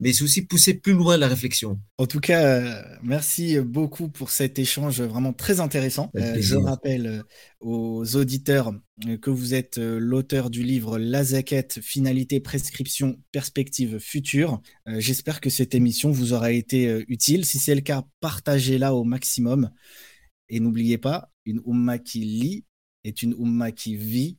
mais 0.00 0.14
c'est 0.14 0.24
aussi 0.24 0.46
pousser 0.46 0.72
plus 0.72 0.94
loin 0.94 1.18
la 1.18 1.28
réflexion. 1.28 1.78
En 1.98 2.06
tout 2.06 2.20
cas, 2.20 2.42
euh, 2.42 2.82
merci 3.02 3.60
beaucoup 3.60 4.08
pour 4.08 4.30
cet 4.30 4.58
échange 4.58 5.02
vraiment 5.02 5.34
très 5.34 5.60
intéressant. 5.60 6.10
Euh, 6.16 6.36
je 6.40 6.56
rappelle 6.56 7.06
euh, 7.06 7.22
aux 7.60 8.16
auditeurs 8.16 8.72
que 9.20 9.28
vous 9.28 9.52
êtes 9.52 9.76
l'auteur 9.76 10.48
du 10.48 10.62
livre 10.62 10.98
La 10.98 11.22
zakat, 11.22 11.68
finalité, 11.82 12.40
prescription, 12.40 13.20
perspective 13.30 13.98
future. 13.98 14.62
J'espère 14.86 15.40
que 15.40 15.50
cette 15.50 15.74
émission 15.74 16.10
vous 16.10 16.32
aura 16.32 16.50
été 16.50 17.04
utile. 17.08 17.44
Si 17.44 17.58
c'est 17.58 17.76
le 17.76 17.82
cas, 17.82 18.04
partagez-la 18.20 18.94
au 18.94 19.04
maximum. 19.04 19.70
Et 20.48 20.58
n'oubliez 20.60 20.98
pas, 20.98 21.30
une 21.44 21.60
umma 21.64 21.98
qui 21.98 22.20
lit 22.20 22.64
est 23.04 23.22
une 23.22 23.34
umma 23.38 23.70
qui 23.70 23.96
vit. 23.96 24.38